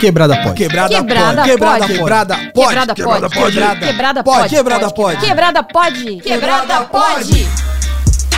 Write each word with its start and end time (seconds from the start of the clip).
Quebrada 0.00 0.36
pode. 0.42 0.54
Quebrada 0.54 0.94
Quebrada 0.94 1.36
pode. 1.36 1.58
pode. 1.58 1.86
Quebrada 1.92 2.36
pode. 2.54 2.94
Quebrada 2.94 3.30
pode. 3.30 3.52
Quebrada 3.54 3.86
Quebrada 3.86 4.22
pode. 4.24 4.40
pode. 4.40 4.56
Quebrada 4.56 4.92
pode. 4.92 5.20
Quebrada 5.26 5.62
pode. 5.62 6.16
Quebrada 6.22 6.80
pode. 6.86 7.48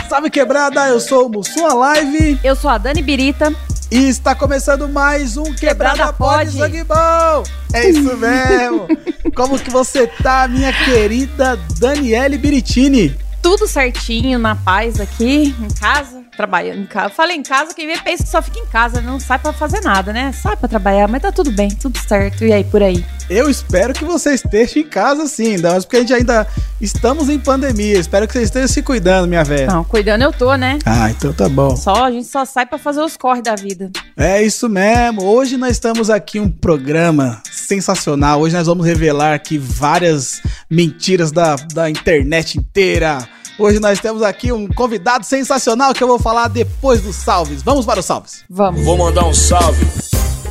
Salve 0.09 0.29
quebrada, 0.29 0.87
eu 0.89 0.99
sou 0.99 1.25
o 1.25 1.29
Mussum 1.29 1.65
Live 1.79 2.39
Eu 2.43 2.55
sou 2.55 2.69
a 2.69 2.77
Dani 2.77 3.01
Birita. 3.01 3.51
e 3.89 4.09
está 4.09 4.35
começando 4.35 4.87
mais 4.87 5.37
um 5.37 5.43
Quebrada, 5.55 5.91
Quebrada 5.95 6.13
Pode 6.13 6.51
Pode. 6.51 6.57
Sangue 6.57 6.83
Bom. 6.83 7.43
É 7.73 7.89
isso 7.89 8.15
mesmo. 8.17 8.87
Como 9.35 9.57
que 9.57 9.71
você 9.71 10.05
tá, 10.05 10.47
minha 10.47 10.71
querida 10.71 11.57
Daniele 11.79 12.37
Biritini? 12.37 13.17
Tudo 13.41 13.65
certinho, 13.67 14.37
na 14.37 14.55
paz 14.55 14.99
aqui, 14.99 15.55
em 15.59 15.67
casa, 15.79 16.22
trabalhando 16.35 16.81
em 16.81 16.85
casa. 16.85 17.09
Falei 17.09 17.37
em 17.37 17.43
casa, 17.43 17.73
quem 17.73 17.87
vê 17.87 17.97
pensa 17.97 18.23
que 18.23 18.29
só 18.29 18.41
fica 18.41 18.59
em 18.59 18.65
casa, 18.67 19.01
não 19.01 19.19
sai 19.19 19.39
pra 19.39 19.53
fazer 19.53 19.81
nada, 19.81 20.11
né? 20.11 20.31
Sai 20.31 20.55
pra 20.55 20.67
trabalhar, 20.67 21.07
mas 21.07 21.21
tá 21.21 21.31
tudo 21.31 21.51
bem, 21.51 21.69
tudo 21.69 21.97
certo. 21.97 22.43
E 22.43 22.51
aí, 22.51 22.63
por 22.63 22.81
aí? 22.81 23.03
Eu 23.29 23.49
espero 23.49 23.93
que 23.93 24.03
você 24.03 24.33
esteja 24.33 24.79
em 24.79 24.83
casa 24.83 25.27
sim, 25.27 25.57
mais 25.57 25.85
porque 25.85 25.97
a 25.97 25.99
gente 26.01 26.13
ainda 26.13 26.47
estamos 26.81 27.29
em 27.29 27.39
pandemia. 27.39 27.97
Espero 27.97 28.27
que 28.27 28.33
você 28.33 28.43
esteja 28.43 28.67
se 28.67 28.81
cuidando, 28.81 29.27
minha 29.27 29.43
velha. 29.43 29.67
Não, 29.67 29.83
cuidando 29.83 30.23
eu 30.23 30.31
tô, 30.31 30.55
né? 30.55 30.79
Ah, 30.85 31.09
então 31.09 31.33
tá 31.33 31.47
bom. 31.47 31.75
Só, 31.75 32.05
a 32.05 32.11
gente 32.11 32.27
só 32.27 32.45
sai 32.45 32.65
pra 32.65 32.77
fazer 32.77 33.01
os 33.01 33.15
corre 33.15 33.41
da 33.41 33.55
vida. 33.55 33.91
É 34.17 34.43
isso 34.43 34.67
mesmo. 34.67 35.23
Hoje 35.23 35.57
nós 35.57 35.71
estamos 35.71 36.09
aqui 36.09 36.39
um 36.39 36.49
programa 36.49 37.41
sensacional. 37.51 38.41
Hoje 38.41 38.55
nós 38.55 38.67
vamos 38.67 38.85
revelar 38.85 39.33
aqui 39.33 39.57
várias 39.57 40.41
mentiras 40.69 41.31
da, 41.31 41.55
da 41.73 41.89
internet 41.89 42.57
inteira. 42.57 43.27
Hoje 43.57 43.79
nós 43.79 43.99
temos 43.99 44.21
aqui 44.23 44.51
um 44.51 44.67
convidado 44.67 45.25
sensacional 45.25 45.93
que 45.93 46.03
eu 46.03 46.07
vou 46.07 46.19
falar 46.19 46.47
depois 46.47 47.01
dos 47.01 47.15
salves. 47.15 47.61
Vamos 47.61 47.85
para 47.85 47.99
os 47.99 48.05
salves. 48.05 48.43
Vamos. 48.49 48.83
Vou 48.83 48.97
mandar 48.97 49.25
um 49.25 49.33
salve 49.33 49.85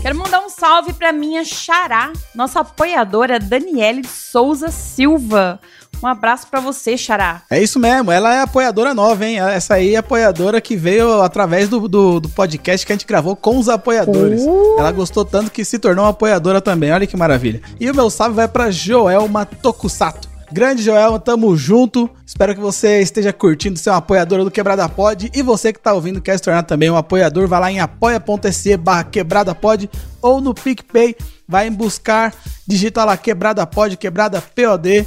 Quero 0.02 0.18
mandar 0.18 0.40
um 0.40 0.48
salve 0.48 0.92
pra 0.92 1.12
minha 1.12 1.44
xará, 1.44 2.12
nossa 2.34 2.58
apoiadora 2.58 3.38
Daniele 3.38 4.00
de 4.00 4.08
Souza 4.08 4.68
Silva. 4.68 5.60
Um 6.02 6.08
abraço 6.08 6.48
pra 6.48 6.58
você, 6.58 6.96
xará. 6.98 7.42
É 7.48 7.62
isso 7.62 7.78
mesmo, 7.78 8.10
ela 8.10 8.34
é 8.34 8.40
apoiadora 8.40 8.92
nova, 8.94 9.24
hein? 9.24 9.38
Essa 9.38 9.74
aí 9.74 9.94
é 9.94 9.98
apoiadora 9.98 10.60
que 10.60 10.74
veio 10.74 11.22
através 11.22 11.68
do, 11.68 11.86
do, 11.86 12.18
do 12.18 12.28
podcast 12.28 12.84
que 12.84 12.92
a 12.92 12.96
gente 12.96 13.06
gravou 13.06 13.36
com 13.36 13.56
os 13.56 13.68
apoiadores. 13.68 14.42
Uh! 14.42 14.74
Ela 14.76 14.90
gostou 14.90 15.24
tanto 15.24 15.52
que 15.52 15.64
se 15.64 15.78
tornou 15.78 16.04
uma 16.04 16.10
apoiadora 16.10 16.60
também, 16.60 16.90
olha 16.90 17.06
que 17.06 17.16
maravilha. 17.16 17.62
E 17.78 17.88
o 17.88 17.94
meu 17.94 18.10
salve 18.10 18.34
vai 18.34 18.48
pra 18.48 18.72
Joelma 18.72 19.46
Tokusato. 19.46 20.31
Grande 20.52 20.82
Joelma, 20.82 21.18
tamo 21.18 21.56
junto. 21.56 22.10
Espero 22.26 22.54
que 22.54 22.60
você 22.60 23.00
esteja 23.00 23.32
curtindo 23.32 23.78
ser 23.78 23.90
uma 23.90 23.96
apoiadora 23.96 24.44
do 24.44 24.50
Quebrada 24.50 24.86
Pod. 24.88 25.30
E 25.34 25.42
você 25.42 25.72
que 25.72 25.80
tá 25.80 25.92
ouvindo 25.94 26.20
quer 26.20 26.36
se 26.36 26.42
tornar 26.42 26.62
também 26.64 26.90
um 26.90 26.96
apoiador, 26.96 27.48
vai 27.48 27.60
lá 27.60 27.72
em 27.72 27.80
apoia.se 27.80 28.76
barra 28.76 29.04
Quebrada 29.04 29.54
Pod 29.54 29.88
ou 30.20 30.40
no 30.40 30.52
PicPay, 30.54 31.16
vai 31.48 31.68
em 31.68 31.72
buscar, 31.72 32.34
digita 32.66 33.04
lá 33.04 33.16
Quebrada 33.16 33.66
Pod, 33.66 33.96
Quebrada 33.96 34.42
POD 34.42 35.06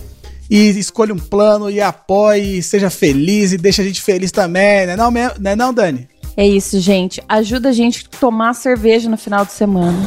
e 0.50 0.70
escolha 0.80 1.14
um 1.14 1.18
plano 1.20 1.70
e 1.70 1.80
apoie, 1.82 2.62
seja 2.62 2.90
feliz 2.90 3.52
e 3.52 3.58
deixa 3.58 3.82
a 3.82 3.86
gente 3.86 4.02
feliz 4.02 4.32
também, 4.32 4.86
né 4.86 4.96
não, 4.96 5.10
me- 5.10 5.32
né 5.40 5.56
não, 5.56 5.74
Dani? 5.74 6.08
É 6.38 6.46
isso, 6.46 6.80
gente. 6.80 7.22
Ajuda 7.30 7.70
a 7.70 7.72
gente 7.72 8.06
a 8.06 8.18
tomar 8.18 8.54
cerveja 8.54 9.10
no 9.10 9.18
final 9.18 9.46
de 9.46 9.54
semana. 9.54 9.98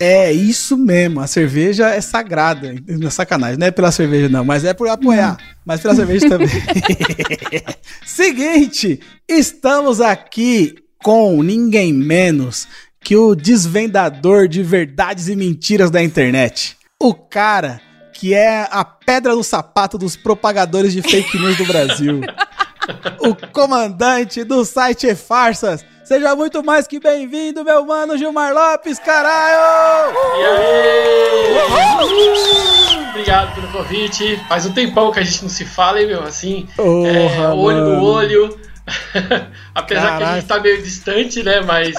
É 0.00 0.32
isso 0.32 0.76
mesmo, 0.76 1.20
a 1.20 1.26
cerveja 1.26 1.90
é 1.90 2.00
sagrada, 2.00 2.74
não 2.88 3.08
é 3.08 3.10
sacanagem, 3.10 3.58
não 3.58 3.66
é 3.66 3.70
pela 3.70 3.92
cerveja 3.92 4.28
não, 4.28 4.44
mas 4.44 4.64
é 4.64 4.72
por 4.72 4.88
apoiar, 4.88 5.36
mas 5.64 5.80
pela 5.80 5.94
cerveja 5.94 6.28
também. 6.30 6.48
Seguinte, 8.04 9.00
estamos 9.28 10.00
aqui 10.00 10.74
com 11.02 11.42
ninguém 11.42 11.92
menos 11.92 12.66
que 13.00 13.14
o 13.14 13.34
desvendador 13.34 14.48
de 14.48 14.62
verdades 14.62 15.28
e 15.28 15.36
mentiras 15.36 15.90
da 15.90 16.02
internet. 16.02 16.76
O 16.98 17.14
cara 17.14 17.80
que 18.12 18.32
é 18.32 18.66
a 18.70 18.82
pedra 18.82 19.34
no 19.34 19.44
sapato 19.44 19.98
dos 19.98 20.16
propagadores 20.16 20.92
de 20.92 21.02
fake 21.02 21.38
news 21.38 21.58
do 21.58 21.66
Brasil. 21.66 22.22
o 23.20 23.34
comandante 23.52 24.44
do 24.44 24.64
site 24.64 25.06
E-Farsas. 25.06 25.84
Seja 26.04 26.36
muito 26.36 26.62
mais 26.62 26.86
que 26.86 27.00
bem-vindo, 27.00 27.64
meu 27.64 27.84
mano 27.84 28.16
Gilmar 28.16 28.54
Lopes, 28.54 28.98
caralho! 29.00 30.14
E 30.38 30.44
aí? 30.44 31.56
Obrigado 33.10 33.54
pelo 33.56 33.68
convite. 33.68 34.40
Faz 34.48 34.66
um 34.66 34.72
tempão 34.72 35.10
que 35.10 35.18
a 35.18 35.24
gente 35.24 35.42
não 35.42 35.48
se 35.48 35.64
fala, 35.64 36.00
hein, 36.00 36.06
meu? 36.06 36.22
Assim, 36.22 36.68
é, 36.78 37.48
olho 37.48 37.84
no 37.86 38.04
olho. 38.04 38.56
Apesar 39.74 40.18
que 40.18 40.22
a 40.22 40.34
gente 40.36 40.46
tá 40.46 40.60
meio 40.60 40.80
distante, 40.80 41.42
né? 41.42 41.60
Mas 41.60 41.96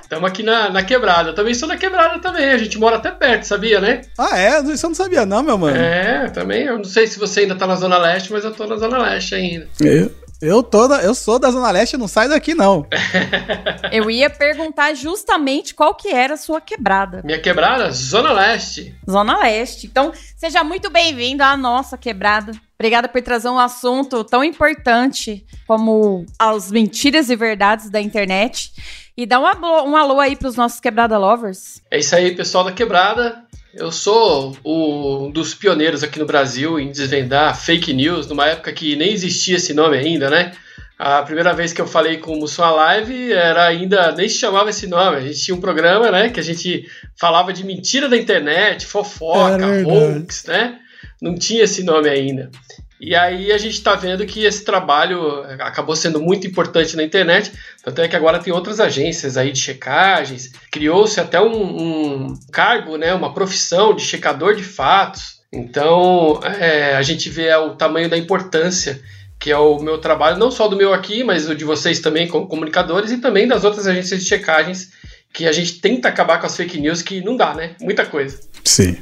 estamos 0.00 0.30
aqui 0.30 0.42
na, 0.44 0.70
na 0.70 0.82
quebrada. 0.84 1.30
Eu 1.30 1.34
também 1.34 1.52
sou 1.52 1.68
da 1.68 1.76
quebrada 1.76 2.20
também. 2.20 2.50
A 2.50 2.58
gente 2.58 2.78
mora 2.78 2.96
até 2.96 3.10
perto, 3.10 3.42
sabia, 3.42 3.80
né? 3.80 4.02
Ah, 4.16 4.38
é? 4.38 4.60
Isso 4.60 4.86
eu 4.86 4.90
não 4.90 4.94
sabia 4.94 5.26
não, 5.26 5.42
meu 5.42 5.58
mano. 5.58 5.76
É, 5.76 6.28
também. 6.30 6.62
Eu 6.62 6.76
não 6.76 6.84
sei 6.84 7.06
se 7.06 7.18
você 7.18 7.40
ainda 7.40 7.56
tá 7.56 7.66
na 7.66 7.74
Zona 7.74 7.98
Leste, 7.98 8.32
mas 8.32 8.44
eu 8.44 8.52
tô 8.52 8.66
na 8.66 8.76
Zona 8.76 8.98
Leste 8.98 9.34
ainda. 9.34 9.66
Eu, 9.80 10.12
eu, 10.40 10.62
tô 10.62 10.86
da- 10.88 11.02
eu 11.02 11.14
sou 11.14 11.38
da 11.38 11.50
Zona 11.50 11.70
Leste, 11.70 11.96
não 11.96 12.06
sai 12.08 12.28
daqui 12.28 12.54
não. 12.54 12.86
Eu 13.90 14.10
ia 14.10 14.28
perguntar 14.30 14.94
justamente 14.94 15.74
qual 15.74 15.94
que 15.94 16.08
era 16.08 16.34
a 16.34 16.36
sua 16.36 16.60
quebrada. 16.60 17.22
Minha 17.24 17.40
quebrada, 17.40 17.90
Zona 17.90 18.32
Leste. 18.32 18.94
Zona 19.10 19.38
Leste. 19.40 19.86
Então, 19.86 20.12
seja 20.36 20.62
muito 20.62 20.90
bem-vindo 20.90 21.42
à 21.42 21.56
nossa 21.56 21.96
quebrada. 21.96 22.52
Obrigada 22.78 23.08
por 23.08 23.20
trazer 23.22 23.48
um 23.48 23.58
assunto 23.58 24.22
tão 24.24 24.44
importante 24.44 25.44
como 25.66 26.24
as 26.38 26.70
mentiras 26.70 27.30
e 27.30 27.36
verdades 27.36 27.90
da 27.90 28.00
internet. 28.00 28.72
E 29.16 29.26
dá 29.26 29.40
um 29.40 29.46
alô, 29.46 29.84
um 29.84 29.96
alô 29.96 30.20
aí 30.20 30.36
pros 30.36 30.54
nossos 30.54 30.78
quebrada 30.78 31.18
lovers. 31.18 31.80
É 31.90 31.98
isso 31.98 32.14
aí, 32.14 32.36
pessoal 32.36 32.62
da 32.64 32.72
quebrada. 32.72 33.42
Eu 33.78 33.92
sou 33.92 34.56
o- 34.64 35.26
um 35.26 35.30
dos 35.30 35.54
pioneiros 35.54 36.02
aqui 36.02 36.18
no 36.18 36.26
Brasil 36.26 36.78
em 36.80 36.90
desvendar 36.90 37.56
fake 37.58 37.92
news, 37.92 38.26
numa 38.26 38.46
época 38.46 38.72
que 38.72 38.96
nem 38.96 39.12
existia 39.12 39.56
esse 39.56 39.72
nome 39.72 39.96
ainda, 39.96 40.28
né? 40.28 40.52
A 40.98 41.22
primeira 41.22 41.54
vez 41.54 41.72
que 41.72 41.80
eu 41.80 41.86
falei 41.86 42.16
com 42.16 42.32
o 42.32 42.40
Mussum 42.40 42.62
Live 42.62 43.32
era 43.32 43.64
ainda, 43.66 44.10
nem 44.12 44.28
se 44.28 44.34
chamava 44.36 44.70
esse 44.70 44.88
nome. 44.88 45.16
A 45.18 45.20
gente 45.20 45.38
tinha 45.40 45.54
um 45.56 45.60
programa, 45.60 46.10
né? 46.10 46.28
Que 46.28 46.40
a 46.40 46.42
gente 46.42 46.88
falava 47.16 47.52
de 47.52 47.64
mentira 47.64 48.08
da 48.08 48.16
internet, 48.16 48.84
É 48.84 48.88
fofoca, 48.88 49.56
verdade. 49.64 49.84
hoax, 49.88 50.44
né? 50.46 50.78
Não 51.22 51.36
tinha 51.36 51.62
esse 51.62 51.84
nome 51.84 52.08
ainda. 52.08 52.50
E 53.00 53.14
aí 53.14 53.52
a 53.52 53.58
gente 53.58 53.80
tá 53.82 53.94
vendo 53.94 54.26
que 54.26 54.44
esse 54.44 54.64
trabalho 54.64 55.42
acabou 55.60 55.94
sendo 55.94 56.20
muito 56.20 56.46
importante 56.46 56.96
na 56.96 57.04
internet, 57.04 57.52
tanto 57.84 58.00
é 58.00 58.08
que 58.08 58.16
agora 58.16 58.40
tem 58.40 58.52
outras 58.52 58.80
agências 58.80 59.36
aí 59.36 59.52
de 59.52 59.60
checagens, 59.60 60.50
criou-se 60.70 61.20
até 61.20 61.40
um, 61.40 61.52
um 61.52 62.38
cargo, 62.52 62.96
né, 62.96 63.14
uma 63.14 63.32
profissão 63.32 63.94
de 63.94 64.02
checador 64.02 64.56
de 64.56 64.64
fatos. 64.64 65.38
Então 65.52 66.40
é, 66.42 66.96
a 66.96 67.02
gente 67.02 67.30
vê 67.30 67.54
o 67.54 67.76
tamanho 67.76 68.08
da 68.08 68.18
importância 68.18 69.00
que 69.38 69.50
é 69.50 69.56
o 69.56 69.78
meu 69.78 69.98
trabalho, 69.98 70.36
não 70.36 70.50
só 70.50 70.66
do 70.66 70.76
meu 70.76 70.92
aqui, 70.92 71.22
mas 71.22 71.48
o 71.48 71.54
de 71.54 71.64
vocês 71.64 72.00
também 72.00 72.26
como 72.26 72.48
comunicadores 72.48 73.12
e 73.12 73.18
também 73.18 73.46
das 73.46 73.62
outras 73.62 73.86
agências 73.86 74.20
de 74.20 74.28
checagens 74.28 74.90
que 75.32 75.46
a 75.46 75.52
gente 75.52 75.80
tenta 75.80 76.08
acabar 76.08 76.40
com 76.40 76.46
as 76.46 76.56
fake 76.56 76.80
news 76.80 77.02
que 77.02 77.20
não 77.20 77.36
dá, 77.36 77.54
né? 77.54 77.76
Muita 77.80 78.04
coisa. 78.04 78.40
Sim, 78.64 78.98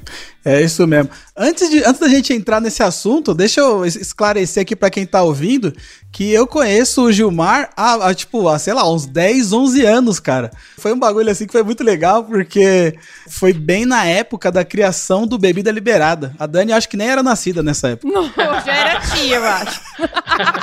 é 0.46 0.62
isso 0.62 0.86
mesmo. 0.86 1.10
Antes, 1.36 1.68
de, 1.68 1.84
antes 1.84 2.00
da 2.00 2.08
gente 2.08 2.32
entrar 2.32 2.60
nesse 2.60 2.82
assunto, 2.82 3.34
deixa 3.34 3.60
eu 3.60 3.84
es- 3.84 3.96
esclarecer 3.96 4.62
aqui 4.62 4.74
pra 4.76 4.88
quem 4.88 5.04
tá 5.04 5.22
ouvindo 5.22 5.72
que 6.12 6.32
eu 6.32 6.46
conheço 6.46 7.02
o 7.02 7.12
Gilmar 7.12 7.68
há, 7.76 8.08
há, 8.08 8.14
tipo, 8.14 8.48
há, 8.48 8.58
sei 8.58 8.72
lá, 8.72 8.90
uns 8.90 9.04
10, 9.04 9.52
11 9.52 9.84
anos, 9.84 10.18
cara. 10.18 10.50
Foi 10.78 10.92
um 10.92 10.98
bagulho 10.98 11.30
assim 11.30 11.46
que 11.46 11.52
foi 11.52 11.62
muito 11.62 11.84
legal, 11.84 12.24
porque 12.24 12.94
foi 13.28 13.52
bem 13.52 13.84
na 13.84 14.06
época 14.06 14.50
da 14.50 14.64
criação 14.64 15.26
do 15.26 15.36
Bebida 15.36 15.70
Liberada. 15.70 16.34
A 16.38 16.46
Dani 16.46 16.72
acho 16.72 16.88
que 16.88 16.96
nem 16.96 17.08
era 17.08 17.22
nascida 17.22 17.62
nessa 17.62 17.88
época. 17.88 18.10
Não, 18.10 18.30
já 18.64 18.72
era 18.74 19.00
tia, 19.00 19.36
eu 19.36 19.44
acho. 19.44 19.80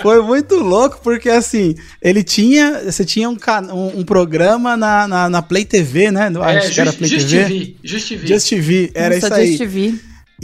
Foi 0.00 0.20
muito 0.20 0.56
louco, 0.56 0.98
porque 1.02 1.28
assim, 1.30 1.76
ele 2.00 2.24
tinha. 2.24 2.82
Você 2.84 3.04
tinha 3.04 3.28
um, 3.28 3.36
um, 3.72 4.00
um 4.00 4.04
programa 4.04 4.76
na, 4.76 5.06
na, 5.06 5.28
na 5.28 5.42
Play 5.42 5.64
TV, 5.64 6.10
né? 6.10 6.26
Acho 6.40 6.72
que 6.72 6.80
era 6.80 6.90
Just, 6.90 6.98
Play 6.98 7.10
Just 7.10 7.28
TV. 7.28 7.44
TV, 7.44 7.76
Just 7.84 8.08
TV. 8.08 8.26
Just 8.26 8.48
TV, 8.48 8.71
era 8.94 9.16
isso 9.16 9.32
aí. 9.32 9.58
TV. 9.58 9.94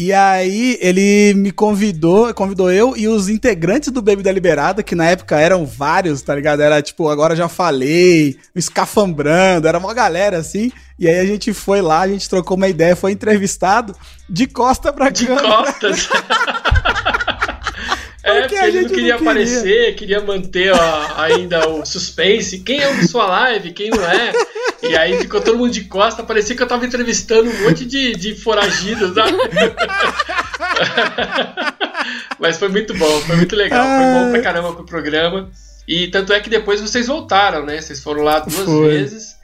E 0.01 0.13
aí 0.13 0.79
ele 0.81 1.35
me 1.35 1.51
convidou, 1.51 2.33
convidou 2.33 2.71
eu 2.71 2.97
e 2.97 3.09
os 3.09 3.29
integrantes 3.29 3.91
do 3.91 4.01
Bebida 4.01 4.31
Liberada, 4.31 4.81
que 4.81 4.95
na 4.95 5.07
época 5.07 5.37
eram 5.41 5.67
vários, 5.67 6.23
tá 6.23 6.37
ligado? 6.37 6.61
Era 6.63 6.81
tipo, 6.81 7.09
agora 7.09 7.35
já 7.35 7.49
falei, 7.49 8.39
o 8.55 8.59
Escafambrando, 8.61 9.67
era 9.67 9.77
uma 9.77 9.93
galera 9.93 10.39
assim. 10.39 10.71
E 11.01 11.09
aí 11.09 11.19
a 11.19 11.25
gente 11.27 11.53
foi 11.53 11.81
lá, 11.83 12.03
a 12.03 12.09
gente 12.09 12.29
trocou 12.31 12.57
uma 12.57 12.69
ideia, 12.69 12.95
foi 12.95 13.11
entrevistado 13.11 13.93
de 14.31 14.47
costa 14.47 14.93
pra 14.93 15.11
De 15.11 15.27
câmera. 15.27 15.49
costas. 15.49 16.09
É, 18.29 18.41
Porque 18.41 18.55
porque 18.55 18.67
ele 18.69 18.81
não 18.83 18.89
queria 18.89 19.13
não 19.15 19.19
queria. 19.19 19.21
aparecer, 19.33 19.95
queria 19.95 20.21
manter 20.21 20.73
ó, 20.73 21.13
ainda 21.17 21.69
o 21.69 21.85
suspense. 21.87 22.61
Quem 22.61 22.81
é 22.81 22.93
o 22.93 22.97
do 22.97 23.09
sua 23.09 23.27
live, 23.27 23.73
quem 23.73 23.91
não 23.91 24.03
é. 24.05 24.33
E 24.83 24.97
aí 24.97 25.19
ficou 25.19 25.41
todo 25.41 25.59
mundo 25.59 25.73
de 25.73 25.85
costa, 25.85 26.23
parecia 26.23 26.57
que 26.57 26.63
eu 26.63 26.67
tava 26.69 26.87
entrevistando 26.87 27.51
um 27.51 27.63
monte 27.65 27.85
de, 27.85 28.13
de 28.15 28.35
foragidos, 28.35 29.15
sabe? 29.15 29.37
Mas 32.39 32.59
foi 32.59 32.69
muito 32.69 32.95
bom, 32.95 33.21
foi 33.23 33.37
muito 33.37 33.57
legal. 33.57 33.85
Foi 33.85 34.05
bom 34.25 34.31
pra 34.31 34.43
caramba 34.43 34.73
pro 34.73 34.85
programa. 34.85 35.51
E 35.87 36.09
tanto 36.09 36.33
é 36.33 36.41
que 36.41 36.51
depois 36.51 36.81
vocês 36.81 37.07
voltaram, 37.07 37.65
né? 37.65 37.81
Vocês 37.81 38.01
foram 38.01 38.23
lá 38.23 38.41
duas 38.41 38.65
Foi. 38.65 38.89
vezes. 38.89 39.37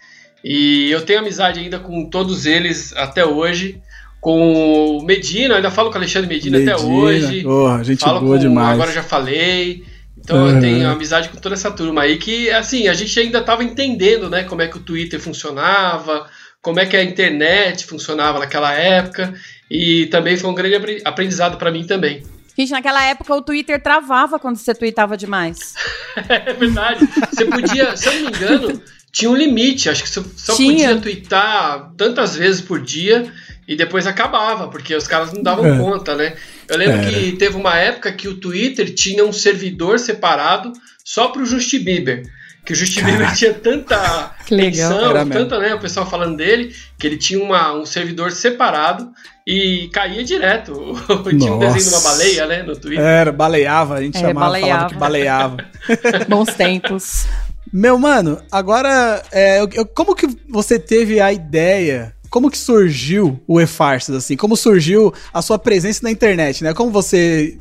E 0.45 0.91
eu 0.91 1.01
tenho 1.01 1.21
amizade 1.21 1.59
ainda 1.59 1.79
com 1.79 2.09
todos 2.11 2.45
eles 2.45 2.93
até 2.97 3.25
hoje. 3.25 3.81
Com 4.25 4.97
o 4.97 5.05
Medina, 5.05 5.57
ainda 5.57 5.71
falo 5.71 5.91
com 5.91 5.97
o 5.97 5.99
Alexandre 5.99 6.27
Medina, 6.27 6.57
Medina. 6.57 6.77
até 6.77 6.83
hoje. 6.83 7.47
Oh, 7.47 7.85
gente 7.85 8.03
falo 8.03 8.21
boa 8.21 8.37
com, 8.37 8.41
demais. 8.41 8.73
Agora 8.73 8.91
já 8.91 9.03
falei. 9.03 9.85
Então 10.17 10.39
uhum. 10.39 10.49
eu 10.49 10.61
tenho 10.61 10.89
amizade 10.89 11.29
com 11.29 11.37
toda 11.37 11.55
essa 11.55 11.71
turma 11.71 12.01
aí 12.01 12.17
que, 12.17 12.49
assim, 12.49 12.89
a 12.89 12.95
gente 12.95 13.21
ainda 13.21 13.41
estava 13.41 13.63
entendendo, 13.63 14.31
né, 14.31 14.45
como 14.45 14.63
é 14.63 14.67
que 14.67 14.79
o 14.79 14.81
Twitter 14.81 15.21
funcionava, 15.21 16.27
como 16.63 16.81
é 16.81 16.87
que 16.87 16.97
a 16.97 17.05
internet 17.05 17.85
funcionava 17.85 18.39
naquela 18.39 18.73
época, 18.73 19.35
e 19.71 20.07
também 20.07 20.39
foi 20.39 20.49
um 20.49 20.55
grande 20.55 21.03
aprendizado 21.05 21.59
para 21.59 21.71
mim 21.71 21.87
também. 21.87 22.23
Gente, 22.57 22.71
naquela 22.71 23.05
época 23.05 23.35
o 23.35 23.43
Twitter 23.43 23.83
travava 23.83 24.39
quando 24.39 24.57
você 24.57 24.75
tweetava 24.75 25.19
demais. 25.19 25.75
é 26.17 26.55
verdade. 26.55 27.07
Você 27.31 27.45
podia, 27.45 27.95
se 27.95 28.09
eu 28.09 28.15
não 28.15 28.31
me 28.31 28.37
engano, 28.39 28.83
tinha 29.13 29.31
um 29.31 29.37
limite. 29.37 29.91
Acho 29.91 30.03
que 30.03 30.09
você 30.09 30.23
só 30.35 30.57
tinha. 30.57 30.89
podia 30.89 31.01
tweetar 31.03 31.93
tantas 31.95 32.37
vezes 32.37 32.63
por 32.63 32.81
dia 32.81 33.31
e 33.67 33.77
depois 33.77 34.07
acabava, 34.07 34.69
porque 34.69 34.95
os 34.95 35.07
caras 35.07 35.33
não 35.33 35.43
davam 35.43 35.67
é. 35.67 35.79
conta, 35.79 36.15
né? 36.15 36.35
Eu 36.69 36.77
lembro 36.77 37.01
é. 37.01 37.05
que 37.05 37.33
teve 37.33 37.57
uma 37.57 37.77
época 37.77 38.13
que 38.13 38.29
o 38.29 38.35
Twitter 38.35 38.95
tinha 38.95 39.25
um 39.25 39.33
servidor 39.33 39.99
separado 39.99 40.73
só 41.05 41.29
para 41.29 41.43
o 41.43 41.47
Justin 41.47 41.81
Bieber. 41.81 42.23
Que 42.65 42.73
o 42.73 42.77
Justin 42.77 43.05
Bieber 43.05 43.35
tinha 43.35 43.53
tanta 43.53 44.35
legal. 44.51 45.27
tanta, 45.27 45.59
né, 45.59 45.75
o 45.75 45.81
pessoal 45.81 46.09
falando 46.09 46.37
dele, 46.37 46.75
que 46.99 47.07
ele 47.07 47.19
tinha 47.19 47.43
uma, 47.43 47.75
um 47.75 47.85
servidor 47.85 48.33
separado 48.33 49.11
e 49.47 49.89
caía 49.93 50.25
direto. 50.25 50.73
tinha 51.39 51.53
um 51.53 51.59
desenho 51.59 51.85
de 51.85 51.89
uma 51.91 52.01
baleia, 52.01 52.47
né, 52.47 52.63
no 52.63 52.77
Twitter. 52.77 53.05
Era, 53.05 53.33
baleava, 53.33 53.97
a 53.97 54.03
gente 54.03 54.17
é, 54.17 54.21
chamava, 54.21 54.47
baleava. 54.47 54.69
falava 54.71 54.89
que 54.95 54.99
baleava. 54.99 55.57
Bons 56.29 56.55
tempos. 56.55 57.27
Meu 57.73 57.99
mano, 57.99 58.41
agora, 58.53 59.23
é, 59.33 59.61
eu, 59.61 59.87
como 59.87 60.15
que 60.15 60.29
você 60.49 60.79
teve 60.79 61.21
a 61.21 61.33
ideia 61.33 62.15
como 62.35 62.51
que 62.51 62.59
surgiu 62.59 63.41
o 63.47 63.61
E-Farces, 63.61 64.13
assim? 64.13 64.37
Como 64.37 64.57
surgiu 64.57 65.15
a 65.33 65.41
sua 65.41 65.57
presença 65.57 66.01
na 66.03 66.11
internet, 66.11 66.65
né? 66.65 66.75
Como 66.75 66.91
você 66.91 67.57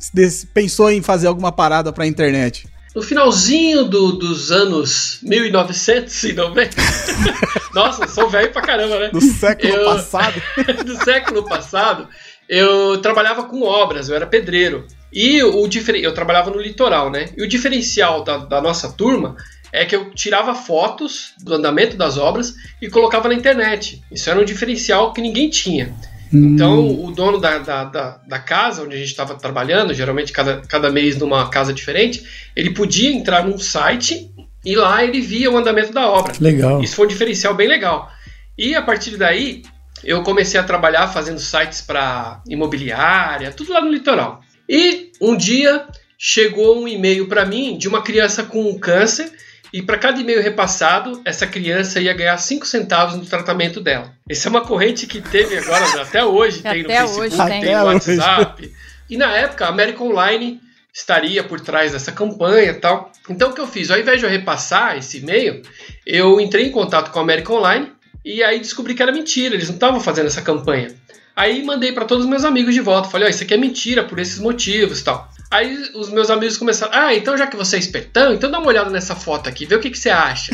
pensou 0.52 0.90
em 0.90 1.00
fazer 1.00 1.28
alguma 1.28 1.52
parada 1.52 1.92
pra 1.92 2.04
internet? 2.04 2.66
No 2.92 3.00
finalzinho 3.00 3.84
do, 3.84 4.18
dos 4.18 4.50
anos 4.50 5.20
1990. 5.22 6.74
Nossa, 7.72 8.08
sou 8.08 8.28
velho 8.28 8.50
pra 8.52 8.62
caramba, 8.62 8.98
né? 8.98 9.10
Do 9.10 9.20
século 9.20 9.72
eu, 9.72 9.84
passado. 9.84 10.42
do 10.84 11.04
século 11.04 11.44
passado, 11.44 12.08
eu 12.48 12.98
trabalhava 12.98 13.44
com 13.44 13.62
obras, 13.62 14.08
eu 14.08 14.16
era 14.16 14.26
pedreiro. 14.26 14.88
E 15.12 15.40
o 15.40 15.68
eu 16.02 16.12
trabalhava 16.12 16.50
no 16.50 16.60
litoral, 16.60 17.12
né? 17.12 17.26
E 17.36 17.44
o 17.44 17.48
diferencial 17.48 18.24
da, 18.24 18.38
da 18.38 18.60
nossa 18.60 18.90
turma 18.90 19.36
é 19.74 19.84
que 19.84 19.96
eu 19.96 20.10
tirava 20.10 20.54
fotos 20.54 21.32
do 21.42 21.52
andamento 21.52 21.96
das 21.96 22.16
obras 22.16 22.54
e 22.80 22.88
colocava 22.88 23.28
na 23.28 23.34
internet. 23.34 24.00
Isso 24.10 24.30
era 24.30 24.38
um 24.38 24.44
diferencial 24.44 25.12
que 25.12 25.20
ninguém 25.20 25.50
tinha. 25.50 25.92
Hum. 26.32 26.54
Então, 26.54 27.04
o 27.04 27.10
dono 27.10 27.40
da, 27.40 27.58
da, 27.58 27.84
da, 27.84 28.20
da, 28.24 28.38
casa 28.38 28.84
onde 28.84 28.94
a 28.94 28.98
gente 28.98 29.08
estava 29.08 29.34
trabalhando, 29.34 29.92
geralmente 29.92 30.32
cada, 30.32 30.62
cada 30.68 30.90
mês 30.90 31.18
numa 31.18 31.50
casa 31.50 31.72
diferente, 31.72 32.24
ele 32.54 32.70
podia 32.70 33.10
entrar 33.10 33.44
num 33.44 33.58
site 33.58 34.30
e 34.64 34.76
lá 34.76 35.04
ele 35.04 35.20
via 35.20 35.50
o 35.50 35.56
andamento 35.56 35.92
da 35.92 36.08
obra. 36.08 36.32
Legal. 36.40 36.80
Isso 36.80 36.94
foi 36.94 37.06
um 37.06 37.08
diferencial 37.08 37.52
bem 37.52 37.66
legal. 37.66 38.08
E 38.56 38.76
a 38.76 38.82
partir 38.82 39.16
daí, 39.16 39.64
eu 40.04 40.22
comecei 40.22 40.58
a 40.58 40.62
trabalhar 40.62 41.08
fazendo 41.08 41.40
sites 41.40 41.82
para 41.82 42.40
imobiliária, 42.48 43.50
tudo 43.50 43.72
lá 43.72 43.80
no 43.80 43.90
litoral. 43.90 44.40
E 44.68 45.10
um 45.20 45.36
dia 45.36 45.84
chegou 46.16 46.80
um 46.80 46.86
e-mail 46.86 47.26
para 47.26 47.44
mim 47.44 47.76
de 47.76 47.88
uma 47.88 48.02
criança 48.02 48.44
com 48.44 48.78
câncer 48.78 49.32
e 49.74 49.82
para 49.82 49.98
cada 49.98 50.20
e-mail 50.20 50.40
repassado, 50.40 51.20
essa 51.24 51.48
criança 51.48 52.00
ia 52.00 52.14
ganhar 52.14 52.38
5 52.38 52.64
centavos 52.64 53.16
no 53.16 53.26
tratamento 53.26 53.80
dela. 53.80 54.14
Essa 54.30 54.46
é 54.46 54.50
uma 54.50 54.60
corrente 54.60 55.04
que 55.04 55.20
teve 55.20 55.58
agora, 55.58 56.00
até 56.00 56.24
hoje, 56.24 56.62
tem 56.62 56.84
no 56.84 56.88
Facebook, 56.88 57.20
hoje, 57.26 57.36
tem, 57.36 57.60
tem 57.60 57.76
no 57.76 57.84
WhatsApp. 57.86 58.72
E 59.10 59.16
na 59.16 59.36
época, 59.36 59.66
a 59.66 59.70
América 59.70 60.04
Online 60.04 60.60
estaria 60.92 61.42
por 61.42 61.60
trás 61.60 61.90
dessa 61.90 62.12
campanha 62.12 62.70
e 62.70 62.74
tal. 62.74 63.10
Então 63.28 63.50
o 63.50 63.52
que 63.52 63.60
eu 63.60 63.66
fiz? 63.66 63.90
Ao 63.90 63.98
invés 63.98 64.20
de 64.20 64.24
eu 64.24 64.30
repassar 64.30 64.96
esse 64.96 65.18
e-mail, 65.18 65.60
eu 66.06 66.40
entrei 66.40 66.66
em 66.66 66.70
contato 66.70 67.10
com 67.10 67.18
a 67.18 67.22
América 67.22 67.52
Online 67.52 67.90
e 68.24 68.44
aí 68.44 68.60
descobri 68.60 68.94
que 68.94 69.02
era 69.02 69.10
mentira, 69.10 69.56
eles 69.56 69.66
não 69.66 69.74
estavam 69.74 69.98
fazendo 69.98 70.26
essa 70.26 70.40
campanha. 70.40 70.94
Aí 71.34 71.64
mandei 71.64 71.90
para 71.90 72.04
todos 72.04 72.22
os 72.22 72.30
meus 72.30 72.44
amigos 72.44 72.74
de 72.74 72.80
volta, 72.80 73.08
falei, 73.08 73.26
ó, 73.26 73.28
oh, 73.28 73.34
isso 73.34 73.42
aqui 73.42 73.54
é 73.54 73.56
mentira 73.56 74.04
por 74.04 74.20
esses 74.20 74.38
motivos 74.38 75.02
tal. 75.02 75.28
Aí 75.54 75.88
os 75.94 76.10
meus 76.10 76.30
amigos 76.30 76.56
começaram, 76.56 76.92
ah, 76.92 77.14
então 77.14 77.38
já 77.38 77.46
que 77.46 77.56
você 77.56 77.76
é 77.76 77.78
espertão, 77.78 78.34
então 78.34 78.50
dá 78.50 78.58
uma 78.58 78.66
olhada 78.66 78.90
nessa 78.90 79.14
foto 79.14 79.48
aqui, 79.48 79.64
vê 79.64 79.76
o 79.76 79.78
que, 79.78 79.88
que 79.88 79.96
você 79.96 80.10
acha. 80.10 80.50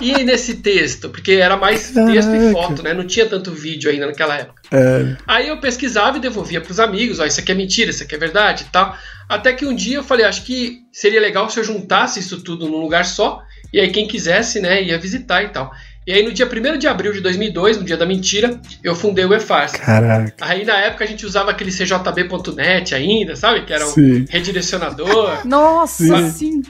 e 0.00 0.22
nesse 0.22 0.58
texto, 0.58 1.08
porque 1.08 1.32
era 1.32 1.56
mais 1.56 1.90
texto 1.90 2.32
e 2.32 2.52
foto, 2.52 2.80
né? 2.80 2.94
Não 2.94 3.04
tinha 3.04 3.26
tanto 3.26 3.50
vídeo 3.50 3.90
ainda 3.90 4.06
naquela 4.06 4.36
época. 4.36 4.62
É. 4.70 5.16
Aí 5.26 5.48
eu 5.48 5.58
pesquisava 5.58 6.18
e 6.18 6.20
devolvia 6.20 6.60
para 6.60 6.70
os 6.70 6.78
amigos, 6.78 7.18
ó, 7.18 7.26
isso 7.26 7.40
aqui 7.40 7.50
é 7.50 7.54
mentira, 7.56 7.90
isso 7.90 8.04
aqui 8.04 8.14
é 8.14 8.18
verdade 8.18 8.62
e 8.62 8.70
tal. 8.70 8.96
Até 9.28 9.52
que 9.52 9.66
um 9.66 9.74
dia 9.74 9.96
eu 9.96 10.04
falei, 10.04 10.24
acho 10.24 10.44
que 10.44 10.84
seria 10.92 11.20
legal 11.20 11.50
se 11.50 11.58
eu 11.58 11.64
juntasse 11.64 12.20
isso 12.20 12.40
tudo 12.40 12.68
num 12.68 12.78
lugar 12.78 13.04
só, 13.04 13.42
e 13.72 13.80
aí 13.80 13.90
quem 13.90 14.06
quisesse, 14.06 14.60
né, 14.60 14.80
ia 14.80 14.96
visitar 15.00 15.42
e 15.42 15.48
tal. 15.48 15.72
E 16.06 16.12
aí, 16.12 16.22
no 16.22 16.32
dia 16.32 16.46
1 16.46 16.78
de 16.78 16.86
abril 16.86 17.12
de 17.12 17.20
2002, 17.20 17.78
no 17.78 17.84
dia 17.84 17.96
da 17.96 18.04
mentira, 18.04 18.60
eu 18.82 18.94
fundei 18.94 19.24
o 19.24 19.32
EFARS. 19.32 19.72
Caraca. 19.72 20.34
Aí, 20.38 20.64
na 20.64 20.76
época, 20.76 21.04
a 21.04 21.06
gente 21.06 21.24
usava 21.24 21.50
aquele 21.50 21.70
cjb.net 21.70 22.94
ainda, 22.94 23.34
sabe? 23.34 23.64
Que 23.64 23.72
era 23.72 23.86
um 23.86 23.90
sim. 23.90 24.26
redirecionador. 24.28 25.40
Nossa, 25.48 26.30
sim. 26.30 26.62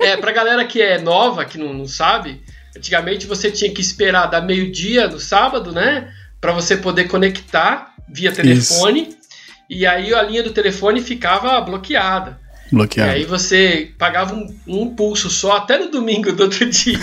É, 0.00 0.16
pra 0.16 0.32
galera 0.32 0.64
que 0.64 0.80
é 0.80 0.98
nova, 0.98 1.44
que 1.44 1.58
não, 1.58 1.74
não 1.74 1.86
sabe, 1.86 2.42
antigamente 2.74 3.26
você 3.26 3.50
tinha 3.50 3.72
que 3.72 3.80
esperar 3.80 4.26
dar 4.26 4.40
meio-dia 4.40 5.06
no 5.06 5.20
sábado, 5.20 5.70
né? 5.70 6.10
Pra 6.40 6.52
você 6.52 6.76
poder 6.76 7.08
conectar 7.08 7.92
via 8.08 8.32
telefone. 8.32 9.02
Isso. 9.02 9.18
E 9.68 9.86
aí, 9.86 10.14
a 10.14 10.22
linha 10.22 10.42
do 10.42 10.50
telefone 10.50 11.02
ficava 11.02 11.60
bloqueada. 11.60 12.40
Bloqueado. 12.72 13.10
E 13.10 13.14
aí 13.16 13.24
você 13.24 13.92
pagava 13.98 14.34
um, 14.34 14.54
um, 14.66 14.94
pulso 14.94 15.28
só 15.28 15.58
até 15.58 15.78
no 15.78 15.90
domingo 15.90 16.32
do 16.32 16.44
outro 16.44 16.64
dia. 16.68 16.98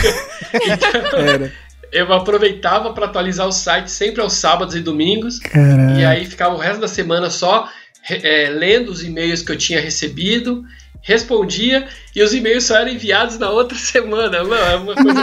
então, 0.54 1.20
Era 1.20 1.52
eu 1.92 2.12
aproveitava 2.14 2.94
para 2.94 3.06
atualizar 3.06 3.48
o 3.48 3.52
site 3.52 3.90
sempre 3.90 4.22
aos 4.22 4.34
sábados 4.34 4.76
e 4.76 4.82
domingos. 4.82 5.40
Caraca. 5.40 6.00
E 6.00 6.06
aí 6.06 6.26
ficava 6.26 6.56
o 6.56 6.60
resto 6.60 6.82
da 6.82 6.88
semana 6.88 7.30
só 7.30 7.70
é, 8.10 8.50
lendo 8.50 8.92
os 8.92 9.04
e-mails 9.04 9.42
que 9.42 9.52
eu 9.52 9.58
tinha 9.58 9.82
recebido, 9.82 10.64
respondia 11.06 11.88
e 12.16 12.24
os 12.24 12.34
e-mails 12.34 12.63
só 12.63 12.78
eram 12.78 12.90
enviados 12.90 13.38
na 13.38 13.50
outra 13.52 13.78
semana. 13.78 14.44
Mano, 14.44 14.56
é 14.56 14.75
uma 14.75 14.96
coisa. 14.96 15.22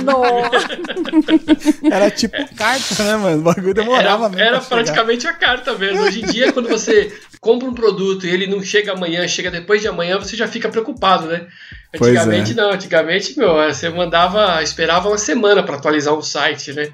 era 1.91 2.11
tipo 2.11 2.37
carta, 2.55 3.03
né, 3.03 3.17
mano? 3.17 3.39
O 3.41 3.43
bagulho 3.43 3.75
demorava 3.75 4.27
era, 4.27 4.31
mesmo. 4.31 4.41
Era 4.41 4.61
praticamente 4.61 5.27
a 5.27 5.33
carta 5.33 5.75
mesmo. 5.75 6.03
Hoje 6.03 6.23
em 6.23 6.27
dia, 6.27 6.53
quando 6.53 6.69
você 6.69 7.13
compra 7.41 7.69
um 7.69 7.75
produto 7.75 8.25
e 8.25 8.31
ele 8.31 8.47
não 8.47 8.63
chega 8.63 8.93
amanhã, 8.93 9.27
chega 9.27 9.51
depois 9.51 9.81
de 9.81 9.89
amanhã, 9.89 10.19
você 10.19 10.37
já 10.37 10.47
fica 10.47 10.69
preocupado, 10.69 11.27
né? 11.27 11.47
Antigamente 11.93 12.53
é. 12.53 12.55
não, 12.55 12.71
antigamente, 12.71 13.37
meu, 13.37 13.55
você 13.55 13.89
mandava, 13.91 14.63
esperava 14.63 15.09
uma 15.09 15.19
semana 15.19 15.63
para 15.63 15.77
atualizar 15.77 16.15
um 16.15 16.23
site, 16.23 16.73
né? 16.73 16.89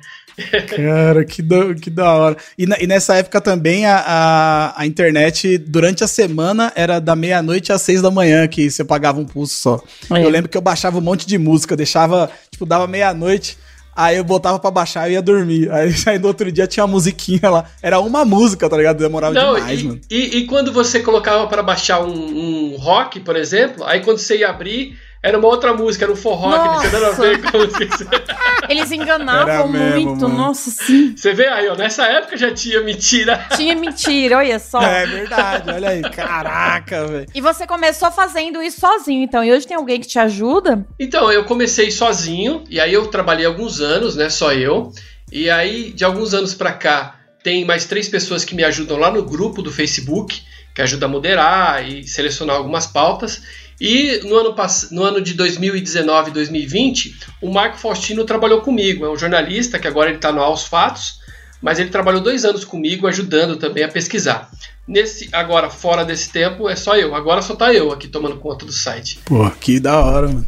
Cara, 0.68 1.24
que 1.24 1.42
da, 1.42 1.74
que 1.74 1.90
da 1.90 2.12
hora. 2.12 2.36
E, 2.56 2.66
na, 2.66 2.76
e 2.80 2.86
nessa 2.86 3.16
época 3.16 3.40
também 3.40 3.86
a, 3.86 3.98
a, 3.98 4.82
a, 4.82 4.86
internet, 4.86 5.58
durante 5.58 6.04
a 6.04 6.06
semana, 6.06 6.72
era 6.76 7.00
da 7.00 7.16
meia-noite 7.16 7.72
às 7.72 7.82
seis 7.82 8.00
da 8.00 8.10
manhã 8.10 8.46
que 8.46 8.70
você 8.70 8.84
pagava 8.84 9.18
um 9.18 9.24
pulso 9.24 9.54
só. 9.54 9.82
É. 10.16 10.24
Eu 10.24 10.30
lembro 10.30 10.48
que 10.48 10.56
eu 10.56 10.62
baixava 10.62 10.98
um 10.98 11.02
monte 11.02 11.26
de 11.26 11.36
música, 11.38 11.76
deixava, 11.76 12.30
tipo, 12.50 12.64
dava 12.64 12.86
meia-noite. 12.86 13.58
Aí 13.96 14.16
eu 14.16 14.22
botava 14.22 14.60
pra 14.60 14.70
baixar 14.70 15.10
e 15.10 15.14
ia 15.14 15.22
dormir. 15.22 15.68
Aí, 15.72 15.92
aí 16.06 16.18
no 16.20 16.28
outro 16.28 16.52
dia 16.52 16.68
tinha 16.68 16.84
uma 16.84 16.92
musiquinha 16.92 17.50
lá. 17.50 17.64
Era 17.82 17.98
uma 17.98 18.24
música, 18.24 18.70
tá 18.70 18.76
ligado? 18.76 18.98
Demorava 18.98 19.34
Não, 19.34 19.56
demais, 19.56 19.80
e, 19.80 19.84
mano. 19.84 20.00
E, 20.08 20.38
e, 20.38 20.46
quando 20.46 20.72
você 20.72 21.00
colocava 21.00 21.48
para 21.48 21.64
baixar 21.64 22.04
um, 22.04 22.12
um 22.12 22.76
rock, 22.76 23.18
por 23.18 23.34
exemplo, 23.34 23.82
aí 23.84 24.00
quando 24.00 24.18
você 24.18 24.38
ia 24.38 24.50
abrir, 24.50 24.96
era 25.20 25.36
uma 25.36 25.48
outra 25.48 25.74
música, 25.74 26.04
era 26.04 26.12
um 26.12 26.16
forró 26.16 26.50
nossa. 26.50 26.62
que 26.62 26.68
não 26.68 26.78
tinha 26.78 26.92
nada 26.92 27.06
a 27.08 27.10
ver 27.10 27.42
com 27.42 27.58
a 27.58 28.47
Eles 28.68 28.90
enganavam 28.90 29.68
muito, 29.68 30.22
mano. 30.22 30.36
nossa, 30.36 30.70
sim. 30.70 31.14
Você 31.16 31.32
vê 31.32 31.46
aí, 31.48 31.68
ó, 31.68 31.76
nessa 31.76 32.04
época 32.06 32.36
já 32.36 32.52
tinha 32.52 32.80
mentira. 32.82 33.46
Tinha 33.56 33.74
mentira, 33.74 34.38
olha 34.38 34.58
só. 34.58 34.80
É 34.80 35.06
verdade, 35.06 35.70
olha 35.70 35.90
aí, 35.90 36.02
caraca, 36.02 37.06
velho. 37.06 37.26
E 37.34 37.40
você 37.40 37.66
começou 37.66 38.10
fazendo 38.10 38.62
isso 38.62 38.80
sozinho, 38.80 39.22
então, 39.22 39.44
e 39.44 39.52
hoje 39.52 39.66
tem 39.66 39.76
alguém 39.76 40.00
que 40.00 40.06
te 40.06 40.18
ajuda? 40.18 40.86
Então, 40.98 41.30
eu 41.30 41.44
comecei 41.44 41.90
sozinho, 41.90 42.64
e 42.68 42.80
aí 42.80 42.92
eu 42.92 43.06
trabalhei 43.08 43.46
alguns 43.46 43.80
anos, 43.80 44.16
né, 44.16 44.28
só 44.30 44.52
eu. 44.52 44.92
E 45.30 45.50
aí, 45.50 45.92
de 45.92 46.04
alguns 46.04 46.32
anos 46.34 46.54
pra 46.54 46.72
cá, 46.72 47.16
tem 47.42 47.64
mais 47.64 47.84
três 47.84 48.08
pessoas 48.08 48.44
que 48.44 48.54
me 48.54 48.64
ajudam 48.64 48.96
lá 48.96 49.10
no 49.10 49.22
grupo 49.22 49.62
do 49.62 49.70
Facebook, 49.70 50.42
que 50.74 50.82
ajuda 50.82 51.06
a 51.06 51.08
moderar 51.08 51.86
e 51.86 52.06
selecionar 52.06 52.56
algumas 52.56 52.86
pautas. 52.86 53.42
E 53.80 54.20
no 54.24 54.36
ano, 54.36 54.54
no 54.90 55.02
ano 55.04 55.20
de 55.20 55.34
2019 55.34 56.30
e 56.30 56.32
2020, 56.32 57.18
o 57.40 57.50
Marco 57.50 57.78
Faustino 57.78 58.24
trabalhou 58.24 58.60
comigo. 58.60 59.04
É 59.04 59.10
um 59.10 59.16
jornalista 59.16 59.78
que 59.78 59.86
agora 59.86 60.08
ele 60.08 60.18
está 60.18 60.32
no 60.32 60.40
Aos 60.40 60.64
Fatos, 60.64 61.20
mas 61.62 61.78
ele 61.78 61.90
trabalhou 61.90 62.20
dois 62.20 62.44
anos 62.44 62.64
comigo, 62.64 63.06
ajudando 63.06 63.56
também 63.56 63.84
a 63.84 63.88
pesquisar. 63.88 64.50
Nesse, 64.86 65.28
agora, 65.32 65.70
fora 65.70 66.04
desse 66.04 66.30
tempo, 66.30 66.68
é 66.68 66.74
só 66.74 66.96
eu. 66.96 67.14
Agora 67.14 67.42
só 67.42 67.54
tá 67.54 67.72
eu 67.72 67.92
aqui 67.92 68.08
tomando 68.08 68.38
conta 68.38 68.66
do 68.66 68.72
site. 68.72 69.20
Pô, 69.24 69.48
que 69.50 69.78
da 69.78 70.00
hora, 70.00 70.26
mano. 70.26 70.46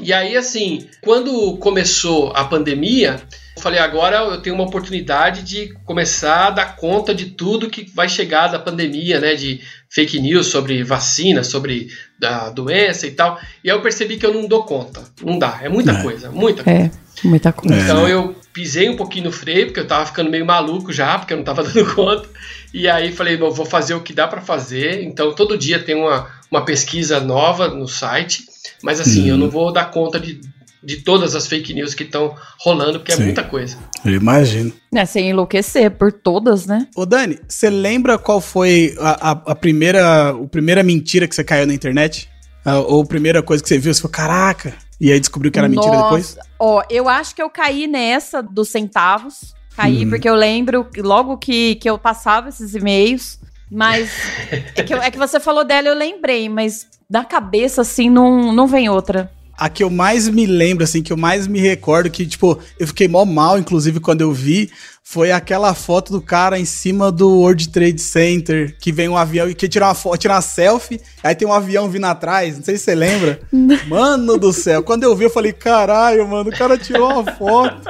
E 0.00 0.12
aí, 0.12 0.36
assim, 0.36 0.86
quando 1.00 1.56
começou 1.56 2.32
a 2.34 2.44
pandemia, 2.44 3.22
falei, 3.58 3.78
agora 3.78 4.16
eu 4.16 4.40
tenho 4.40 4.54
uma 4.54 4.64
oportunidade 4.64 5.42
de 5.42 5.74
começar 5.84 6.46
a 6.46 6.50
dar 6.50 6.76
conta 6.76 7.14
de 7.14 7.26
tudo 7.26 7.68
que 7.68 7.90
vai 7.94 8.08
chegar 8.08 8.48
da 8.48 8.58
pandemia, 8.58 9.20
né? 9.20 9.34
De 9.34 9.60
fake 9.90 10.20
news 10.20 10.46
sobre 10.46 10.82
vacina, 10.82 11.44
sobre 11.44 11.88
a 12.22 12.50
doença 12.50 13.06
e 13.06 13.10
tal. 13.10 13.38
E 13.62 13.70
aí 13.70 13.76
eu 13.76 13.82
percebi 13.82 14.16
que 14.16 14.24
eu 14.24 14.32
não 14.32 14.46
dou 14.46 14.64
conta. 14.64 15.02
Não 15.22 15.38
dá. 15.38 15.60
É 15.62 15.68
muita 15.68 15.92
é. 15.92 16.02
coisa, 16.02 16.30
muita 16.30 16.64
coisa. 16.64 16.78
É, 16.78 16.90
muita 17.24 17.52
coisa. 17.52 17.76
Então 17.76 18.06
é. 18.06 18.12
eu 18.12 18.34
pisei 18.52 18.88
um 18.88 18.96
pouquinho 18.96 19.26
no 19.26 19.32
freio, 19.32 19.66
porque 19.66 19.80
eu 19.80 19.86
tava 19.86 20.06
ficando 20.06 20.30
meio 20.30 20.46
maluco 20.46 20.92
já, 20.92 21.18
porque 21.18 21.32
eu 21.32 21.38
não 21.38 21.44
tava 21.44 21.62
dando 21.64 21.94
conta. 21.94 22.28
E 22.72 22.88
aí 22.88 23.12
falei, 23.12 23.36
bom, 23.36 23.50
vou 23.50 23.66
fazer 23.66 23.94
o 23.94 24.00
que 24.00 24.12
dá 24.12 24.26
para 24.26 24.40
fazer. 24.40 25.02
Então 25.02 25.34
todo 25.34 25.58
dia 25.58 25.78
tem 25.78 25.94
uma, 25.94 26.28
uma 26.50 26.64
pesquisa 26.64 27.20
nova 27.20 27.68
no 27.68 27.88
site. 27.88 28.44
Mas 28.82 29.00
assim, 29.00 29.24
hum. 29.24 29.28
eu 29.28 29.36
não 29.36 29.50
vou 29.50 29.72
dar 29.72 29.90
conta 29.90 30.20
de 30.20 30.40
de 30.82 30.98
todas 30.98 31.34
as 31.34 31.46
fake 31.46 31.74
news 31.74 31.94
que 31.94 32.04
estão 32.04 32.34
rolando, 32.60 33.00
porque 33.00 33.12
é 33.12 33.16
Sim, 33.16 33.22
é 33.22 33.24
muita 33.26 33.42
coisa. 33.42 33.76
Eu 34.04 34.12
imagino. 34.12 34.72
É, 34.94 35.04
sem 35.04 35.30
enlouquecer 35.30 35.90
por 35.90 36.12
todas, 36.12 36.66
né? 36.66 36.86
Ô 36.94 37.04
Dani, 37.04 37.38
você 37.48 37.68
lembra 37.68 38.18
qual 38.18 38.40
foi 38.40 38.94
a, 38.98 39.30
a, 39.30 39.30
a, 39.30 39.54
primeira, 39.54 40.30
a 40.30 40.46
primeira 40.46 40.82
mentira 40.82 41.26
que 41.26 41.34
você 41.34 41.44
caiu 41.44 41.66
na 41.66 41.74
internet? 41.74 42.28
A, 42.64 42.78
ou 42.78 43.02
a 43.02 43.06
primeira 43.06 43.42
coisa 43.42 43.62
que 43.62 43.68
você 43.68 43.78
viu, 43.78 43.92
você 43.92 44.00
falou, 44.00 44.12
caraca, 44.12 44.74
e 45.00 45.12
aí 45.12 45.18
descobriu 45.18 45.50
que 45.50 45.58
era 45.58 45.68
Nossa. 45.68 45.88
mentira 45.88 46.02
depois? 46.04 46.38
Ó, 46.58 46.82
eu 46.88 47.08
acho 47.08 47.34
que 47.34 47.42
eu 47.42 47.50
caí 47.50 47.86
nessa 47.86 48.42
dos 48.42 48.68
centavos. 48.68 49.54
Caí 49.76 50.04
uhum. 50.04 50.10
porque 50.10 50.28
eu 50.28 50.34
lembro 50.34 50.88
logo 50.98 51.36
que, 51.38 51.76
que 51.76 51.88
eu 51.88 51.98
passava 51.98 52.48
esses 52.48 52.74
e-mails. 52.74 53.38
Mas 53.70 54.10
é 54.74 54.82
que, 54.82 54.94
é 54.94 55.10
que 55.10 55.18
você 55.18 55.38
falou 55.38 55.64
dela, 55.64 55.88
eu 55.88 55.94
lembrei, 55.94 56.48
mas 56.48 56.86
da 57.08 57.24
cabeça, 57.24 57.82
assim, 57.82 58.08
não, 58.10 58.52
não 58.52 58.66
vem 58.66 58.88
outra 58.88 59.30
a 59.58 59.68
que 59.68 59.82
eu 59.82 59.90
mais 59.90 60.28
me 60.28 60.46
lembro, 60.46 60.84
assim, 60.84 61.02
que 61.02 61.12
eu 61.12 61.16
mais 61.16 61.48
me 61.48 61.58
recordo, 61.58 62.08
que, 62.08 62.24
tipo, 62.24 62.58
eu 62.78 62.86
fiquei 62.86 63.08
mó 63.08 63.24
mal, 63.24 63.58
inclusive, 63.58 63.98
quando 63.98 64.20
eu 64.20 64.32
vi, 64.32 64.70
foi 65.02 65.32
aquela 65.32 65.74
foto 65.74 66.12
do 66.12 66.20
cara 66.20 66.58
em 66.58 66.64
cima 66.64 67.10
do 67.10 67.40
World 67.40 67.70
Trade 67.70 68.00
Center, 68.00 68.76
que 68.78 68.92
vem 68.92 69.08
um 69.08 69.16
avião 69.16 69.48
e 69.48 69.54
quer 69.54 69.66
tirar 69.66 69.88
uma 69.88 69.94
foto, 69.94 70.18
tirar 70.18 70.34
uma 70.34 70.42
selfie, 70.42 71.00
aí 71.24 71.34
tem 71.34 71.48
um 71.48 71.52
avião 71.52 71.88
vindo 71.88 72.04
atrás, 72.04 72.56
não 72.56 72.62
sei 72.62 72.76
se 72.76 72.84
você 72.84 72.94
lembra. 72.94 73.40
mano 73.88 74.38
do 74.38 74.52
céu, 74.52 74.82
quando 74.82 75.02
eu 75.02 75.16
vi, 75.16 75.24
eu 75.24 75.30
falei, 75.30 75.52
caralho, 75.52 76.28
mano, 76.28 76.50
o 76.50 76.56
cara 76.56 76.78
tirou 76.78 77.10
uma 77.10 77.32
foto. 77.32 77.82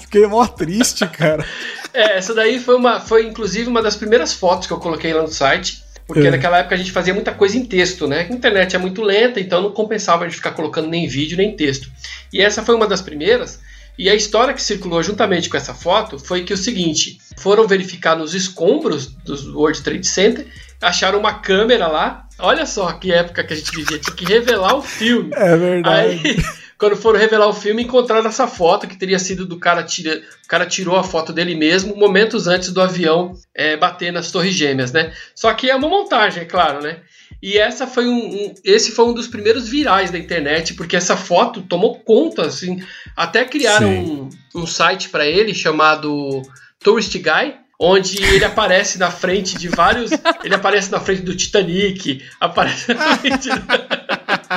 Fiquei 0.00 0.26
mó 0.26 0.44
triste, 0.46 1.06
cara. 1.06 1.46
É, 1.94 2.16
essa 2.16 2.34
daí 2.34 2.58
foi 2.58 2.74
uma, 2.74 3.00
foi 3.00 3.26
inclusive 3.26 3.68
uma 3.68 3.82
das 3.82 3.94
primeiras 3.94 4.32
fotos 4.32 4.66
que 4.66 4.72
eu 4.72 4.78
coloquei 4.78 5.12
lá 5.12 5.22
no 5.22 5.28
site. 5.28 5.81
Porque 6.06 6.26
é. 6.26 6.30
naquela 6.30 6.58
época 6.58 6.74
a 6.74 6.78
gente 6.78 6.92
fazia 6.92 7.14
muita 7.14 7.32
coisa 7.32 7.56
em 7.56 7.64
texto, 7.64 8.06
né? 8.06 8.26
A 8.28 8.32
internet 8.32 8.74
é 8.74 8.78
muito 8.78 9.02
lenta, 9.02 9.40
então 9.40 9.62
não 9.62 9.70
compensava 9.70 10.24
a 10.24 10.28
gente 10.28 10.36
ficar 10.36 10.52
colocando 10.52 10.88
nem 10.88 11.06
vídeo 11.06 11.36
nem 11.36 11.56
texto. 11.56 11.90
E 12.32 12.40
essa 12.40 12.62
foi 12.62 12.74
uma 12.74 12.86
das 12.86 13.00
primeiras. 13.00 13.60
E 13.98 14.08
a 14.08 14.14
história 14.14 14.54
que 14.54 14.62
circulou 14.62 15.02
juntamente 15.02 15.48
com 15.48 15.56
essa 15.56 15.74
foto 15.74 16.18
foi 16.18 16.44
que 16.44 16.52
o 16.52 16.56
seguinte: 16.56 17.18
foram 17.36 17.68
verificar 17.68 18.16
nos 18.16 18.34
escombros 18.34 19.06
do 19.06 19.58
World 19.58 19.82
Trade 19.82 20.06
Center, 20.06 20.46
acharam 20.80 21.18
uma 21.18 21.34
câmera 21.34 21.86
lá. 21.86 22.26
Olha 22.38 22.66
só 22.66 22.90
que 22.92 23.12
época 23.12 23.44
que 23.44 23.52
a 23.52 23.56
gente 23.56 23.70
vivia, 23.70 23.98
tinha 23.98 24.16
que 24.16 24.24
revelar 24.24 24.74
o 24.74 24.82
filme. 24.82 25.30
É 25.34 25.56
verdade. 25.56 26.20
Aí, 26.24 26.42
quando 26.82 26.96
foram 26.96 27.16
revelar 27.16 27.46
o 27.46 27.54
filme, 27.54 27.84
encontraram 27.84 28.28
essa 28.28 28.48
foto 28.48 28.88
que 28.88 28.96
teria 28.96 29.16
sido 29.16 29.46
do 29.46 29.56
cara 29.56 29.84
tira, 29.84 30.20
o 30.44 30.48
cara 30.48 30.66
tirou 30.66 30.96
a 30.96 31.04
foto 31.04 31.32
dele 31.32 31.54
mesmo 31.54 31.94
momentos 31.94 32.48
antes 32.48 32.72
do 32.72 32.82
avião 32.82 33.34
é, 33.54 33.76
bater 33.76 34.12
nas 34.12 34.32
torres 34.32 34.52
gêmeas, 34.52 34.90
né? 34.90 35.12
Só 35.32 35.54
que 35.54 35.70
é 35.70 35.76
uma 35.76 35.88
montagem, 35.88 36.42
é 36.42 36.44
claro, 36.44 36.82
né? 36.82 36.98
E 37.40 37.56
essa 37.56 37.86
foi 37.86 38.08
um, 38.08 38.18
um, 38.18 38.54
esse 38.64 38.90
foi 38.90 39.04
um 39.04 39.14
dos 39.14 39.28
primeiros 39.28 39.68
virais 39.68 40.10
da 40.10 40.18
internet, 40.18 40.74
porque 40.74 40.96
essa 40.96 41.16
foto 41.16 41.62
tomou 41.62 42.00
conta, 42.00 42.46
assim, 42.46 42.82
até 43.16 43.44
criaram 43.44 43.88
um, 43.88 44.28
um 44.52 44.66
site 44.66 45.08
para 45.08 45.24
ele 45.24 45.54
chamado 45.54 46.42
Tourist 46.80 47.16
Guy, 47.16 47.54
onde 47.78 48.20
ele 48.24 48.44
aparece 48.44 48.98
na 48.98 49.12
frente 49.12 49.56
de 49.56 49.68
vários. 49.68 50.10
ele 50.42 50.54
aparece 50.56 50.90
na 50.90 50.98
frente 50.98 51.22
do 51.22 51.36
Titanic, 51.36 52.24
aparece 52.40 52.92
na 52.92 53.16
frente. 53.18 53.48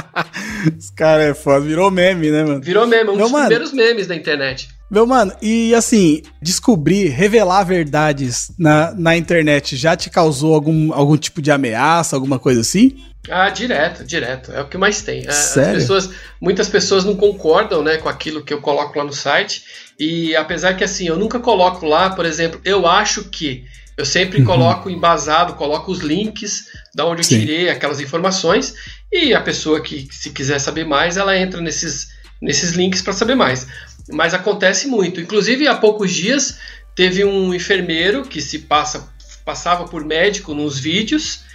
Os 0.77 0.89
caras 0.91 1.25
é 1.25 1.33
foda, 1.33 1.65
virou 1.65 1.89
meme, 1.91 2.31
né, 2.31 2.43
mano? 2.43 2.61
Virou 2.61 2.87
meme, 2.87 3.09
um 3.09 3.15
Meu 3.15 3.25
dos 3.25 3.31
mano, 3.31 3.47
primeiros 3.47 3.73
memes 3.73 4.07
da 4.07 4.15
internet. 4.15 4.69
Meu 4.89 5.07
mano, 5.07 5.33
e 5.41 5.73
assim, 5.73 6.21
descobrir, 6.41 7.07
revelar 7.09 7.63
verdades 7.63 8.51
na, 8.57 8.93
na 8.93 9.17
internet 9.17 9.75
já 9.75 9.95
te 9.95 10.09
causou 10.09 10.53
algum, 10.53 10.93
algum 10.93 11.17
tipo 11.17 11.41
de 11.41 11.51
ameaça, 11.51 12.15
alguma 12.15 12.37
coisa 12.37 12.61
assim? 12.61 12.95
Ah, 13.29 13.49
direto, 13.49 14.03
direto. 14.03 14.51
É 14.51 14.61
o 14.61 14.67
que 14.67 14.77
mais 14.77 15.01
tem. 15.01 15.23
É, 15.25 15.31
Sério? 15.31 15.71
As 15.71 15.77
pessoas, 15.77 16.09
muitas 16.39 16.69
pessoas 16.69 17.03
não 17.03 17.15
concordam 17.15 17.81
né, 17.81 17.97
com 17.97 18.07
aquilo 18.07 18.43
que 18.43 18.53
eu 18.53 18.61
coloco 18.61 18.97
lá 18.97 19.03
no 19.03 19.13
site. 19.13 19.63
E 19.99 20.35
apesar 20.35 20.75
que 20.75 20.83
assim, 20.83 21.07
eu 21.07 21.17
nunca 21.17 21.39
coloco 21.39 21.85
lá, 21.85 22.11
por 22.11 22.25
exemplo, 22.25 22.59
eu 22.63 22.85
acho 22.87 23.25
que. 23.25 23.65
Eu 23.97 24.05
sempre 24.05 24.39
uhum. 24.39 24.45
coloco 24.45 24.89
embasado, 24.89 25.53
coloco 25.53 25.91
os 25.91 25.99
links 25.99 26.65
da 26.93 27.05
onde 27.05 27.21
eu 27.21 27.23
Sim. 27.23 27.39
tirei 27.39 27.69
aquelas 27.69 27.99
informações. 27.99 28.73
E 29.11 29.33
a 29.33 29.41
pessoa 29.41 29.81
que, 29.81 30.07
se 30.11 30.31
quiser 30.31 30.59
saber 30.59 30.85
mais, 30.85 31.17
ela 31.17 31.37
entra 31.37 31.61
nesses, 31.61 32.09
nesses 32.41 32.71
links 32.71 33.01
para 33.01 33.13
saber 33.13 33.35
mais. 33.35 33.67
Mas 34.11 34.33
acontece 34.33 34.87
muito. 34.87 35.21
Inclusive, 35.21 35.67
há 35.67 35.75
poucos 35.75 36.13
dias, 36.13 36.57
teve 36.93 37.23
um 37.23 37.53
enfermeiro 37.53 38.23
que 38.23 38.41
se 38.41 38.59
passa, 38.59 39.07
passava 39.45 39.85
por 39.85 40.03
médico 40.03 40.53
nos 40.53 40.77
vídeos 40.77 41.45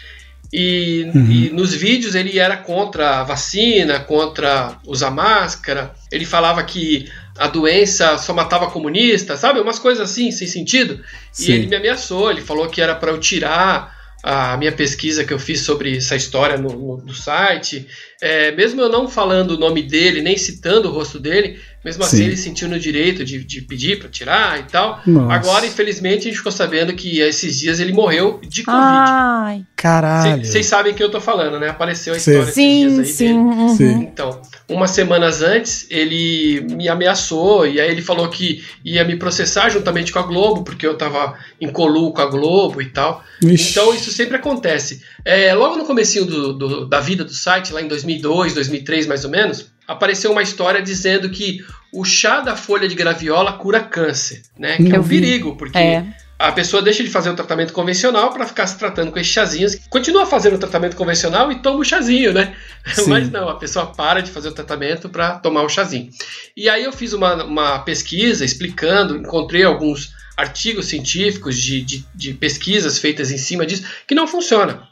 e, 0.53 1.09
uhum. 1.15 1.31
e, 1.31 1.51
nos 1.51 1.73
vídeos 1.73 2.15
ele 2.15 2.39
era 2.39 2.57
contra 2.57 3.21
a 3.21 3.25
vacina, 3.25 4.01
contra 4.01 4.79
usar 4.85 5.11
máscara. 5.11 5.95
Ele 6.11 6.25
falava 6.25 6.63
que 6.65 7.09
a 7.39 7.49
doença 7.49 8.19
só 8.19 8.33
matava 8.33 8.71
comunista, 8.71 9.37
sabe? 9.37 9.61
Umas 9.61 9.79
coisas 9.79 10.11
assim, 10.11 10.31
sem 10.31 10.47
sentido. 10.47 11.03
Sim. 11.33 11.53
E 11.53 11.55
ele 11.55 11.67
me 11.67 11.77
ameaçou, 11.77 12.31
ele 12.31 12.41
falou 12.41 12.69
que 12.69 12.81
era 12.81 12.95
para 12.95 13.11
eu 13.11 13.19
tirar 13.19 13.99
a 14.23 14.57
minha 14.57 14.73
pesquisa 14.73 15.25
que 15.25 15.33
eu 15.33 15.39
fiz 15.39 15.63
sobre 15.63 15.97
essa 15.97 16.15
história 16.15 16.57
no, 16.57 16.69
no, 16.69 16.97
no 16.99 17.15
site. 17.15 17.87
É, 18.23 18.53
mesmo 18.53 18.81
eu 18.81 18.89
não 18.89 19.09
falando 19.09 19.53
o 19.53 19.59
nome 19.59 19.83
dele, 19.83 20.21
nem 20.21 20.37
citando 20.37 20.89
o 20.89 20.93
rosto 20.93 21.19
dele, 21.19 21.59
mesmo 21.83 22.05
assim, 22.05 22.19
Sim. 22.19 22.25
ele 22.25 22.37
sentiu 22.37 22.69
no 22.69 22.79
direito 22.79 23.25
de, 23.25 23.43
de 23.43 23.63
pedir 23.63 23.99
para 23.99 24.11
tirar 24.11 24.61
e 24.61 24.65
tal. 24.65 25.01
Nossa. 25.07 25.33
Agora, 25.33 25.67
infelizmente, 25.67 26.21
a 26.21 26.23
gente 26.25 26.37
ficou 26.37 26.53
sabendo 26.53 26.93
que 26.93 27.21
esses 27.21 27.59
dias 27.59 27.81
ele 27.81 27.93
morreu 27.93 28.39
de 28.47 28.63
Covid. 28.63 28.83
Ai, 28.83 29.63
caralho. 29.75 30.45
Vocês 30.45 30.67
sabem 30.67 30.93
que 30.93 31.03
eu 31.03 31.11
tô 31.11 31.23
falando, 31.23 31.59
né? 31.59 31.71
Apareceu 31.71 32.13
a 32.13 32.19
história 32.19 32.53
sim. 32.53 32.85
esses 32.85 32.95
dias 32.95 32.99
aí 32.99 33.07
sim, 33.07 33.27
dele. 33.27 33.39
Uhum. 33.39 33.77
Sim. 33.77 33.93
Então, 34.03 34.43
umas 34.69 34.91
semanas 34.91 35.41
antes, 35.41 35.87
ele 35.89 36.67
me 36.71 36.87
ameaçou 36.87 37.67
e 37.67 37.81
aí 37.81 37.91
ele 37.91 38.03
falou 38.03 38.29
que 38.29 38.63
ia 38.85 39.03
me 39.03 39.17
processar 39.17 39.71
juntamente 39.71 40.13
com 40.13 40.19
a 40.19 40.23
Globo, 40.23 40.63
porque 40.63 40.87
eu 40.87 40.99
tava 40.99 41.35
em 41.59 41.71
colu 41.71 42.13
com 42.13 42.21
a 42.21 42.27
Globo 42.27 42.83
e 42.83 42.91
tal. 42.91 43.25
Ixi. 43.43 43.71
Então, 43.71 43.95
isso 43.95 44.13
sempre 44.13 44.37
acontece. 44.37 45.01
É, 45.25 45.55
logo 45.55 45.77
no 45.77 45.87
comecinho 45.87 46.27
do, 46.27 46.53
do, 46.53 46.87
da 46.87 47.01
vida 47.01 47.25
do 47.25 47.33
site, 47.33 47.73
lá 47.73 47.81
em 47.81 47.89
2002, 48.19 48.55
2003 48.55 49.07
mais 49.07 49.25
ou 49.25 49.31
menos, 49.31 49.71
apareceu 49.87 50.31
uma 50.33 50.43
história 50.43 50.83
dizendo 50.83 51.29
que 51.31 51.65
o 51.93 52.05
chá 52.05 52.41
da 52.41 52.57
folha 52.57 52.89
de 52.89 52.95
graviola 52.95 53.53
cura 53.55 53.81
câncer, 53.81 54.43
né? 54.59 54.77
Que 54.77 54.95
é 54.95 55.01
um 55.01 55.07
perigo, 55.07 55.57
porque 55.57 55.77
é. 55.77 56.07
a 56.39 56.53
pessoa 56.53 56.81
deixa 56.81 57.03
de 57.03 57.11
fazer 57.11 57.31
o 57.31 57.35
tratamento 57.35 57.73
convencional 57.73 58.33
para 58.33 58.47
ficar 58.47 58.67
se 58.67 58.79
tratando 58.79 59.11
com 59.11 59.19
esses 59.19 59.33
chazinhos. 59.33 59.77
Continua 59.89 60.25
fazendo 60.27 60.55
o 60.55 60.59
tratamento 60.59 60.97
convencional 60.97 61.51
e 61.51 61.61
toma 61.61 61.81
o 61.81 61.85
chazinho, 61.85 62.33
né? 62.33 62.55
Sim. 62.95 63.11
Mas 63.11 63.31
não, 63.31 63.49
a 63.49 63.57
pessoa 63.57 63.87
para 63.87 64.21
de 64.21 64.31
fazer 64.31 64.49
o 64.49 64.53
tratamento 64.53 65.09
para 65.09 65.39
tomar 65.39 65.63
o 65.63 65.69
chazinho. 65.69 66.11
E 66.57 66.69
aí 66.69 66.85
eu 66.85 66.93
fiz 66.93 67.13
uma, 67.13 67.43
uma 67.45 67.79
pesquisa 67.81 68.45
explicando, 68.45 69.17
encontrei 69.17 69.65
alguns 69.65 70.15
artigos 70.37 70.87
científicos 70.87 71.59
de, 71.59 71.83
de, 71.83 72.05
de 72.15 72.33
pesquisas 72.33 72.99
feitas 72.99 73.31
em 73.31 73.37
cima 73.37 73.67
disso 73.67 73.85
que 74.07 74.15
não 74.15 74.27
funciona. 74.27 74.89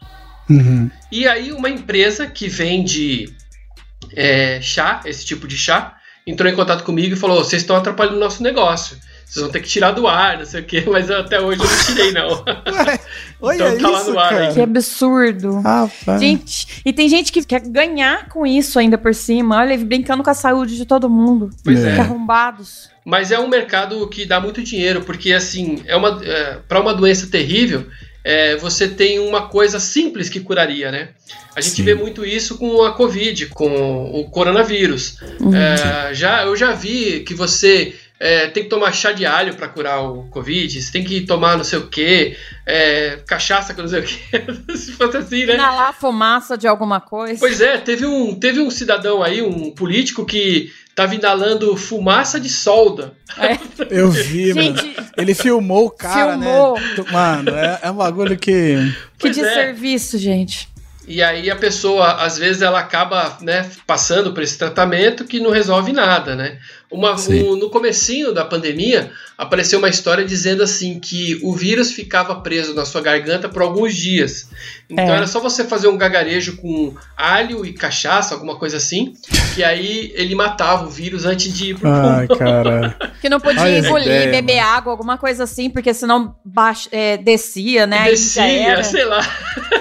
Uhum. 0.49 0.91
E 1.11 1.27
aí 1.27 1.53
uma 1.53 1.69
empresa 1.69 2.27
que 2.27 2.49
vende 2.49 3.33
é, 4.15 4.61
chá, 4.61 5.01
esse 5.05 5.25
tipo 5.25 5.47
de 5.47 5.57
chá, 5.57 5.97
entrou 6.27 6.51
em 6.51 6.55
contato 6.55 6.85
comigo 6.85 7.15
e 7.15 7.19
falou: 7.19 7.45
vocês 7.45 7.63
estão 7.63 7.77
atrapalhando 7.77 8.17
o 8.17 8.21
nosso 8.21 8.43
negócio. 8.43 8.97
Vocês 9.25 9.43
vão 9.43 9.53
ter 9.53 9.61
que 9.61 9.69
tirar 9.69 9.91
do 9.91 10.07
ar, 10.07 10.39
não 10.39 10.47
sei 10.47 10.63
o 10.63 10.65
quê, 10.65 10.85
mas 10.89 11.11
até 11.11 11.39
hoje 11.39 11.61
eu 11.61 11.69
não 11.69 11.85
tirei, 11.85 12.13
não. 12.13 12.45
Ué, 12.73 13.01
olha 13.43 13.75
então 13.75 13.93
tá 13.93 13.99
isso, 14.01 14.11
lá 14.11 14.13
no 14.13 14.19
ar 14.19 14.31
cara. 14.31 14.55
Que 14.55 14.61
absurdo. 14.63 15.63
gente, 16.19 16.83
e 16.83 16.93
tem 16.95 17.09
gente 17.11 17.31
que 17.31 17.45
quer 17.45 17.61
ganhar 17.61 18.29
com 18.29 18.47
isso 18.47 18.79
ainda 18.79 18.97
por 18.97 19.15
cima. 19.15 19.59
Olha, 19.59 19.77
brincando 19.77 20.23
com 20.23 20.31
a 20.31 20.35
saúde 20.35 20.77
de 20.77 20.87
todo 20.87 21.11
mundo. 21.11 21.51
Pois 21.63 21.85
é. 21.85 22.01
Arrombados. 22.01 22.89
Mas 23.05 23.31
é 23.31 23.39
um 23.39 23.49
mercado 23.49 24.09
que 24.09 24.25
dá 24.25 24.41
muito 24.41 24.63
dinheiro, 24.63 25.03
porque 25.03 25.33
assim, 25.33 25.83
é 25.87 25.97
uma, 25.97 26.21
é, 26.25 26.59
para 26.67 26.81
uma 26.81 26.95
doença 26.95 27.27
terrível, 27.27 27.87
é, 28.29 28.57
você 28.57 28.87
tem 28.87 29.19
uma 29.19 29.49
coisa 29.49 29.81
simples 29.81 30.29
que 30.29 30.39
curaria, 30.39 30.93
né? 30.93 31.09
A 31.57 31.63
gente 31.63 31.77
Sim. 31.77 31.83
vê 31.83 31.95
muito 31.95 32.27
isso 32.27 32.59
com 32.59 32.83
a 32.83 32.93
Covid, 32.93 33.47
com 33.47 34.21
o 34.21 34.29
coronavírus. 34.29 35.19
Uhum. 35.41 35.57
É, 35.57 36.13
já, 36.13 36.45
eu 36.45 36.55
já 36.55 36.73
vi 36.73 37.21
que 37.21 37.33
você 37.33 37.95
é, 38.21 38.49
tem 38.49 38.65
que 38.65 38.69
tomar 38.69 38.93
chá 38.93 39.13
de 39.13 39.25
alho 39.25 39.55
para 39.55 39.67
curar 39.67 40.03
o 40.03 40.25
Covid, 40.25 40.83
você 40.83 40.93
tem 40.93 41.03
que 41.03 41.23
tomar 41.23 41.57
não 41.57 41.65
sei 41.65 41.79
o 41.79 41.87
que, 41.87 42.37
é, 42.67 43.19
cachaça 43.27 43.73
com 43.73 43.81
não 43.81 43.89
sei 43.89 44.01
o 44.01 44.03
que, 44.03 44.19
se 44.77 44.93
fosse 44.93 45.17
assim, 45.17 45.47
né? 45.47 45.55
Inalar 45.55 45.95
fumaça 45.99 46.59
de 46.59 46.69
alguma 46.69 47.01
coisa. 47.01 47.41
Pois 47.41 47.63
é, 47.63 47.79
teve 47.79 48.05
um, 48.05 48.35
teve 48.35 48.61
um 48.61 48.71
cidadão 48.71 49.23
aí, 49.23 49.41
um 49.41 49.71
político 49.71 50.27
que 50.27 50.71
tava 50.99 51.15
inalando 51.15 51.77
fumaça 51.77 52.41
de 52.41 52.49
solda. 52.49 53.13
É. 53.39 53.57
Eu 53.89 54.11
vi, 54.11 54.53
Gente, 54.53 54.85
mano. 54.85 55.09
Ele 55.17 55.33
filmou 55.33 55.87
o 55.87 55.91
cara, 55.91 56.37
né? 56.37 56.45
filmou. 56.45 56.81
né? 56.81 57.05
Mano, 57.13 57.51
é, 57.55 57.79
é 57.83 57.91
um 57.93 57.95
bagulho 57.95 58.37
que... 58.37 58.77
Que 59.17 59.31
desserviço, 59.31 60.17
é. 60.17 60.19
gente. 60.19 60.69
E 61.07 61.23
aí 61.23 61.49
a 61.51 61.57
pessoa, 61.57 62.15
às 62.15 62.37
vezes, 62.37 62.63
ela 62.63 62.81
acaba 62.81 63.39
né, 63.41 63.71
passando 63.87 64.35
por 64.35 64.43
esse 64.43 64.59
tratamento 64.59 65.25
que 65.25 65.39
não 65.39 65.51
resolve 65.51 65.93
nada, 65.93 66.35
né? 66.35 66.59
Uma, 66.91 67.15
um, 67.15 67.57
no 67.57 67.71
comecinho 67.71 68.33
da 68.35 68.45
pandemia, 68.45 69.11
apareceu 69.37 69.79
uma 69.79 69.89
história 69.89 70.25
dizendo 70.25 70.63
assim 70.63 70.99
que 70.99 71.39
o 71.43 71.55
vírus 71.55 71.93
ficava 71.93 72.41
preso 72.41 72.75
na 72.75 72.85
sua 72.85 73.01
garganta 73.01 73.49
por 73.49 73.63
alguns 73.63 73.95
dias. 73.95 74.49
Então 74.91 75.05
é. 75.05 75.17
era 75.17 75.27
só 75.27 75.39
você 75.39 75.65
fazer 75.65 75.89
um 75.89 75.99
gagarejo 75.99 76.57
com 76.57 76.95
alho 77.15 77.65
e 77.67 77.75
cachaça, 77.75 78.35
alguma 78.35 78.57
coisa 78.57 78.79
assim, 78.79 79.13
que 79.55 79.63
aí 79.63 80.11
ele 80.15 80.35
matava 80.35 80.87
o 80.87 80.91
vírus 80.91 81.27
antes 81.27 81.53
de 81.53 81.71
ir 81.71 81.79
pro 81.79 81.91
Ai, 81.91 82.27
cara. 82.29 82.97
Que 83.21 83.29
não 83.29 83.41
podia 83.41 83.63
Olha 83.63 83.79
engolir, 83.79 84.07
ideia, 84.07 84.31
beber 84.31 84.57
mano. 84.59 84.69
água, 84.69 84.93
alguma 84.93 85.19
coisa 85.19 85.43
assim, 85.43 85.69
porque 85.69 85.93
senão 85.93 86.37
baix, 86.45 86.89
é, 86.93 87.17
descia, 87.17 87.85
né? 87.85 88.05
Descia, 88.05 88.85
sei 88.85 89.05
lá. 89.05 89.21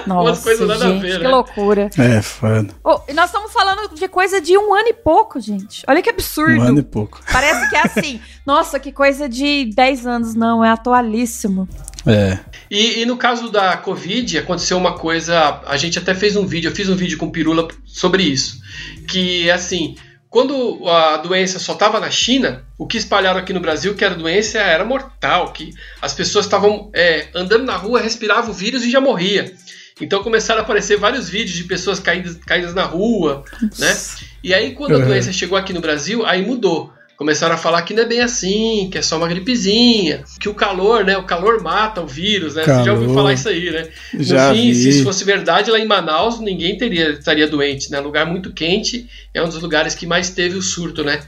Nossa, 0.06 0.42
coisas 0.42 0.66
nada 0.66 0.88
gente, 0.88 0.98
a 0.98 1.00
ver, 1.00 1.16
que 1.18 1.22
né? 1.22 1.28
loucura. 1.28 1.90
É, 1.96 2.20
foda. 2.20 2.74
Oh, 2.82 2.98
e 3.08 3.14
nós 3.14 3.26
estamos 3.26 3.52
falando 3.52 3.94
de 3.94 4.08
coisa 4.08 4.40
de 4.40 4.58
um 4.58 4.74
ano 4.74 4.88
e 4.88 4.92
pouco, 4.92 5.38
gente. 5.38 5.84
Olha 5.86 6.02
que 6.02 6.10
absurdo. 6.10 6.60
Um 6.60 6.62
ano 6.62 6.80
e 6.80 6.82
pouco. 6.82 7.20
Parece 7.30 7.70
que 7.70 7.76
é 7.76 7.82
assim. 7.82 8.20
Nossa, 8.44 8.80
que 8.80 8.90
coisa 8.90 9.28
de 9.28 9.70
10 9.72 10.06
anos. 10.06 10.34
Não, 10.34 10.64
é 10.64 10.70
atualíssimo. 10.70 11.68
É. 12.08 12.38
E, 12.70 13.00
e, 13.00 13.06
no 13.06 13.16
caso 13.16 13.50
da 13.50 13.76
Covid, 13.76 14.38
aconteceu 14.38 14.76
uma 14.76 14.96
coisa. 14.96 15.60
A 15.66 15.76
gente 15.76 15.98
até 15.98 16.14
fez 16.14 16.36
um 16.36 16.46
vídeo, 16.46 16.68
eu 16.68 16.74
fiz 16.74 16.88
um 16.88 16.96
vídeo 16.96 17.18
com 17.18 17.26
o 17.26 17.32
Pirula 17.32 17.68
sobre 17.84 18.22
isso. 18.22 18.60
Que 19.06 19.50
assim, 19.50 19.96
quando 20.30 20.86
a 20.86 21.16
doença 21.18 21.58
só 21.58 21.72
estava 21.72 21.98
na 21.98 22.10
China, 22.10 22.64
o 22.76 22.86
que 22.86 22.98
espalharam 22.98 23.38
aqui 23.38 23.52
no 23.52 23.60
Brasil 23.60 23.94
que 23.94 24.04
era 24.04 24.14
doença 24.14 24.58
era 24.58 24.84
mortal, 24.84 25.52
que 25.52 25.70
as 26.02 26.12
pessoas 26.12 26.44
estavam 26.44 26.90
é, 26.94 27.28
andando 27.34 27.64
na 27.64 27.76
rua, 27.76 28.00
respiravam 28.00 28.50
o 28.50 28.54
vírus 28.54 28.84
e 28.84 28.90
já 28.90 29.00
morria. 29.00 29.52
Então 30.00 30.22
começaram 30.22 30.60
a 30.60 30.64
aparecer 30.64 30.96
vários 30.96 31.28
vídeos 31.28 31.56
de 31.56 31.64
pessoas 31.64 31.98
caídas, 31.98 32.36
caídas 32.46 32.74
na 32.74 32.84
rua, 32.84 33.44
né? 33.78 33.96
E 34.44 34.54
aí 34.54 34.74
quando 34.74 34.94
a 34.94 34.98
doença 34.98 35.32
chegou 35.32 35.58
aqui 35.58 35.72
no 35.72 35.80
Brasil, 35.80 36.24
aí 36.24 36.44
mudou 36.44 36.92
começaram 37.18 37.56
a 37.56 37.58
falar 37.58 37.82
que 37.82 37.92
não 37.92 38.04
é 38.04 38.06
bem 38.06 38.20
assim, 38.20 38.88
que 38.90 38.96
é 38.96 39.02
só 39.02 39.18
uma 39.18 39.26
gripezinha, 39.26 40.22
que 40.38 40.48
o 40.48 40.54
calor, 40.54 41.04
né? 41.04 41.18
O 41.18 41.24
calor 41.24 41.60
mata 41.60 42.00
o 42.00 42.06
vírus, 42.06 42.54
né? 42.54 42.62
Calor. 42.62 42.78
Você 42.78 42.86
já 42.86 42.92
ouviu 42.92 43.12
falar 43.12 43.32
isso 43.32 43.48
aí, 43.48 43.70
né? 43.72 43.88
No 44.14 44.22
já 44.22 44.54
fim, 44.54 44.68
vi. 44.68 44.74
se 44.76 44.88
isso 44.90 45.02
fosse 45.02 45.24
verdade, 45.24 45.68
lá 45.72 45.80
em 45.80 45.84
Manaus 45.84 46.38
ninguém 46.38 46.78
teria, 46.78 47.10
estaria 47.10 47.48
doente, 47.48 47.90
né? 47.90 47.98
Lugar 47.98 48.24
muito 48.24 48.52
quente, 48.52 49.08
é 49.34 49.42
um 49.42 49.48
dos 49.48 49.60
lugares 49.60 49.96
que 49.96 50.06
mais 50.06 50.30
teve 50.30 50.56
o 50.56 50.62
surto, 50.62 51.02
né? 51.02 51.20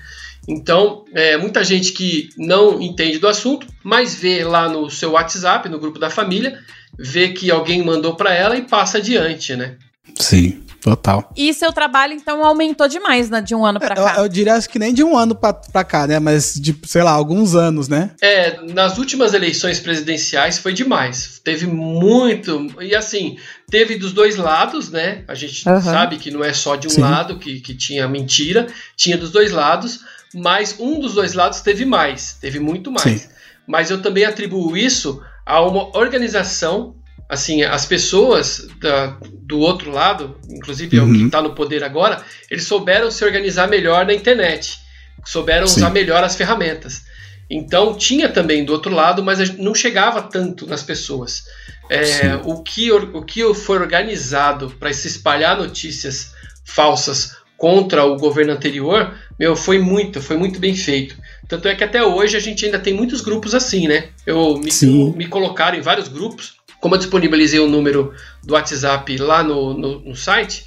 Então, 0.49 1.04
é, 1.12 1.37
muita 1.37 1.64
gente 1.64 1.92
que 1.92 2.28
não 2.38 2.80
entende 2.80 3.18
do 3.18 3.26
assunto, 3.26 3.66
mas 3.82 4.14
vê 4.14 4.44
lá 4.44 4.68
no 4.68 4.88
seu 4.88 5.12
WhatsApp, 5.12 5.68
no 5.68 5.80
grupo 5.80 5.99
da 5.99 6.09
família, 6.09 6.56
vê 6.97 7.30
que 7.30 7.50
alguém 7.50 7.85
mandou 7.85 8.14
para 8.14 8.32
ela 8.32 8.56
e 8.56 8.62
passa 8.62 8.99
adiante, 8.99 9.56
né? 9.56 9.75
Sim. 10.16 10.62
Total. 10.80 11.30
E 11.37 11.52
seu 11.52 11.72
trabalho, 11.72 12.14
então, 12.14 12.42
aumentou 12.44 12.88
demais, 12.88 13.28
né? 13.28 13.42
De 13.42 13.54
um 13.54 13.64
ano 13.66 13.78
pra 13.78 13.92
é, 13.92 13.96
cá. 13.96 14.14
Eu, 14.16 14.22
eu, 14.22 14.28
diria 14.28 14.54
acho 14.54 14.68
que 14.68 14.78
nem 14.78 14.94
de 14.94 15.04
um 15.04 15.16
ano 15.16 15.34
pra, 15.34 15.52
pra 15.52 15.84
cá, 15.84 16.06
né? 16.06 16.18
Mas 16.18 16.54
de, 16.54 16.75
sei 16.87 17.02
lá, 17.02 17.10
alguns 17.10 17.54
anos, 17.54 17.87
né? 17.87 18.12
É, 18.20 18.60
nas 18.72 18.96
últimas 18.96 19.34
eleições 19.34 19.78
presidenciais 19.78 20.58
foi 20.58 20.72
demais. 20.72 21.40
Teve 21.44 21.66
muito. 21.66 22.66
E 22.80 22.94
assim, 22.94 23.37
teve 23.70 23.96
dos 23.96 24.12
dois 24.12 24.37
lados, 24.37 24.90
né? 24.90 25.22
A 25.28 25.34
gente 25.34 25.68
uhum. 25.68 25.82
sabe 25.82 26.16
que 26.16 26.30
não 26.30 26.42
é 26.42 26.52
só 26.52 26.76
de 26.76 26.87
um 26.87 26.90
Sim. 26.90 27.02
lado 27.02 27.38
que, 27.38 27.60
que 27.60 27.75
tinha 27.75 28.08
mentira, 28.08 28.66
tinha 28.96 29.18
dos 29.18 29.30
dois 29.30 29.52
lados, 29.52 30.00
mas 30.34 30.76
um 30.78 30.99
dos 30.99 31.14
dois 31.14 31.34
lados 31.34 31.60
teve 31.60 31.84
mais, 31.84 32.38
teve 32.40 32.58
muito 32.58 32.90
mais. 32.90 33.22
Sim. 33.22 33.28
Mas 33.66 33.90
eu 33.90 34.00
também 34.00 34.25
atribuo 34.25 34.76
isso 34.76 35.22
a 35.44 35.60
uma 35.60 35.96
organização 35.96 36.94
assim, 37.30 37.62
as 37.62 37.87
pessoas 37.87 38.66
da, 38.80 39.16
do 39.23 39.60
outro 39.60 39.93
lado, 39.93 40.36
inclusive 40.50 40.99
uhum. 40.99 41.06
é 41.06 41.08
o 41.08 41.12
que 41.12 41.25
está 41.26 41.40
no 41.40 41.54
poder 41.54 41.84
agora, 41.84 42.23
eles 42.50 42.64
souberam 42.64 43.08
se 43.08 43.25
organizar 43.25 43.69
melhor 43.69 44.04
na 44.04 44.12
internet, 44.12 44.76
souberam 45.25 45.66
Sim. 45.69 45.76
usar 45.76 45.90
melhor 45.90 46.25
as 46.25 46.34
ferramentas. 46.34 47.02
Então 47.49 47.95
tinha 47.95 48.28
também 48.28 48.64
do 48.64 48.73
outro 48.73 48.93
lado, 48.93 49.23
mas 49.23 49.56
não 49.56 49.75
chegava 49.75 50.23
tanto 50.23 50.66
nas 50.66 50.82
pessoas. 50.82 51.45
É, 51.88 52.34
o, 52.45 52.62
que, 52.62 52.90
o 52.93 53.23
que 53.23 53.54
foi 53.54 53.78
organizado 53.78 54.71
para 54.78 54.93
se 54.93 55.08
espalhar 55.08 55.56
notícias 55.56 56.32
falsas 56.64 57.36
contra 57.56 58.04
o 58.04 58.16
governo 58.16 58.52
anterior, 58.52 59.14
meu, 59.38 59.54
foi 59.54 59.78
muito, 59.78 60.21
foi 60.21 60.36
muito 60.36 60.58
bem 60.58 60.75
feito. 60.75 61.16
Tanto 61.47 61.66
é 61.66 61.75
que 61.75 61.82
até 61.82 62.02
hoje 62.02 62.36
a 62.36 62.40
gente 62.40 62.64
ainda 62.64 62.78
tem 62.78 62.95
muitos 62.95 63.21
grupos 63.21 63.54
assim, 63.54 63.88
né? 63.88 64.08
Eu 64.25 64.56
me, 64.56 64.71
me 65.16 65.26
colocaram 65.26 65.76
em 65.76 65.80
vários 65.80 66.06
grupos 66.06 66.59
como 66.80 66.95
eu 66.95 66.99
disponibilizei 66.99 67.60
o 67.60 67.69
número 67.69 68.14
do 68.43 68.54
WhatsApp 68.54 69.16
lá 69.19 69.43
no, 69.43 69.75
no, 69.75 70.00
no 70.00 70.16
site, 70.16 70.64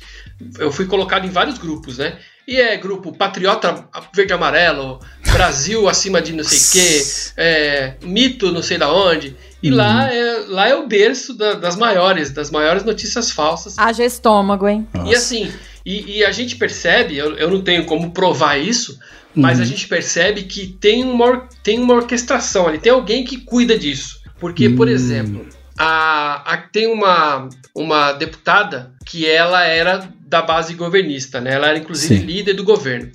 eu 0.60 0.72
fui 0.72 0.86
colocado 0.86 1.26
em 1.26 1.30
vários 1.30 1.58
grupos, 1.58 1.98
né? 1.98 2.18
E 2.48 2.58
é 2.58 2.76
grupo 2.76 3.14
Patriota 3.14 3.88
Verde 4.14 4.34
Amarelo, 4.34 5.00
Brasil 5.32 5.88
acima 5.88 6.22
de 6.22 6.34
não 6.34 6.44
sei 6.44 6.58
o 6.58 6.72
quê, 6.72 7.04
é, 7.38 7.94
Mito 8.04 8.52
não 8.52 8.62
sei 8.62 8.78
da 8.78 8.94
onde. 8.94 9.36
E 9.62 9.72
uhum. 9.72 9.78
lá, 9.78 10.14
é, 10.14 10.46
lá 10.50 10.68
é 10.68 10.76
o 10.76 10.86
berço 10.86 11.34
da, 11.34 11.54
das 11.54 11.78
maiores, 11.78 12.32
das 12.32 12.52
maiores 12.52 12.84
notícias 12.84 13.32
falsas. 13.32 13.80
Haja 13.80 14.04
estômago, 14.04 14.68
hein? 14.68 14.86
Nossa. 14.94 15.10
E 15.10 15.16
assim, 15.16 15.54
e, 15.86 16.18
e, 16.18 16.26
a 16.26 16.34
gente 16.34 16.58
percebe, 16.58 17.18
eu, 17.18 17.34
eu 17.38 17.50
não 17.50 17.62
tenho 17.62 17.86
como 17.86 18.12
provar 18.12 18.58
isso, 18.58 19.00
mas 19.34 19.58
uhum. 19.58 19.64
a 19.64 19.68
gente 19.68 19.88
percebe 19.88 20.44
que 20.44 20.68
tem 20.68 21.06
uma, 21.06 21.48
tem 21.64 21.80
uma 21.80 21.94
orquestração 21.94 22.68
ali, 22.68 22.78
tem 22.78 22.92
alguém 22.92 23.24
que 23.24 23.38
cuida 23.38 23.80
disso. 23.80 24.22
Porque, 24.38 24.68
uhum. 24.68 24.76
por 24.76 24.90
exemplo, 24.90 25.48
a, 25.78 26.54
a, 26.54 26.58
tem 26.58 26.88
uma, 26.88 27.50
uma 27.76 28.12
deputada 28.14 28.94
que 29.06 29.28
ela 29.28 29.64
era 29.64 30.10
da 30.22 30.42
base 30.42 30.74
governista, 30.74 31.40
né? 31.42 31.54
Ela 31.54 31.70
era 31.70 31.78
inclusive 31.78 32.20
Sim. 32.20 32.26
líder 32.26 32.54
do 32.54 32.64
governo. 32.64 33.12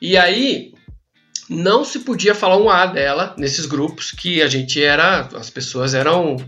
E 0.00 0.16
aí 0.16 0.72
não 1.48 1.84
se 1.84 2.00
podia 2.00 2.34
falar 2.34 2.56
um 2.56 2.70
A 2.70 2.86
dela 2.86 3.34
nesses 3.36 3.66
grupos 3.66 4.12
que 4.12 4.40
a 4.40 4.46
gente 4.46 4.82
era, 4.82 5.28
as 5.34 5.50
pessoas 5.50 5.94
eram 5.94 6.36
hum. 6.36 6.46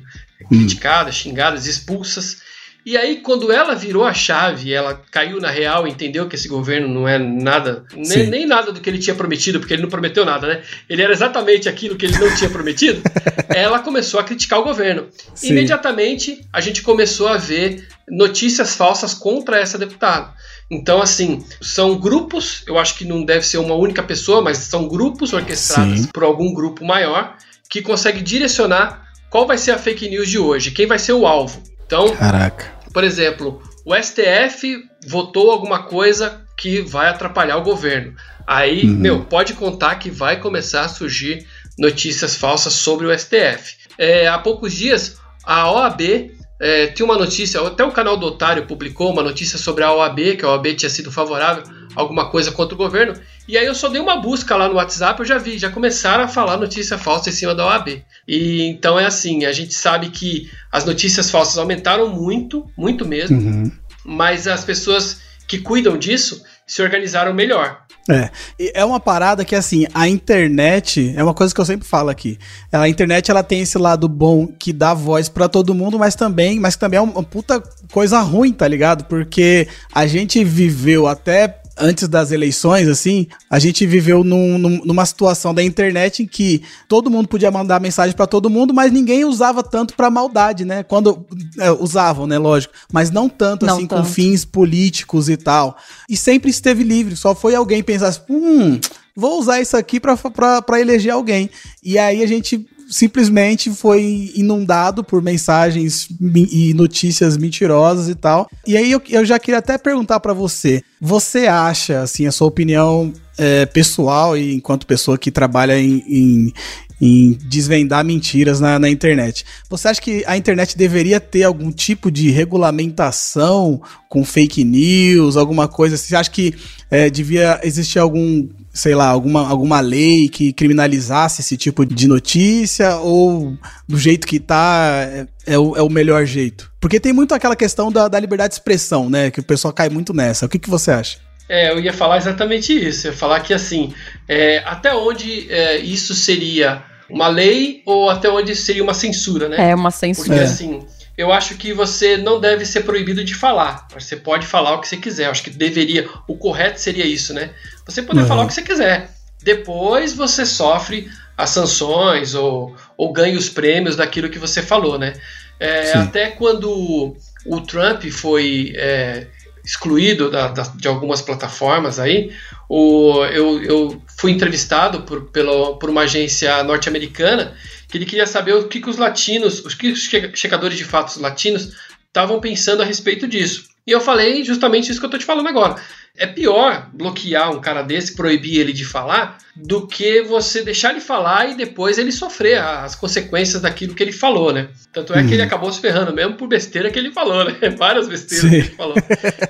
criticadas, 0.48 1.16
xingadas, 1.16 1.66
expulsas. 1.66 2.40
E 2.84 2.96
aí, 2.96 3.16
quando 3.16 3.52
ela 3.52 3.74
virou 3.74 4.04
a 4.04 4.12
chave, 4.12 4.72
ela 4.72 5.00
caiu 5.10 5.40
na 5.40 5.50
real, 5.50 5.86
entendeu 5.86 6.28
que 6.28 6.34
esse 6.34 6.48
governo 6.48 6.88
não 6.88 7.06
é 7.06 7.16
nada, 7.16 7.84
nem, 7.94 8.26
nem, 8.26 8.46
nada 8.46 8.72
do 8.72 8.80
que 8.80 8.90
ele 8.90 8.98
tinha 8.98 9.14
prometido, 9.14 9.60
porque 9.60 9.74
ele 9.74 9.82
não 9.82 9.88
prometeu 9.88 10.24
nada, 10.24 10.48
né? 10.48 10.62
Ele 10.88 11.00
era 11.00 11.12
exatamente 11.12 11.68
aquilo 11.68 11.96
que 11.96 12.06
ele 12.06 12.18
não 12.18 12.34
tinha 12.34 12.50
prometido. 12.50 13.00
ela 13.54 13.78
começou 13.78 14.18
a 14.18 14.24
criticar 14.24 14.58
o 14.58 14.64
governo. 14.64 15.06
Sim. 15.34 15.50
Imediatamente, 15.50 16.44
a 16.52 16.60
gente 16.60 16.82
começou 16.82 17.28
a 17.28 17.36
ver 17.36 17.86
notícias 18.08 18.74
falsas 18.74 19.14
contra 19.14 19.60
essa 19.60 19.78
deputada. 19.78 20.32
Então, 20.68 21.00
assim, 21.00 21.44
são 21.60 21.96
grupos, 21.96 22.64
eu 22.66 22.78
acho 22.78 22.96
que 22.96 23.04
não 23.04 23.24
deve 23.24 23.46
ser 23.46 23.58
uma 23.58 23.74
única 23.74 24.02
pessoa, 24.02 24.40
mas 24.40 24.58
são 24.58 24.88
grupos 24.88 25.32
orquestrados 25.32 26.00
Sim. 26.00 26.08
por 26.12 26.24
algum 26.24 26.52
grupo 26.52 26.84
maior 26.84 27.36
que 27.68 27.80
consegue 27.80 28.20
direcionar 28.20 29.06
qual 29.30 29.46
vai 29.46 29.56
ser 29.56 29.70
a 29.70 29.78
fake 29.78 30.08
news 30.08 30.28
de 30.28 30.38
hoje, 30.38 30.72
quem 30.72 30.86
vai 30.86 30.98
ser 30.98 31.12
o 31.12 31.26
alvo. 31.26 31.62
Então, 31.92 32.09
Caraca. 32.16 32.72
por 32.90 33.05
exemplo, 33.05 33.62
o 33.85 33.94
STF 33.94 34.83
votou 35.07 35.50
alguma 35.50 35.83
coisa 35.83 36.40
que 36.57 36.81
vai 36.81 37.11
atrapalhar 37.11 37.59
o 37.59 37.62
governo. 37.62 38.14
Aí, 38.46 38.87
uhum. 38.87 38.94
meu, 38.94 39.24
pode 39.26 39.52
contar 39.52 39.96
que 39.96 40.11
vai 40.11 40.40
começar 40.40 40.87
a 40.87 40.88
surgir 40.88 41.46
notícias 41.78 42.35
falsas 42.35 42.72
sobre 42.72 43.07
o 43.07 43.18
STF. 43.18 43.76
É, 43.98 44.26
há 44.26 44.38
poucos 44.38 44.72
dias, 44.72 45.18
a 45.44 45.70
OAB 45.70 46.31
é, 46.59 46.87
tinha 46.87 47.05
uma 47.05 47.18
notícia, 47.18 47.61
até 47.61 47.85
o 47.85 47.92
canal 47.92 48.16
do 48.16 48.24
Otário 48.24 48.66
publicou 48.66 49.12
uma 49.12 49.22
notícia 49.22 49.59
sobre 49.59 49.85
a 49.85 49.92
OAB, 49.92 50.37
que 50.38 50.46
a 50.46 50.48
OAB 50.48 50.74
tinha 50.74 50.88
sido 50.88 51.12
favorável 51.12 51.62
a 51.94 52.00
alguma 52.00 52.31
coisa 52.31 52.50
contra 52.50 52.74
o 52.74 52.78
governo, 52.78 53.20
e 53.48 53.59
aí 53.59 53.66
eu 53.66 53.74
só 53.74 53.88
dei 53.88 54.00
uma 54.00 54.20
busca 54.20 54.57
lá 54.57 54.68
no 54.68 54.74
WhatsApp, 54.76 55.20
eu 55.20 55.26
já 55.26 55.38
vi, 55.38 55.59
já 55.59 55.70
começaram 55.70 56.24
a 56.24 56.28
falar 56.28 56.57
notícia 56.57 56.96
falsa 56.96 57.28
em 57.28 57.33
cima 57.33 57.55
da 57.55 57.66
OAB. 57.66 58.02
E 58.26 58.62
então 58.62 58.98
é 58.98 59.05
assim, 59.05 59.44
a 59.44 59.52
gente 59.52 59.74
sabe 59.74 60.11
que 60.11 60.50
as 60.70 60.85
notícias 60.85 61.31
falsas 61.31 61.59
aumentaram 61.59 62.09
muito, 62.09 62.70
muito 62.76 63.05
mesmo, 63.05 63.38
uhum. 63.38 63.70
mas 64.05 64.46
as 64.46 64.64
pessoas 64.64 65.20
que 65.46 65.59
cuidam 65.59 65.98
disso 65.98 66.42
se 66.66 66.83
organizaram 66.83 67.35
melhor. 67.35 67.83
É, 68.11 68.31
é 68.74 68.85
uma 68.85 68.98
parada 68.98 69.44
que 69.44 69.55
assim, 69.55 69.87
a 69.94 70.09
internet, 70.09 71.12
é 71.16 71.22
uma 71.22 71.35
coisa 71.35 71.55
que 71.55 71.61
eu 71.61 71.64
sempre 71.64 71.87
falo 71.87 72.11
aqui. 72.11 72.38
A 72.72 72.88
internet 72.88 73.31
ela 73.31 73.42
tem 73.42 73.61
esse 73.61 73.78
lado 73.78 74.09
bom 74.09 74.46
que 74.46 74.72
dá 74.72 74.92
voz 74.92 75.28
para 75.28 75.48
todo 75.48 75.74
mundo, 75.74 75.98
mas 75.98 76.14
também, 76.14 76.59
mas 76.59 76.74
também 76.74 76.98
é 76.98 77.02
uma 77.02 77.22
puta 77.22 77.62
coisa 77.92 78.20
ruim, 78.20 78.52
tá 78.52 78.66
ligado? 78.66 79.05
Porque 79.05 79.68
a 79.94 80.07
gente 80.07 80.42
viveu 80.42 81.07
até 81.07 81.62
antes 81.78 82.08
das 82.08 82.30
eleições, 82.30 82.88
assim, 82.88 83.26
a 83.48 83.58
gente 83.58 83.87
viveu 83.87 84.22
num, 84.22 84.58
num, 84.58 84.85
numa 84.85 85.04
situação 85.06 85.54
da 85.54 85.62
internet 85.62 86.22
em 86.22 86.26
que 86.26 86.62
todo 86.88 87.11
mundo 87.11 87.28
podia 87.28 87.50
mandar 87.50 87.80
mensagem 87.80 88.14
para 88.14 88.26
todo 88.26 88.50
mundo, 88.50 88.74
mas 88.74 88.92
ninguém 88.92 89.24
usava 89.24 89.62
tanto 89.62 89.94
para 89.94 90.11
maldade, 90.11 90.64
né? 90.64 90.82
Quando 90.82 91.26
é, 91.58 91.70
usavam, 91.70 92.26
né? 92.26 92.38
Lógico, 92.38 92.74
mas 92.92 93.11
não 93.11 93.28
tanto 93.28 93.66
não 93.66 93.74
assim 93.74 93.87
tanto. 93.87 94.02
com 94.02 94.08
fins 94.08 94.44
políticos 94.44 95.28
e 95.28 95.37
tal. 95.37 95.76
E 96.08 96.16
sempre 96.16 96.50
esteve 96.50 96.82
livre. 96.82 97.16
Só 97.16 97.35
foi 97.35 97.54
alguém 97.54 97.82
pensar, 97.82 98.08
assim, 98.08 98.22
hum, 98.28 98.80
vou 99.14 99.38
usar 99.38 99.61
isso 99.61 99.76
aqui 99.76 100.00
para 100.00 100.80
eleger 100.80 101.12
alguém. 101.12 101.50
E 101.82 101.98
aí 101.98 102.22
a 102.22 102.26
gente 102.26 102.66
simplesmente 102.92 103.70
foi 103.70 104.31
inundado 104.37 105.02
por 105.02 105.22
mensagens 105.22 106.09
e 106.20 106.74
notícias 106.74 107.38
mentirosas 107.38 108.09
e 108.09 108.14
tal. 108.14 108.48
E 108.66 108.76
aí 108.76 108.92
eu, 108.92 109.00
eu 109.09 109.24
já 109.24 109.38
queria 109.38 109.59
até 109.59 109.78
perguntar 109.78 110.20
para 110.20 110.35
você: 110.35 110.83
você 111.00 111.46
acha, 111.46 112.02
assim, 112.02 112.26
a 112.26 112.33
sua 112.33 112.46
opinião 112.46 113.12
é, 113.38 113.64
pessoal 113.64 114.37
e 114.37 114.55
enquanto 114.55 114.87
pessoa 114.87 115.16
que 115.16 115.31
trabalha 115.31 115.78
em, 115.78 116.05
em, 116.07 116.52
em 117.00 117.33
desvendar 117.48 118.05
mentiras 118.05 118.61
na, 118.61 118.78
na, 118.78 118.90
internet. 118.90 119.46
Você 119.70 119.88
acha 119.88 120.00
que 120.00 120.22
a 120.26 120.37
internet 120.37 120.76
deveria 120.76 121.18
ter 121.18 121.44
algum 121.44 121.72
tipo 121.72 122.11
de 122.11 122.31
regulamentação 122.31 123.81
com 124.07 124.22
fake 124.22 124.62
news, 124.64 125.38
alguma 125.38 125.66
coisa? 125.66 125.96
Você 125.96 126.14
acha 126.14 126.31
que 126.31 126.55
é, 126.90 127.09
devia 127.09 127.59
existir 127.64 127.98
algum 127.98 128.46
sei 128.72 128.94
lá, 128.94 129.08
alguma, 129.08 129.46
alguma 129.48 129.80
lei 129.80 130.28
que 130.28 130.52
criminalizasse 130.52 131.42
esse 131.42 131.56
tipo 131.56 131.85
de 131.85 132.08
notícia 132.08 132.96
ou 132.96 133.56
do 133.87 133.98
jeito 133.98 134.26
que 134.26 134.40
tá 134.40 135.06
é, 135.06 135.26
é, 135.46 135.58
o, 135.58 135.76
é 135.76 135.82
o 135.82 135.90
melhor 135.90 136.24
jeito? 136.24 136.72
Porque 136.80 136.98
tem 136.98 137.12
muito 137.12 137.35
aquela 137.35 137.54
questão 137.54 137.92
da, 137.92 138.08
da 138.08 138.18
liberdade 138.18 138.50
de 138.50 138.54
expressão, 138.54 139.11
né? 139.11 139.30
Que 139.30 139.40
o 139.40 139.44
pessoal 139.44 139.72
cai 139.72 139.88
muito 139.88 140.14
nessa. 140.14 140.46
O 140.46 140.48
que, 140.48 140.58
que 140.58 140.70
você 140.70 140.90
acha? 140.90 141.18
É, 141.48 141.70
eu 141.70 141.78
ia 141.80 141.92
falar 141.92 142.16
exatamente 142.16 142.72
isso. 142.72 143.06
Eu 143.06 143.12
ia 143.12 143.18
falar 143.18 143.40
que, 143.40 143.52
assim, 143.52 143.92
é, 144.26 144.62
até 144.64 144.94
onde 144.94 145.52
é, 145.52 145.78
isso 145.78 146.14
seria 146.14 146.82
uma 147.11 147.28
lei 147.28 147.82
ou 147.85 148.08
até 148.08 148.28
onde 148.30 148.56
seria 148.56 148.82
uma 148.82 148.94
censura, 148.94 149.48
né? 149.48 149.70
É, 149.70 149.74
uma 149.74 149.90
censura. 149.90 150.28
Porque, 150.28 150.42
assim, 150.42 150.80
eu 151.16 151.33
acho 151.33 151.57
que 151.57 151.72
você 151.72 152.16
não 152.16 152.40
deve 152.40 152.64
ser 152.64 152.83
proibido 152.83 153.25
de 153.25 153.35
falar. 153.35 153.87
Você 153.94 154.16
pode 154.16 154.46
falar 154.46 154.75
o 154.75 154.81
que 154.81 154.88
você 154.88 154.96
quiser. 154.96 155.27
Eu 155.27 155.31
acho 155.31 155.42
que 155.42 155.51
deveria, 155.51 156.09
o 156.27 156.37
correto 156.37 156.81
seria 156.81 157.07
isso, 157.07 157.35
né? 157.35 157.51
Você 157.87 158.03
poder 158.03 158.22
uhum. 158.22 158.27
falar 158.27 158.44
o 158.44 158.46
que 158.46 158.55
você 158.55 158.62
quiser. 158.62 159.11
Depois 159.42 160.14
você 160.14 160.46
sofre 160.46 161.11
as 161.37 161.51
sanções 161.51 162.35
ou, 162.35 162.75
ou 162.96 163.12
ganha 163.12 163.37
os 163.37 163.48
prêmios 163.48 163.96
daquilo 163.96 164.31
que 164.31 164.38
você 164.38 164.62
falou, 164.62 164.98
né? 164.98 165.14
É, 165.61 165.92
até 165.92 166.29
quando 166.29 167.16
o 167.46 167.61
Trump 167.61 168.05
foi 168.11 168.72
é, 168.75 169.27
excluído 169.64 170.31
da, 170.31 170.48
da, 170.48 170.62
de 170.62 170.88
algumas 170.88 171.20
plataformas 171.20 171.98
aí, 171.98 172.33
o, 172.68 173.25
eu, 173.27 173.62
eu 173.62 174.03
fui 174.18 174.33
entrevistado 174.33 175.03
por, 175.03 175.31
por 175.31 175.90
uma 175.90 176.03
agência 176.03 176.62
norte-americana 176.64 177.55
que 177.92 177.98
ele 177.98 178.07
queria 178.07 178.26
saber 178.26 178.55
o 178.55 178.68
que, 178.68 178.81
que 178.81 178.88
os 178.88 178.96
latinos, 178.96 179.62
os 179.66 179.74
que 179.74 179.92
os 179.92 180.00
checadores 180.35 180.78
de 180.78 180.85
fatos 180.85 181.18
latinos 181.18 181.74
estavam 182.07 182.40
pensando 182.40 182.81
a 182.81 182.87
respeito 182.87 183.28
disso. 183.28 183.64
E 183.87 183.90
eu 183.90 184.00
falei 184.00 184.42
justamente 184.42 184.90
isso 184.90 184.98
que 184.98 185.05
eu 185.05 185.09
estou 185.09 185.20
te 185.20 185.26
falando 185.26 185.46
agora. 185.46 185.76
É 186.16 186.26
pior 186.26 186.88
bloquear 186.90 187.52
um 187.52 187.61
cara 187.61 187.83
desse, 187.83 188.14
proibir 188.14 188.61
ele 188.61 188.72
de 188.72 188.87
falar, 188.87 189.37
do 189.55 189.87
que 189.87 190.22
você 190.22 190.62
deixar 190.62 190.92
ele 190.92 191.00
falar 191.00 191.50
e 191.50 191.55
depois 191.55 191.98
ele 191.98 192.12
sofrer 192.12 192.59
as 192.61 192.94
consequências 192.94 193.61
daquilo 193.61 193.94
que 193.94 194.02
ele 194.02 194.12
falou, 194.12 194.55
né? 194.55 194.70
Tanto 194.90 195.12
é 195.12 195.20
hum. 195.20 195.26
que 195.26 195.35
ele 195.35 195.42
uhum. 195.42 195.46
acabou 195.48 195.70
se 195.70 195.81
ferrando 195.81 196.14
mesmo 196.14 196.35
por 196.35 196.48
besteira 196.48 196.90
que 196.90 196.98
ele 196.98 197.12
falou, 197.12 197.44
né? 197.44 197.59
Várias 197.76 198.09
besteiras 198.09 198.44
Sim. 198.44 198.48
que 198.48 198.68
ele 198.68 198.76
falou. 198.76 198.94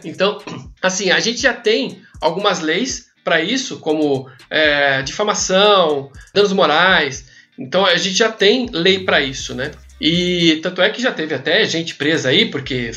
Então, 0.02 0.42
assim, 0.83 1.12
a 1.12 1.20
gente 1.20 1.42
já 1.42 1.52
tem 1.55 2.02
algumas 2.20 2.59
leis 2.59 3.07
para 3.22 3.40
isso, 3.40 3.78
como 3.78 4.28
é, 4.50 5.00
difamação, 5.02 6.11
danos 6.35 6.52
morais. 6.52 7.31
Então 7.58 7.84
a 7.84 7.96
gente 7.96 8.16
já 8.16 8.30
tem 8.30 8.68
lei 8.72 9.04
para 9.04 9.20
isso, 9.20 9.54
né? 9.54 9.72
E 10.00 10.60
tanto 10.62 10.82
é 10.82 10.90
que 10.90 11.00
já 11.00 11.12
teve 11.12 11.34
até 11.34 11.64
gente 11.64 11.94
presa 11.94 12.30
aí, 12.30 12.50
porque 12.50 12.90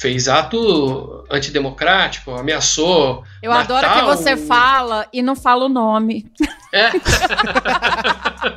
fez 0.00 0.28
ato 0.28 1.26
antidemocrático, 1.30 2.30
ameaçou. 2.30 3.22
Eu 3.42 3.52
adoro 3.52 3.86
que 3.92 4.02
você 4.02 4.34
fala 4.34 5.06
e 5.12 5.20
não 5.20 5.36
fala 5.36 5.66
o 5.66 5.68
nome. 5.68 6.26
É. 6.72 6.86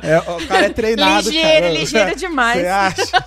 é 0.02 0.18
o 0.20 0.46
cara 0.46 0.66
é 0.66 0.70
treinado. 0.70 1.28
Ligeiro, 1.28 1.60
cara. 1.60 1.70
ligeiro 1.70 2.16
demais. 2.16 2.62
Você 2.62 2.66
acha? 2.66 3.20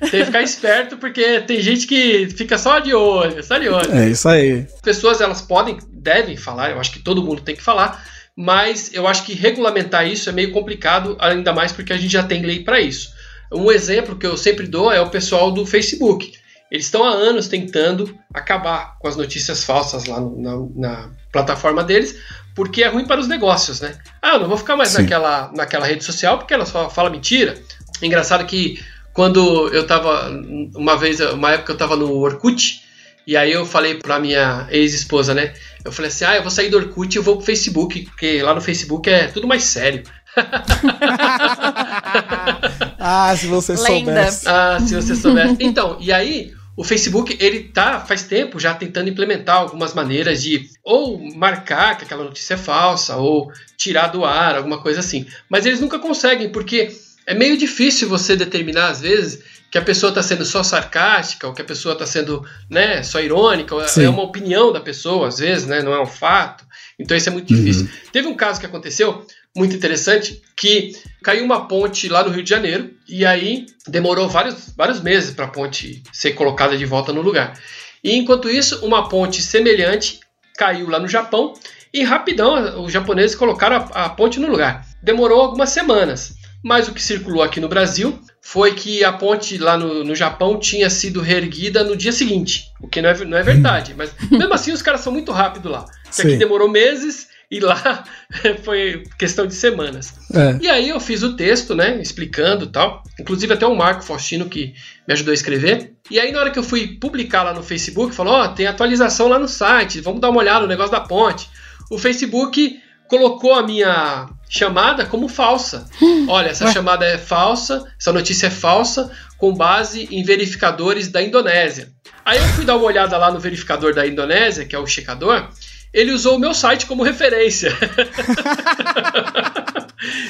tem 0.10 0.10
que 0.10 0.24
ficar 0.26 0.42
esperto 0.42 0.96
porque 0.96 1.40
tem 1.40 1.60
gente 1.60 1.88
que 1.88 2.28
fica 2.30 2.56
só 2.56 2.78
de 2.78 2.94
olho, 2.94 3.42
só 3.42 3.58
de 3.58 3.68
olho. 3.68 3.92
É 3.92 4.08
isso 4.08 4.28
aí. 4.28 4.66
Pessoas 4.82 5.20
elas 5.20 5.42
podem, 5.42 5.76
devem 5.92 6.36
falar, 6.36 6.70
eu 6.70 6.80
acho 6.80 6.92
que 6.92 7.00
todo 7.00 7.22
mundo 7.22 7.42
tem 7.42 7.56
que 7.56 7.62
falar, 7.62 8.00
mas 8.40 8.94
eu 8.94 9.08
acho 9.08 9.24
que 9.24 9.34
regulamentar 9.34 10.06
isso 10.06 10.28
é 10.28 10.32
meio 10.32 10.52
complicado, 10.52 11.16
ainda 11.18 11.52
mais 11.52 11.72
porque 11.72 11.92
a 11.92 11.96
gente 11.96 12.12
já 12.12 12.22
tem 12.22 12.40
lei 12.40 12.62
para 12.62 12.80
isso. 12.80 13.12
Um 13.52 13.68
exemplo 13.68 14.14
que 14.14 14.24
eu 14.24 14.36
sempre 14.36 14.64
dou 14.64 14.92
é 14.92 15.00
o 15.00 15.10
pessoal 15.10 15.50
do 15.50 15.66
Facebook. 15.66 16.32
Eles 16.70 16.84
estão 16.84 17.02
há 17.02 17.10
anos 17.10 17.48
tentando 17.48 18.16
acabar 18.32 18.96
com 19.00 19.08
as 19.08 19.16
notícias 19.16 19.64
falsas 19.64 20.04
lá 20.04 20.20
no, 20.20 20.40
na, 20.40 20.56
na, 20.76 21.10
plataforma 21.32 21.82
deles, 21.82 22.16
porque 22.54 22.84
é 22.84 22.86
ruim 22.86 23.06
para 23.06 23.20
os 23.20 23.26
negócios, 23.26 23.80
né? 23.80 23.98
Ah, 24.22 24.34
eu 24.34 24.40
não 24.40 24.48
vou 24.48 24.56
ficar 24.56 24.76
mais 24.76 24.94
naquela, 24.94 25.50
naquela 25.52 25.84
rede 25.84 26.04
social 26.04 26.38
porque 26.38 26.54
ela 26.54 26.64
só 26.64 26.88
fala 26.88 27.10
mentira. 27.10 27.60
Engraçado 28.00 28.46
que 28.46 28.80
quando 29.12 29.66
eu 29.74 29.84
tava, 29.84 30.30
uma 30.76 30.96
vez, 30.96 31.18
uma 31.18 31.54
época 31.54 31.72
eu 31.72 31.76
tava 31.76 31.96
no 31.96 32.12
Orkut, 32.12 32.84
e 33.28 33.36
aí 33.36 33.52
eu 33.52 33.66
falei 33.66 33.96
pra 33.96 34.18
minha 34.18 34.66
ex-esposa, 34.70 35.34
né? 35.34 35.52
Eu 35.84 35.92
falei 35.92 36.10
assim: 36.10 36.24
ah, 36.24 36.34
eu 36.36 36.42
vou 36.42 36.50
sair 36.50 36.68
do 36.68 36.76
Orkut 36.76 37.16
e 37.16 37.20
vou 37.20 37.36
pro 37.36 37.46
Facebook, 37.46 38.04
porque 38.06 38.42
lá 38.42 38.52
no 38.54 38.60
Facebook 38.60 39.08
é 39.08 39.28
tudo 39.28 39.46
mais 39.46 39.62
sério. 39.64 40.02
ah, 42.98 43.34
se 43.36 43.46
você 43.46 43.74
Lenda. 43.74 43.86
soubesse. 43.86 44.48
Ah, 44.48 44.78
se 44.84 44.94
você 44.94 45.14
soubesse. 45.16 45.56
Então, 45.60 45.96
e 46.00 46.12
aí, 46.12 46.52
o 46.76 46.84
Facebook, 46.84 47.36
ele 47.40 47.64
tá 47.64 48.00
faz 48.00 48.22
tempo 48.22 48.60
já 48.60 48.74
tentando 48.74 49.08
implementar 49.08 49.56
algumas 49.56 49.94
maneiras 49.94 50.42
de 50.42 50.68
ou 50.84 51.18
marcar 51.34 51.96
que 51.98 52.04
aquela 52.04 52.24
notícia 52.24 52.54
é 52.54 52.58
falsa, 52.58 53.16
ou 53.16 53.50
tirar 53.76 54.08
do 54.08 54.24
ar, 54.24 54.56
alguma 54.56 54.80
coisa 54.80 55.00
assim. 55.00 55.26
Mas 55.48 55.66
eles 55.66 55.80
nunca 55.80 55.98
conseguem, 55.98 56.50
porque 56.50 56.90
é 57.26 57.34
meio 57.34 57.56
difícil 57.56 58.08
você 58.08 58.36
determinar, 58.36 58.90
às 58.90 59.00
vezes, 59.00 59.42
que 59.70 59.78
a 59.78 59.82
pessoa 59.82 60.10
está 60.10 60.22
sendo 60.22 60.44
só 60.44 60.62
sarcástica, 60.62 61.46
ou 61.46 61.52
que 61.52 61.60
a 61.60 61.64
pessoa 61.64 61.92
está 61.92 62.06
sendo 62.06 62.44
né, 62.70 63.02
só 63.02 63.20
irônica, 63.20 63.86
Sim. 63.86 64.04
é 64.04 64.08
uma 64.08 64.22
opinião 64.22 64.72
da 64.72 64.80
pessoa, 64.80 65.28
às 65.28 65.38
vezes, 65.38 65.66
né, 65.66 65.82
não 65.82 65.92
é 65.92 66.00
um 66.00 66.06
fato. 66.06 66.64
Então 66.98 67.16
isso 67.16 67.28
é 67.28 67.32
muito 67.32 67.54
difícil. 67.54 67.82
Uhum. 67.82 67.90
Teve 68.12 68.28
um 68.28 68.34
caso 68.34 68.58
que 68.58 68.66
aconteceu, 68.66 69.26
muito 69.54 69.76
interessante, 69.76 70.40
que 70.56 70.92
caiu 71.22 71.44
uma 71.44 71.68
ponte 71.68 72.08
lá 72.08 72.22
no 72.22 72.30
Rio 72.30 72.42
de 72.42 72.50
Janeiro, 72.50 72.90
e 73.06 73.26
aí 73.26 73.66
demorou 73.86 74.28
vários, 74.28 74.72
vários 74.76 75.00
meses 75.00 75.34
para 75.34 75.44
a 75.44 75.48
ponte 75.48 76.02
ser 76.12 76.32
colocada 76.32 76.76
de 76.76 76.86
volta 76.86 77.12
no 77.12 77.20
lugar. 77.20 77.58
E 78.02 78.16
enquanto 78.16 78.48
isso, 78.48 78.84
uma 78.84 79.08
ponte 79.08 79.42
semelhante 79.42 80.20
caiu 80.56 80.88
lá 80.88 80.98
no 80.98 81.08
Japão, 81.08 81.52
e 81.92 82.02
rapidão 82.02 82.82
os 82.82 82.92
japoneses 82.92 83.36
colocaram 83.36 83.76
a, 83.76 84.04
a 84.04 84.08
ponte 84.08 84.40
no 84.40 84.48
lugar. 84.48 84.86
Demorou 85.02 85.40
algumas 85.40 85.70
semanas, 85.70 86.34
mas 86.62 86.88
o 86.88 86.92
que 86.92 87.02
circulou 87.02 87.42
aqui 87.42 87.60
no 87.60 87.68
Brasil 87.68 88.18
foi 88.48 88.72
que 88.72 89.04
a 89.04 89.12
ponte 89.12 89.58
lá 89.58 89.76
no, 89.76 90.02
no 90.02 90.14
Japão 90.14 90.58
tinha 90.58 90.88
sido 90.88 91.20
reerguida 91.20 91.84
no 91.84 91.94
dia 91.94 92.12
seguinte, 92.12 92.72
o 92.80 92.88
que 92.88 93.02
não 93.02 93.10
é, 93.10 93.24
não 93.26 93.36
é 93.36 93.42
verdade. 93.42 93.92
Mas 93.94 94.10
mesmo 94.30 94.54
assim, 94.54 94.72
os 94.72 94.80
caras 94.80 95.02
são 95.02 95.12
muito 95.12 95.32
rápidos 95.32 95.70
lá. 95.70 95.84
Isso 96.10 96.22
aqui 96.22 96.36
demorou 96.36 96.66
meses 96.66 97.28
e 97.50 97.60
lá 97.60 98.04
foi 98.64 99.04
questão 99.18 99.46
de 99.46 99.54
semanas. 99.54 100.14
É. 100.32 100.58
E 100.62 100.66
aí 100.66 100.88
eu 100.88 100.98
fiz 100.98 101.22
o 101.22 101.36
texto, 101.36 101.74
né, 101.74 102.00
explicando 102.00 102.68
tal. 102.68 103.02
Inclusive 103.20 103.52
até 103.52 103.66
o 103.66 103.76
Marco 103.76 104.02
Faustino 104.02 104.48
que 104.48 104.72
me 105.06 105.12
ajudou 105.12 105.32
a 105.32 105.34
escrever. 105.34 105.92
E 106.10 106.18
aí 106.18 106.32
na 106.32 106.40
hora 106.40 106.50
que 106.50 106.58
eu 106.58 106.64
fui 106.64 106.96
publicar 106.96 107.42
lá 107.42 107.52
no 107.52 107.62
Facebook, 107.62 108.14
falou: 108.14 108.32
"Ó, 108.32 108.44
oh, 108.44 108.48
tem 108.48 108.66
atualização 108.66 109.28
lá 109.28 109.38
no 109.38 109.46
site, 109.46 110.00
vamos 110.00 110.22
dar 110.22 110.30
uma 110.30 110.40
olhada 110.40 110.60
no 110.60 110.68
negócio 110.68 110.92
da 110.92 111.00
ponte". 111.00 111.50
O 111.90 111.98
Facebook 111.98 112.80
colocou 113.08 113.52
a 113.52 113.62
minha 113.62 114.30
chamada 114.48 115.04
como 115.04 115.28
falsa. 115.28 115.86
Olha, 116.28 116.48
essa 116.48 116.72
chamada 116.72 117.04
é 117.04 117.18
falsa, 117.18 117.84
essa 117.98 118.12
notícia 118.12 118.46
é 118.46 118.50
falsa, 118.50 119.10
com 119.36 119.54
base 119.54 120.08
em 120.10 120.22
verificadores 120.22 121.08
da 121.08 121.22
Indonésia. 121.22 121.90
Aí 122.24 122.38
eu 122.38 122.48
fui 122.48 122.64
dar 122.64 122.76
uma 122.76 122.86
olhada 122.86 123.16
lá 123.16 123.30
no 123.30 123.38
verificador 123.38 123.94
da 123.94 124.06
Indonésia, 124.06 124.64
que 124.64 124.74
é 124.74 124.78
o 124.78 124.86
checador, 124.86 125.48
ele 125.92 126.12
usou 126.12 126.36
o 126.36 126.38
meu 126.38 126.54
site 126.54 126.86
como 126.86 127.02
referência. 127.02 127.76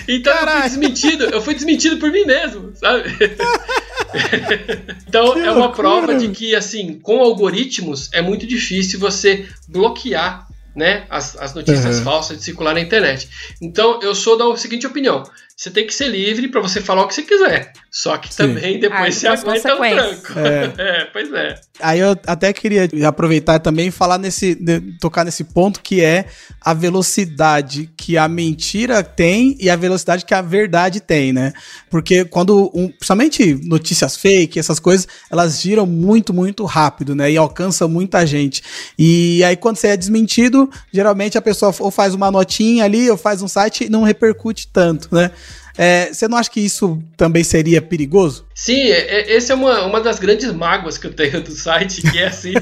então 0.07 0.33
eu 0.33 0.47
fui 0.47 0.63
desmentido, 0.63 1.25
eu 1.25 1.43
fui 1.43 1.55
desmentido 1.55 1.97
por 1.99 2.11
mim 2.11 2.25
mesmo, 2.25 2.73
sabe? 2.75 3.11
então 5.09 5.35
que 5.35 5.41
é 5.41 5.51
uma 5.51 5.67
loucura. 5.67 5.73
prova 5.73 6.15
de 6.15 6.29
que 6.29 6.55
assim, 6.55 6.99
com 7.01 7.21
algoritmos 7.21 8.09
é 8.13 8.23
muito 8.23 8.47
difícil 8.47 8.99
você 8.99 9.47
bloquear 9.67 10.48
né, 10.79 11.05
as, 11.11 11.37
as 11.37 11.53
notícias 11.53 11.99
uhum. 11.99 12.05
falsas 12.05 12.39
de 12.39 12.45
circular 12.45 12.73
na 12.73 12.81
internet. 12.81 13.29
Então, 13.61 14.01
eu 14.01 14.15
sou 14.15 14.39
da 14.39 14.57
seguinte 14.57 14.87
opinião: 14.87 15.25
você 15.59 15.73
tem 15.73 15.85
que 15.85 15.93
ser 15.93 16.07
livre 16.07 16.47
para 16.47 16.61
você 16.61 16.81
falar 16.81 17.03
o 17.03 17.09
que 17.09 17.15
você 17.15 17.23
quiser. 17.23 17.73
Só 17.91 18.17
que 18.17 18.33
Sim. 18.33 18.37
também 18.37 18.79
depois 18.79 19.17
você 19.17 19.27
aguenta 19.27 19.75
o 19.75 19.79
tranco. 19.79 20.39
É. 20.39 20.73
é, 20.79 21.05
pois 21.07 21.33
é. 21.33 21.61
Aí 21.81 21.99
eu 21.99 22.17
até 22.29 22.53
queria 22.53 22.89
aproveitar 23.05 23.59
também 23.59 23.89
e 23.89 23.91
falar 23.91 24.19
nesse. 24.19 24.57
tocar 25.01 25.25
nesse 25.25 25.43
ponto 25.43 25.81
que 25.81 26.01
é 26.01 26.27
a 26.61 26.73
velocidade 26.73 27.91
que 27.97 28.17
a 28.17 28.29
mentira 28.29 29.03
tem 29.03 29.57
e 29.59 29.69
a 29.69 29.75
velocidade 29.75 30.25
que 30.25 30.33
a 30.33 30.41
verdade 30.41 31.01
tem, 31.01 31.33
né? 31.33 31.53
Porque 31.91 32.25
quando. 32.25 32.71
Um, 32.73 32.89
principalmente 32.89 33.55
notícias 33.65 34.17
fake, 34.17 34.61
essas 34.61 34.79
coisas, 34.79 35.09
elas 35.29 35.61
giram 35.61 35.87
muito, 35.87 36.33
muito 36.33 36.65
rápido, 36.67 37.17
né? 37.17 37.33
E 37.33 37.37
alcançam 37.37 37.89
muita 37.89 38.25
gente. 38.25 38.63
E 38.97 39.43
aí, 39.43 39.57
quando 39.57 39.77
você 39.77 39.89
é 39.89 39.97
desmentido, 39.97 40.71
geralmente 40.93 41.37
a 41.37 41.43
pessoa 41.43 41.75
ou 41.81 41.91
faz 41.91 42.15
uma 42.15 42.31
notinha 42.31 42.85
ali, 42.85 43.11
ou 43.11 43.17
faz 43.17 43.43
um 43.43 43.49
site 43.49 43.85
e 43.85 43.89
não 43.89 44.05
repercute 44.05 44.69
tanto, 44.69 45.13
né? 45.13 45.33
É, 45.77 46.13
você 46.13 46.27
não 46.27 46.37
acha 46.37 46.51
que 46.51 46.59
isso 46.59 47.01
também 47.17 47.45
seria 47.45 47.81
perigoso? 47.81 48.45
Sim, 48.53 48.81
é, 48.81 48.99
é 48.99 49.37
essa 49.37 49.53
é 49.53 49.57
uma, 49.57 49.85
uma 49.85 50.01
das 50.01 50.19
grandes 50.19 50.53
mágoas 50.53 50.99
que 50.99 51.07
eu 51.07 51.15
tenho 51.15 51.41
do 51.41 51.53
site, 51.53 52.03
que 52.03 52.19
é 52.19 52.27
assim. 52.27 52.53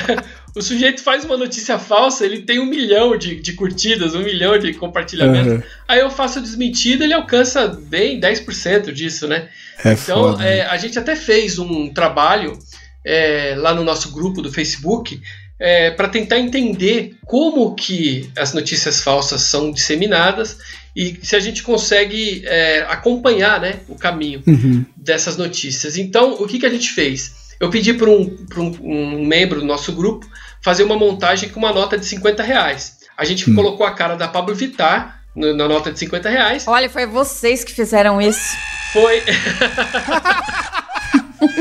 o 0.54 0.60
sujeito 0.60 1.02
faz 1.02 1.24
uma 1.24 1.38
notícia 1.38 1.78
falsa, 1.78 2.26
ele 2.26 2.42
tem 2.42 2.58
um 2.58 2.66
milhão 2.66 3.16
de, 3.16 3.36
de 3.36 3.54
curtidas, 3.54 4.14
um 4.14 4.22
milhão 4.22 4.58
de 4.58 4.74
compartilhamentos. 4.74 5.52
Uhum. 5.54 5.62
Aí 5.88 6.00
eu 6.00 6.10
faço 6.10 6.38
a 6.38 6.42
desmentida, 6.42 7.04
ele 7.04 7.14
alcança 7.14 7.66
bem 7.66 8.20
10% 8.20 8.92
disso, 8.92 9.26
né? 9.26 9.48
É 9.82 9.92
então, 9.94 10.40
é, 10.40 10.66
a 10.66 10.76
gente 10.76 10.98
até 10.98 11.16
fez 11.16 11.58
um 11.58 11.88
trabalho 11.92 12.58
é, 13.02 13.54
lá 13.56 13.72
no 13.72 13.84
nosso 13.84 14.10
grupo 14.12 14.42
do 14.42 14.52
Facebook 14.52 15.18
é, 15.58 15.90
para 15.92 16.08
tentar 16.08 16.38
entender 16.38 17.16
como 17.24 17.74
que 17.74 18.30
as 18.36 18.52
notícias 18.52 19.00
falsas 19.00 19.42
são 19.42 19.70
disseminadas 19.70 20.58
e 20.96 21.20
se 21.22 21.36
a 21.36 21.40
gente 21.40 21.62
consegue 21.62 22.42
é, 22.46 22.86
acompanhar 22.88 23.60
né, 23.60 23.80
o 23.86 23.94
caminho 23.96 24.42
uhum. 24.46 24.82
dessas 24.96 25.36
notícias. 25.36 25.98
Então, 25.98 26.32
o 26.40 26.46
que, 26.46 26.58
que 26.58 26.64
a 26.64 26.70
gente 26.70 26.90
fez? 26.90 27.34
Eu 27.60 27.68
pedi 27.68 27.92
para 27.92 28.08
um, 28.08 28.34
um, 28.56 28.76
um, 28.80 29.26
membro 29.26 29.60
do 29.60 29.66
nosso 29.66 29.92
grupo 29.92 30.26
fazer 30.62 30.84
uma 30.84 30.96
montagem 30.96 31.50
com 31.50 31.60
uma 31.60 31.70
nota 31.72 31.98
de 31.98 32.06
50 32.06 32.42
reais. 32.42 32.96
A 33.14 33.26
gente 33.26 33.48
uhum. 33.50 33.56
colocou 33.56 33.86
a 33.86 33.92
cara 33.92 34.16
da 34.16 34.26
Pablo 34.26 34.54
Vittar 34.54 35.22
no, 35.34 35.54
na 35.54 35.68
nota 35.68 35.92
de 35.92 35.98
50 35.98 36.30
reais. 36.30 36.64
Olha, 36.66 36.88
foi 36.88 37.04
vocês 37.04 37.62
que 37.62 37.74
fizeram 37.74 38.18
isso. 38.18 38.56
Foi. 38.94 39.22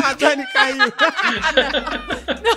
a 0.02 0.14
Dani 0.14 0.46
caiu. 0.54 0.78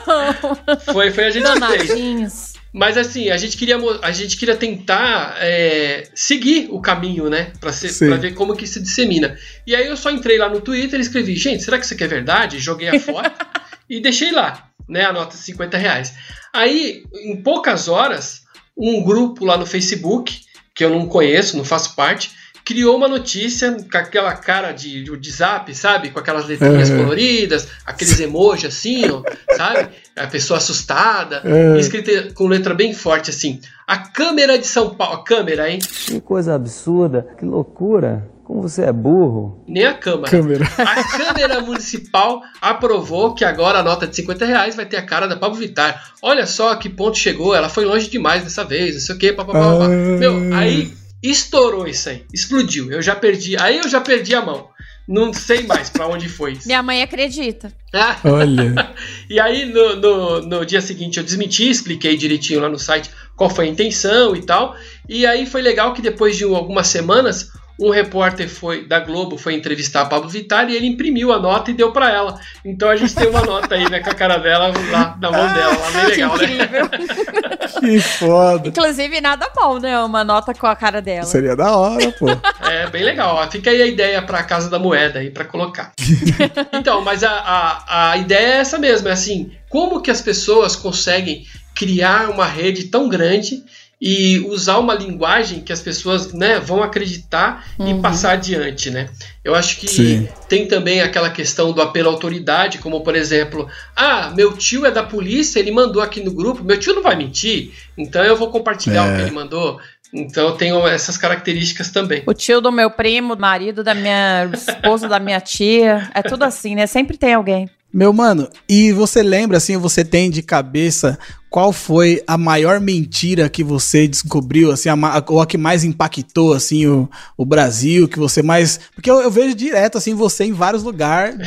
Não. 0.07 0.77
Foi, 0.93 1.11
foi 1.11 1.25
a 1.25 1.31
gente 1.31 1.51
que 1.51 1.87
fez. 1.87 2.58
Mas 2.73 2.97
assim, 2.97 3.31
a 3.31 3.37
gente 3.37 3.57
queria, 3.57 3.79
a 4.03 4.13
gente 4.13 4.37
queria 4.37 4.57
tentar 4.57 5.37
é, 5.39 6.09
seguir 6.15 6.69
o 6.71 6.81
caminho, 6.81 7.31
né? 7.31 7.53
Pra, 7.61 7.73
ser, 7.73 8.07
pra 8.07 8.17
ver 8.17 8.35
como 8.35 8.55
que 8.55 8.67
se 8.67 8.81
dissemina. 8.81 9.39
E 9.67 9.75
aí 9.75 9.87
eu 9.87 9.97
só 9.97 10.11
entrei 10.11 10.39
lá 10.39 10.49
no 10.49 10.61
Twitter 10.61 10.99
e 10.99 11.03
escrevi, 11.03 11.35
gente, 11.35 11.63
será 11.63 11.79
que 11.79 11.85
isso 11.85 11.95
aqui 11.95 12.05
é 12.05 12.09
verdade? 12.09 12.59
Joguei 12.59 12.89
a 12.89 13.01
foto 13.01 13.47
e 13.89 14.01
deixei 14.01 14.33
lá, 14.33 14.71
né? 14.89 15.05
A 15.05 15.13
nota 15.13 15.37
de 15.37 15.43
50 15.43 15.79
reais. 15.79 16.15
Aí, 16.53 17.05
em 17.15 17.43
poucas 17.43 17.89
horas, 17.89 18.43
um 18.77 19.03
grupo 19.03 19.45
lá 19.45 19.57
no 19.57 19.67
Facebook, 19.67 20.41
que 20.75 20.85
eu 20.85 20.91
não 20.91 21.09
conheço, 21.09 21.57
não 21.57 21.65
faço 21.65 21.97
parte, 21.97 22.31
criou 22.69 22.99
uma 22.99 23.09
notícia 23.09 23.75
com 23.91 23.97
aquela 23.97 24.35
cara 24.35 24.73
de, 24.73 25.03
de 25.17 25.31
zap, 25.33 25.75
sabe? 25.75 26.11
Com 26.11 26.19
aquelas 26.19 26.47
letrinhas 26.47 26.91
uhum. 26.91 26.99
coloridas, 26.99 27.67
aqueles 27.87 28.21
emojis 28.21 28.67
assim, 28.67 29.11
ó, 29.11 29.23
sabe? 29.57 29.89
A 30.15 30.27
pessoa 30.27 30.59
assustada, 30.59 31.41
uhum. 31.47 31.79
escrita 31.79 32.31
com 32.35 32.47
letra 32.47 32.75
bem 32.75 32.93
forte 32.93 33.31
assim. 33.31 33.59
A 33.87 33.97
câmera 33.97 34.59
de 34.59 34.67
São 34.67 34.95
Paulo, 34.95 35.15
a 35.15 35.25
câmera, 35.25 35.71
hein? 35.71 35.79
Que 35.79 36.21
coisa 36.21 36.55
absurda, 36.55 37.27
que 37.39 37.45
loucura. 37.47 38.29
Como 38.45 38.61
você 38.61 38.83
é 38.83 38.93
burro. 38.93 39.63
Nem 39.67 39.87
a 39.87 39.95
Câmara. 39.95 40.31
Câmera. 40.31 40.65
A 40.79 41.05
Câmara 41.19 41.61
Municipal 41.61 42.43
aprovou 42.61 43.35
que 43.35 43.45
agora 43.47 43.79
a 43.79 43.83
nota 43.83 44.07
de 44.07 44.17
50 44.17 44.45
reais 44.45 44.77
vai 44.77 44.85
ter 44.85 44.97
a 44.97 45.03
cara 45.03 45.27
da 45.27 45.37
Pablo 45.37 45.57
Vittar. 45.57 46.13
Olha 46.23 46.47
só 46.47 46.75
que 46.75 46.89
ponto 46.89 47.17
chegou, 47.17 47.55
ela 47.55 47.69
foi 47.69 47.87
longe 47.87 48.11
demais 48.11 48.45
dessa 48.45 48.65
vez, 48.65 48.95
não 48.95 49.01
sei 49.01 49.15
o 49.15 49.19
quê, 49.19 49.33
papapá. 49.33 49.85
Ah. 49.85 49.89
Meu, 49.89 50.55
aí 50.55 50.93
Estourou 51.23 51.87
isso 51.87 52.09
aí, 52.09 52.25
explodiu. 52.33 52.91
Eu 52.93 53.03
já 53.03 53.15
perdi, 53.15 53.57
aí 53.57 53.79
eu 53.79 53.89
já 53.89 54.01
perdi 54.01 54.35
a 54.35 54.43
mão. 54.43 54.69
Não 55.07 55.33
sei 55.33 55.63
mais 55.63 55.89
para 55.89 56.07
onde 56.07 56.29
foi 56.29 56.53
isso. 56.53 56.67
Minha 56.69 56.83
mãe 56.83 57.03
acredita. 57.03 57.73
Ah. 57.95 58.19
Olha. 58.25 58.95
e 59.29 59.41
aí 59.41 59.65
no, 59.65 59.97
no, 59.97 60.41
no, 60.43 60.67
dia 60.67 60.83
seguinte 60.83 61.19
eu 61.19 61.25
desmenti, 61.25 61.69
expliquei 61.69 62.17
direitinho 62.17 62.61
lá 62.61 62.69
no 62.69 62.79
site 62.79 63.11
qual 63.35 63.49
foi 63.49 63.65
a 63.65 63.69
intenção 63.69 64.37
e 64.37 64.43
tal. 64.43 64.77
E 65.09 65.25
aí 65.25 65.47
foi 65.47 65.63
legal 65.63 65.95
que 65.95 66.03
depois 66.03 66.37
de 66.37 66.45
algumas 66.45 66.89
semanas 66.89 67.51
um 67.79 67.91
repórter 67.91 68.49
foi 68.49 68.85
da 68.87 68.99
Globo 68.99 69.39
foi 69.39 69.55
entrevistar 69.55 70.03
a 70.03 70.07
Pablo 70.07 70.29
Vittar 70.29 70.69
e 70.69 70.75
ele 70.75 70.87
imprimiu 70.87 71.33
a 71.33 71.39
nota 71.39 71.71
e 71.71 71.75
deu 71.75 71.93
para 71.93 72.11
ela. 72.11 72.41
Então 72.65 72.89
a 72.89 72.97
gente 72.97 73.15
tem 73.15 73.29
uma 73.29 73.43
nota 73.43 73.77
aí, 73.77 73.89
né, 73.89 74.01
com 74.01 74.11
a 74.11 74.15
cara 74.15 74.37
dela 74.39 74.73
lá 74.91 75.17
na 75.21 75.31
mão 75.31 75.55
dela, 75.55 75.79
lá 75.79 75.91
bem 75.93 76.07
legal, 76.11 76.39
que 76.39 76.47
né? 76.47 76.55
incrível. 76.55 76.83
né? 76.83 77.57
que 77.81 78.01
foda. 78.01 78.69
Inclusive 78.69 79.21
nada 79.21 79.49
mal, 79.55 79.79
né, 79.79 79.99
uma 80.01 80.25
nota 80.25 80.53
com 80.53 80.67
a 80.67 80.75
cara 80.75 81.01
dela. 81.01 81.25
Seria 81.25 81.55
da 81.55 81.77
hora, 81.77 82.11
pô. 82.13 82.27
É, 82.69 82.91
bem 82.91 83.05
legal. 83.05 83.37
Ó. 83.37 83.49
Fica 83.49 83.71
aí 83.71 83.81
a 83.81 83.87
ideia 83.87 84.21
para 84.23 84.43
Casa 84.43 84.69
da 84.69 84.79
Moeda 84.79 85.21
aí 85.21 85.31
para 85.31 85.45
colocar. 85.45 85.93
então, 86.73 87.01
mas 87.03 87.23
a, 87.23 87.31
a, 87.31 88.11
a 88.11 88.17
ideia 88.17 88.47
é 88.47 88.59
essa 88.59 88.79
mesmo, 88.79 89.09
é 89.09 89.13
assim, 89.13 89.53
como 89.69 90.03
que 90.03 90.11
as 90.11 90.21
pessoas 90.21 90.75
conseguem 90.75 91.47
criar 91.75 92.29
uma 92.31 92.45
rede 92.45 92.85
tão 92.85 93.09
grande 93.09 93.63
e 94.01 94.39
usar 94.49 94.79
uma 94.79 94.95
linguagem 94.95 95.61
que 95.61 95.73
as 95.73 95.81
pessoas 95.81 96.33
né, 96.33 96.61
vão 96.61 96.83
acreditar 96.83 97.67
uhum. 97.79 97.99
e 97.99 98.03
passar 98.03 98.33
adiante, 98.33 98.91
né? 98.91 99.09
Eu 99.43 99.55
acho 99.55 99.79
que 99.79 99.89
Sim. 99.89 100.29
tem 100.49 100.69
também 100.69 101.01
aquela 101.01 101.31
questão 101.31 101.73
do 101.73 101.83
apelo 101.83 102.09
à 102.09 102.13
autoridade, 102.13 102.79
como 102.79 103.01
por 103.01 103.17
exemplo, 103.17 103.69
ah, 103.97 104.31
meu 104.37 104.57
tio 104.57 104.87
é 104.87 104.91
da 104.91 105.03
polícia, 105.03 105.59
ele 105.59 105.73
mandou 105.73 106.01
aqui 106.01 106.23
no 106.23 106.33
grupo, 106.33 106.63
meu 106.63 106.79
tio 106.79 106.95
não 106.95 107.03
vai 107.03 107.17
mentir, 107.17 107.73
então 107.97 108.23
eu 108.23 108.37
vou 108.37 108.51
compartilhar 108.51 109.07
é. 109.07 109.13
o 109.13 109.17
que 109.17 109.23
ele 109.23 109.31
mandou. 109.33 109.81
Então 110.13 110.47
eu 110.49 110.53
tenho 110.53 110.87
essas 110.87 111.19
características 111.19 111.91
também. 111.91 112.23
O 112.25 112.33
tio 112.33 112.61
do 112.61 112.73
meu 112.73 112.91
primo, 112.91 113.37
marido 113.37 113.85
da 113.85 113.95
minha 113.95 114.49
esposa, 114.55 115.07
da 115.07 115.19
minha 115.19 115.41
tia, 115.41 116.11
é 116.15 116.23
tudo 116.23 116.45
assim, 116.45 116.75
né? 116.75 116.87
Sempre 116.87 117.19
tem 117.19 117.35
alguém. 117.35 117.69
Meu 117.93 118.13
mano, 118.13 118.49
e 118.69 118.93
você 118.93 119.23
lembra 119.23 119.57
assim, 119.57 119.79
você 119.79 120.05
tem 120.05 120.31
de 120.31 120.43
cabeça 120.43 121.19
qual 121.49 121.73
foi 121.73 122.23
a 122.27 122.37
maior 122.37 122.79
mentira 122.79 123.49
que 123.49 123.65
você 123.65 124.07
descobriu, 124.07 124.71
assim, 124.71 124.91
a, 124.91 125.25
ou 125.29 125.41
a 125.41 125.47
que 125.47 125.57
mais 125.57 125.85
impactou, 125.85 126.53
assim, 126.53 126.87
o, 126.87 127.09
o 127.35 127.47
Brasil, 127.47 128.07
que 128.07 128.19
você 128.19 128.43
mais... 128.43 128.79
Porque 128.95 129.11
eu, 129.11 129.23
eu 129.23 129.31
vejo 129.31 129.55
direto, 129.55 129.97
assim, 129.97 130.13
você 130.13 130.45
em 130.45 130.53
vários 130.53 130.83
lugares, 130.83 131.39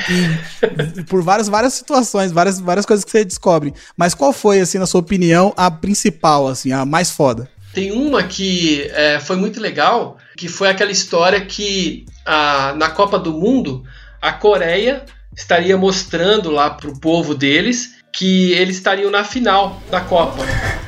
por 1.08 1.22
várias, 1.22 1.48
várias 1.48 1.74
situações, 1.74 2.32
várias, 2.32 2.60
várias 2.60 2.88
coisas 2.88 3.06
que 3.06 3.12
você 3.12 3.24
descobre. 3.24 3.76
Mas 3.96 4.16
qual 4.16 4.34
foi, 4.34 4.60
assim, 4.60 4.80
na 4.80 4.88
sua 4.88 5.02
opinião, 5.02 5.54
a 5.56 5.70
principal, 5.70 6.48
assim, 6.48 6.72
a 6.72 6.84
mais 6.84 7.12
foda? 7.12 7.48
Tem 7.72 7.92
uma 7.92 8.24
que 8.24 8.90
é, 8.96 9.20
foi 9.20 9.36
muito 9.36 9.62
legal, 9.62 10.18
que 10.36 10.48
foi 10.48 10.70
aquela 10.70 10.92
história 10.92 11.40
que 11.42 12.06
a, 12.26 12.74
na 12.76 12.90
Copa 12.90 13.20
do 13.20 13.32
Mundo, 13.32 13.84
a 14.20 14.34
Coreia 14.34 15.06
estaria 15.36 15.78
mostrando 15.78 16.50
lá 16.52 16.70
para 16.70 16.90
o 16.90 17.00
povo 17.00 17.34
deles 17.34 18.02
que 18.12 18.52
eles 18.54 18.78
estariam 18.78 19.10
na 19.10 19.24
final 19.24 19.82
da 19.90 20.02
Copa, 20.02 20.44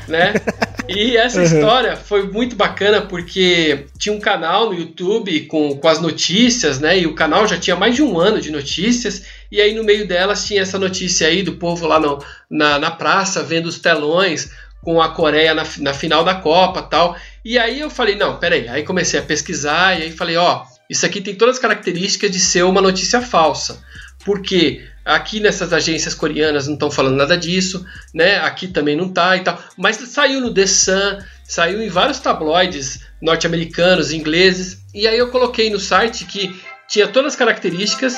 né? 0.08 0.34
E 0.86 1.16
essa 1.16 1.38
uhum. 1.38 1.44
história 1.44 1.96
foi 1.96 2.30
muito 2.30 2.54
bacana 2.54 3.00
porque 3.00 3.86
tinha 3.98 4.14
um 4.14 4.20
canal 4.20 4.66
no 4.66 4.78
YouTube 4.78 5.46
com, 5.46 5.78
com 5.78 5.88
as 5.88 5.98
notícias, 5.98 6.78
né? 6.78 6.98
E 6.98 7.06
o 7.06 7.14
canal 7.14 7.46
já 7.46 7.56
tinha 7.56 7.74
mais 7.74 7.94
de 7.94 8.02
um 8.02 8.18
ano 8.18 8.38
de 8.38 8.50
notícias. 8.50 9.22
E 9.50 9.62
aí 9.62 9.74
no 9.74 9.82
meio 9.82 10.06
delas 10.06 10.46
tinha 10.46 10.60
essa 10.60 10.78
notícia 10.78 11.26
aí 11.26 11.42
do 11.42 11.54
povo 11.54 11.86
lá 11.86 11.98
no, 11.98 12.22
na, 12.50 12.78
na 12.78 12.90
praça 12.90 13.42
vendo 13.42 13.64
os 13.64 13.78
telões 13.78 14.50
com 14.82 15.00
a 15.00 15.08
Coreia 15.08 15.54
na, 15.54 15.64
na 15.78 15.94
final 15.94 16.22
da 16.22 16.34
Copa 16.34 16.82
tal. 16.82 17.16
E 17.42 17.58
aí 17.58 17.80
eu 17.80 17.88
falei, 17.88 18.14
não, 18.14 18.38
peraí. 18.38 18.68
Aí 18.68 18.82
comecei 18.82 19.18
a 19.18 19.22
pesquisar 19.22 19.98
e 19.98 20.02
aí 20.02 20.12
falei, 20.12 20.36
ó, 20.36 20.64
isso 20.90 21.06
aqui 21.06 21.22
tem 21.22 21.34
todas 21.34 21.56
as 21.56 21.62
características 21.62 22.30
de 22.30 22.38
ser 22.38 22.62
uma 22.62 22.82
notícia 22.82 23.22
falsa 23.22 23.82
porque 24.24 24.84
aqui 25.04 25.38
nessas 25.38 25.72
agências 25.72 26.14
coreanas 26.14 26.66
não 26.66 26.74
estão 26.74 26.90
falando 26.90 27.16
nada 27.16 27.36
disso, 27.36 27.84
né? 28.12 28.36
Aqui 28.38 28.68
também 28.68 28.96
não 28.96 29.08
tá 29.08 29.36
e 29.36 29.40
tal. 29.40 29.62
Mas 29.76 29.96
saiu 29.96 30.40
no 30.40 30.52
The 30.52 30.66
Sun, 30.66 31.18
saiu 31.44 31.82
em 31.82 31.88
vários 31.88 32.18
tabloides 32.18 33.00
norte-americanos, 33.20 34.12
ingleses. 34.12 34.78
E 34.94 35.06
aí 35.06 35.18
eu 35.18 35.30
coloquei 35.30 35.70
no 35.70 35.78
site 35.78 36.24
que 36.24 36.58
tinha 36.88 37.06
todas 37.06 37.32
as 37.32 37.38
características 37.38 38.14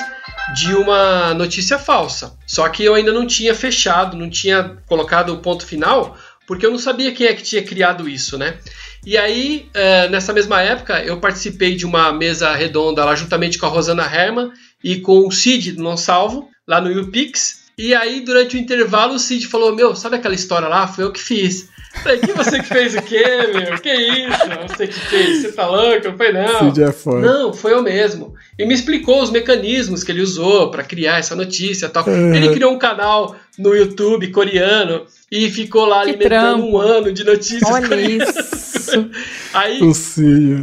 de 0.55 0.73
uma 0.73 1.33
notícia 1.33 1.77
falsa. 1.77 2.37
Só 2.45 2.67
que 2.69 2.83
eu 2.83 2.95
ainda 2.95 3.11
não 3.11 3.27
tinha 3.27 3.53
fechado, 3.53 4.17
não 4.17 4.29
tinha 4.29 4.77
colocado 4.85 5.33
o 5.33 5.39
ponto 5.39 5.65
final, 5.65 6.17
porque 6.47 6.65
eu 6.65 6.71
não 6.71 6.79
sabia 6.79 7.11
quem 7.11 7.27
é 7.27 7.33
que 7.33 7.43
tinha 7.43 7.63
criado 7.63 8.07
isso, 8.07 8.37
né? 8.37 8.57
E 9.05 9.17
aí, 9.17 9.69
é, 9.73 10.09
nessa 10.09 10.33
mesma 10.33 10.61
época, 10.61 11.01
eu 11.01 11.19
participei 11.19 11.75
de 11.75 11.85
uma 11.85 12.11
mesa 12.11 12.53
redonda 12.53 13.05
lá 13.05 13.15
juntamente 13.15 13.57
com 13.57 13.65
a 13.65 13.69
Rosana 13.69 14.03
Herman 14.03 14.51
e 14.83 14.97
com 14.97 15.27
o 15.27 15.31
Cid 15.31 15.73
do 15.73 15.83
Não 15.83 15.97
Salvo, 15.97 16.49
lá 16.67 16.79
no 16.81 16.91
YouPix. 16.91 17.67
E 17.77 17.93
aí, 17.93 18.21
durante 18.21 18.55
o 18.55 18.59
intervalo, 18.59 19.15
o 19.15 19.19
Cid 19.19 19.47
falou: 19.47 19.75
Meu, 19.75 19.95
sabe 19.95 20.15
aquela 20.15 20.33
história 20.35 20.67
lá? 20.67 20.87
Foi 20.87 21.03
eu 21.03 21.11
que 21.11 21.21
fiz. 21.21 21.69
Falei, 22.03 22.19
que 22.19 22.31
você 22.31 22.59
que 22.59 22.67
fez 22.67 22.95
o 22.95 23.01
quê, 23.01 23.23
meu? 23.53 23.79
Que 23.81 23.91
isso? 23.91 24.37
Você 24.67 24.87
que 24.87 24.93
fez? 24.93 25.41
Você 25.41 25.51
tá 25.51 25.67
louco? 25.67 26.07
Eu 26.07 26.17
falei, 26.17 26.33
não. 26.33 26.59
Cid 26.59 26.83
é 26.83 26.91
foda. 26.91 27.19
Não, 27.19 27.53
foi 27.53 27.73
eu 27.73 27.81
mesmo. 27.81 28.35
E 28.57 28.65
me 28.65 28.73
explicou 28.73 29.21
os 29.21 29.31
mecanismos 29.31 30.03
que 30.03 30.11
ele 30.11 30.21
usou 30.21 30.69
pra 30.69 30.83
criar 30.83 31.17
essa 31.17 31.35
notícia 31.35 31.87
e 31.87 31.89
tal. 31.89 32.07
Uhum. 32.07 32.35
Ele 32.35 32.49
criou 32.49 32.71
um 32.71 32.77
canal 32.77 33.35
no 33.57 33.75
YouTube 33.75 34.27
coreano 34.31 35.05
e 35.31 35.49
ficou 35.49 35.85
lá 35.85 36.03
Que 36.03 36.11
alimentando 36.11 36.29
trampo. 36.29 36.67
um 36.67 36.77
ano 36.77 37.11
de 37.11 37.23
notícias 37.23 37.63
Olha 37.71 37.87
coreanas. 37.87 38.35
isso. 38.35 39.09
Aí, 39.53 39.79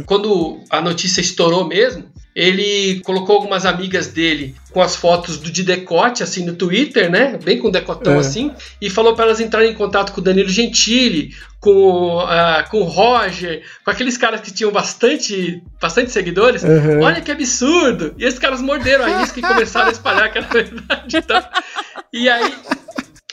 quando 0.05 0.59
a 0.69 0.81
notícia 0.81 1.19
estourou 1.19 1.67
mesmo, 1.67 2.05
ele 2.35 2.99
colocou 3.05 3.37
algumas 3.37 3.65
amigas 3.65 4.07
dele 4.07 4.53
com 4.73 4.81
as 4.81 4.93
fotos 4.93 5.37
do 5.37 5.49
de 5.49 5.63
decote, 5.63 6.21
assim, 6.21 6.45
no 6.45 6.53
Twitter, 6.53 7.09
né? 7.09 7.39
Bem 7.41 7.57
com 7.57 7.71
decotão 7.71 8.15
É. 8.15 8.17
assim, 8.17 8.51
e 8.81 8.89
falou 8.89 9.15
para 9.15 9.23
elas 9.25 9.39
entrarem 9.39 9.71
em 9.71 9.75
contato 9.75 10.11
com 10.11 10.19
o 10.19 10.23
Danilo 10.23 10.49
Gentili, 10.49 11.33
com, 11.61 12.19
ah, 12.19 12.65
com 12.69 12.81
o 12.81 12.83
Roger, 12.83 13.63
com 13.85 13.89
aqueles 13.89 14.17
caras 14.17 14.41
que 14.41 14.51
tinham 14.51 14.71
bastante, 14.71 15.63
bastante 15.79 16.11
seguidores. 16.11 16.61
Uhum. 16.63 17.01
Olha 17.01 17.21
que 17.21 17.31
absurdo! 17.31 18.13
E 18.17 18.25
esses 18.25 18.37
caras 18.37 18.61
morderam 18.61 19.05
a 19.05 19.23
isca 19.23 19.39
e 19.39 19.41
começaram 19.41 19.87
a 19.87 19.91
espalhar 19.91 20.29
que 20.29 20.37
era 20.37 20.47
verdade. 20.51 21.21
Tá? 21.21 21.49
E 22.11 22.27
aí, 22.27 22.53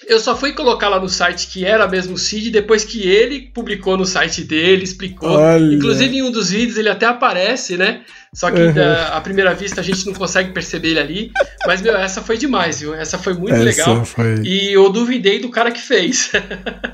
eu 0.07 0.19
só 0.21 0.37
fui 0.37 0.53
colocar 0.53 0.89
lá 0.89 0.99
no 1.01 1.09
site 1.09 1.47
que 1.49 1.65
era 1.65 1.87
mesmo 1.89 2.15
o 2.15 2.19
Cid 2.19 2.51
depois 2.51 2.85
que 2.85 3.09
ele 3.09 3.51
publicou 3.55 3.97
no 3.97 4.05
site 4.05 4.43
dele, 4.45 4.85
explicou. 4.85 5.31
Olha. 5.31 5.75
Inclusive 5.75 6.17
em 6.17 6.23
um 6.23 6.31
dos 6.31 6.51
vídeos 6.51 6.77
ele 6.79 6.89
até 6.89 7.07
aparece, 7.07 7.77
né? 7.77 8.03
Só 8.35 8.51
que 8.51 8.59
Uhum. 8.61 8.73
da- 8.73 9.09
à 9.17 9.21
primeira 9.21 9.53
vista 9.55 9.81
a 9.83 9.85
gente 9.85 10.07
não 10.07 10.15
consegue 10.15 10.53
perceber 10.53 10.89
ele 10.93 11.01
ali. 11.01 11.31
Mas, 11.67 11.83
meu, 11.83 11.95
essa 11.97 12.23
foi 12.23 12.39
demais, 12.39 12.81
viu? 12.81 12.95
Essa 12.95 13.19
foi 13.19 13.35
muito 13.35 13.55
Essa 13.55 13.63
legal. 13.63 14.05
foi. 14.07 14.41
E 14.43 14.73
eu 14.73 14.89
duvidei 14.91 15.39
do 15.39 15.51
cara 15.51 15.71
que 15.71 15.81
fez. 15.81 16.31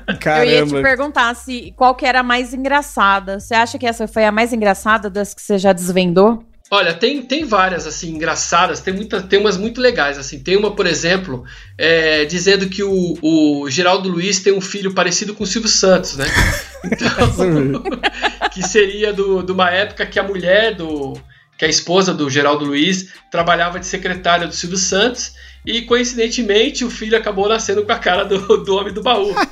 Eu 0.09 0.13
ia 0.13 0.15
te 0.15 0.19
Caramba. 0.19 0.81
perguntar 0.81 1.33
se 1.35 1.73
qual 1.77 1.95
que 1.95 2.05
era 2.05 2.19
a 2.19 2.23
mais 2.23 2.53
engraçada. 2.53 3.39
Você 3.39 3.53
acha 3.53 3.77
que 3.79 3.85
essa 3.87 4.07
foi 4.07 4.25
a 4.25 4.31
mais 4.31 4.51
engraçada 4.51 5.09
das 5.09 5.33
que 5.33 5.41
você 5.41 5.57
já 5.57 5.71
desvendou? 5.71 6.43
Olha, 6.71 6.93
tem, 6.93 7.23
tem 7.23 7.45
várias, 7.45 7.87
assim, 7.87 8.11
engraçadas, 8.11 8.79
tem, 8.79 8.93
muita, 8.93 9.23
tem 9.23 9.39
umas 9.39 9.57
muito 9.57 9.81
legais, 9.81 10.19
assim. 10.19 10.37
Tem 10.39 10.55
uma, 10.55 10.75
por 10.75 10.85
exemplo, 10.85 11.43
é, 11.75 12.25
dizendo 12.25 12.69
que 12.69 12.83
o, 12.83 13.17
o 13.23 13.67
Geraldo 13.69 14.07
Luiz 14.07 14.39
tem 14.39 14.53
um 14.53 14.61
filho 14.61 14.93
parecido 14.93 15.33
com 15.33 15.43
o 15.43 15.47
Silvio 15.47 15.69
Santos, 15.69 16.15
né? 16.17 16.25
Então, 16.81 17.83
que 18.53 18.65
seria 18.65 19.11
do, 19.11 19.43
de 19.43 19.51
uma 19.51 19.69
época 19.69 20.05
que 20.05 20.17
a 20.17 20.23
mulher 20.23 20.75
do... 20.75 21.19
que 21.57 21.65
a 21.65 21.67
esposa 21.67 22.13
do 22.13 22.29
Geraldo 22.29 22.63
Luiz 22.63 23.09
trabalhava 23.29 23.81
de 23.81 23.85
secretária 23.85 24.47
do 24.47 24.55
Silvio 24.55 24.77
Santos 24.77 25.33
e, 25.65 25.81
coincidentemente, 25.81 26.85
o 26.85 26.89
filho 26.89 27.17
acabou 27.17 27.49
nascendo 27.49 27.83
com 27.83 27.91
a 27.91 27.99
cara 27.99 28.23
do, 28.23 28.63
do 28.63 28.75
homem 28.77 28.93
do 28.93 29.03
baú. 29.03 29.35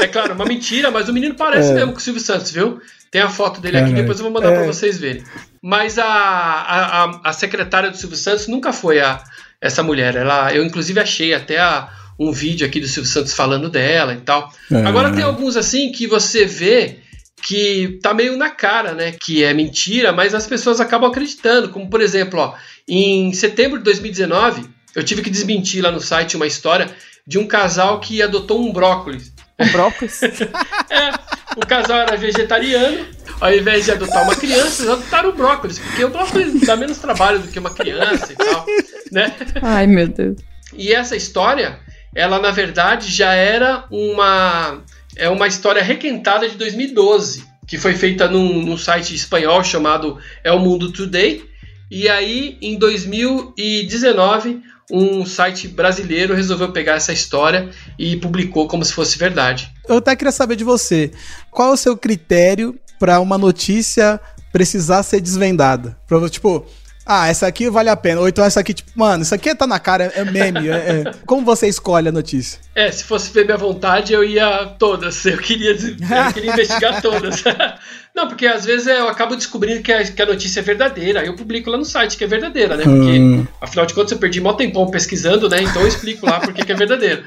é 0.00 0.06
claro, 0.06 0.34
uma 0.34 0.44
mentira, 0.44 0.88
mas 0.90 1.08
o 1.08 1.12
menino 1.12 1.34
parece 1.34 1.72
É. 1.72 1.74
mesmo 1.74 1.90
com 1.92 1.98
o 1.98 2.00
Silvio 2.00 2.22
Santos, 2.22 2.52
viu? 2.52 2.80
Tem 3.12 3.20
a 3.20 3.28
foto 3.28 3.60
dele 3.60 3.76
aqui, 3.76 3.84
Caralho. 3.90 4.02
depois 4.02 4.18
eu 4.18 4.24
vou 4.24 4.32
mandar 4.32 4.52
É. 4.52 4.56
pra 4.56 4.66
vocês 4.66 4.98
verem. 4.98 5.22
Mas 5.62 5.98
a, 5.98 6.04
a, 6.06 7.20
a, 7.28 7.32
secretária 7.34 7.90
do 7.90 7.96
Silvio 7.96 8.16
Santos 8.16 8.48
nunca 8.48 8.72
foi 8.72 9.00
a, 9.00 9.22
essa 9.60 9.82
mulher. 9.82 10.16
Ela, 10.16 10.52
eu, 10.54 10.64
inclusive, 10.64 10.98
achei 10.98 11.34
até 11.34 11.58
a- 11.60 11.88
um 12.18 12.32
vídeo 12.32 12.66
aqui 12.66 12.80
do 12.80 12.88
Silvio 12.88 13.10
Santos 13.10 13.34
falando 13.34 13.68
dela 13.68 14.14
e 14.14 14.20
tal. 14.22 14.50
É. 14.70 14.76
Agora 14.86 15.12
tem 15.12 15.22
alguns 15.22 15.56
assim 15.58 15.92
que 15.92 16.06
você 16.06 16.46
vê 16.46 17.00
que 17.42 17.98
tá 18.02 18.14
meio 18.14 18.36
na 18.36 18.48
cara, 18.48 18.94
né? 18.94 19.12
Que 19.12 19.44
é 19.44 19.52
mentira, 19.52 20.10
mas 20.12 20.34
as 20.34 20.46
pessoas 20.46 20.80
acabam 20.80 21.10
acreditando. 21.10 21.68
Como 21.68 21.90
por 21.90 22.00
exemplo, 22.00 22.40
ó, 22.40 22.54
em 22.88 23.32
setembro 23.34 23.76
de 23.78 23.84
2019, 23.84 24.64
eu 24.94 25.02
tive 25.02 25.20
que 25.20 25.28
desmentir 25.30 25.82
lá 25.82 25.90
no 25.90 26.00
site 26.00 26.34
uma 26.36 26.46
história 26.46 26.88
de 27.26 27.38
um 27.38 27.46
casal 27.46 28.00
que 28.00 28.22
adotou 28.22 28.66
um 28.66 28.72
brócolis. 28.72 29.32
Um 29.58 29.68
brócolis? 29.70 30.20
O 31.56 31.66
casal 31.66 32.00
era 32.00 32.16
vegetariano, 32.16 33.06
ao 33.40 33.52
invés 33.52 33.84
de 33.84 33.92
adotar 33.92 34.24
uma 34.24 34.34
criança, 34.34 34.82
eles 34.82 34.92
adotaram 34.92 35.30
o 35.30 35.32
brócolis, 35.32 35.78
porque 35.78 36.04
o 36.04 36.10
brócolis 36.10 36.60
dá 36.62 36.76
menos 36.76 36.98
trabalho 36.98 37.40
do 37.40 37.48
que 37.48 37.58
uma 37.58 37.70
criança 37.70 38.32
e 38.32 38.36
tal, 38.36 38.66
né? 39.10 39.34
Ai, 39.60 39.86
meu 39.86 40.08
Deus. 40.08 40.38
E 40.74 40.92
essa 40.92 41.14
história, 41.16 41.78
ela 42.14 42.38
na 42.38 42.50
verdade 42.50 43.10
já 43.10 43.34
era 43.34 43.84
uma 43.90 44.82
é 45.16 45.28
uma 45.28 45.46
história 45.46 45.82
requentada 45.82 46.48
de 46.48 46.56
2012, 46.56 47.44
que 47.66 47.76
foi 47.78 47.94
feita 47.94 48.28
num, 48.28 48.62
num 48.62 48.78
site 48.78 49.14
espanhol 49.14 49.62
chamado 49.62 50.18
É 50.42 50.50
o 50.50 50.58
Mundo 50.58 50.90
Today. 50.90 51.44
E 51.90 52.08
aí, 52.08 52.56
em 52.62 52.78
2019, 52.78 54.62
um 54.92 55.24
site 55.24 55.66
brasileiro 55.66 56.34
resolveu 56.34 56.70
pegar 56.70 56.96
essa 56.96 57.14
história 57.14 57.70
e 57.98 58.16
publicou 58.16 58.68
como 58.68 58.84
se 58.84 58.92
fosse 58.92 59.16
verdade. 59.16 59.72
Eu 59.88 59.96
até 59.96 60.14
queria 60.14 60.30
saber 60.30 60.54
de 60.54 60.64
você. 60.64 61.10
Qual 61.50 61.70
é 61.70 61.72
o 61.72 61.76
seu 61.78 61.96
critério 61.96 62.78
pra 63.00 63.18
uma 63.18 63.38
notícia 63.38 64.20
precisar 64.52 65.02
ser 65.02 65.22
desvendada? 65.22 65.96
Pra, 66.06 66.28
tipo, 66.28 66.66
ah, 67.04 67.28
essa 67.28 67.46
aqui 67.46 67.68
vale 67.68 67.88
a 67.90 67.96
pena. 67.96 68.20
Ou 68.20 68.28
então 68.28 68.44
essa 68.44 68.60
aqui, 68.60 68.72
tipo, 68.74 68.90
mano, 68.94 69.22
isso 69.22 69.34
aqui 69.34 69.54
tá 69.54 69.66
na 69.66 69.78
cara, 69.78 70.04
é 70.14 70.24
meme. 70.24 70.68
é- 70.68 70.72
é- 71.06 71.12
Como 71.26 71.44
você 71.44 71.66
escolhe 71.68 72.08
a 72.08 72.12
notícia? 72.12 72.60
É, 72.74 72.90
se 72.90 73.04
fosse 73.04 73.32
ver 73.32 73.44
minha 73.44 73.56
vontade, 73.56 74.12
eu 74.12 74.24
ia 74.24 74.66
todas. 74.78 75.24
Eu 75.26 75.38
queria, 75.38 75.72
eu 75.72 76.32
queria 76.32 76.52
investigar 76.52 77.00
todas. 77.02 77.42
Não, 78.14 78.28
porque 78.28 78.46
às 78.46 78.64
vezes 78.64 78.86
eu 78.86 79.08
acabo 79.08 79.34
descobrindo 79.34 79.82
que 79.82 79.90
a, 79.90 80.04
que 80.04 80.20
a 80.20 80.26
notícia 80.26 80.60
é 80.60 80.62
verdadeira. 80.62 81.20
Aí 81.20 81.26
eu 81.28 81.34
publico 81.34 81.70
lá 81.70 81.78
no 81.78 81.84
site 81.84 82.16
que 82.18 82.24
é 82.24 82.26
verdadeira, 82.26 82.76
né? 82.76 82.84
Porque, 82.84 83.18
Hum. 83.18 83.46
afinal 83.60 83.86
de 83.86 83.94
contas, 83.94 84.12
eu 84.12 84.18
perdi 84.18 84.38
mó 84.40 84.52
tempão 84.52 84.86
pesquisando, 84.90 85.48
né? 85.48 85.62
Então 85.62 85.80
eu 85.80 85.88
explico 85.88 86.26
lá 86.26 86.38
porque 86.40 86.62
que 86.64 86.72
é 86.72 86.74
verdadeira. 86.74 87.24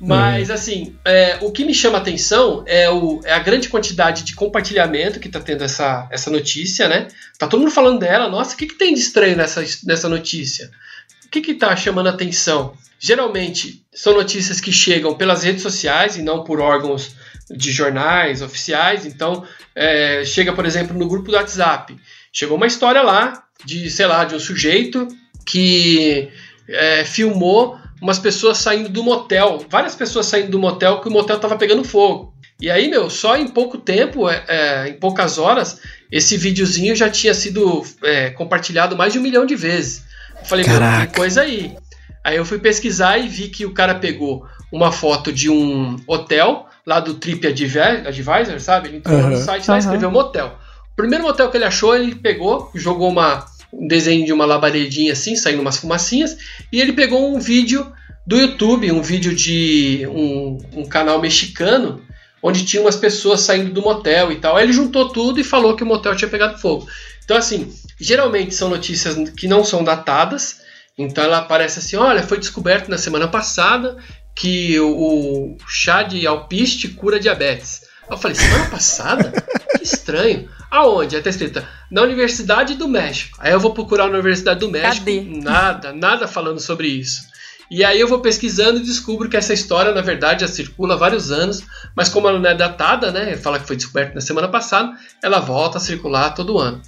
Mas, 0.00 0.50
assim, 0.50 0.96
é, 1.04 1.38
o 1.40 1.52
que 1.52 1.64
me 1.64 1.72
chama 1.72 1.98
a 1.98 2.00
atenção 2.00 2.64
é, 2.66 2.90
o, 2.90 3.20
é 3.24 3.32
a 3.32 3.38
grande 3.38 3.68
quantidade 3.68 4.24
de 4.24 4.34
compartilhamento 4.34 5.20
que 5.20 5.28
tá 5.28 5.40
tendo 5.40 5.62
essa, 5.62 6.08
essa 6.10 6.30
notícia, 6.30 6.88
né? 6.88 7.08
Tá 7.38 7.46
todo 7.46 7.60
mundo 7.60 7.70
falando 7.70 8.00
dela. 8.00 8.28
Nossa, 8.28 8.54
o 8.54 8.58
que, 8.58 8.66
que 8.66 8.74
tem 8.74 8.92
de 8.92 9.00
estranho 9.00 9.36
nessa, 9.36 9.64
nessa 9.84 10.08
notícia? 10.08 10.70
O 11.24 11.28
que 11.30 11.40
que 11.40 11.54
tá 11.54 11.74
chamando 11.76 12.08
a 12.08 12.10
atenção? 12.10 12.76
Geralmente 12.98 13.84
são 13.92 14.14
notícias 14.14 14.60
que 14.60 14.72
chegam 14.72 15.14
pelas 15.14 15.42
redes 15.44 15.62
sociais 15.62 16.16
e 16.16 16.22
não 16.22 16.42
por 16.42 16.60
órgãos 16.60 17.14
de 17.50 17.70
jornais 17.70 18.42
oficiais. 18.42 19.06
Então, 19.06 19.44
é, 19.74 20.24
chega, 20.24 20.52
por 20.52 20.66
exemplo, 20.66 20.98
no 20.98 21.08
grupo 21.08 21.30
do 21.30 21.36
WhatsApp. 21.36 21.96
Chegou 22.32 22.56
uma 22.56 22.66
história 22.66 23.02
lá 23.02 23.44
de, 23.64 23.90
sei 23.90 24.06
lá, 24.06 24.24
de 24.24 24.34
um 24.34 24.40
sujeito 24.40 25.06
que 25.46 26.30
é, 26.68 27.04
filmou 27.04 27.78
umas 28.04 28.18
pessoas 28.18 28.58
saindo 28.58 28.90
do 28.90 29.02
motel, 29.02 29.64
várias 29.70 29.94
pessoas 29.94 30.26
saindo 30.26 30.50
do 30.50 30.58
motel 30.58 31.00
que 31.00 31.08
o 31.08 31.10
motel 31.10 31.38
tava 31.38 31.56
pegando 31.56 31.82
fogo. 31.82 32.34
E 32.60 32.70
aí, 32.70 32.86
meu, 32.86 33.08
só 33.08 33.34
em 33.34 33.48
pouco 33.48 33.78
tempo, 33.78 34.28
é, 34.28 34.44
é, 34.46 34.88
em 34.90 34.92
poucas 34.92 35.38
horas, 35.38 35.80
esse 36.12 36.36
videozinho 36.36 36.94
já 36.94 37.08
tinha 37.08 37.32
sido 37.32 37.82
é, 38.02 38.28
compartilhado 38.28 38.94
mais 38.94 39.14
de 39.14 39.18
um 39.18 39.22
milhão 39.22 39.46
de 39.46 39.56
vezes. 39.56 40.04
Eu 40.38 40.44
falei, 40.44 40.66
meu, 40.66 40.78
Caraca. 40.78 41.06
tem 41.06 41.14
coisa 41.14 41.40
aí. 41.40 41.74
Aí 42.22 42.36
eu 42.36 42.44
fui 42.44 42.58
pesquisar 42.58 43.16
e 43.16 43.26
vi 43.26 43.48
que 43.48 43.64
o 43.64 43.72
cara 43.72 43.94
pegou 43.94 44.46
uma 44.70 44.92
foto 44.92 45.32
de 45.32 45.48
um 45.48 45.96
hotel 46.06 46.66
lá 46.86 47.00
do 47.00 47.14
Trip 47.14 47.46
Advi- 47.46 48.06
Advisor, 48.06 48.60
sabe? 48.60 48.88
Ele 48.88 48.98
entrou 48.98 49.18
lá 49.18 49.30
no 49.30 49.36
site 49.38 49.66
lá 49.66 49.76
e 49.76 49.80
escreveu 49.80 50.10
motel. 50.10 50.58
O 50.92 50.94
primeiro 50.94 51.24
motel 51.24 51.50
que 51.50 51.56
ele 51.56 51.64
achou, 51.64 51.96
ele 51.96 52.14
pegou, 52.14 52.70
jogou 52.74 53.08
uma, 53.08 53.46
um 53.78 53.86
desenho 53.86 54.24
de 54.24 54.32
uma 54.32 54.44
labaredinha 54.44 55.12
assim, 55.12 55.36
saindo 55.36 55.60
umas 55.60 55.76
fumacinhas, 55.76 56.36
e 56.72 56.80
ele 56.80 56.92
pegou 56.92 57.34
um 57.34 57.38
vídeo 57.38 57.92
do 58.26 58.38
YouTube, 58.38 58.90
um 58.90 59.02
vídeo 59.02 59.34
de 59.34 60.06
um, 60.08 60.58
um 60.76 60.84
canal 60.86 61.20
mexicano, 61.20 62.02
onde 62.42 62.64
tinha 62.64 62.82
umas 62.82 62.96
pessoas 62.96 63.40
saindo 63.40 63.72
do 63.72 63.82
motel 63.82 64.32
e 64.32 64.36
tal. 64.36 64.56
Aí 64.56 64.64
ele 64.64 64.72
juntou 64.72 65.08
tudo 65.08 65.40
e 65.40 65.44
falou 65.44 65.76
que 65.76 65.82
o 65.82 65.86
motel 65.86 66.16
tinha 66.16 66.28
pegado 66.28 66.58
fogo. 66.58 66.86
Então, 67.24 67.36
assim, 67.36 67.72
geralmente 68.00 68.54
são 68.54 68.68
notícias 68.68 69.30
que 69.30 69.48
não 69.48 69.64
são 69.64 69.82
datadas. 69.82 70.62
Então 70.96 71.24
ela 71.24 71.38
aparece 71.38 71.78
assim: 71.78 71.96
olha, 71.96 72.22
foi 72.22 72.38
descoberto 72.38 72.88
na 72.88 72.98
semana 72.98 73.26
passada 73.26 73.96
que 74.34 74.78
o, 74.80 75.54
o 75.54 75.56
chá 75.68 76.02
de 76.02 76.26
alpiste 76.26 76.88
cura 76.88 77.20
diabetes. 77.20 77.82
Eu 78.10 78.18
falei, 78.18 78.36
semana 78.36 78.68
passada? 78.68 79.32
Que 79.78 79.84
estranho. 79.84 80.48
Aonde? 80.74 81.14
Aí 81.16 81.22
tá 81.22 81.30
escrito, 81.30 81.62
na 81.90 82.02
Universidade 82.02 82.74
do 82.74 82.88
México. 82.88 83.38
Aí 83.40 83.52
eu 83.52 83.60
vou 83.60 83.72
procurar 83.72 84.04
na 84.08 84.14
Universidade 84.14 84.60
do 84.60 84.70
México. 84.70 85.04
Cadê? 85.04 85.20
Nada, 85.20 85.92
nada 85.92 86.26
falando 86.26 86.58
sobre 86.60 86.88
isso. 86.88 87.22
E 87.70 87.84
aí 87.84 87.98
eu 88.00 88.08
vou 88.08 88.18
pesquisando 88.20 88.78
e 88.78 88.82
descubro 88.82 89.28
que 89.28 89.36
essa 89.36 89.54
história, 89.54 89.92
na 89.92 90.00
verdade, 90.02 90.42
já 90.42 90.48
circula 90.48 90.94
há 90.94 90.96
vários 90.96 91.30
anos, 91.30 91.62
mas 91.96 92.08
como 92.08 92.28
ela 92.28 92.38
não 92.38 92.50
é 92.50 92.54
datada, 92.54 93.10
né? 93.10 93.36
Fala 93.36 93.58
que 93.58 93.66
foi 93.66 93.76
descoberta 93.76 94.14
na 94.14 94.20
semana 94.20 94.48
passada, 94.48 94.92
ela 95.22 95.38
volta 95.40 95.78
a 95.78 95.80
circular 95.80 96.30
todo 96.34 96.58
ano. 96.58 96.82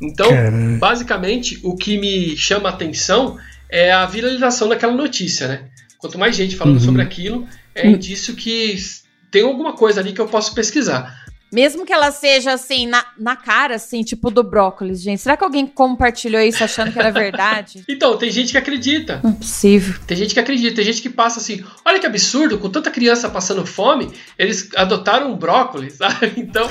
Então, 0.00 0.28
Caralho. 0.28 0.78
basicamente, 0.78 1.60
o 1.62 1.76
que 1.76 1.98
me 1.98 2.36
chama 2.36 2.68
a 2.68 2.72
atenção 2.72 3.38
é 3.68 3.92
a 3.92 4.06
viralização 4.06 4.68
daquela 4.68 4.92
notícia, 4.92 5.48
né? 5.48 5.64
Quanto 5.98 6.18
mais 6.18 6.34
gente 6.34 6.56
falando 6.56 6.78
Uhum. 6.78 6.84
sobre 6.84 7.02
aquilo, 7.02 7.46
é 7.74 7.86
indício 7.88 8.34
que 8.34 8.76
tem 9.30 9.42
alguma 9.44 9.74
coisa 9.74 10.00
ali 10.00 10.12
que 10.12 10.20
eu 10.20 10.26
posso 10.26 10.54
pesquisar. 10.54 11.21
Mesmo 11.52 11.84
que 11.84 11.92
ela 11.92 12.10
seja 12.10 12.52
assim, 12.52 12.86
na, 12.86 13.04
na 13.18 13.36
cara, 13.36 13.74
assim, 13.74 14.02
tipo 14.02 14.30
do 14.30 14.42
brócolis, 14.42 15.02
gente. 15.02 15.20
Será 15.20 15.36
que 15.36 15.44
alguém 15.44 15.66
compartilhou 15.66 16.40
isso 16.40 16.64
achando 16.64 16.90
que 16.90 16.98
era 16.98 17.10
verdade? 17.10 17.84
Então, 17.92 18.16
tem 18.16 18.30
gente 18.30 18.52
que 18.52 18.58
acredita. 18.58 19.20
Não 19.22 19.30
é 19.30 19.34
possível. 19.34 19.94
Tem 20.06 20.16
gente 20.16 20.32
que 20.32 20.40
acredita, 20.40 20.76
tem 20.76 20.84
gente 20.84 21.02
que 21.02 21.10
passa 21.10 21.40
assim, 21.40 21.62
olha 21.84 21.98
que 21.98 22.06
absurdo, 22.06 22.58
com 22.58 22.70
tanta 22.70 22.90
criança 22.90 23.28
passando 23.28 23.66
fome, 23.66 24.10
eles 24.38 24.70
adotaram 24.74 25.30
um 25.30 25.36
brócolis, 25.36 25.94
sabe? 25.98 26.32
Então, 26.36 26.66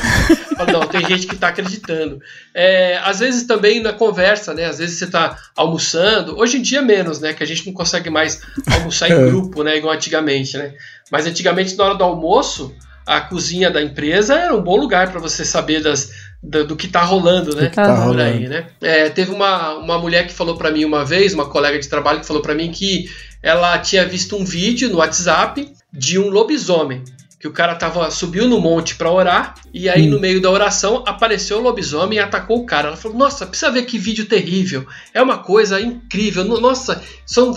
não, 0.72 0.88
tem 0.88 1.06
gente 1.06 1.28
que 1.28 1.36
tá 1.36 1.50
acreditando. 1.50 2.20
É, 2.54 3.00
às 3.04 3.20
vezes 3.20 3.44
também 3.44 3.82
na 3.82 3.94
conversa, 3.94 4.54
né? 4.54 4.66
Às 4.66 4.80
vezes 4.80 4.98
você 4.98 5.08
tá 5.08 5.38
almoçando, 5.56 6.38
hoje 6.40 6.58
em 6.58 6.62
dia 6.62 6.82
menos, 6.82 7.20
né? 7.20 7.34
Que 7.34 7.44
a 7.44 7.48
gente 7.48 7.68
não 7.68 7.74
consegue 7.74 8.10
mais 8.10 8.42
almoçar 8.72 9.12
em 9.12 9.26
grupo, 9.26 9.64
né? 9.64 9.78
Igual 9.78 9.94
antigamente, 9.94 10.58
né? 10.58 10.74
Mas 11.12 11.28
antigamente, 11.28 11.76
na 11.76 11.84
hora 11.84 11.96
do 11.96 12.04
almoço, 12.04 12.74
a 13.06 13.22
cozinha 13.22 13.70
da 13.72 13.82
empresa 13.82 14.36
era 14.36 14.56
um 14.56 14.62
bom 14.62 14.78
lugar 14.78 15.12
para 15.12 15.20
você 15.20 15.44
saber 15.46 15.82
das, 15.82 16.12
do, 16.42 16.66
do, 16.66 16.76
que 16.76 16.88
tá 16.88 17.02
rolando, 17.04 17.56
né? 17.56 17.68
Tá 17.70 17.84
por 17.86 18.04
rolando. 18.06 18.22
aí, 18.22 18.48
né? 18.48 18.68
É, 18.82 19.10
teve 19.10 19.32
uma, 19.32 19.76
uma 19.76 19.98
mulher 19.98 20.28
que 20.28 20.34
falou 20.34 20.56
para 20.58 20.72
mim 20.72 20.86
uma 20.86 21.04
vez, 21.06 21.34
uma 21.34 21.50
colega 21.50 21.80
de 21.80 21.88
trabalho 21.88 22.20
que 22.22 22.28
falou 22.28 22.42
para 22.42 22.56
mim 22.56 22.72
que 22.72 23.10
ela 23.44 23.78
tinha 23.80 24.06
visto 24.06 24.36
um 24.36 24.46
vídeo 24.46 24.90
no 24.90 24.98
WhatsApp 24.98 25.72
de 25.92 26.20
um 26.20 26.30
lobisomem. 26.30 27.04
Que 27.40 27.48
o 27.48 27.52
cara 27.52 27.74
tava, 27.74 28.12
subiu 28.12 28.48
no 28.48 28.62
monte 28.62 28.94
para 28.94 29.10
orar, 29.10 29.56
e 29.74 29.90
aí 29.90 30.06
Hum. 30.08 30.12
no 30.12 30.20
meio 30.20 30.40
da 30.40 30.52
oração 30.52 31.04
apareceu 31.08 31.58
o 31.58 31.62
lobisomem 31.62 32.20
e 32.20 32.22
atacou 32.22 32.60
o 32.60 32.66
cara. 32.68 32.90
Ela 32.90 32.98
falou: 32.98 33.18
Nossa, 33.18 33.48
precisa 33.48 33.72
ver 33.72 33.82
que 33.88 33.98
vídeo 33.98 34.28
terrível. 34.28 34.86
É 35.12 35.20
uma 35.24 35.40
coisa 35.40 35.82
incrível. 35.82 36.44
No- 36.46 36.62
Nossa, 36.62 37.02
são 37.26 37.52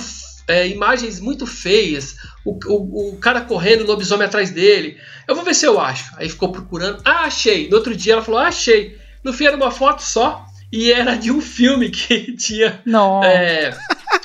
é, 0.47 0.67
imagens 0.69 1.21
muito 1.21 1.47
feias. 1.47 2.17
O, 2.45 2.59
o, 2.67 3.13
o 3.15 3.17
cara 3.19 3.41
correndo, 3.41 3.83
o 3.83 3.87
lobisomem 3.87 4.27
atrás 4.27 4.51
dele. 4.51 4.99
Eu 5.27 5.35
vou 5.35 5.45
ver 5.45 5.55
se 5.55 5.67
eu 5.67 5.81
acho. 5.81 6.13
Aí 6.17 6.29
ficou 6.29 6.53
procurando. 6.53 7.01
Ah, 7.05 7.25
achei. 7.25 7.69
No 7.69 7.77
outro 7.77 7.95
dia 7.97 8.15
ela 8.15 8.23
falou: 8.23 8.41
ah, 8.41 8.49
achei. 8.49 8.99
No 9.23 9.33
fim 9.33 9.47
era 9.47 9.57
uma 9.57 9.71
foto 9.71 10.03
só. 10.03 10.45
E 10.73 10.91
era 10.91 11.15
de 11.15 11.31
um 11.31 11.41
filme 11.41 11.89
que 11.89 12.33
tinha 12.37 12.81
Não. 12.85 13.23
é, 13.23 13.79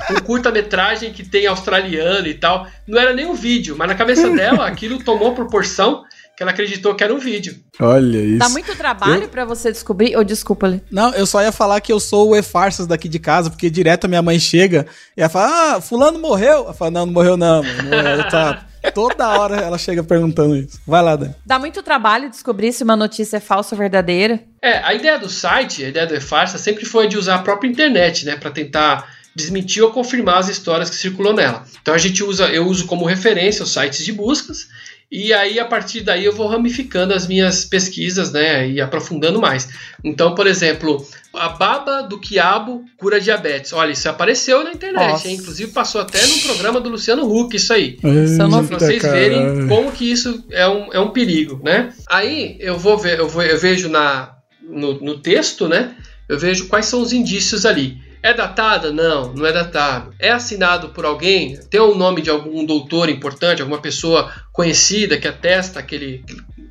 um 0.10 0.16
curta-metragem 0.22 1.14
que 1.14 1.24
tem 1.24 1.46
australiano 1.46 2.28
e 2.28 2.34
tal. 2.34 2.66
Não 2.88 3.00
era 3.00 3.14
nem 3.14 3.28
um 3.28 3.36
vídeo, 3.36 3.76
mas 3.78 3.88
na 3.88 3.94
cabeça 3.94 4.28
dela 4.32 4.66
aquilo 4.68 5.04
tomou 5.04 5.36
proporção 5.36 6.04
que 6.40 6.44
ela 6.44 6.54
acreditou 6.54 6.96
que 6.96 7.04
era 7.04 7.14
um 7.14 7.20
vídeo. 7.20 7.60
Olha 7.82 8.18
isso. 8.18 8.38
Dá 8.38 8.48
muito 8.48 8.74
trabalho 8.74 9.28
pra 9.28 9.44
você 9.44 9.74
descobrir. 9.74 10.16
Ou 10.16 10.24
desculpa, 10.24 10.68
Lê. 10.68 10.80
Não, 10.90 11.14
eu 11.14 11.26
só 11.26 11.42
ia 11.42 11.52
falar 11.52 11.82
que 11.82 11.92
eu 11.92 12.00
sou 12.00 12.30
o 12.30 12.36
E-Farsas 12.36 12.88
daqui 12.88 13.10
de 13.10 13.20
casa, 13.20 13.50
porque 13.50 13.70
direto 13.70 14.06
a 14.06 14.08
minha 14.08 14.22
mãe 14.22 14.40
chega 14.40 14.88
e 15.18 15.20
ela 15.20 15.28
fala, 15.28 15.76
ah, 15.76 15.82
fulano 15.82 16.18
morreu. 16.18 16.68
Eu 16.68 16.74
falo, 16.74 16.92
não, 16.92 17.06
não 17.06 17.12
morreu 17.12 17.36
não, 17.36 17.62
mano. 17.62 18.30
Tá. 18.32 18.66
Toda 18.94 19.28
hora 19.28 19.58
ela 19.58 19.78
chega 19.78 20.02
perguntando 20.02 20.56
isso. 20.56 20.80
Vai 20.88 21.04
lá, 21.04 21.18
Dan. 21.18 21.34
Dá 21.46 21.60
muito 21.60 21.84
trabalho 21.84 22.30
descobrir 22.30 22.72
se 22.72 22.86
uma 22.86 22.96
notícia 22.96 23.36
é 23.36 23.42
falsa 23.42 23.76
ou 23.76 23.80
verdadeira. 23.80 24.40
É, 24.62 24.78
a 24.78 24.94
ideia 24.94 25.20
do 25.20 25.28
site, 25.28 25.84
a 25.84 25.90
ideia 25.90 26.08
do 26.08 26.16
E-Farsa 26.16 26.58
sempre 26.58 26.86
foi 26.86 27.10
de 27.10 27.18
usar 27.18 27.36
a 27.36 27.40
própria 27.40 27.68
internet, 27.68 28.26
né, 28.26 28.38
para 28.38 28.50
tentar 28.50 29.10
desmentir 29.36 29.84
ou 29.84 29.92
confirmar 29.92 30.38
as 30.38 30.48
histórias 30.48 30.90
que 30.90 30.96
circulam 30.96 31.34
nela. 31.34 31.66
Então 31.82 31.94
a 31.94 31.98
gente 31.98 32.24
usa, 32.24 32.48
eu 32.48 32.66
uso 32.66 32.86
como 32.86 33.06
referência 33.06 33.64
os 33.64 33.74
sites 33.74 34.06
de 34.06 34.14
buscas 34.14 34.70
e 35.12 35.34
aí 35.34 35.60
a 35.60 35.66
partir 35.66 36.02
daí 36.02 36.24
eu 36.24 36.34
vou 36.34 36.48
ramificando 36.48 37.14
as 37.14 37.28
minhas 37.28 37.66
pesquisas, 37.66 38.32
né, 38.32 38.70
e 38.70 38.80
aprofundando 38.80 39.42
mais. 39.42 39.68
Então, 40.04 40.36
por 40.36 40.46
exemplo, 40.46 41.06
a 41.34 41.50
baba 41.50 42.02
do 42.04 42.20
quiabo 42.20 42.84
cura 42.98 43.20
diabetes. 43.20 43.74
Olha, 43.74 43.92
isso 43.92 44.08
apareceu 44.08 44.64
na 44.64 44.72
internet, 44.72 45.28
hein? 45.28 45.36
Inclusive 45.36 45.72
passou 45.72 46.02
até 46.02 46.24
no 46.26 46.40
programa 46.42 46.80
do 46.80 46.90
Luciano 46.90 47.26
Huck 47.26 47.56
isso 47.56 47.74
aí. 47.74 47.98
não 48.50 48.66
Pra 48.66 48.80
vocês 48.80 49.02
verem 49.02 49.68
como 49.68 49.92
que 49.92 50.12
isso 50.12 50.44
é 50.52 50.68
um, 50.68 50.94
é 50.94 51.00
um 51.00 51.10
perigo, 51.10 51.60
né? 51.64 51.92
Aí 52.08 52.58
eu 52.60 52.78
vou 52.78 52.98
ver, 52.98 53.20
eu, 53.20 53.28
vou, 53.28 53.42
eu 53.42 53.58
vejo 53.58 53.90
na, 53.90 54.36
no, 54.62 55.00
no 55.02 55.20
texto, 55.20 55.68
né? 55.68 55.96
Eu 56.28 56.38
vejo 56.38 56.68
quais 56.68 56.86
são 56.86 57.02
os 57.02 57.12
indícios 57.12 57.66
ali. 57.66 57.98
É 58.22 58.34
datada? 58.34 58.92
Não, 58.92 59.34
não 59.34 59.46
é 59.46 59.52
datado. 59.52 60.14
É 60.20 60.30
assinado 60.32 60.90
por 60.90 61.06
alguém? 61.06 61.58
Tem 61.70 61.80
o 61.80 61.96
nome 61.96 62.22
de 62.22 62.30
algum 62.30 62.66
doutor 62.66 63.10
importante, 63.10 63.62
alguma 63.62 63.80
pessoa 63.82 64.32
conhecida 64.52 65.18
que 65.18 65.28
atesta 65.28 65.80
aquele, 65.80 66.24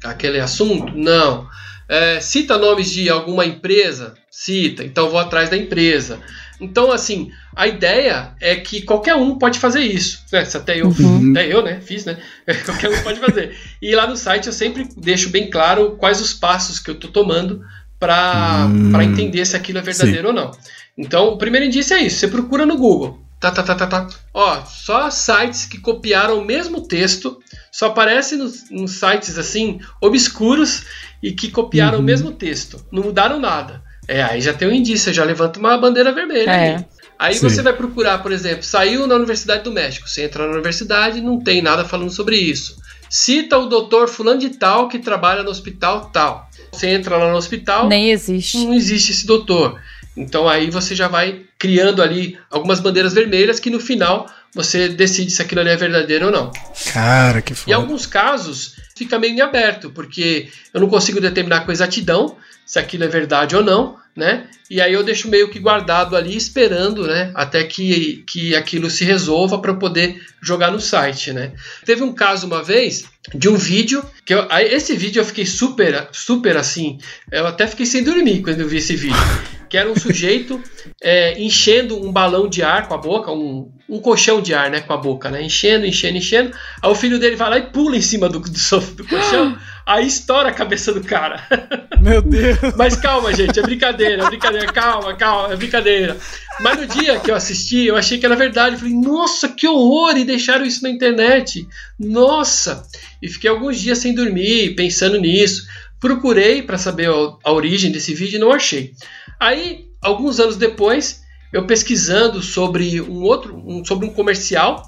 aquele 0.04 0.40
assunto? 0.40 0.92
Não. 0.94 1.46
É, 1.88 2.20
cita 2.20 2.58
nomes 2.58 2.90
de 2.90 3.08
alguma 3.08 3.46
empresa? 3.46 4.14
Cita. 4.30 4.84
Então 4.84 5.08
vou 5.08 5.18
atrás 5.18 5.48
da 5.48 5.56
empresa. 5.56 6.20
Então, 6.60 6.90
assim, 6.92 7.30
a 7.56 7.66
ideia 7.68 8.32
é 8.40 8.56
que 8.56 8.82
qualquer 8.82 9.14
um 9.14 9.38
pode 9.38 9.58
fazer 9.58 9.80
isso. 9.80 10.24
Né? 10.32 10.44
Se 10.44 10.56
até 10.56 10.80
eu, 10.80 10.88
Uhum. 10.88 11.30
até 11.30 11.46
eu, 11.50 11.62
né? 11.62 11.80
Fiz, 11.80 12.04
né? 12.04 12.18
qualquer 12.66 12.90
um 12.90 13.02
pode 13.02 13.20
fazer. 13.20 13.56
E 13.80 13.94
lá 13.94 14.06
no 14.06 14.16
site 14.16 14.48
eu 14.48 14.52
sempre 14.52 14.86
deixo 14.96 15.30
bem 15.30 15.48
claro 15.48 15.92
quais 15.98 16.20
os 16.20 16.34
passos 16.34 16.78
que 16.78 16.90
eu 16.90 16.94
estou 16.94 17.10
tomando 17.10 17.64
para 17.98 18.66
Hum. 18.70 18.92
para 18.92 19.02
entender 19.04 19.44
se 19.44 19.56
aquilo 19.56 19.78
é 19.78 19.82
verdadeiro 19.82 20.28
ou 20.28 20.34
não. 20.34 20.50
Então, 20.98 21.28
o 21.28 21.38
primeiro 21.38 21.64
indício 21.66 21.94
é 21.96 22.02
isso. 22.02 22.18
Você 22.18 22.28
procura 22.28 22.66
no 22.66 22.76
Google. 22.76 23.20
Tá, 23.40 23.52
tá, 23.52 23.62
tá, 23.62 23.74
tá, 23.76 23.86
tá. 23.86 24.08
Ó, 24.34 24.64
só 24.64 25.08
sites 25.10 25.64
que 25.64 25.78
copiaram 25.78 26.38
o 26.40 26.44
mesmo 26.44 26.80
texto, 26.88 27.38
só 27.70 27.86
aparece 27.86 28.34
nos, 28.36 28.68
nos 28.68 28.92
sites 28.98 29.38
assim, 29.38 29.78
obscuros, 30.00 30.82
e 31.22 31.30
que 31.32 31.48
copiaram 31.50 31.98
Uhum. 31.98 32.02
o 32.02 32.06
mesmo 32.06 32.32
texto. 32.32 32.84
Não 32.90 33.02
mudaram 33.04 33.38
nada. 33.38 33.80
É, 34.08 34.22
aí 34.22 34.40
já 34.40 34.52
tem 34.52 34.66
um 34.66 34.72
indício, 34.72 35.12
já 35.12 35.22
levanta 35.22 35.58
uma 35.60 35.76
bandeira 35.78 36.10
vermelha. 36.12 36.50
É. 36.50 36.76
aí. 36.76 36.84
Aí 37.18 37.38
você 37.38 37.62
vai 37.62 37.72
procurar, 37.72 38.18
por 38.22 38.30
exemplo, 38.30 38.62
saiu 38.62 39.06
na 39.06 39.16
Universidade 39.16 39.64
do 39.64 39.72
México. 39.72 40.08
Você 40.08 40.22
entra 40.24 40.46
na 40.46 40.52
universidade 40.52 41.20
não 41.20 41.40
tem 41.40 41.60
nada 41.60 41.84
falando 41.84 42.10
sobre 42.10 42.36
isso. 42.36 42.76
Cita 43.10 43.58
o 43.58 43.66
doutor 43.66 44.08
fulano 44.08 44.38
de 44.38 44.50
tal 44.50 44.88
que 44.88 44.98
trabalha 45.00 45.42
no 45.42 45.50
hospital 45.50 46.10
tal. 46.12 46.48
Você 46.72 46.88
entra 46.88 47.16
lá 47.16 47.30
no 47.30 47.36
hospital, 47.36 47.88
Nem 47.88 48.10
existe. 48.10 48.58
não 48.58 48.72
existe 48.74 49.10
esse 49.12 49.26
doutor. 49.26 49.80
Então 50.18 50.48
aí 50.48 50.70
você 50.70 50.94
já 50.94 51.08
vai 51.08 51.42
criando 51.58 52.02
ali 52.02 52.38
algumas 52.50 52.80
bandeiras 52.80 53.14
vermelhas 53.14 53.60
que 53.60 53.70
no 53.70 53.80
final 53.80 54.28
você 54.54 54.88
decide 54.88 55.30
se 55.30 55.42
aquilo 55.42 55.60
ali 55.60 55.70
é 55.70 55.76
verdadeiro 55.76 56.26
ou 56.26 56.32
não. 56.32 56.50
Cara, 56.92 57.40
que 57.42 57.52
Em 57.52 57.56
foda. 57.56 57.76
alguns 57.76 58.06
casos 58.06 58.74
fica 58.96 59.18
meio 59.18 59.34
em 59.34 59.40
aberto, 59.40 59.90
porque 59.90 60.48
eu 60.74 60.80
não 60.80 60.88
consigo 60.88 61.20
determinar 61.20 61.60
com 61.60 61.72
exatidão 61.72 62.36
se 62.66 62.78
aquilo 62.78 63.04
é 63.04 63.08
verdade 63.08 63.54
ou 63.54 63.62
não, 63.62 63.96
né? 64.16 64.46
E 64.68 64.80
aí 64.80 64.92
eu 64.92 65.02
deixo 65.02 65.28
meio 65.28 65.48
que 65.48 65.58
guardado 65.58 66.16
ali 66.16 66.36
esperando, 66.36 67.06
né, 67.06 67.30
até 67.34 67.64
que, 67.64 68.24
que 68.28 68.54
aquilo 68.54 68.90
se 68.90 69.02
resolva 69.04 69.58
para 69.60 69.70
eu 69.70 69.78
poder 69.78 70.20
jogar 70.42 70.70
no 70.70 70.80
site, 70.80 71.32
né? 71.32 71.52
Teve 71.86 72.02
um 72.02 72.12
caso 72.12 72.46
uma 72.46 72.62
vez 72.62 73.04
de 73.34 73.48
um 73.48 73.56
vídeo 73.56 74.04
que 74.26 74.34
eu, 74.34 74.46
aí 74.50 74.66
esse 74.74 74.94
vídeo 74.94 75.20
eu 75.20 75.24
fiquei 75.24 75.46
super 75.46 76.08
super 76.12 76.56
assim, 76.56 76.98
eu 77.32 77.46
até 77.46 77.66
fiquei 77.66 77.86
sem 77.86 78.02
dormir 78.04 78.42
quando 78.42 78.60
eu 78.60 78.68
vi 78.68 78.76
esse 78.78 78.94
vídeo, 78.96 79.16
que 79.68 79.76
era 79.76 79.90
um 79.90 79.96
sujeito 79.98 80.62
é, 81.02 81.40
enchendo 81.40 82.04
um 82.04 82.10
balão 82.12 82.48
de 82.48 82.62
ar 82.62 82.88
com 82.88 82.94
a 82.94 82.98
boca, 82.98 83.30
um, 83.32 83.70
um 83.88 84.00
colchão 84.00 84.40
de 84.40 84.54
ar, 84.54 84.70
né, 84.70 84.80
com 84.80 84.92
a 84.92 84.96
boca, 84.96 85.30
né, 85.30 85.42
enchendo, 85.42 85.86
enchendo, 85.86 86.16
enchendo. 86.18 86.56
Aí 86.82 86.90
o 86.90 86.94
filho 86.94 87.18
dele 87.18 87.36
vai 87.36 87.50
lá 87.50 87.58
e 87.58 87.66
pula 87.66 87.96
em 87.96 88.02
cima 88.02 88.28
do, 88.28 88.40
do, 88.40 88.58
sofá- 88.58 88.94
do 88.94 89.06
colchão, 89.06 89.56
aí 89.86 90.06
estoura 90.06 90.48
a 90.48 90.52
cabeça 90.52 90.92
do 90.92 91.02
cara. 91.02 91.42
Meu 92.00 92.22
Deus. 92.22 92.58
Mas 92.76 92.94
calma, 92.96 93.34
gente, 93.34 93.58
é 93.58 93.62
brincadeira, 93.62 94.22
é 94.24 94.26
brincadeira, 94.26 94.72
calma, 94.72 95.14
calma, 95.16 95.52
é 95.52 95.56
brincadeira. 95.56 96.16
Mas 96.60 96.78
no 96.80 96.86
dia 96.86 97.18
que 97.20 97.30
eu 97.30 97.34
assisti, 97.34 97.84
eu 97.86 97.96
achei 97.96 98.18
que 98.18 98.26
era 98.26 98.34
verdade. 98.36 98.74
Eu 98.74 98.78
falei, 98.80 98.94
nossa, 98.94 99.48
que 99.48 99.66
horror! 99.66 100.16
E 100.16 100.24
deixaram 100.24 100.64
isso 100.64 100.82
na 100.82 100.90
internet. 100.90 101.66
Nossa! 101.98 102.84
E 103.22 103.28
fiquei 103.28 103.50
alguns 103.50 103.80
dias 103.80 103.98
sem 103.98 104.14
dormir, 104.14 104.74
pensando 104.74 105.18
nisso. 105.18 105.66
Procurei 106.00 106.62
para 106.62 106.78
saber 106.78 107.08
a, 107.44 107.52
origem 107.52 107.90
desse 107.90 108.14
vídeo 108.14 108.36
e 108.36 108.40
não 108.40 108.52
achei. 108.52 108.92
Aí, 109.40 109.86
alguns 110.00 110.38
anos 110.38 110.56
depois, 110.56 111.22
eu 111.52 111.66
pesquisando 111.66 112.40
sobre 112.42 113.00
um 113.00 113.22
outro, 113.22 113.56
um- 113.56 113.84
sobre 113.84 114.06
um 114.06 114.10
comercial, 114.10 114.82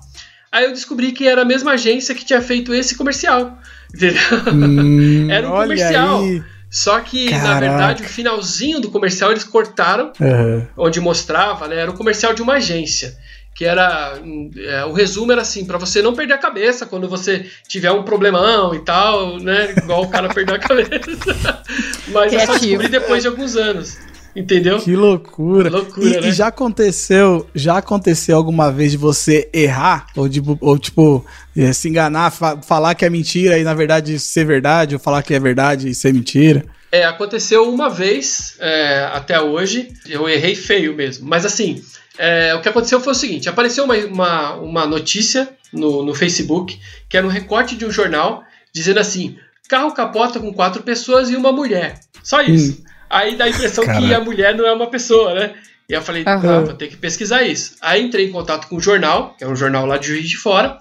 aí 0.52 0.64
eu 0.64 0.72
descobri 0.72 1.12
que 1.12 1.26
era 1.26 1.42
a 1.42 1.44
mesma 1.44 1.72
agência 1.72 2.14
que 2.14 2.24
tinha 2.24 2.40
feito 2.40 2.72
esse 2.74 2.94
comercial. 2.96 3.58
Hum, 4.52 5.28
Era 5.30 5.48
um 5.48 5.52
comercial. 5.52 6.20
aí. 6.20 6.42
Só 6.72 7.00
que, 7.00 7.28
na 7.30 7.40
Caraca. 7.40 7.60
verdade, 7.60 8.02
o 8.04 8.06
finalzinho 8.06 8.78
do 8.78 8.92
comercial 8.92 9.32
eles 9.32 9.42
cortaram, 9.42 10.12
Aham. 10.20 10.68
onde 10.76 11.00
mostrava, 11.00 11.66
né? 11.66 11.74
Era 11.76 11.90
um 11.90 11.96
comercial 11.96 12.32
de 12.32 12.42
uma 12.42 12.54
agência. 12.54 13.16
Que 13.54 13.64
era. 13.66 14.18
é, 14.56 14.84
o 14.86 14.92
resumo 14.92 15.32
era 15.32 15.42
assim, 15.42 15.64
para 15.66 15.76
você 15.76 16.00
não 16.00 16.14
perder 16.14 16.34
a 16.34 16.38
cabeça 16.38 16.86
quando 16.86 17.08
você 17.08 17.46
tiver 17.68 17.90
um 17.92 18.02
problemão 18.02 18.74
e 18.74 18.78
tal, 18.80 19.38
né? 19.38 19.74
Igual 19.76 20.04
o 20.04 20.08
cara 20.08 20.28
perdeu 20.32 20.54
a 20.54 20.58
cabeça. 20.58 21.62
Mas 22.08 22.32
eu 22.32 22.40
só 22.40 22.46
Criativo. 22.46 22.58
descobri 22.82 22.88
depois 22.88 23.22
de 23.22 23.28
alguns 23.28 23.56
anos. 23.56 23.98
Entendeu? 24.34 24.78
Que 24.78 24.94
loucura. 24.94 25.68
Loucura, 25.68 26.06
e, 26.06 26.20
né? 26.20 26.28
e 26.28 26.32
já 26.32 26.46
aconteceu, 26.46 27.46
já 27.52 27.78
aconteceu 27.78 28.36
alguma 28.36 28.70
vez 28.70 28.92
de 28.92 28.96
você 28.96 29.48
errar 29.52 30.06
ou 30.16 30.28
tipo, 30.28 30.56
ou, 30.60 30.78
tipo 30.78 31.26
eh, 31.56 31.72
se 31.72 31.88
enganar, 31.88 32.30
fa- 32.30 32.56
falar 32.62 32.94
que 32.94 33.04
é 33.04 33.10
mentira 33.10 33.58
e 33.58 33.64
na 33.64 33.74
verdade 33.74 34.18
ser 34.20 34.44
verdade, 34.46 34.94
ou 34.94 35.00
falar 35.00 35.24
que 35.24 35.34
é 35.34 35.40
verdade 35.40 35.88
e 35.88 35.94
ser 35.96 36.14
mentira? 36.14 36.64
É, 36.92 37.04
aconteceu 37.04 37.72
uma 37.72 37.88
vez 37.88 38.56
é, 38.58 39.08
até 39.12 39.40
hoje. 39.40 39.88
Eu 40.06 40.28
errei 40.28 40.54
feio 40.54 40.94
mesmo. 40.94 41.28
Mas 41.28 41.46
assim, 41.46 41.82
é, 42.18 42.54
o 42.54 42.60
que 42.60 42.68
aconteceu 42.68 43.00
foi 43.00 43.12
o 43.12 43.16
seguinte: 43.16 43.48
apareceu 43.48 43.84
uma, 43.84 43.96
uma, 43.96 44.54
uma 44.54 44.86
notícia 44.86 45.48
no, 45.72 46.04
no 46.04 46.14
Facebook 46.14 46.78
que 47.08 47.16
era 47.16 47.26
um 47.26 47.30
recorte 47.30 47.76
de 47.76 47.84
um 47.86 47.90
jornal 47.90 48.44
dizendo 48.72 48.98
assim: 48.98 49.36
carro 49.68 49.92
capota 49.92 50.40
com 50.40 50.52
quatro 50.52 50.82
pessoas 50.82 51.30
e 51.30 51.36
uma 51.36 51.52
mulher. 51.52 52.00
Só 52.22 52.42
isso. 52.42 52.82
Aí 53.08 53.36
dá 53.36 53.46
a 53.46 53.48
impressão 53.48 53.84
que 53.84 54.14
a 54.14 54.20
mulher 54.20 54.54
não 54.54 54.66
é 54.66 54.72
uma 54.72 54.88
pessoa, 54.88 55.34
né? 55.34 55.54
E 55.88 55.92
eu 55.92 56.00
falei, 56.00 56.22
ah, 56.24 56.36
vou 56.36 56.74
ter 56.74 56.86
que 56.86 56.96
pesquisar 56.96 57.42
isso. 57.42 57.74
Aí 57.80 58.00
entrei 58.00 58.26
em 58.26 58.30
contato 58.30 58.68
com 58.68 58.76
o 58.76 58.80
jornal, 58.80 59.34
que 59.36 59.42
é 59.42 59.48
um 59.48 59.56
jornal 59.56 59.84
lá 59.84 59.96
de 59.96 60.06
Juiz 60.06 60.28
de 60.28 60.36
Fora, 60.36 60.78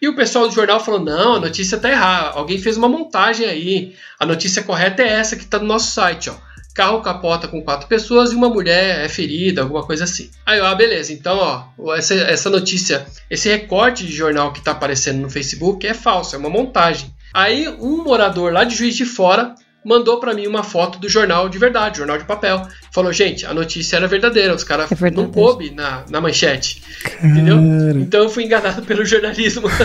e 0.00 0.08
o 0.08 0.14
pessoal 0.14 0.48
do 0.48 0.54
jornal 0.54 0.80
falou: 0.80 1.00
não, 1.00 1.36
a 1.36 1.40
notícia 1.40 1.78
tá 1.78 1.90
errada. 1.90 2.38
Alguém 2.38 2.58
fez 2.58 2.76
uma 2.76 2.88
montagem 2.88 3.46
aí. 3.46 3.94
A 4.18 4.26
notícia 4.26 4.62
correta 4.62 5.02
é 5.02 5.08
essa 5.08 5.36
que 5.36 5.44
tá 5.44 5.58
no 5.58 5.66
nosso 5.66 5.90
site, 5.90 6.30
ó. 6.30 6.34
Carro 6.74 7.02
capota 7.02 7.48
com 7.48 7.60
quatro 7.60 7.88
pessoas 7.88 8.30
e 8.30 8.36
uma 8.36 8.48
mulher 8.48 9.04
é 9.04 9.08
ferida, 9.08 9.62
alguma 9.62 9.82
coisa 9.82 10.04
assim. 10.04 10.30
Aí, 10.46 10.60
ó, 10.60 10.72
beleza. 10.76 11.12
Então, 11.12 11.36
ó, 11.76 11.94
essa, 11.96 12.14
essa 12.14 12.48
notícia, 12.48 13.04
esse 13.28 13.48
recorte 13.48 14.06
de 14.06 14.12
jornal 14.12 14.52
que 14.52 14.62
tá 14.62 14.70
aparecendo 14.70 15.20
no 15.20 15.28
Facebook 15.28 15.84
é 15.84 15.92
falso, 15.92 16.36
é 16.36 16.38
uma 16.38 16.48
montagem. 16.48 17.12
Aí, 17.34 17.68
um 17.80 18.04
morador 18.04 18.52
lá 18.52 18.62
de 18.62 18.76
Juiz 18.76 18.94
de 18.94 19.04
Fora 19.04 19.56
mandou 19.88 20.20
para 20.20 20.34
mim 20.34 20.46
uma 20.46 20.62
foto 20.62 20.98
do 20.98 21.08
jornal 21.08 21.48
de 21.48 21.58
verdade, 21.58 21.98
jornal 21.98 22.18
de 22.18 22.24
papel. 22.24 22.62
Falou, 22.92 23.10
gente, 23.10 23.46
a 23.46 23.54
notícia 23.54 23.96
era 23.96 24.06
verdadeira, 24.06 24.54
os 24.54 24.62
caras 24.62 24.90
É 24.92 25.10
não 25.10 25.30
coube 25.30 25.70
na, 25.70 26.04
na 26.10 26.20
manchete. 26.20 26.82
Entendeu? 27.22 27.56
Então 27.96 28.24
eu 28.24 28.30
fui 28.30 28.44
enganado 28.44 28.82
pelo 28.82 29.04
jornalismo. 29.04 29.68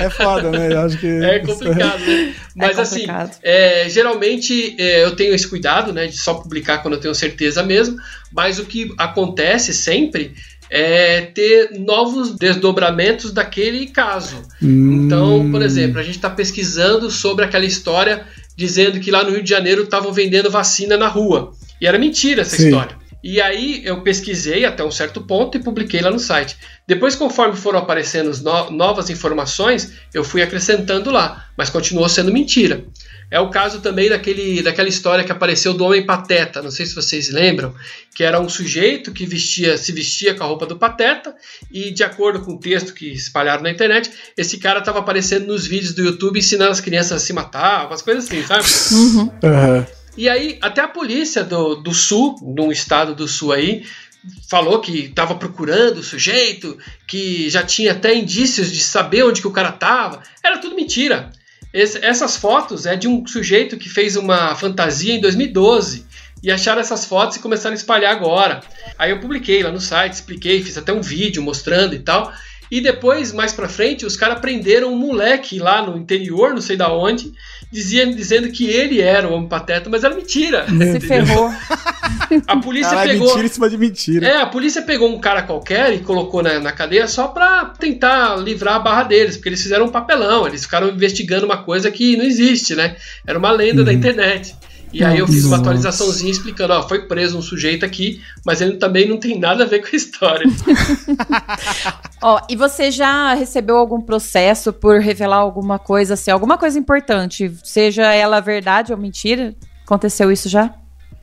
É 0.00 0.10
foda, 0.10 0.50
né? 0.50 0.72
Eu 0.72 0.80
acho 0.82 0.98
que. 0.98 1.06
É 1.06 1.38
complicado, 1.40 1.98
né? 2.00 2.34
Mas 2.54 2.78
assim, 2.78 3.00
complicado. 3.00 3.38
é, 3.42 3.88
geralmente 3.88 4.76
é, 4.78 5.02
eu 5.02 5.16
tenho 5.16 5.34
esse 5.34 5.48
cuidado, 5.48 5.92
né, 5.92 6.06
de 6.06 6.16
só 6.16 6.34
publicar 6.34 6.78
quando 6.78 6.94
eu 6.94 7.00
tenho 7.00 7.14
certeza 7.14 7.62
mesmo. 7.62 7.96
Mas 8.30 8.58
o 8.58 8.66
que 8.66 8.94
acontece 8.98 9.72
sempre 9.72 10.34
é 10.70 11.22
ter 11.22 11.70
novos 11.78 12.34
desdobramentos 12.36 13.32
daquele 13.32 13.86
caso. 13.86 14.42
Hum. 14.62 15.04
Então, 15.06 15.50
por 15.50 15.62
exemplo, 15.62 15.98
a 15.98 16.02
gente 16.02 16.16
está 16.16 16.30
pesquisando 16.30 17.10
sobre 17.10 17.44
aquela 17.44 17.64
história 17.64 18.24
dizendo 18.56 18.98
que 19.00 19.10
lá 19.10 19.22
no 19.22 19.30
Rio 19.30 19.42
de 19.42 19.50
Janeiro 19.50 19.84
estavam 19.84 20.12
vendendo 20.12 20.50
vacina 20.50 20.96
na 20.96 21.06
rua. 21.08 21.52
E 21.80 21.86
era 21.86 21.98
mentira 21.98 22.42
essa 22.42 22.56
Sim. 22.56 22.64
história. 22.66 22.96
E 23.22 23.40
aí 23.40 23.82
eu 23.84 24.00
pesquisei 24.02 24.64
até 24.64 24.84
um 24.84 24.90
certo 24.92 25.20
ponto 25.20 25.56
e 25.56 25.62
publiquei 25.62 26.00
lá 26.00 26.10
no 26.10 26.20
site. 26.20 26.56
Depois, 26.86 27.16
conforme 27.16 27.56
foram 27.56 27.80
aparecendo 27.80 28.30
no- 28.42 28.70
novas 28.70 29.10
informações, 29.10 29.92
eu 30.14 30.22
fui 30.22 30.40
acrescentando 30.40 31.10
lá, 31.10 31.46
mas 31.56 31.68
continuou 31.68 32.08
sendo 32.08 32.32
mentira. 32.32 32.84
É 33.30 33.38
o 33.38 33.50
caso 33.50 33.80
também 33.80 34.08
daquele, 34.08 34.62
daquela 34.62 34.88
história 34.88 35.22
que 35.22 35.30
apareceu 35.30 35.74
do 35.74 35.84
Homem 35.84 36.06
Pateta, 36.06 36.62
não 36.62 36.70
sei 36.70 36.86
se 36.86 36.94
vocês 36.94 37.30
lembram, 37.30 37.74
que 38.14 38.24
era 38.24 38.40
um 38.40 38.48
sujeito 38.48 39.12
que 39.12 39.26
vestia, 39.26 39.76
se 39.76 39.92
vestia 39.92 40.34
com 40.34 40.44
a 40.44 40.46
roupa 40.46 40.64
do 40.64 40.78
Pateta, 40.78 41.34
e 41.70 41.90
de 41.90 42.02
acordo 42.02 42.40
com 42.40 42.54
o 42.54 42.58
texto 42.58 42.94
que 42.94 43.12
espalharam 43.12 43.62
na 43.62 43.70
internet, 43.70 44.10
esse 44.36 44.56
cara 44.56 44.78
estava 44.78 45.00
aparecendo 45.00 45.46
nos 45.46 45.66
vídeos 45.66 45.92
do 45.92 46.02
YouTube 46.02 46.38
ensinando 46.38 46.70
as 46.70 46.80
crianças 46.80 47.22
a 47.22 47.24
se 47.24 47.32
matar, 47.34 47.86
umas 47.86 48.00
coisas 48.00 48.24
assim, 48.24 48.42
sabe? 48.44 48.64
Uhum. 48.92 49.30
Aham. 49.44 49.86
E 50.16 50.28
aí, 50.28 50.58
até 50.60 50.80
a 50.80 50.88
polícia 50.88 51.44
do, 51.44 51.76
do 51.76 51.94
sul, 51.94 52.34
de 52.42 52.60
um 52.60 52.72
estado 52.72 53.14
do 53.14 53.28
sul 53.28 53.52
aí, 53.52 53.84
falou 54.48 54.80
que 54.80 55.04
estava 55.04 55.34
procurando 55.34 55.98
o 55.98 56.02
sujeito, 56.02 56.76
que 57.06 57.48
já 57.48 57.62
tinha 57.62 57.92
até 57.92 58.14
indícios 58.14 58.72
de 58.72 58.80
saber 58.80 59.22
onde 59.22 59.40
que 59.40 59.46
o 59.46 59.52
cara 59.52 59.68
estava. 59.68 60.22
Era 60.42 60.58
tudo 60.58 60.74
mentira. 60.74 61.30
Esse- 61.72 62.04
essas 62.04 62.36
fotos 62.36 62.86
é 62.86 62.96
de 62.96 63.06
um 63.08 63.26
sujeito 63.26 63.76
que 63.76 63.88
fez 63.88 64.16
uma 64.16 64.54
fantasia 64.54 65.14
em 65.14 65.20
2012. 65.20 66.06
E 66.42 66.52
acharam 66.52 66.80
essas 66.80 67.04
fotos 67.04 67.36
e 67.36 67.40
começaram 67.40 67.72
a 67.74 67.76
espalhar 67.76 68.12
agora. 68.12 68.60
Aí 68.96 69.10
eu 69.10 69.18
publiquei 69.18 69.60
lá 69.62 69.72
no 69.72 69.80
site, 69.80 70.12
expliquei, 70.12 70.62
fiz 70.62 70.78
até 70.78 70.92
um 70.92 71.00
vídeo 71.00 71.42
mostrando 71.42 71.94
e 71.96 71.98
tal. 71.98 72.32
E 72.70 72.80
depois, 72.80 73.32
mais 73.32 73.52
pra 73.52 73.68
frente, 73.68 74.06
os 74.06 74.14
caras 74.14 74.38
prenderam 74.40 74.92
um 74.92 74.96
moleque 74.96 75.58
lá 75.58 75.82
no 75.82 75.96
interior, 75.96 76.50
não 76.54 76.60
sei 76.60 76.76
da 76.76 76.92
onde, 76.92 77.32
dizia, 77.72 78.06
dizendo 78.06 78.50
que 78.52 78.66
ele 78.66 79.00
era 79.00 79.26
o 79.26 79.32
homem 79.32 79.48
pateta, 79.48 79.90
mas 79.90 80.04
era 80.04 80.14
mentira. 80.14 80.64
Se 80.92 81.00
ferrou. 81.00 81.50
A 82.46 82.56
polícia 82.56 82.90
Caralho, 82.90 83.12
pegou. 83.12 83.26
mentira 83.28 83.46
em 83.46 83.50
cima 83.50 83.70
de 83.70 83.78
mentira. 83.78 84.26
É, 84.26 84.40
a 84.40 84.46
polícia 84.46 84.82
pegou 84.82 85.08
um 85.08 85.20
cara 85.20 85.42
qualquer 85.42 85.92
e 85.94 85.98
colocou 86.00 86.42
na, 86.42 86.58
na 86.60 86.72
cadeia 86.72 87.06
só 87.06 87.28
pra 87.28 87.66
tentar 87.66 88.36
livrar 88.36 88.76
a 88.76 88.80
barra 88.80 89.04
deles, 89.04 89.36
porque 89.36 89.48
eles 89.48 89.62
fizeram 89.62 89.86
um 89.86 89.90
papelão, 89.90 90.46
eles 90.46 90.64
ficaram 90.64 90.88
investigando 90.88 91.46
uma 91.46 91.62
coisa 91.62 91.90
que 91.90 92.16
não 92.16 92.24
existe, 92.24 92.74
né? 92.74 92.96
Era 93.26 93.38
uma 93.38 93.50
lenda 93.50 93.84
da 93.84 93.92
internet. 93.92 94.54
E 94.92 95.04
aí 95.04 95.18
eu 95.18 95.26
fiz 95.26 95.44
uma 95.44 95.58
atualizaçãozinha 95.58 96.30
explicando, 96.30 96.72
ó, 96.72 96.88
foi 96.88 97.06
preso 97.06 97.36
um 97.36 97.42
sujeito 97.42 97.84
aqui, 97.84 98.22
mas 98.44 98.60
ele 98.60 98.76
também 98.76 99.06
não 99.06 99.18
tem 99.18 99.38
nada 99.38 99.64
a 99.64 99.66
ver 99.66 99.80
com 99.80 99.88
a 99.92 99.96
história. 99.96 100.46
Ó, 102.22 102.40
e 102.48 102.56
você 102.56 102.90
já 102.90 103.34
recebeu 103.34 103.76
algum 103.76 104.00
processo 104.00 104.72
por 104.72 104.98
revelar 104.98 105.36
alguma 105.36 105.78
coisa, 105.78 106.14
assim, 106.14 106.30
alguma 106.30 106.58
coisa 106.58 106.78
importante, 106.78 107.52
seja 107.62 108.12
ela 108.12 108.40
verdade 108.40 108.92
ou 108.92 108.98
mentira? 108.98 109.54
Aconteceu 109.84 110.32
isso 110.32 110.48
já? 110.48 110.74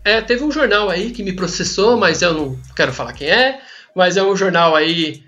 É, 0.06 0.22
teve 0.22 0.44
um 0.44 0.52
jornal 0.52 0.90
aí 0.90 1.10
que 1.10 1.24
me 1.24 1.34
processou, 1.34 1.98
mas 1.98 2.22
eu 2.22 2.34
não 2.34 2.60
quero 2.76 2.94
falar 2.94 3.12
quem 3.14 3.28
é, 3.28 3.60
mas 3.96 4.16
é 4.16 4.24
um 4.24 4.36
jornal 4.36 4.76
aí 4.76 5.24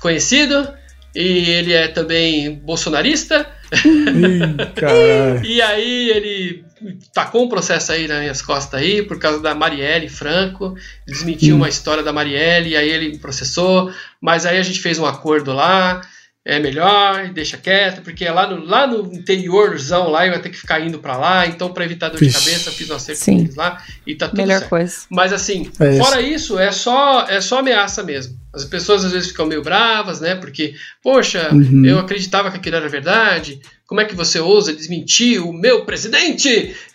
conhecido, 0.00 0.72
e 1.14 1.50
ele 1.50 1.72
é 1.72 1.88
também 1.88 2.54
bolsonarista, 2.54 3.46
Ih. 3.72 5.44
E 5.44 5.62
aí 5.62 6.10
ele 6.10 6.64
tacou 7.12 7.44
um 7.44 7.48
processo 7.48 7.92
aí 7.92 8.08
nas 8.08 8.20
minhas 8.20 8.42
costas 8.42 8.80
aí 8.80 9.02
por 9.02 9.18
causa 9.18 9.40
da 9.40 9.54
Marielle 9.54 10.08
Franco, 10.08 10.74
desmentiu 11.06 11.56
uma 11.56 11.68
história 11.68 12.02
da 12.02 12.12
Marielle, 12.12 12.76
aí 12.76 12.88
ele 12.88 13.10
me 13.10 13.18
processou, 13.18 13.92
mas 14.20 14.46
aí 14.46 14.58
a 14.58 14.62
gente 14.62 14.80
fez 14.80 14.98
um 14.98 15.06
acordo 15.06 15.52
lá, 15.52 16.00
é 16.44 16.58
melhor, 16.58 17.28
deixa 17.28 17.58
quieto, 17.58 18.02
porque 18.02 18.26
lá 18.28 18.46
no, 18.46 18.64
lá 18.64 18.86
no 18.86 19.12
interiorzão 19.12 20.08
lá 20.08 20.26
eu 20.26 20.32
ia 20.32 20.38
ter 20.38 20.48
que 20.48 20.56
ficar 20.56 20.80
indo 20.80 20.98
pra 20.98 21.16
lá, 21.18 21.46
então 21.46 21.72
pra 21.72 21.84
evitar 21.84 22.08
dor 22.08 22.18
de 22.18 22.24
Vixe. 22.26 22.38
cabeça 22.38 22.70
eu 22.70 22.72
fiz 22.72 22.90
um 22.90 22.94
acerto 22.96 23.20
Sim. 23.22 23.34
com 23.36 23.40
eles 23.42 23.54
lá 23.56 23.82
e 24.06 24.14
tá 24.14 24.26
tudo 24.28 24.38
Melhor 24.38 24.58
certo. 24.60 24.70
coisa. 24.70 24.96
Mas 25.10 25.32
assim, 25.34 25.70
É 25.78 25.90
isso. 25.96 26.04
fora 26.04 26.20
isso, 26.22 26.58
é 26.58 26.72
só, 26.72 27.26
é 27.28 27.40
só 27.42 27.58
ameaça 27.58 28.02
mesmo. 28.02 28.39
As 28.52 28.64
pessoas 28.64 29.04
às 29.04 29.12
vezes 29.12 29.28
ficam 29.28 29.46
meio 29.46 29.62
bravas, 29.62 30.20
né? 30.20 30.34
Porque, 30.34 30.74
poxa, 31.02 31.50
Uhum. 31.52 31.84
eu 31.84 31.98
acreditava 31.98 32.50
que 32.50 32.56
aquilo 32.56 32.76
era 32.76 32.88
verdade. 32.88 33.60
Como 33.86 34.00
é 34.00 34.04
que 34.04 34.14
você 34.14 34.38
ousa 34.40 34.72
desmentir 34.72 35.40
o 35.44 35.52
meu 35.52 35.84
presidente? 35.84 36.74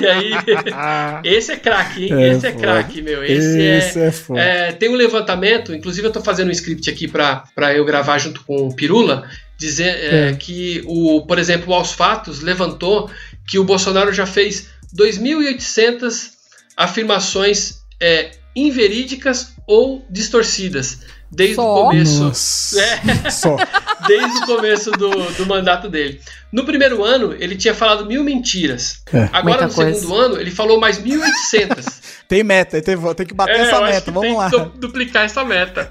e 0.00 0.06
aí, 0.06 0.30
esse 1.24 1.52
é 1.52 1.56
craque, 1.56 2.04
hein? 2.06 2.14
É, 2.14 2.28
esse 2.32 2.46
é 2.46 2.52
craque, 2.52 3.02
meu. 3.02 3.22
Esse, 3.24 3.60
é, 3.60 3.78
esse 3.78 4.00
é 4.00 4.10
foda. 4.12 4.40
é, 4.40 4.72
tem 4.72 4.88
um 4.88 4.94
levantamento, 4.94 5.74
inclusive 5.74 6.06
eu 6.06 6.12
tô 6.12 6.20
fazendo 6.20 6.48
um 6.48 6.52
script 6.52 6.88
aqui 6.90 7.08
para 7.08 7.44
eu 7.74 7.84
gravar 7.84 8.18
junto 8.18 8.42
com 8.44 8.68
o 8.68 8.74
Pirula, 8.74 9.28
dizer 9.58 9.86
é, 9.88 10.28
É. 10.30 10.32
que 10.34 10.82
o, 10.86 11.22
por 11.26 11.38
exemplo, 11.38 11.72
o 11.72 11.74
Aos 11.74 11.92
Fatos 11.92 12.40
levantou 12.40 13.10
que 13.48 13.58
o 13.58 13.64
Bolsonaro 13.64 14.12
já 14.12 14.26
fez 14.26 14.68
2.800 14.96 16.30
afirmações 16.76 17.82
é, 18.00 18.30
inverídicas 18.54 19.53
ou 19.66 20.04
distorcidas 20.10 21.00
desde 21.30 21.56
Só? 21.56 21.62
o 21.62 21.88
começo. 21.88 22.22
Nossa. 22.24 22.80
É. 22.80 23.30
Só. 23.30 23.56
Desde 24.06 24.38
o 24.42 24.46
começo 24.46 24.90
do, 24.90 25.08
do 25.32 25.46
mandato 25.46 25.88
dele. 25.88 26.20
No 26.52 26.64
primeiro 26.66 27.02
ano, 27.02 27.34
ele 27.40 27.56
tinha 27.56 27.72
falado 27.72 28.04
mil 28.04 28.22
mentiras. 28.22 28.98
É. 29.10 29.30
Agora, 29.32 29.66
no 29.66 29.72
coisa. 29.72 29.98
segundo 29.98 30.14
ano, 30.14 30.38
ele 30.40 30.50
falou 30.50 30.78
mais 30.78 30.98
1.800. 30.98 32.02
Tem 32.28 32.42
meta, 32.42 32.80
tem, 32.80 32.96
tem 33.14 33.26
que 33.26 33.34
bater 33.34 33.54
É, 33.56 33.60
essa 33.60 33.80
meta. 33.82 34.00
que 34.02 34.10
Vamos 34.10 34.28
tem 34.28 34.36
lá. 34.36 34.50
que 34.50 34.58
du- 34.58 34.72
duplicar 34.78 35.24
essa 35.26 35.44
meta. 35.44 35.90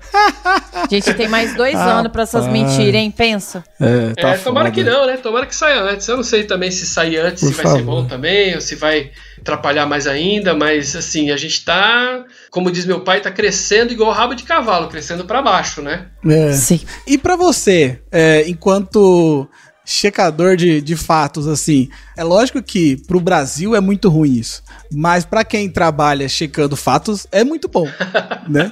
Gente, 0.89 1.13
tem 1.13 1.28
mais 1.28 1.55
dois 1.55 1.76
Ah, 1.76 1.99
anos 1.99 2.11
pra 2.11 2.24
essas 2.24 2.45
pai. 2.45 2.53
mentiras, 2.53 2.95
hein? 2.95 3.11
Pensa. 3.11 3.63
É, 3.80 4.13
É, 4.34 4.38
tomara 4.38 4.71
que 4.71 4.84
não, 4.84 5.05
né? 5.05 5.17
Tomara 5.17 5.45
que 5.45 5.55
saia 5.55 5.82
antes. 5.84 6.07
Eu 6.07 6.17
não 6.17 6.24
sei 6.24 6.43
também 6.43 6.71
se 6.71 6.86
sair 6.88 7.17
antes, 7.17 7.43
Por 7.43 7.49
se 7.49 7.53
vai 7.61 7.65
ser 7.67 7.80
favor. 7.80 8.01
bom 8.01 8.07
também, 8.07 8.55
ou 8.55 8.61
se 8.61 8.76
vai 8.76 9.11
atrapalhar 9.44 9.86
mais 9.86 10.08
ainda, 10.08 10.56
mas 10.56 10.96
assim, 10.96 11.30
a 11.30 11.38
gente 11.38 11.64
tá, 11.64 12.26
como 12.50 12.72
diz 12.72 12.86
meu 12.86 13.02
pai, 13.02 13.22
tá 13.22 13.30
crescendo 13.30 13.91
igual 13.91 14.12
rabo 14.12 14.34
de 14.34 14.44
cavalo, 14.44 14.88
crescendo 14.88 15.26
pra 15.26 15.41
baixo, 15.41 15.82
né? 15.82 16.08
É. 16.26 16.54
Sim. 16.54 16.80
E 17.06 17.18
pra 17.18 17.36
você, 17.36 18.00
é, 18.10 18.48
enquanto 18.48 19.48
checador 19.86 20.56
de, 20.56 20.82
de 20.82 20.96
fatos, 20.96 21.46
assim, 21.46 21.89
é 22.16 22.24
lógico 22.24 22.64
que 22.64 22.96
pro 23.06 23.20
Brasil 23.20 23.76
é 23.76 23.82
muito 23.82 24.10
ruim 24.10 24.32
isso, 24.32 24.64
mas 24.91 25.26
pra 25.26 25.44
quem 25.44 25.70
trabalha 25.70 26.28
checando 26.30 26.78
fatos 26.78 27.28
é 27.30 27.44
muito 27.44 27.68
bom, 27.68 27.88
né? 28.48 28.72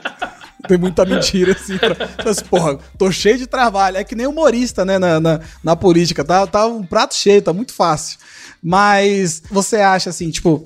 Tem 0.67 0.77
muita 0.77 1.03
mentira, 1.03 1.53
assim, 1.53 1.77
pra, 1.77 1.95
mas, 2.23 2.41
porra, 2.41 2.77
tô 2.97 3.11
cheio 3.11 3.37
de 3.37 3.47
trabalho. 3.47 3.97
É 3.97 4.03
que 4.03 4.13
nem 4.13 4.27
humorista, 4.27 4.85
né, 4.85 4.99
na, 4.99 5.19
na, 5.19 5.39
na 5.63 5.75
política, 5.75 6.23
tá, 6.23 6.45
tá 6.45 6.67
um 6.67 6.83
prato 6.83 7.15
cheio, 7.15 7.41
tá 7.41 7.51
muito 7.51 7.73
fácil. 7.73 8.19
Mas 8.63 9.41
você 9.49 9.77
acha, 9.77 10.09
assim, 10.09 10.29
tipo, 10.29 10.63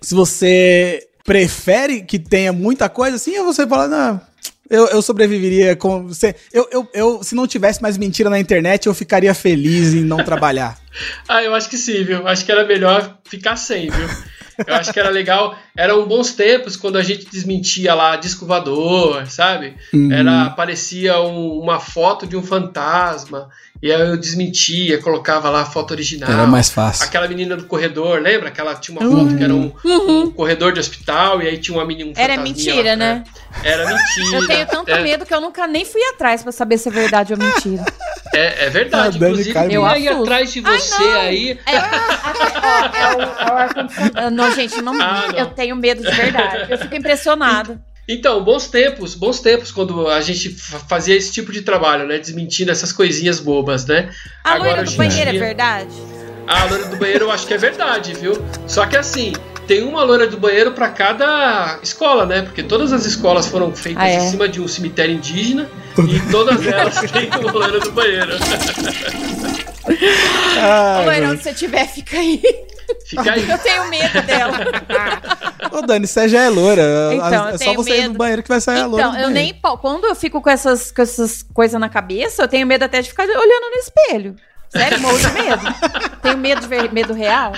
se 0.00 0.14
você 0.14 1.06
prefere 1.24 2.02
que 2.02 2.18
tenha 2.18 2.52
muita 2.52 2.88
coisa, 2.88 3.16
assim, 3.16 3.36
ou 3.38 3.44
você 3.44 3.66
fala, 3.66 3.88
não, 3.88 4.20
eu, 4.70 4.86
eu 4.88 5.02
sobreviveria 5.02 5.76
com. 5.76 6.08
Você, 6.08 6.34
eu, 6.52 6.66
eu, 6.70 6.88
eu, 6.94 7.22
se 7.22 7.34
não 7.34 7.46
tivesse 7.46 7.82
mais 7.82 7.98
mentira 7.98 8.30
na 8.30 8.38
internet, 8.38 8.86
eu 8.86 8.94
ficaria 8.94 9.34
feliz 9.34 9.92
em 9.92 10.02
não 10.04 10.22
trabalhar. 10.24 10.78
Ah, 11.26 11.42
eu 11.42 11.54
acho 11.54 11.70
que 11.70 11.78
sim, 11.78 12.04
viu? 12.04 12.28
Acho 12.28 12.44
que 12.44 12.52
era 12.52 12.66
melhor 12.66 13.16
ficar 13.24 13.56
sem, 13.56 13.88
viu? 13.88 14.08
Eu 14.66 14.74
acho 14.74 14.92
que 14.92 15.00
era 15.00 15.08
legal. 15.08 15.56
Eram 15.74 16.06
bons 16.06 16.32
tempos 16.32 16.76
quando 16.76 16.98
a 16.98 17.02
gente 17.02 17.24
desmentia 17.30 17.94
lá 17.94 18.14
disco 18.16 18.44
voador, 18.44 19.26
sabe? 19.26 19.74
Uhum. 19.94 20.12
Era, 20.12 20.42
aparecia 20.42 21.18
um- 21.22 21.58
uma 21.60 21.80
foto 21.80 22.26
de 22.26 22.36
um 22.36 22.42
fantasma. 22.42 23.48
E 23.82 23.90
aí 23.92 24.00
eu 24.00 24.16
desmentia, 24.16 24.98
colocava 25.02 25.50
lá 25.50 25.62
a 25.62 25.64
foto 25.64 25.90
original. 25.90 26.30
Era 26.30 26.46
mais 26.46 26.70
fácil. 26.70 27.04
Aquela 27.04 27.26
menina 27.26 27.56
do 27.56 27.64
corredor, 27.64 28.20
lembra? 28.20 28.46
Aquela 28.48 28.76
tinha 28.76 28.96
uma 28.96 29.10
foto 29.10 29.36
que 29.36 29.42
era 29.42 29.52
um, 29.52 29.72
um 29.84 30.30
corredor 30.30 30.72
de 30.72 30.78
hospital 30.78 31.42
e 31.42 31.48
aí 31.48 31.58
tinha 31.58 31.76
uma 31.76 31.84
menina. 31.84 32.10
Um 32.10 32.12
Uhum. 32.12 32.20
Era 32.22 32.36
mentira, 32.40 32.90
lá, 32.90 32.96
né? 32.96 33.24
Era 33.64 33.84
mentira. 33.84 34.36
Eu 34.36 34.46
tenho 34.46 34.66
tanto 34.66 34.90
é, 34.90 35.02
medo 35.02 35.26
que 35.26 35.34
eu 35.34 35.40
nunca 35.40 35.66
nem 35.66 35.84
fui 35.84 36.00
atrás 36.14 36.44
pra 36.44 36.52
saber 36.52 36.78
se 36.78 36.88
é 36.88 36.92
verdade 36.92 37.32
ou 37.32 37.38
mentira. 37.40 37.84
É, 38.32 38.66
é 38.66 38.70
verdade. 38.70 39.18
Ah, 39.20 39.28
Inclusive, 39.28 39.74
eu 39.74 39.96
ia 39.96 40.16
atrás 40.16 40.52
de 40.52 40.60
você 40.60 41.02
aí. 41.02 41.58
É, 41.66 41.76
ó, 41.76 42.96
é 42.96 43.16
o, 43.16 43.20
é 43.20 43.52
o 43.52 43.56
ar-condicionado. 43.56 44.30
Não, 44.36 44.54
gente, 44.54 44.80
não, 44.80 45.00
Ah, 45.02 45.24
não. 45.28 45.38
eu 45.38 45.46
tenho 45.46 45.74
medo 45.74 46.02
de 46.02 46.10
verdade. 46.10 46.70
Eu 46.70 46.78
fico 46.78 46.94
impressionada. 46.94 47.80
Então, 48.12 48.42
bons 48.44 48.66
tempos, 48.68 49.14
bons 49.14 49.40
tempos 49.40 49.70
quando 49.72 50.08
a 50.08 50.20
gente 50.20 50.50
fa- 50.50 50.78
fazia 50.80 51.16
esse 51.16 51.32
tipo 51.32 51.50
de 51.52 51.62
trabalho, 51.62 52.06
né? 52.06 52.18
Desmentindo 52.18 52.70
essas 52.70 52.92
coisinhas 52.92 53.40
bobas, 53.40 53.86
né? 53.86 54.10
A 54.44 54.52
Agora, 54.54 54.70
loira 54.76 54.84
do 54.84 54.92
banheiro 54.96 55.28
é 55.28 55.32
dia- 55.32 55.40
verdade? 55.40 55.90
A 56.46 56.64
loira 56.64 56.84
do 56.86 56.96
banheiro 56.96 57.24
eu 57.26 57.30
acho 57.30 57.46
que 57.46 57.54
é 57.54 57.58
verdade, 57.58 58.14
viu? 58.14 58.32
Só 58.66 58.84
que 58.86 58.96
assim, 58.96 59.32
tem 59.66 59.82
uma 59.84 60.02
loira 60.02 60.26
do 60.26 60.36
banheiro 60.36 60.72
para 60.72 60.88
cada 60.88 61.78
escola, 61.82 62.26
né? 62.26 62.42
Porque 62.42 62.62
todas 62.62 62.92
as 62.92 63.06
escolas 63.06 63.46
foram 63.46 63.74
feitas 63.74 64.02
Ah, 64.02 64.08
é? 64.08 64.16
em 64.16 64.30
cima 64.30 64.48
de 64.48 64.60
um 64.60 64.66
cemitério 64.68 65.14
indígena 65.14 65.70
e 65.98 66.30
todas 66.30 66.66
elas 66.66 67.00
têm 67.12 67.28
uma 67.30 67.52
loira 67.52 67.78
do 67.80 67.92
banheiro. 67.92 68.32
Ah, 70.58 71.00
Ô, 71.02 71.04
Dani. 71.06 71.26
onde 71.26 71.42
você 71.42 71.50
estiver, 71.50 71.86
fica 71.88 72.18
aí. 72.18 72.42
Fica 73.06 73.32
aí. 73.32 73.48
Eu 73.48 73.58
tenho 73.58 73.88
medo 73.88 74.22
dela. 74.22 74.58
Ô, 75.72 75.82
Dani, 75.82 76.06
você 76.06 76.28
já 76.28 76.42
é 76.42 76.48
loura. 76.48 76.82
Então, 77.14 77.48
é 77.48 77.58
só 77.58 77.74
você 77.74 77.90
ir 77.90 78.00
medo. 78.02 78.12
no 78.12 78.18
banheiro 78.18 78.42
que 78.42 78.48
vai 78.48 78.60
sair 78.60 78.80
a 78.80 78.86
loura. 78.86 79.06
Então, 79.06 79.20
eu 79.20 79.30
nem. 79.30 79.54
Quando 79.80 80.06
eu 80.06 80.14
fico 80.14 80.40
com 80.40 80.50
essas, 80.50 80.90
com 80.90 81.02
essas 81.02 81.42
coisas 81.42 81.80
na 81.80 81.88
cabeça, 81.88 82.42
eu 82.42 82.48
tenho 82.48 82.66
medo 82.66 82.84
até 82.84 83.00
de 83.00 83.08
ficar 83.08 83.24
olhando 83.24 83.70
no 83.70 83.76
espelho. 83.78 84.36
Sério, 84.68 85.00
morro 85.00 85.18
de 85.18 85.32
medo. 85.32 85.62
Tenho 86.22 86.38
medo 86.38 86.62
de 86.62 86.66
ver 86.66 86.90
medo 86.90 87.12
real. 87.12 87.52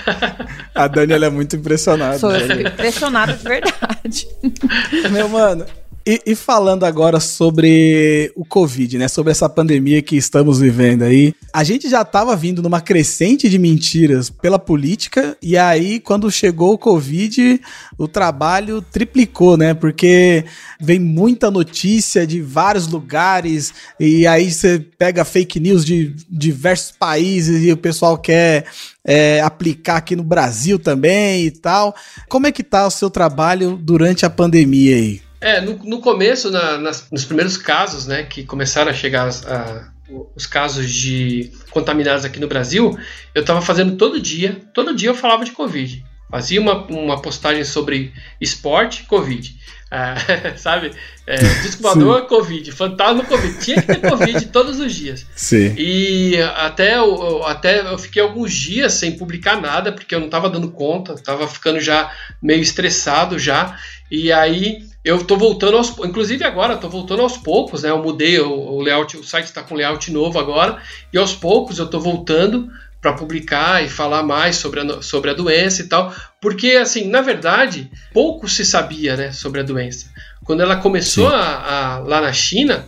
A 0.75 0.89
Dani 0.89 1.13
ela 1.13 1.27
é 1.27 1.31
muito 1.31 1.55
impressionada. 1.55 2.19
Sou, 2.19 2.35
eu 2.35 2.49
fico 2.49 2.69
impressionada 2.69 3.33
de 3.35 3.45
verdade. 3.45 4.29
Meu 5.13 5.29
mano, 5.29 5.65
e, 6.07 6.21
e 6.27 6.35
falando 6.35 6.85
agora 6.85 7.19
sobre 7.19 8.31
o 8.37 8.45
Covid, 8.45 8.99
né? 8.99 9.09
Sobre 9.09 9.33
essa 9.33 9.49
pandemia 9.49 10.03
que 10.03 10.17
estamos 10.17 10.61
vivendo 10.61 11.03
aí. 11.03 11.35
A 11.53 11.65
gente 11.65 11.89
já 11.89 12.05
tava 12.05 12.37
vindo 12.37 12.63
numa 12.63 12.81
crescente 12.81 13.49
de 13.49 13.59
mentiras 13.59 14.29
pela 14.29 14.59
política, 14.59 15.37
e 15.41 15.57
aí, 15.57 15.99
quando 16.01 16.31
chegou 16.31 16.75
o 16.75 16.79
Covid, 16.79 17.61
o 17.97 18.07
trabalho 18.07 18.83
triplicou, 18.83 19.57
né? 19.57 19.73
Porque 19.73 20.45
vem 20.79 20.99
muita 20.99 21.51
notícia 21.51 22.27
de 22.27 22.43
vários 22.43 22.87
lugares, 22.87 23.73
e 23.99 24.27
aí 24.27 24.53
você 24.53 24.79
pega 24.79 25.25
fake 25.25 25.59
news 25.59 25.85
de 25.85 26.15
diversos 26.29 26.93
países 26.93 27.65
e 27.65 27.73
o 27.73 27.77
pessoal 27.77 28.19
quer 28.19 28.67
é, 29.05 29.41
aplicar 29.41 29.97
aqui 29.97 30.15
no 30.15 30.23
Brasil 30.23 30.79
também 30.79 31.47
e 31.47 31.51
tal. 31.51 31.95
Como 32.29 32.47
é 32.47 32.53
que 32.53 32.63
tá 32.63 32.87
o 32.87 32.91
seu 32.91 33.09
trabalho 33.09 33.79
durante 33.81 34.27
a 34.27 34.31
pandemia 34.31 34.97
aí? 34.97 35.24
É, 35.45 35.61
no, 35.61 35.79
no 35.85 36.01
começo, 36.01 36.51
na- 36.51 36.79
nas- 36.79 37.09
nos 37.11 37.25
primeiros 37.25 37.57
casos, 37.57 38.07
né, 38.07 38.23
que 38.23 38.45
começaram 38.45 38.91
a 38.91 38.95
chegar 38.95 39.29
a- 39.29 39.89
os 40.37 40.47
casos 40.47 40.91
de 40.91 41.51
contaminados 41.71 42.25
aqui 42.25 42.39
no 42.41 42.47
Brasil, 42.49 42.97
eu 43.35 43.41
estava 43.41 43.61
fazendo 43.63 43.97
todo 43.97 44.21
dia, 44.21 44.61
todo 44.75 44.95
dia 44.95 45.09
eu 45.11 45.15
falava 45.15 45.45
de 45.45 45.51
Covid. 45.53 46.05
Fazia 46.31 46.61
uma, 46.61 46.85
uma 46.87 47.21
postagem 47.23 47.63
sobre 47.65 48.13
esporte, 48.41 49.05
Covid. 49.05 49.55
Ah, 49.91 50.15
sabe? 50.57 50.91
É, 51.27 51.37
disco 51.63 51.83
voador, 51.83 52.27
Covid. 52.27 52.73
Fantasma, 52.73 53.25
Covid. 53.25 53.59
Tinha 53.65 53.81
que 53.81 53.87
ter 53.87 54.01
Covid 54.01 54.47
todos 54.53 54.81
os 54.81 54.93
dias. 54.95 55.25
Sim. 55.37 55.75
E 55.79 56.37
até 56.57 56.97
eu, 56.97 57.05
eu- 57.15 57.47
até 57.47 57.81
eu 57.81 57.97
fiquei 57.99 58.21
alguns 58.21 58.53
dias 58.53 58.95
sem 58.95 59.17
publicar 59.17 59.61
nada, 59.61 59.93
porque 59.93 60.15
eu 60.15 60.19
não 60.19 60.27
estava 60.27 60.51
dando 60.51 60.71
conta, 60.73 61.13
estava 61.13 61.47
ficando 61.47 61.79
já 61.81 62.11
meio 62.43 62.61
estressado 62.63 63.39
já. 63.39 63.79
E 64.11 64.33
aí 64.33 64.83
eu 65.05 65.23
tô 65.23 65.37
voltando 65.37 65.77
aos 65.77 65.91
inclusive 65.99 66.43
agora, 66.45 66.77
tô 66.77 66.89
voltando 66.89 67.23
aos 67.23 67.37
poucos, 67.37 67.83
né? 67.83 67.91
Eu 67.91 68.03
mudei 68.03 68.39
o, 68.41 68.51
o 68.51 68.81
layout, 68.81 69.17
o 69.17 69.25
site 69.25 69.47
está 69.47 69.63
com 69.63 69.75
layout 69.75 70.11
novo 70.11 70.39
agora, 70.39 70.81
e 71.13 71.19
aos 71.19 71.35
poucos 71.35 71.79
eu 71.79 71.87
tô 71.87 72.01
voltando 72.01 72.71
para 73.01 73.13
publicar 73.13 73.85
e 73.85 73.89
falar 73.89 74.23
mais 74.23 74.57
sobre 74.57 74.81
a, 74.81 75.03
sobre 75.03 75.31
a 75.31 75.35
doença 75.35 75.83
e 75.83 75.89
tal, 75.89 76.15
porque 76.41 76.71
assim, 76.71 77.07
na 77.07 77.21
verdade, 77.21 77.91
pouco 78.15 78.49
se 78.49 78.65
sabia, 78.65 79.15
né, 79.15 79.31
sobre 79.31 79.61
a 79.61 79.63
doença. 79.63 80.07
Quando 80.43 80.63
ela 80.63 80.77
começou 80.77 81.29
Sim. 81.29 81.35
a, 81.37 81.41
a- 81.41 81.99
lá 81.99 82.21
na 82.23 82.33
China, 82.33 82.87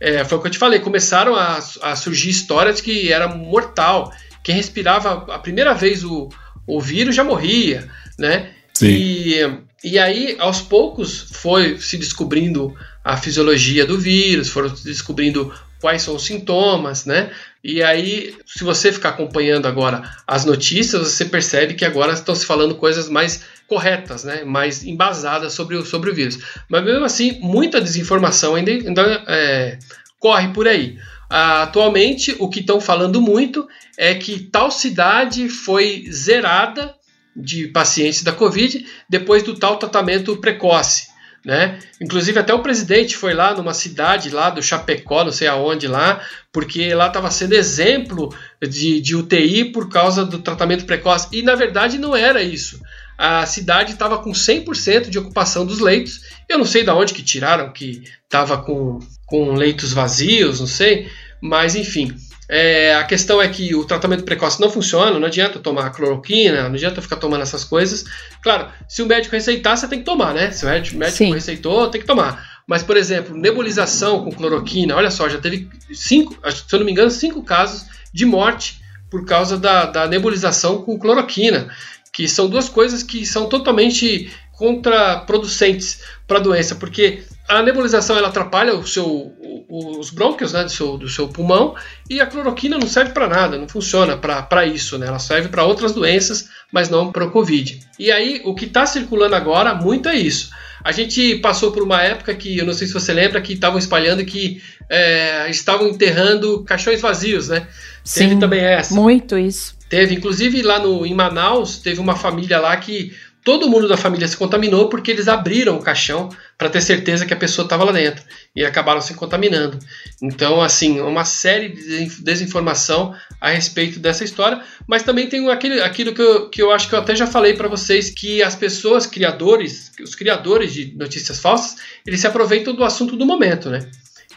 é, 0.00 0.24
foi 0.24 0.38
o 0.38 0.40
que 0.40 0.46
eu 0.46 0.52
te 0.52 0.58
falei, 0.58 0.78
começaram 0.80 1.34
a, 1.34 1.58
a 1.82 1.94
surgir 1.96 2.30
histórias 2.30 2.80
que 2.80 3.12
era 3.12 3.28
mortal. 3.28 4.10
Quem 4.42 4.54
respirava 4.54 5.26
a 5.34 5.38
primeira 5.38 5.74
vez 5.74 6.02
o, 6.02 6.30
o 6.66 6.80
vírus 6.80 7.14
já 7.14 7.22
morria, 7.24 7.86
né? 8.18 8.50
E, 8.88 9.50
e 9.82 9.98
aí, 9.98 10.36
aos 10.40 10.60
poucos, 10.60 11.28
foi 11.32 11.78
se 11.78 11.96
descobrindo 11.96 12.74
a 13.04 13.16
fisiologia 13.16 13.86
do 13.86 13.98
vírus, 13.98 14.48
foram 14.48 14.74
se 14.74 14.84
descobrindo 14.84 15.52
quais 15.80 16.02
são 16.02 16.16
os 16.16 16.24
sintomas, 16.24 17.04
né? 17.04 17.30
E 17.62 17.82
aí, 17.82 18.36
se 18.44 18.64
você 18.64 18.92
ficar 18.92 19.10
acompanhando 19.10 19.66
agora 19.66 20.02
as 20.26 20.44
notícias, 20.44 21.00
você 21.02 21.24
percebe 21.24 21.74
que 21.74 21.84
agora 21.84 22.12
estão 22.12 22.34
se 22.34 22.44
falando 22.44 22.74
coisas 22.74 23.08
mais 23.08 23.44
corretas, 23.68 24.24
né? 24.24 24.42
Mais 24.44 24.84
embasadas 24.84 25.52
sobre 25.52 25.76
o, 25.76 25.84
sobre 25.84 26.10
o 26.10 26.14
vírus. 26.14 26.38
Mas 26.68 26.84
mesmo 26.84 27.04
assim, 27.04 27.38
muita 27.40 27.80
desinformação 27.80 28.56
ainda, 28.56 28.72
ainda 28.72 29.24
é, 29.28 29.78
corre 30.18 30.48
por 30.48 30.66
aí. 30.66 30.98
Ah, 31.30 31.64
atualmente, 31.64 32.34
o 32.38 32.48
que 32.48 32.60
estão 32.60 32.80
falando 32.80 33.20
muito 33.20 33.68
é 33.96 34.14
que 34.14 34.40
tal 34.40 34.70
cidade 34.70 35.48
foi 35.48 36.06
zerada 36.10 36.94
de 37.38 37.68
pacientes 37.68 38.22
da 38.22 38.32
Covid 38.32 38.84
depois 39.08 39.42
do 39.42 39.54
tal 39.54 39.76
tratamento 39.78 40.36
precoce. 40.36 41.08
Né? 41.44 41.78
Inclusive 42.00 42.38
até 42.38 42.52
o 42.52 42.62
presidente 42.62 43.16
foi 43.16 43.32
lá 43.32 43.54
numa 43.54 43.72
cidade 43.72 44.28
lá 44.28 44.50
do 44.50 44.62
Chapecó, 44.62 45.24
não 45.24 45.32
sei 45.32 45.46
aonde 45.46 45.86
lá, 45.86 46.20
porque 46.52 46.92
lá 46.92 47.06
estava 47.06 47.30
sendo 47.30 47.54
exemplo 47.54 48.34
de, 48.60 49.00
de 49.00 49.14
UTI 49.14 49.66
por 49.66 49.88
causa 49.88 50.24
do 50.24 50.40
tratamento 50.40 50.84
precoce. 50.84 51.28
E 51.32 51.42
na 51.42 51.54
verdade 51.54 51.96
não 51.96 52.14
era 52.14 52.42
isso. 52.42 52.80
A 53.16 53.46
cidade 53.46 53.92
estava 53.92 54.18
com 54.18 54.30
100% 54.30 55.08
de 55.08 55.18
ocupação 55.18 55.64
dos 55.64 55.78
leitos. 55.78 56.20
Eu 56.48 56.58
não 56.58 56.64
sei 56.64 56.84
de 56.84 56.90
onde 56.90 57.14
que 57.14 57.22
tiraram 57.22 57.72
que 57.72 58.02
estava 58.24 58.58
com, 58.58 58.98
com 59.26 59.54
leitos 59.54 59.92
vazios, 59.92 60.60
não 60.60 60.66
sei. 60.66 61.08
Mas 61.40 61.74
enfim, 61.74 62.14
é, 62.48 62.94
a 62.94 63.04
questão 63.04 63.42
é 63.42 63.48
que 63.48 63.74
o 63.74 63.84
tratamento 63.84 64.24
precoce 64.24 64.60
não 64.60 64.70
funciona, 64.70 65.18
não 65.18 65.26
adianta 65.26 65.58
tomar 65.58 65.90
cloroquina, 65.90 66.62
não 66.62 66.74
adianta 66.74 67.02
ficar 67.02 67.16
tomando 67.16 67.42
essas 67.42 67.62
coisas. 67.62 68.04
Claro, 68.42 68.68
se 68.88 69.02
o 69.02 69.06
médico 69.06 69.34
receitar, 69.34 69.76
você 69.76 69.86
tem 69.86 69.98
que 69.98 70.04
tomar, 70.06 70.32
né? 70.32 70.50
Se 70.50 70.64
o 70.64 70.68
médico 70.68 71.04
Sim. 71.10 71.34
receitou, 71.34 71.90
tem 71.90 72.00
que 72.00 72.06
tomar. 72.06 72.58
Mas, 72.66 72.82
por 72.82 72.96
exemplo, 72.96 73.36
nebulização 73.36 74.24
com 74.24 74.32
cloroquina, 74.32 74.96
olha 74.96 75.10
só, 75.10 75.28
já 75.28 75.38
teve 75.38 75.68
cinco, 75.92 76.36
se 76.50 76.64
eu 76.74 76.78
não 76.78 76.86
me 76.86 76.92
engano, 76.92 77.10
cinco 77.10 77.42
casos 77.42 77.86
de 78.12 78.24
morte 78.24 78.80
por 79.10 79.24
causa 79.24 79.58
da, 79.58 79.86
da 79.86 80.06
nebulização 80.06 80.82
com 80.82 80.98
cloroquina, 80.98 81.68
que 82.12 82.28
são 82.28 82.48
duas 82.48 82.68
coisas 82.68 83.02
que 83.02 83.24
são 83.24 83.48
totalmente 83.48 84.30
contraproducentes 84.52 86.00
para 86.26 86.38
a 86.38 86.42
doença, 86.42 86.74
porque 86.74 87.22
a 87.48 87.62
nebulização 87.62 88.16
ela 88.16 88.28
atrapalha 88.28 88.74
o 88.74 88.86
seu, 88.86 89.06
o- 89.06 89.98
os 89.98 90.10
brônquios 90.10 90.52
né, 90.52 90.64
do, 90.64 90.70
seu, 90.70 90.96
do 90.98 91.08
seu 91.08 91.28
pulmão 91.28 91.74
e 92.08 92.20
a 92.20 92.26
cloroquina 92.26 92.78
não 92.78 92.86
serve 92.86 93.12
para 93.12 93.26
nada, 93.28 93.58
não 93.58 93.68
funciona 93.68 94.16
para 94.16 94.66
isso, 94.66 94.98
né? 94.98 95.06
ela 95.06 95.18
serve 95.18 95.48
para 95.48 95.64
outras 95.64 95.92
doenças, 95.92 96.48
mas 96.72 96.88
não 96.88 97.10
para 97.10 97.24
o 97.24 97.30
Covid. 97.30 97.80
E 97.98 98.10
aí 98.10 98.40
o 98.44 98.54
que 98.54 98.66
está 98.66 98.84
circulando 98.86 99.34
agora 99.34 99.74
muito 99.74 100.08
é 100.08 100.16
isso. 100.16 100.50
A 100.84 100.92
gente 100.92 101.36
passou 101.36 101.72
por 101.72 101.82
uma 101.82 102.00
época 102.02 102.34
que, 102.34 102.56
eu 102.58 102.64
não 102.64 102.72
sei 102.72 102.86
se 102.86 102.92
você 102.94 103.12
lembra, 103.12 103.40
que 103.40 103.52
estavam 103.54 103.78
espalhando 103.78 104.24
que 104.24 104.62
é, 104.88 105.50
estavam 105.50 105.88
enterrando 105.88 106.62
caixões 106.64 107.00
vazios, 107.00 107.48
né? 107.48 107.66
Teve 108.14 108.30
Sim, 108.34 108.38
também 108.38 108.60
essa. 108.60 108.94
Muito 108.94 109.36
isso. 109.36 109.76
Teve, 109.88 110.14
inclusive 110.14 110.62
lá 110.62 110.78
no, 110.78 111.04
em 111.04 111.14
Manaus, 111.14 111.78
teve 111.78 111.98
uma 112.00 112.14
família 112.14 112.60
lá 112.60 112.76
que 112.76 113.12
todo 113.44 113.68
mundo 113.68 113.88
da 113.88 113.96
família 113.96 114.26
se 114.28 114.36
contaminou 114.36 114.88
porque 114.88 115.10
eles 115.10 115.28
abriram 115.28 115.76
o 115.76 115.82
caixão 115.82 116.28
para 116.56 116.68
ter 116.68 116.80
certeza 116.80 117.24
que 117.24 117.32
a 117.32 117.36
pessoa 117.36 117.64
estava 117.64 117.84
lá 117.84 117.92
dentro 117.92 118.22
e 118.54 118.64
acabaram 118.64 119.00
se 119.00 119.14
contaminando. 119.14 119.78
Então, 120.22 120.60
assim, 120.60 121.00
uma 121.00 121.24
série 121.24 121.68
de 121.68 121.76
desin- 121.76 122.22
desinformação 122.22 123.14
a 123.40 123.50
respeito 123.50 123.98
dessa 123.98 124.24
história, 124.24 124.60
mas 124.86 125.02
também 125.02 125.28
tem 125.28 125.48
aquele, 125.50 125.80
aquilo 125.80 126.12
que 126.14 126.20
eu, 126.20 126.48
que 126.50 126.62
eu 126.62 126.70
acho 126.72 126.88
que 126.88 126.94
eu 126.94 126.98
até 126.98 127.14
já 127.14 127.26
falei 127.26 127.54
para 127.54 127.68
vocês, 127.68 128.10
que 128.10 128.42
as 128.42 128.54
pessoas, 128.56 129.06
criadores, 129.06 129.92
os 130.02 130.14
criadores 130.14 130.72
de 130.72 130.94
notícias 130.96 131.38
falsas, 131.38 131.76
eles 132.06 132.20
se 132.20 132.26
aproveitam 132.26 132.74
do 132.74 132.84
assunto 132.84 133.16
do 133.16 133.24
momento, 133.24 133.70
né? 133.70 133.88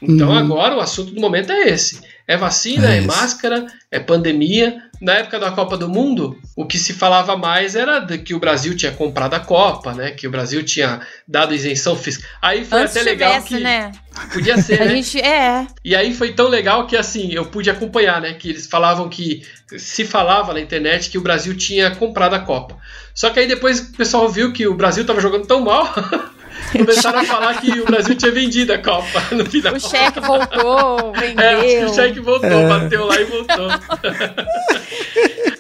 Então 0.02 0.30
Uhum. 0.30 0.38
agora 0.38 0.76
o 0.76 0.80
assunto 0.80 1.12
do 1.12 1.22
momento 1.22 1.52
é 1.52 1.70
esse. 1.70 2.00
É 2.28 2.38
vacina, 2.38 2.94
É 2.94 2.98
é, 2.98 3.02
máscara, 3.02 3.66
é 3.90 4.00
pandemia. 4.00 4.82
Na 5.02 5.14
época 5.14 5.40
da 5.40 5.50
Copa 5.52 5.76
do 5.76 5.90
Mundo, 5.90 6.38
o 6.56 6.64
que 6.64 6.78
se 6.78 6.94
falava 6.94 7.36
mais 7.36 7.76
era 7.76 7.98
de 7.98 8.20
que 8.20 8.36
o 8.36 8.40
Brasil 8.40 8.76
tinha 8.78 8.92
comprado 8.92 9.34
a 9.34 9.40
Copa, 9.40 9.94
né? 9.94 10.12
Que 10.12 10.28
o 10.28 10.32
Brasil 10.32 10.64
tinha 10.64 11.02
dado 11.28 11.56
isenção 11.56 11.96
fiscal. 11.96 12.30
Aí 12.40 12.64
foi 12.64 12.82
Antes 12.82 12.96
até 12.96 13.04
legal 13.04 13.32
tivesse, 13.32 13.48
que 13.48 13.60
né? 13.64 13.92
podia 14.32 14.62
ser, 14.62 14.80
A 14.82 14.86
né? 14.86 14.92
gente. 14.92 15.20
É. 15.20 15.66
E 15.84 15.96
aí 15.96 16.14
foi 16.14 16.34
tão 16.34 16.48
legal 16.48 16.86
que 16.86 16.96
assim, 16.96 17.32
eu 17.34 17.46
pude 17.46 17.70
acompanhar, 17.70 18.22
né? 18.22 18.34
Que 18.34 18.50
eles 18.52 18.68
falavam 18.68 19.10
que 19.10 19.42
se 19.78 20.06
falava 20.06 20.54
na 20.54 20.60
internet 20.60 21.10
que 21.10 21.18
o 21.18 21.22
Brasil 21.22 21.56
tinha 21.58 21.90
comprado 21.96 22.36
a 22.36 22.40
Copa. 22.40 22.78
Só 23.14 23.30
que 23.30 23.40
aí 23.40 23.48
depois 23.48 23.80
o 23.80 23.92
pessoal 23.94 24.30
viu 24.30 24.54
que 24.54 24.68
o 24.68 24.76
Brasil 24.76 25.06
tava 25.06 25.20
jogando 25.20 25.46
tão 25.48 25.62
mal, 25.62 25.92
começaram 26.78 27.20
a 27.20 27.24
falar 27.26 27.60
que 27.62 27.80
o 27.80 27.86
Brasil 27.86 28.16
tinha 28.16 28.32
vendido 28.32 28.74
a 28.74 28.78
Copa 28.78 29.24
no 29.36 29.46
final. 29.46 29.74
O 29.76 29.80
cheque 29.80 30.20
voltou, 30.20 31.14
É, 31.16 31.56
vendeu. 31.56 31.90
o 31.90 31.94
cheque 31.94 32.20
voltou, 32.20 32.68
bateu 32.68 33.06
lá 33.06 33.20
e 33.20 33.24
voltou. 33.26 33.68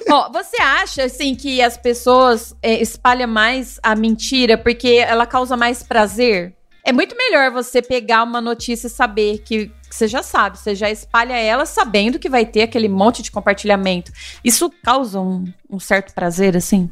Bom, 0.07 0.29
você 0.33 0.61
acha, 0.61 1.03
assim, 1.03 1.35
que 1.35 1.61
as 1.61 1.77
pessoas 1.77 2.55
é, 2.61 2.81
espalham 2.81 3.27
mais 3.27 3.79
a 3.81 3.95
mentira 3.95 4.57
porque 4.57 5.03
ela 5.07 5.25
causa 5.25 5.55
mais 5.55 5.83
prazer? 5.83 6.53
É 6.83 6.91
muito 6.91 7.15
melhor 7.15 7.51
você 7.51 7.81
pegar 7.81 8.23
uma 8.23 8.41
notícia 8.41 8.87
e 8.87 8.89
saber 8.89 9.37
que, 9.45 9.67
que 9.67 9.95
você 9.95 10.07
já 10.07 10.23
sabe, 10.23 10.57
você 10.57 10.73
já 10.73 10.89
espalha 10.89 11.33
ela 11.37 11.65
sabendo 11.65 12.17
que 12.17 12.27
vai 12.27 12.43
ter 12.43 12.63
aquele 12.63 12.89
monte 12.89 13.21
de 13.21 13.29
compartilhamento. 13.31 14.11
Isso 14.43 14.71
causa 14.83 15.19
um, 15.19 15.45
um 15.69 15.79
certo 15.79 16.11
prazer, 16.13 16.57
assim? 16.57 16.89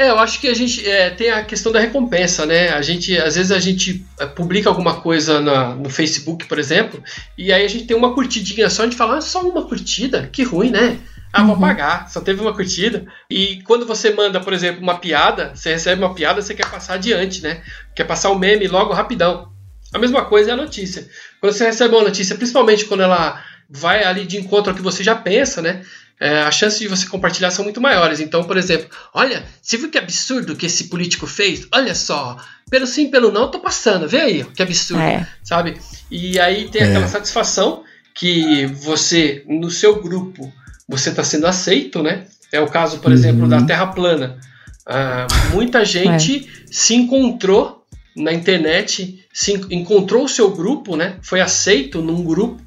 É, 0.00 0.08
eu 0.08 0.18
acho 0.18 0.40
que 0.40 0.48
a 0.48 0.54
gente 0.54 0.88
é, 0.88 1.10
tem 1.10 1.28
a 1.30 1.44
questão 1.44 1.70
da 1.70 1.78
recompensa, 1.78 2.46
né? 2.46 2.70
A 2.70 2.80
gente, 2.80 3.18
às 3.18 3.36
vezes 3.36 3.52
a 3.52 3.58
gente 3.58 4.02
é, 4.18 4.24
publica 4.24 4.70
alguma 4.70 4.98
coisa 5.02 5.40
na- 5.42 5.74
no 5.74 5.90
Facebook, 5.90 6.46
por 6.46 6.58
exemplo, 6.58 7.02
e 7.36 7.52
aí 7.52 7.62
a 7.62 7.68
gente 7.68 7.84
tem 7.84 7.94
uma 7.94 8.14
curtidinha 8.14 8.70
só, 8.70 8.80
a 8.80 8.84
gente 8.86 8.96
fala, 8.96 9.18
ah, 9.18 9.20
só 9.20 9.42
uma 9.46 9.66
curtida? 9.68 10.26
Que 10.32 10.42
ruim, 10.42 10.70
né? 10.70 10.98
Ah, 11.30 11.42
vou 11.42 11.54
Uhum. 11.54 11.60
pagar, 11.60 12.08
só 12.08 12.18
teve 12.22 12.40
uma 12.40 12.54
curtida. 12.54 13.04
E 13.28 13.62
quando 13.64 13.84
você 13.84 14.10
manda, 14.14 14.40
por 14.40 14.54
exemplo, 14.54 14.80
uma 14.82 14.96
piada, 14.98 15.52
você 15.54 15.70
recebe 15.74 16.02
uma 16.02 16.14
piada, 16.14 16.40
você 16.40 16.54
quer 16.54 16.70
passar 16.70 16.94
adiante, 16.94 17.42
né? 17.42 17.62
Quer 17.94 18.04
passar 18.04 18.30
o 18.30 18.38
meme 18.38 18.66
logo 18.68 18.94
rapidão. 18.94 19.52
A 19.92 19.98
mesma 19.98 20.24
coisa 20.24 20.48
é 20.50 20.52
a 20.54 20.56
notícia. 20.56 21.06
Quando 21.42 21.52
você 21.52 21.66
recebe 21.66 21.94
uma 21.94 22.04
notícia, 22.04 22.36
principalmente 22.36 22.86
quando 22.86 23.02
ela 23.02 23.38
vai 23.68 24.02
ali 24.02 24.24
de 24.24 24.38
encontro 24.38 24.70
ao 24.70 24.76
que 24.76 24.82
você 24.82 25.04
já 25.04 25.14
pensa, 25.14 25.60
né? 25.60 25.82
É, 26.20 26.42
as 26.42 26.54
chances 26.54 26.78
de 26.78 26.86
você 26.86 27.06
compartilhar 27.06 27.50
são 27.50 27.64
muito 27.64 27.80
maiores. 27.80 28.20
Então, 28.20 28.44
por 28.44 28.58
exemplo, 28.58 28.88
olha, 29.14 29.42
você 29.62 29.78
viu 29.78 29.88
que 29.90 29.96
absurdo 29.96 30.54
que 30.54 30.66
esse 30.66 30.84
político 30.84 31.26
fez? 31.26 31.66
Olha 31.72 31.94
só, 31.94 32.36
pelo 32.70 32.86
sim, 32.86 33.10
pelo 33.10 33.32
não, 33.32 33.50
tô 33.50 33.58
passando. 33.58 34.06
Vê 34.06 34.20
aí, 34.20 34.42
ó, 34.42 34.52
que 34.54 34.62
absurdo, 34.62 35.02
É. 35.02 35.26
sabe? 35.42 35.78
E 36.10 36.38
aí 36.38 36.68
tem 36.68 36.82
É. 36.82 36.88
aquela 36.90 37.08
satisfação 37.08 37.82
que 38.14 38.66
você, 38.66 39.42
no 39.48 39.70
seu 39.70 40.02
grupo, 40.02 40.52
você 40.86 41.08
está 41.08 41.24
sendo 41.24 41.46
aceito, 41.46 42.02
né? 42.02 42.26
É 42.52 42.60
o 42.60 42.66
caso, 42.66 42.98
por 42.98 43.08
Uhum. 43.10 43.16
exemplo, 43.16 43.48
da 43.48 43.62
Terra 43.62 43.86
plana. 43.86 44.38
Ah, 44.86 45.26
muita 45.54 45.84
gente 45.86 46.46
se 46.70 46.94
encontrou 46.94 47.86
na 48.14 48.32
internet, 48.32 49.24
se 49.32 49.52
en- 49.54 49.66
encontrou 49.70 50.24
o 50.24 50.28
seu 50.28 50.50
grupo, 50.50 50.96
né? 50.96 51.16
Foi 51.22 51.40
aceito 51.40 52.02
num 52.02 52.22
grupo 52.24 52.60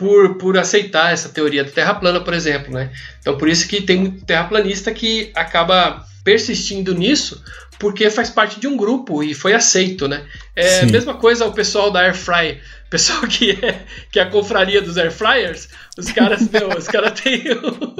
por, 0.00 0.36
por 0.36 0.56
aceitar 0.56 1.12
essa 1.12 1.28
teoria 1.28 1.62
da 1.62 1.70
Terra 1.70 1.92
plana, 1.92 2.20
por 2.20 2.32
exemplo, 2.32 2.72
né? 2.72 2.90
Então 3.20 3.36
por 3.36 3.50
isso 3.50 3.68
que 3.68 3.82
tem 3.82 3.98
muito 3.98 4.24
terraplanista 4.24 4.90
que 4.92 5.30
acaba 5.34 6.02
persistindo 6.24 6.94
nisso, 6.94 7.44
porque 7.78 8.08
faz 8.08 8.30
parte 8.30 8.58
de 8.58 8.66
um 8.66 8.78
grupo 8.78 9.22
e 9.22 9.34
foi 9.34 9.52
aceito, 9.52 10.08
né? 10.08 10.24
É 10.56 10.78
a 10.78 10.86
Sim. 10.86 10.90
mesma 10.90 11.12
coisa 11.12 11.44
o 11.44 11.52
pessoal 11.52 11.90
da 11.90 12.00
Air 12.00 12.14
Fry, 12.14 12.62
o 12.86 12.88
pessoal 12.88 13.20
que 13.28 13.50
é, 13.62 13.84
que 14.10 14.18
é 14.18 14.22
a 14.22 14.30
confraria 14.30 14.80
dos 14.80 14.96
Air 14.96 15.12
Fryers, 15.12 15.68
os 15.98 16.10
caras, 16.10 16.48
meu, 16.48 16.70
os 16.70 16.88
caras 16.88 17.20
têm 17.20 17.44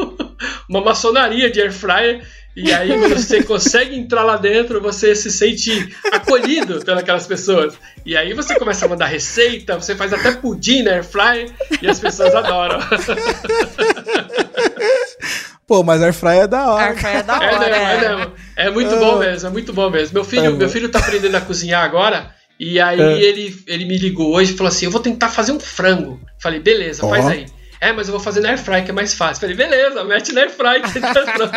uma 0.71 0.81
maçonaria 0.81 1.51
de 1.51 1.61
Air 1.61 1.73
Fryer 1.73 2.27
e 2.57 2.73
aí 2.73 2.97
você 3.09 3.43
consegue 3.43 3.97
entrar 3.97 4.23
lá 4.25 4.37
dentro, 4.37 4.81
você 4.81 5.15
se 5.15 5.31
sente 5.31 5.95
acolhido 6.13 6.81
pelas 6.85 7.27
pessoas. 7.27 7.75
E 8.05 8.17
aí 8.17 8.33
você 8.35 8.59
começa 8.59 8.87
a 8.87 8.89
mandar 8.89 9.07
receita, 9.07 9.79
você 9.79 9.95
faz 9.95 10.13
até 10.13 10.33
pudim 10.33 10.83
na 10.83 10.93
Air 10.93 11.05
Fryer 11.05 11.51
e 11.81 11.89
as 11.89 11.99
pessoas 12.01 12.35
adoram. 12.35 12.79
Pô, 15.67 15.85
mas 15.85 16.03
Air 16.03 16.13
Fryer 16.13 16.43
é 16.43 16.47
da 16.49 16.69
hora. 16.73 16.85
Airfryer 16.87 17.17
é 17.19 17.23
da 17.23 17.35
É, 17.37 17.55
hora. 17.55 17.59
mesmo, 17.61 17.75
é, 17.75 17.95
é. 17.95 18.17
mesmo. 18.17 18.33
É 18.57 18.71
muito 18.71 18.97
bom 18.97 19.19
mesmo, 19.19 19.49
é 19.49 19.51
muito 19.53 19.73
bom 19.73 19.89
mesmo. 19.91 20.15
Meu 20.15 20.25
filho, 20.25 20.47
É, 20.47 20.51
meu 20.51 20.69
filho 20.69 20.89
tá 20.89 20.99
aprendendo 20.99 21.37
a 21.37 21.41
cozinhar 21.41 21.85
agora. 21.85 22.35
E 22.59 22.81
aí 22.81 23.01
É. 23.01 23.21
ele, 23.23 23.57
ele 23.67 23.85
me 23.85 23.97
ligou 23.97 24.35
hoje 24.35 24.53
e 24.53 24.57
falou 24.57 24.69
assim: 24.69 24.87
Eu 24.87 24.91
vou 24.91 25.01
tentar 25.01 25.29
fazer 25.29 25.53
um 25.53 25.61
frango. 25.61 26.21
Falei, 26.43 26.59
beleza, 26.59 27.07
faz 27.09 27.25
Ó. 27.25 27.29
aí. 27.29 27.47
É, 27.81 27.93
mas 27.93 28.09
eu 28.09 28.13
vou 28.13 28.21
fazer 28.21 28.41
na 28.41 28.51
Airfry, 28.51 28.83
que 28.85 28.91
é 28.91 28.95
mais 28.95 29.15
fácil. 29.15 29.41
Falei, 29.41 29.57
beleza, 29.57 30.05
mete 30.05 30.33
na 30.33 30.43
Airfry 30.43 30.83
que 30.93 31.01
tá 31.01 31.13
pronto. 31.33 31.55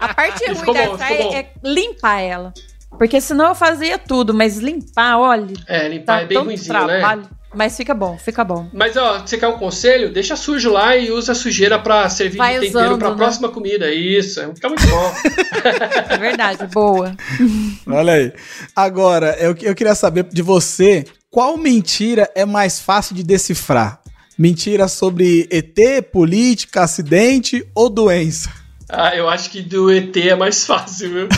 A 0.00 0.14
parte 0.14 0.44
ruim 0.52 0.72
da 0.74 0.86
bom. 0.86 1.34
é 1.34 1.46
limpar 1.62 2.20
ela. 2.20 2.52
Porque 2.98 3.20
senão 3.20 3.48
eu 3.48 3.54
fazia 3.54 3.98
tudo, 3.98 4.32
mas 4.34 4.58
limpar, 4.58 5.18
olha, 5.18 5.54
É, 5.66 5.88
limpar 5.88 6.16
tá 6.18 6.22
é 6.22 6.26
bem 6.26 6.38
ruimzinho, 6.38 6.72
né? 6.86 6.98
trabalho. 6.98 7.28
Mas 7.56 7.76
fica 7.76 7.94
bom, 7.94 8.18
fica 8.18 8.42
bom. 8.42 8.68
Mas 8.72 8.96
ó, 8.96 9.20
você 9.20 9.38
quer 9.38 9.46
um 9.46 9.56
conselho? 9.58 10.12
Deixa 10.12 10.34
sujo 10.34 10.72
lá 10.72 10.96
e 10.96 11.12
usa 11.12 11.30
a 11.30 11.34
sujeira 11.36 11.78
pra 11.78 12.08
servir 12.10 12.36
Vai 12.38 12.54
de 12.58 12.66
tempero 12.66 12.86
usando, 12.86 12.98
pra 12.98 13.10
né? 13.10 13.16
próxima 13.16 13.48
comida. 13.48 13.92
Isso, 13.94 14.40
é- 14.40 14.52
fica 14.52 14.68
muito 14.68 14.84
bom. 14.88 15.14
É 16.10 16.16
verdade, 16.18 16.66
boa. 16.66 17.14
Olha 17.86 18.14
aí. 18.14 18.32
Agora, 18.74 19.36
eu, 19.38 19.56
eu 19.62 19.74
queria 19.74 19.94
saber 19.94 20.24
de 20.24 20.42
você, 20.42 21.04
qual 21.30 21.56
mentira 21.56 22.28
é 22.34 22.44
mais 22.44 22.80
fácil 22.80 23.14
de 23.14 23.22
decifrar? 23.22 24.00
Mentira 24.36 24.88
sobre 24.88 25.46
ET, 25.50 26.02
política, 26.10 26.82
acidente 26.82 27.64
ou 27.74 27.88
doença? 27.88 28.50
Ah, 28.88 29.16
eu 29.16 29.28
acho 29.28 29.48
que 29.50 29.62
do 29.62 29.90
ET 29.90 30.14
é 30.16 30.34
mais 30.34 30.66
fácil, 30.66 31.10
viu? 31.10 31.28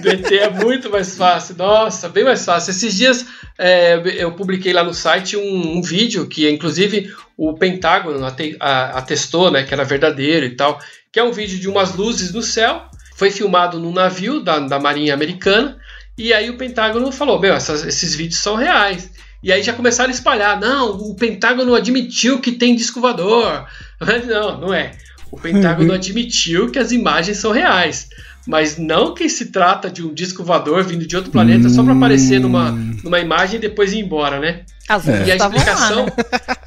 Do 0.00 0.08
ET 0.08 0.32
é 0.32 0.48
muito 0.48 0.88
mais 0.90 1.16
fácil. 1.16 1.54
Nossa, 1.56 2.08
bem 2.08 2.24
mais 2.24 2.44
fácil. 2.44 2.70
Esses 2.70 2.94
dias 2.94 3.26
é, 3.58 4.00
eu 4.16 4.32
publiquei 4.32 4.72
lá 4.72 4.82
no 4.82 4.94
site 4.94 5.36
um, 5.36 5.76
um 5.76 5.82
vídeo 5.82 6.26
que, 6.26 6.48
inclusive, 6.48 7.12
o 7.36 7.52
Pentágono 7.54 8.24
atestou, 8.60 9.50
né, 9.50 9.62
que 9.64 9.74
era 9.74 9.84
verdadeiro 9.84 10.46
e 10.46 10.56
tal. 10.56 10.78
Que 11.12 11.20
é 11.20 11.24
um 11.24 11.32
vídeo 11.32 11.58
de 11.58 11.68
umas 11.68 11.94
luzes 11.94 12.32
no 12.32 12.42
céu. 12.42 12.82
Foi 13.16 13.30
filmado 13.30 13.78
num 13.78 13.92
navio 13.92 14.40
da, 14.40 14.58
da 14.60 14.78
Marinha 14.78 15.14
Americana. 15.14 15.78
E 16.16 16.32
aí 16.32 16.48
o 16.48 16.56
Pentágono 16.56 17.12
falou: 17.12 17.38
Meu, 17.38 17.54
essas- 17.54 17.84
esses 17.84 18.14
vídeos 18.14 18.40
são 18.40 18.56
reais. 18.56 19.10
E 19.46 19.52
aí 19.52 19.62
já 19.62 19.72
começaram 19.72 20.10
a 20.10 20.12
espalhar. 20.12 20.58
Não, 20.58 20.90
o 20.96 21.14
Pentágono 21.14 21.72
admitiu 21.72 22.40
que 22.40 22.50
tem 22.50 22.74
disco 22.74 23.00
voador. 23.00 23.64
Mas 24.00 24.26
não, 24.26 24.60
não 24.60 24.74
é. 24.74 24.90
O 25.30 25.38
Pentágono 25.38 25.92
admitiu 25.92 26.68
que 26.68 26.80
as 26.80 26.90
imagens 26.90 27.36
são 27.38 27.52
reais. 27.52 28.08
Mas 28.44 28.76
não 28.76 29.14
que 29.14 29.28
se 29.28 29.46
trata 29.52 29.88
de 29.88 30.04
um 30.04 30.12
disco 30.12 30.42
voador 30.42 30.82
vindo 30.82 31.06
de 31.06 31.14
outro 31.16 31.30
planeta 31.30 31.68
só 31.68 31.84
para 31.84 31.92
aparecer 31.92 32.40
numa, 32.40 32.72
numa 33.04 33.20
imagem 33.20 33.56
e 33.56 33.60
depois 33.60 33.92
ir 33.92 34.00
embora, 34.00 34.40
né? 34.40 34.62
As 34.88 35.06
E 35.06 35.30
a 35.30 35.36
explicação 35.36 36.06
né? 36.06 36.12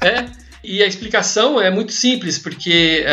é, 0.00 0.24
e 0.64 0.82
a 0.82 0.86
explicação 0.86 1.60
é 1.60 1.70
muito 1.70 1.92
simples, 1.92 2.38
porque 2.38 3.04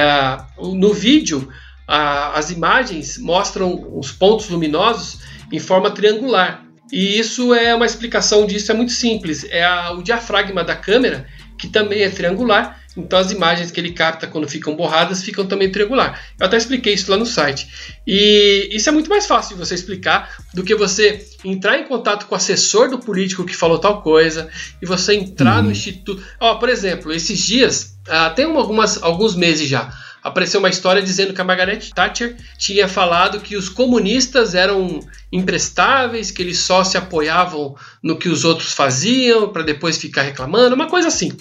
o- 0.58 0.76
no 0.76 0.94
vídeo 0.94 1.48
ah, 1.86 2.32
as 2.36 2.52
imagens 2.52 3.18
mostram 3.18 3.86
os 3.98 4.14
pontos 4.14 4.48
luminosos 4.50 5.20
em 5.52 5.60
forma 5.60 5.92
triangular. 5.92 6.64
E 6.92 7.20
isso 7.20 7.54
é 7.54 7.76
uma 7.76 7.86
explicação 7.86 8.46
disso, 8.46 8.72
é 8.72 8.76
muito 8.76 8.92
simples. 8.92 9.46
É 9.50 9.64
a- 9.64 9.92
o 9.92 10.02
diafragma 10.02 10.64
da 10.64 10.76
câmera, 10.76 11.28
que 11.58 11.68
também 11.68 12.02
é 12.02 12.10
triangular, 12.10 12.80
então 12.96 13.20
as 13.20 13.32
imagens 13.32 13.70
que 13.72 13.80
ele 13.80 13.92
capta 13.92 14.26
quando 14.26 14.48
ficam 14.48 14.76
borradas 14.76 15.22
ficam 15.24 15.46
também 15.46 15.72
triangular. 15.72 16.20
Eu 16.40 16.46
até 16.46 16.58
expliquei 16.58 16.94
isso 16.94 17.12
lá 17.12 17.18
no 17.18 17.26
site. 17.26 17.68
E 18.06 18.70
isso 18.72 18.90
é 18.90 18.92
muito 18.92 19.10
mais 19.10 19.26
fácil 19.28 19.56
de 19.56 19.66
você 19.66 19.76
explicar 19.76 20.36
do 20.54 20.64
que 20.64 20.74
você 20.76 21.24
entrar 21.44 21.78
em 21.78 21.84
contato 21.84 22.26
com 22.26 22.34
o 22.34 22.38
assessor 22.38 22.90
do 22.90 23.00
político 23.00 23.46
que 23.46 23.56
falou 23.56 23.78
tal 23.80 24.02
coisa 24.02 24.50
e 24.82 24.86
você 24.86 25.14
entrar 25.14 25.62
no 25.62 25.72
instituto. 25.72 26.24
Ó, 26.40 26.56
por 26.56 26.70
exemplo, 26.70 27.12
esses 27.12 27.40
dias, 27.40 27.98
ah, 28.08 28.30
tem 28.30 28.46
uma- 28.46 28.62
algumas, 28.62 29.02
alguns 29.04 29.36
meses 29.36 29.68
já, 29.68 29.92
apareceu 30.28 30.60
uma 30.60 30.70
história 30.70 31.02
dizendo 31.02 31.34
que 31.34 31.42
a 31.42 31.44
Margaret 31.44 31.80
Thatcher 31.96 32.36
tinha 32.58 32.88
falado 32.88 33.40
que 33.40 33.56
os 33.56 33.70
comunistas 33.70 34.54
eram 34.54 35.00
imprestáveis, 35.32 36.32
que 36.32 36.42
eles 36.42 36.60
só 36.60 36.84
se 36.84 36.98
apoiavam 36.98 37.76
no 38.04 38.18
que 38.18 38.30
os 38.30 38.44
outros 38.44 38.74
faziam 38.74 39.50
para 39.50 39.64
depois 39.64 39.98
ficar 39.98 40.24
reclamando, 40.24 40.76
uma 40.76 40.88
coisa 40.88 41.08
assim. 41.08 41.32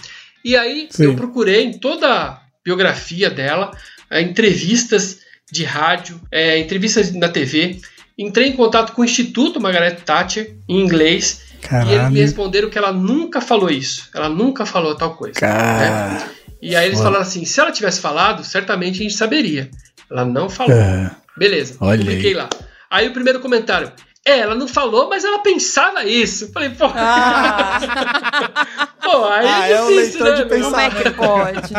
E 0.44 0.56
aí 0.56 0.88
Sim. 0.90 1.04
eu 1.04 1.16
procurei 1.16 1.64
em 1.64 1.72
toda 1.78 2.08
a 2.08 2.40
biografia 2.64 3.28
dela, 3.28 3.72
eh, 4.10 4.22
entrevistas 4.22 5.18
de 5.50 5.64
rádio, 5.64 6.20
eh, 6.30 6.58
entrevistas 6.58 7.12
na 7.12 7.28
TV. 7.28 7.80
Entrei 8.16 8.48
em 8.48 8.52
contato 8.52 8.92
com 8.92 9.02
o 9.02 9.04
Instituto 9.04 9.60
Margaret 9.60 9.96
Thatcher, 9.96 10.56
em 10.68 10.80
inglês, 10.80 11.42
e 11.62 11.74
eles 11.74 11.84
me 11.84 11.96
Caralho. 11.96 12.14
responderam 12.14 12.70
que 12.70 12.78
ela 12.78 12.92
nunca 12.92 13.40
falou 13.40 13.70
isso. 13.70 14.08
Ela 14.14 14.28
nunca 14.28 14.64
falou 14.64 14.94
tal 14.94 15.14
coisa. 15.14 15.38
Cara. 15.38 16.35
E 16.62 16.74
aí 16.74 16.86
eles 16.86 16.98
Foda. 16.98 17.10
falaram 17.10 17.22
assim: 17.28 17.44
se 17.44 17.60
ela 17.60 17.70
tivesse 17.72 18.00
falado, 18.00 18.42
certamente 18.44 19.00
a 19.00 19.02
gente 19.02 19.14
saberia. 19.14 19.70
Ela 20.10 20.24
não 20.24 20.48
falou. 20.48 20.72
É. 20.76 21.10
Beleza, 21.36 21.76
Olha 21.80 21.98
publiquei 21.98 22.32
lá. 22.34 22.48
Aí 22.90 23.08
o 23.08 23.12
primeiro 23.12 23.40
comentário: 23.40 23.92
É, 24.24 24.38
ela 24.40 24.54
não 24.54 24.66
falou, 24.66 25.08
mas 25.08 25.24
ela 25.24 25.38
pensava 25.40 26.04
isso. 26.04 26.50
Falei, 26.52 26.70
pô. 26.70 26.86
Ah, 26.94 27.78
pô, 29.02 29.24
aí 29.26 29.46
Ah, 29.46 29.68
é 29.68 29.72
é 29.72 29.80
difícil, 29.82 30.24
leitor 30.24 30.24
né, 30.24 30.34
de 30.36 30.44
meu? 30.54 30.64
como 30.64 30.76
é 30.80 30.90
que 30.90 31.10
pode? 31.10 31.74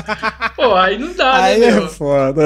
Pô, 0.56 0.76
aí 0.76 0.98
não 0.98 1.14
dá, 1.14 1.44
Aí 1.44 1.60
né, 1.60 1.68
é 1.68 1.72
meu? 1.72 1.90
foda, 1.90 2.42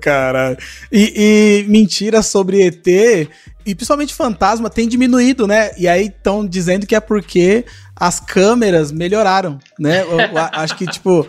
caralho. 0.00 0.56
E, 0.92 1.64
e 1.64 1.70
mentiras 1.70 2.26
sobre 2.26 2.62
ET, 2.66 2.86
e 2.86 3.74
principalmente 3.74 4.14
fantasma, 4.14 4.68
tem 4.70 4.86
diminuído, 4.88 5.46
né? 5.46 5.70
E 5.78 5.88
aí 5.88 6.06
estão 6.06 6.46
dizendo 6.46 6.86
que 6.86 6.94
é 6.94 7.00
porque 7.00 7.64
as 7.96 8.18
câmeras 8.20 8.90
melhoraram, 8.92 9.58
né? 9.78 10.02
Eu- 10.02 10.20
eu 10.20 10.38
acho 10.52 10.76
que, 10.76 10.86
tipo, 10.86 11.26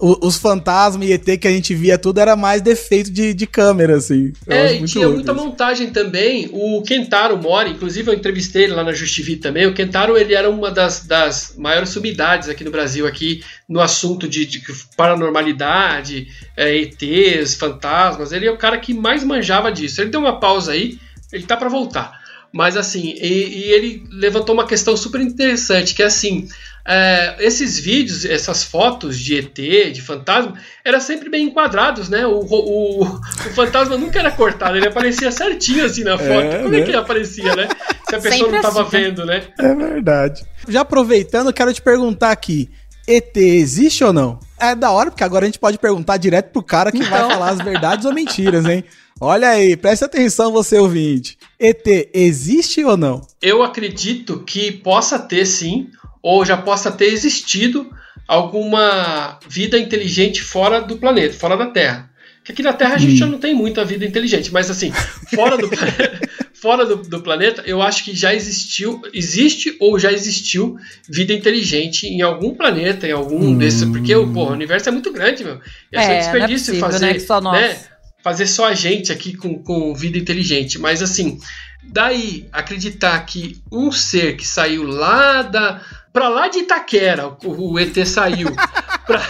o- 0.00 0.26
os 0.26 0.36
fantasmas 0.36 1.08
e 1.08 1.12
ET 1.12 1.36
que 1.38 1.46
a 1.46 1.50
gente 1.50 1.74
via 1.74 1.98
tudo 1.98 2.18
era 2.18 2.34
mais 2.34 2.62
defeito 2.62 3.10
de, 3.10 3.34
de 3.34 3.46
câmera, 3.46 3.96
assim. 3.96 4.32
Eu 4.46 4.52
É, 4.56 4.74
e 4.74 4.84
tinha 4.84 5.08
muita 5.08 5.32
isso. 5.32 5.40
montagem 5.40 5.90
também. 5.90 6.48
O 6.52 6.82
Kentaro 6.82 7.36
Mori, 7.36 7.70
inclusive 7.70 8.10
eu 8.10 8.14
entrevistei 8.14 8.64
ele 8.64 8.72
lá 8.74 8.82
na 8.82 8.92
Justivi 8.92 9.36
também. 9.36 9.66
O 9.66 9.74
Kentaro 9.74 10.16
ele 10.16 10.34
era 10.34 10.48
uma 10.50 10.70
das, 10.70 11.06
das 11.06 11.54
maiores 11.56 11.90
sumidades 11.90 12.48
aqui 12.48 12.64
no 12.64 12.70
Brasil, 12.70 13.06
aqui 13.06 13.42
no 13.68 13.80
assunto 13.80 14.26
de, 14.26 14.46
de 14.46 14.62
paranormalidade, 14.96 16.28
é, 16.56 16.74
ETs, 16.76 17.54
fantasmas. 17.54 18.32
Ele 18.32 18.46
é 18.46 18.50
o 18.50 18.56
cara 18.58 18.78
que 18.78 18.92
mais 18.94 19.22
manjava 19.24 19.70
disso. 19.70 20.00
Ele 20.00 20.10
deu 20.10 20.20
uma 20.20 20.38
pausa 20.40 20.72
aí, 20.72 20.98
ele 21.32 21.44
tá 21.44 21.56
para 21.56 21.68
voltar. 21.68 22.18
Mas 22.52 22.76
assim, 22.76 23.14
e, 23.20 23.26
e 23.68 23.72
ele 23.72 24.02
levantou 24.10 24.54
uma 24.54 24.66
questão 24.66 24.96
super 24.96 25.20
interessante, 25.20 25.94
que 25.94 26.02
é 26.02 26.06
assim, 26.06 26.48
é, 26.86 27.36
esses 27.40 27.78
vídeos, 27.78 28.24
essas 28.24 28.64
fotos 28.64 29.18
de 29.18 29.38
ET, 29.38 29.54
de 29.92 30.00
fantasma, 30.02 30.54
eram 30.84 31.00
sempre 31.00 31.28
bem 31.28 31.46
enquadrados, 31.46 32.08
né? 32.08 32.26
O, 32.26 32.40
o, 32.40 33.04
o 33.04 33.50
fantasma 33.54 33.96
nunca 33.96 34.18
era 34.18 34.30
cortado, 34.30 34.76
ele 34.76 34.88
aparecia 34.88 35.30
certinho 35.30 35.84
assim 35.84 36.02
na 36.04 36.16
foto. 36.18 36.30
É, 36.30 36.58
Como 36.58 36.70
né? 36.70 36.80
é 36.80 36.82
que 36.82 36.90
ele 36.90 36.96
aparecia, 36.96 37.54
né? 37.54 37.68
Se 38.08 38.16
a 38.16 38.20
pessoa 38.20 38.32
Sempre 38.32 38.52
não 38.56 38.62
tava 38.62 38.82
assim, 38.82 38.96
né? 38.96 39.02
vendo, 39.04 39.26
né? 39.26 39.42
É 39.58 39.74
verdade. 39.74 40.42
Já 40.68 40.80
aproveitando, 40.80 41.48
eu 41.48 41.52
quero 41.52 41.72
te 41.72 41.80
perguntar 41.82 42.30
aqui: 42.30 42.68
ET 43.06 43.36
existe 43.36 44.02
ou 44.02 44.12
não? 44.12 44.38
É 44.58 44.74
da 44.74 44.90
hora, 44.90 45.10
porque 45.10 45.24
agora 45.24 45.44
a 45.44 45.48
gente 45.48 45.58
pode 45.58 45.78
perguntar 45.78 46.16
direto 46.16 46.50
pro 46.50 46.62
cara 46.62 46.90
que 46.90 47.02
vai 47.02 47.18
Então. 47.20 47.30
falar 47.30 47.50
as 47.50 47.58
verdades 47.58 48.04
ou 48.04 48.12
mentiras, 48.12 48.64
hein? 48.66 48.84
Olha 49.22 49.50
aí, 49.50 49.76
preste 49.76 50.02
atenção, 50.04 50.50
você 50.50 50.78
ouvinte. 50.78 51.36
ET 51.58 51.84
existe 52.14 52.82
ou 52.82 52.96
não? 52.96 53.20
Eu 53.40 53.62
acredito 53.62 54.42
que 54.44 54.72
possa 54.72 55.18
ter 55.18 55.44
sim, 55.44 55.88
ou 56.22 56.44
já 56.44 56.56
possa 56.56 56.90
ter 56.90 57.06
existido 57.06 57.90
alguma 58.28 59.38
vida 59.48 59.78
inteligente 59.78 60.42
fora 60.42 60.80
do 60.80 60.96
planeta, 60.96 61.34
fora 61.34 61.56
da 61.56 61.66
Terra. 61.66 62.08
Que 62.44 62.52
aqui 62.52 62.62
na 62.62 62.72
Terra 62.72 62.94
a 62.94 62.98
gente 62.98 63.14
Hum. 63.14 63.16
já 63.16 63.26
não 63.26 63.38
tem 63.38 63.54
muita 63.54 63.84
vida 63.84 64.04
inteligente, 64.04 64.52
mas 64.52 64.70
assim, 64.70 64.90
fora 65.34 65.56
do, 65.58 65.68
planeta, 65.68 66.20
fora 66.54 66.86
do, 66.86 66.96
do 66.96 67.20
planeta, 67.22 67.62
eu 67.66 67.82
acho 67.82 68.02
que 68.04 68.14
já 68.16 68.34
existiu, 68.34 69.02
existe 69.12 69.76
ou 69.78 69.98
já 69.98 70.10
existiu 70.10 70.76
vida 71.08 71.32
inteligente 71.34 72.06
em 72.06 72.22
algum 72.22 72.54
planeta, 72.54 73.06
em 73.06 73.12
algum 73.12 73.48
Hum. 73.48 73.58
desses, 73.58 73.84
porque 73.84 74.14
o, 74.14 74.32
porra, 74.32 74.50
o 74.50 74.54
universo 74.54 74.88
é 74.88 74.92
muito 74.92 75.12
grande, 75.12 75.44
meu. 75.44 75.60
E 75.92 75.96
é, 75.96 76.02
só 76.02 76.06
É, 76.06 76.08
não 76.08 76.14
é 76.14 76.18
desperdício 76.20 76.66
possível, 76.74 76.80
fazer, 76.80 77.12
né? 77.12 77.18
Só 77.18 77.40
nós. 77.40 77.60
né, 77.60 77.76
fazer 78.22 78.46
só 78.46 78.66
a 78.66 78.74
gente 78.74 79.12
aqui 79.12 79.34
com, 79.36 79.62
com 79.62 79.94
vida 79.94 80.16
inteligente. 80.18 80.78
Mas 80.78 81.02
assim, 81.02 81.38
daí 81.82 82.46
acreditar 82.52 83.18
que 83.26 83.60
um 83.70 83.90
ser 83.92 84.36
que 84.36 84.46
saiu 84.46 84.82
lá 84.84 85.42
da. 85.42 85.80
Pra 86.12 86.28
lá 86.28 86.48
de 86.48 86.58
Itaquera, 86.60 87.28
o, 87.44 87.72
o 87.72 87.78
ET 87.78 87.94
saiu. 88.06 88.48
pra, 89.06 89.20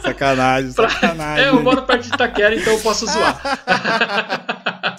Sacanagem, 0.00 0.72
Pra- 0.72 0.88
sacanagem. 0.88 1.44
é, 1.44 1.48
eu 1.48 1.62
moro 1.62 1.82
perto 1.82 2.02
de 2.02 2.14
Itaquera, 2.14 2.54
então 2.54 2.72
eu 2.72 2.80
posso 2.80 3.06
zoar. 3.06 3.40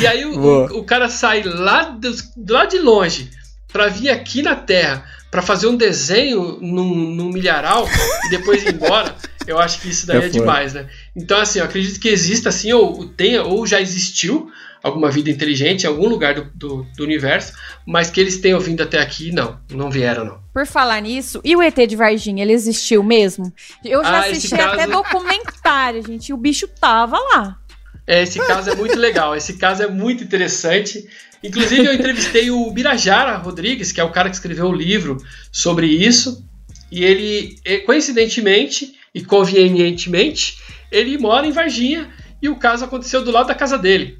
e 0.00 0.06
aí 0.06 0.24
o, 0.24 0.38
o, 0.38 0.64
o 0.78 0.84
cara 0.84 1.08
sai 1.08 1.42
lá, 1.42 1.84
dos- 1.84 2.30
lá 2.48 2.64
de 2.66 2.78
longe 2.78 3.30
pra 3.72 3.88
vir 3.88 4.10
aqui 4.10 4.42
na 4.42 4.54
Terra 4.54 5.04
pra 5.30 5.42
fazer 5.42 5.66
um 5.66 5.76
desenho 5.76 6.58
num, 6.60 6.94
num 6.94 7.28
milharal 7.30 7.86
e 8.26 8.30
depois 8.30 8.62
ir 8.62 8.74
embora. 8.74 9.14
Eu 9.46 9.58
acho 9.58 9.80
que 9.80 9.88
isso 9.88 10.06
daí 10.06 10.20
É 10.22 10.26
é, 10.26 10.28
demais, 10.28 10.74
né? 10.74 10.86
Então, 11.20 11.40
assim, 11.40 11.58
eu 11.58 11.64
acredito 11.64 11.98
que 11.98 12.08
exista 12.08 12.48
assim, 12.48 12.72
ou 12.72 13.06
tenha, 13.08 13.42
ou 13.42 13.66
já 13.66 13.80
existiu 13.80 14.50
alguma 14.82 15.10
vida 15.10 15.28
inteligente 15.28 15.82
em 15.82 15.86
algum 15.86 16.08
lugar 16.08 16.34
do, 16.34 16.44
do, 16.54 16.86
do 16.96 17.02
universo, 17.02 17.52
mas 17.84 18.08
que 18.10 18.20
eles 18.20 18.38
tenham 18.38 18.60
vindo 18.60 18.80
até 18.82 19.00
aqui, 19.00 19.32
não. 19.32 19.58
Não 19.72 19.90
vieram, 19.90 20.24
não. 20.24 20.40
Por 20.54 20.64
falar 20.66 21.00
nisso, 21.02 21.40
e 21.44 21.56
o 21.56 21.62
ET 21.62 21.74
de 21.86 21.96
Varginha, 21.96 22.44
ele 22.44 22.52
existiu 22.52 23.02
mesmo? 23.02 23.52
Eu 23.84 24.04
já 24.04 24.10
Ah, 24.10 24.20
assisti 24.20 24.50
caso- 24.50 24.74
até 24.74 24.86
documentário, 24.86 26.06
gente, 26.06 26.28
e 26.28 26.32
o 26.32 26.36
bicho 26.36 26.68
tava 26.68 27.18
lá. 27.18 27.58
É, 28.06 28.22
esse 28.22 28.38
caso 28.38 28.70
é 28.70 28.74
muito 28.76 28.96
legal, 28.96 29.34
esse 29.36 29.54
caso 29.54 29.82
é 29.82 29.88
muito 29.88 30.22
interessante. 30.22 31.04
Inclusive, 31.42 31.84
eu 31.84 31.92
entrevistei 31.94 32.50
o 32.50 32.70
Birajara 32.70 33.36
Rodrigues, 33.36 33.90
que 33.92 34.00
é 34.00 34.04
o 34.04 34.10
cara 34.12 34.30
que 34.30 34.36
escreveu 34.36 34.66
o 34.66 34.72
livro 34.72 35.16
sobre 35.52 35.86
isso, 35.86 36.44
e 36.90 37.04
ele, 37.04 37.56
eh, 37.64 37.78
coincidentemente 37.78 38.94
e 39.14 39.22
convenientemente, 39.24 40.58
ele 40.90 41.18
mora 41.18 41.46
em 41.46 41.52
Varginha 41.52 42.08
e 42.40 42.48
o 42.48 42.56
caso 42.56 42.84
aconteceu 42.84 43.24
do 43.24 43.30
lado 43.30 43.48
da 43.48 43.54
casa 43.54 43.76
dele. 43.78 44.18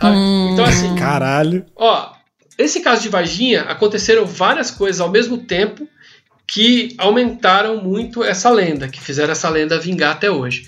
sabe? 0.00 0.16
Hum. 0.16 0.50
Então, 0.52 0.64
assim, 0.64 0.94
Caralho. 0.96 1.64
Ó, 1.76 2.12
esse 2.58 2.80
caso 2.80 3.02
de 3.02 3.08
Varginha 3.08 3.62
aconteceram 3.62 4.26
várias 4.26 4.70
coisas 4.70 5.00
ao 5.00 5.10
mesmo 5.10 5.38
tempo 5.38 5.88
que 6.46 6.94
aumentaram 6.98 7.82
muito 7.82 8.24
essa 8.24 8.50
lenda, 8.50 8.88
que 8.88 9.00
fizeram 9.00 9.32
essa 9.32 9.48
lenda 9.48 9.78
vingar 9.78 10.12
até 10.12 10.30
hoje. 10.30 10.66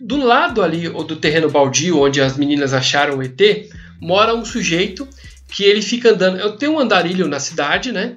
Do 0.00 0.16
lado 0.16 0.62
ali 0.62 0.88
ou 0.88 1.04
do 1.04 1.16
terreno 1.16 1.48
baldio 1.48 2.00
onde 2.00 2.20
as 2.20 2.36
meninas 2.36 2.72
acharam 2.74 3.18
o 3.18 3.22
ET, 3.22 3.40
mora 4.00 4.34
um 4.34 4.44
sujeito 4.44 5.06
que 5.48 5.64
ele 5.64 5.82
fica 5.82 6.10
andando. 6.10 6.38
Eu 6.38 6.56
tenho 6.56 6.72
um 6.72 6.78
andarilho 6.78 7.28
na 7.28 7.38
cidade, 7.38 7.92
né? 7.92 8.16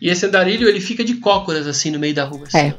E 0.00 0.08
esse 0.08 0.24
andarilho 0.26 0.68
ele 0.68 0.80
fica 0.80 1.04
de 1.04 1.14
cócoras 1.14 1.66
assim 1.66 1.90
no 1.90 1.98
meio 1.98 2.14
da 2.14 2.24
rua, 2.24 2.44
assim, 2.46 2.58
É. 2.58 2.74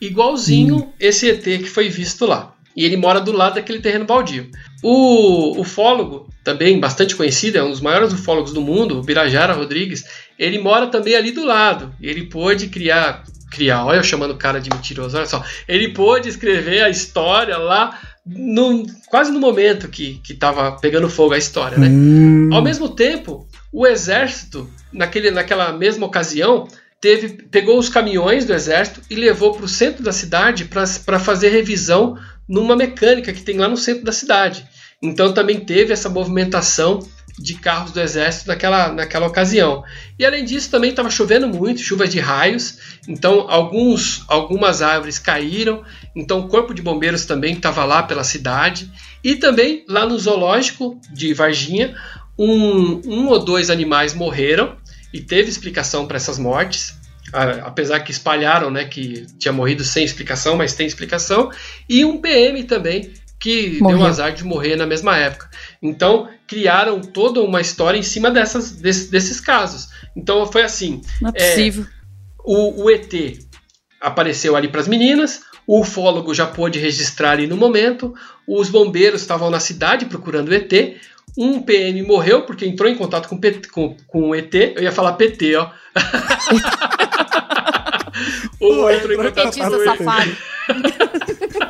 igualzinho 0.00 0.92
esse 0.98 1.28
ET 1.28 1.42
que 1.42 1.68
foi 1.68 1.88
visto 1.88 2.24
lá. 2.24 2.51
E 2.76 2.84
ele 2.84 2.96
mora 2.96 3.20
do 3.20 3.32
lado 3.32 3.54
daquele 3.54 3.80
terreno 3.80 4.04
baldio. 4.04 4.50
O 4.82 5.60
ufólogo, 5.60 6.28
também 6.42 6.80
bastante 6.80 7.14
conhecido, 7.14 7.58
é 7.58 7.62
um 7.62 7.70
dos 7.70 7.80
maiores 7.80 8.12
ufólogos 8.12 8.52
do 8.52 8.60
mundo, 8.60 8.98
o 8.98 9.02
Birajara 9.02 9.52
Rodrigues, 9.52 10.04
ele 10.38 10.58
mora 10.58 10.86
também 10.86 11.14
ali 11.14 11.30
do 11.30 11.44
lado. 11.44 11.94
Ele 12.00 12.24
pôde 12.26 12.68
criar, 12.68 13.22
criar, 13.50 13.84
olha 13.84 13.98
eu 13.98 14.02
chamando 14.02 14.32
o 14.32 14.38
cara 14.38 14.60
de 14.60 14.70
mentiroso, 14.70 15.16
olha 15.16 15.26
só. 15.26 15.44
Ele 15.68 15.88
pôde 15.88 16.28
escrever 16.28 16.82
a 16.82 16.88
história 16.88 17.56
lá, 17.58 17.98
no, 18.26 18.86
quase 19.08 19.30
no 19.30 19.38
momento 19.38 19.88
que 19.88 20.20
estava 20.28 20.72
pegando 20.72 21.08
fogo 21.08 21.34
a 21.34 21.38
história, 21.38 21.78
né? 21.78 21.88
Hum. 21.88 22.48
Ao 22.52 22.62
mesmo 22.62 22.88
tempo, 22.88 23.46
o 23.72 23.86
exército, 23.86 24.68
naquele, 24.92 25.30
naquela 25.30 25.72
mesma 25.72 26.06
ocasião, 26.06 26.68
teve, 27.00 27.30
pegou 27.50 27.78
os 27.78 27.88
caminhões 27.88 28.44
do 28.44 28.54
exército 28.54 29.00
e 29.10 29.16
levou 29.16 29.52
para 29.52 29.64
o 29.64 29.68
centro 29.68 30.04
da 30.04 30.12
cidade 30.12 30.66
para 30.66 31.18
fazer 31.18 31.48
revisão 31.48 32.16
numa 32.48 32.76
mecânica 32.76 33.32
que 33.32 33.42
tem 33.42 33.58
lá 33.58 33.68
no 33.68 33.76
centro 33.76 34.04
da 34.04 34.12
cidade. 34.12 34.66
Então 35.02 35.32
também 35.32 35.60
teve 35.60 35.92
essa 35.92 36.08
movimentação 36.08 37.00
de 37.38 37.54
carros 37.54 37.92
do 37.92 38.00
exército 38.00 38.48
naquela, 38.48 38.92
naquela 38.92 39.26
ocasião. 39.26 39.82
E 40.18 40.24
além 40.24 40.44
disso, 40.44 40.70
também 40.70 40.90
estava 40.90 41.10
chovendo 41.10 41.48
muito, 41.48 41.80
chuvas 41.80 42.10
de 42.10 42.20
raios, 42.20 42.78
então 43.08 43.46
alguns, 43.48 44.24
algumas 44.28 44.82
árvores 44.82 45.18
caíram, 45.18 45.82
então 46.14 46.40
o 46.40 46.48
corpo 46.48 46.74
de 46.74 46.82
bombeiros 46.82 47.24
também 47.24 47.54
estava 47.54 47.84
lá 47.84 48.02
pela 48.02 48.22
cidade. 48.22 48.90
E 49.24 49.36
também 49.36 49.84
lá 49.88 50.06
no 50.06 50.18
zoológico 50.18 51.00
de 51.12 51.32
Varginha, 51.32 51.96
um, 52.38 53.00
um 53.06 53.28
ou 53.28 53.38
dois 53.38 53.70
animais 53.70 54.14
morreram 54.14 54.76
e 55.12 55.20
teve 55.20 55.48
explicação 55.48 56.06
para 56.06 56.16
essas 56.16 56.38
mortes. 56.38 56.94
A- 57.32 57.66
Apesar 57.68 58.00
que 58.00 58.10
espalharam 58.10 58.70
né, 58.70 58.84
que 58.84 59.26
tinha 59.38 59.52
morrido 59.52 59.82
sem 59.84 60.04
explicação, 60.04 60.56
mas 60.56 60.74
tem 60.74 60.86
explicação. 60.86 61.50
E 61.88 62.04
um 62.04 62.18
PM 62.20 62.64
também 62.64 63.12
que 63.40 63.70
deu 63.72 63.80
Morreu. 63.82 63.98
um 63.98 64.04
azar 64.06 64.32
de 64.32 64.44
morrer 64.44 64.76
na 64.76 64.86
mesma 64.86 65.16
época. 65.16 65.50
Então 65.82 66.28
criaram 66.46 67.00
toda 67.00 67.40
uma 67.40 67.60
história 67.60 67.98
em 67.98 68.02
cima 68.02 68.30
dessas, 68.30 68.72
desse- 68.72 69.10
desses 69.10 69.40
casos. 69.40 69.88
Então 70.16 70.46
foi 70.50 70.62
assim: 70.62 71.00
Não 71.20 71.30
é 71.30 71.32
É, 71.42 71.48
possível. 71.48 71.86
o, 72.44 72.84
o 72.84 72.90
ET 72.90 73.12
apareceu 74.00 74.54
ali 74.56 74.68
para 74.68 74.80
as 74.80 74.88
meninas, 74.88 75.42
o 75.66 75.80
ufólogo 75.80 76.32
já 76.34 76.46
pôde 76.46 76.78
registrar 76.78 77.32
ali 77.32 77.46
no 77.46 77.56
momento, 77.56 78.14
os 78.46 78.68
bombeiros 78.68 79.20
estavam 79.22 79.48
na 79.50 79.58
cidade 79.60 80.04
procurando 80.06 80.48
o 80.48 80.54
ET, 80.54 80.96
um 81.38 81.62
PM 81.62 82.02
morreu 82.02 82.42
porque 82.42 82.66
entrou 82.66 82.88
em 82.90 82.96
contato 82.96 83.28
com, 83.28 83.38
PT 83.38 83.68
com, 83.70 83.96
com 84.06 84.30
o 84.30 84.34
ET, 84.34 84.52
eu 84.54 84.82
ia 84.82 84.92
falar 84.92 85.12
PT, 85.14 85.56
ó. 85.56 85.70
o 88.60 88.74
Pô, 88.74 88.90
entrou 88.90 89.12
em 89.12 89.16
contato 89.16 89.58
com 89.58 89.84
safado. 89.84 90.36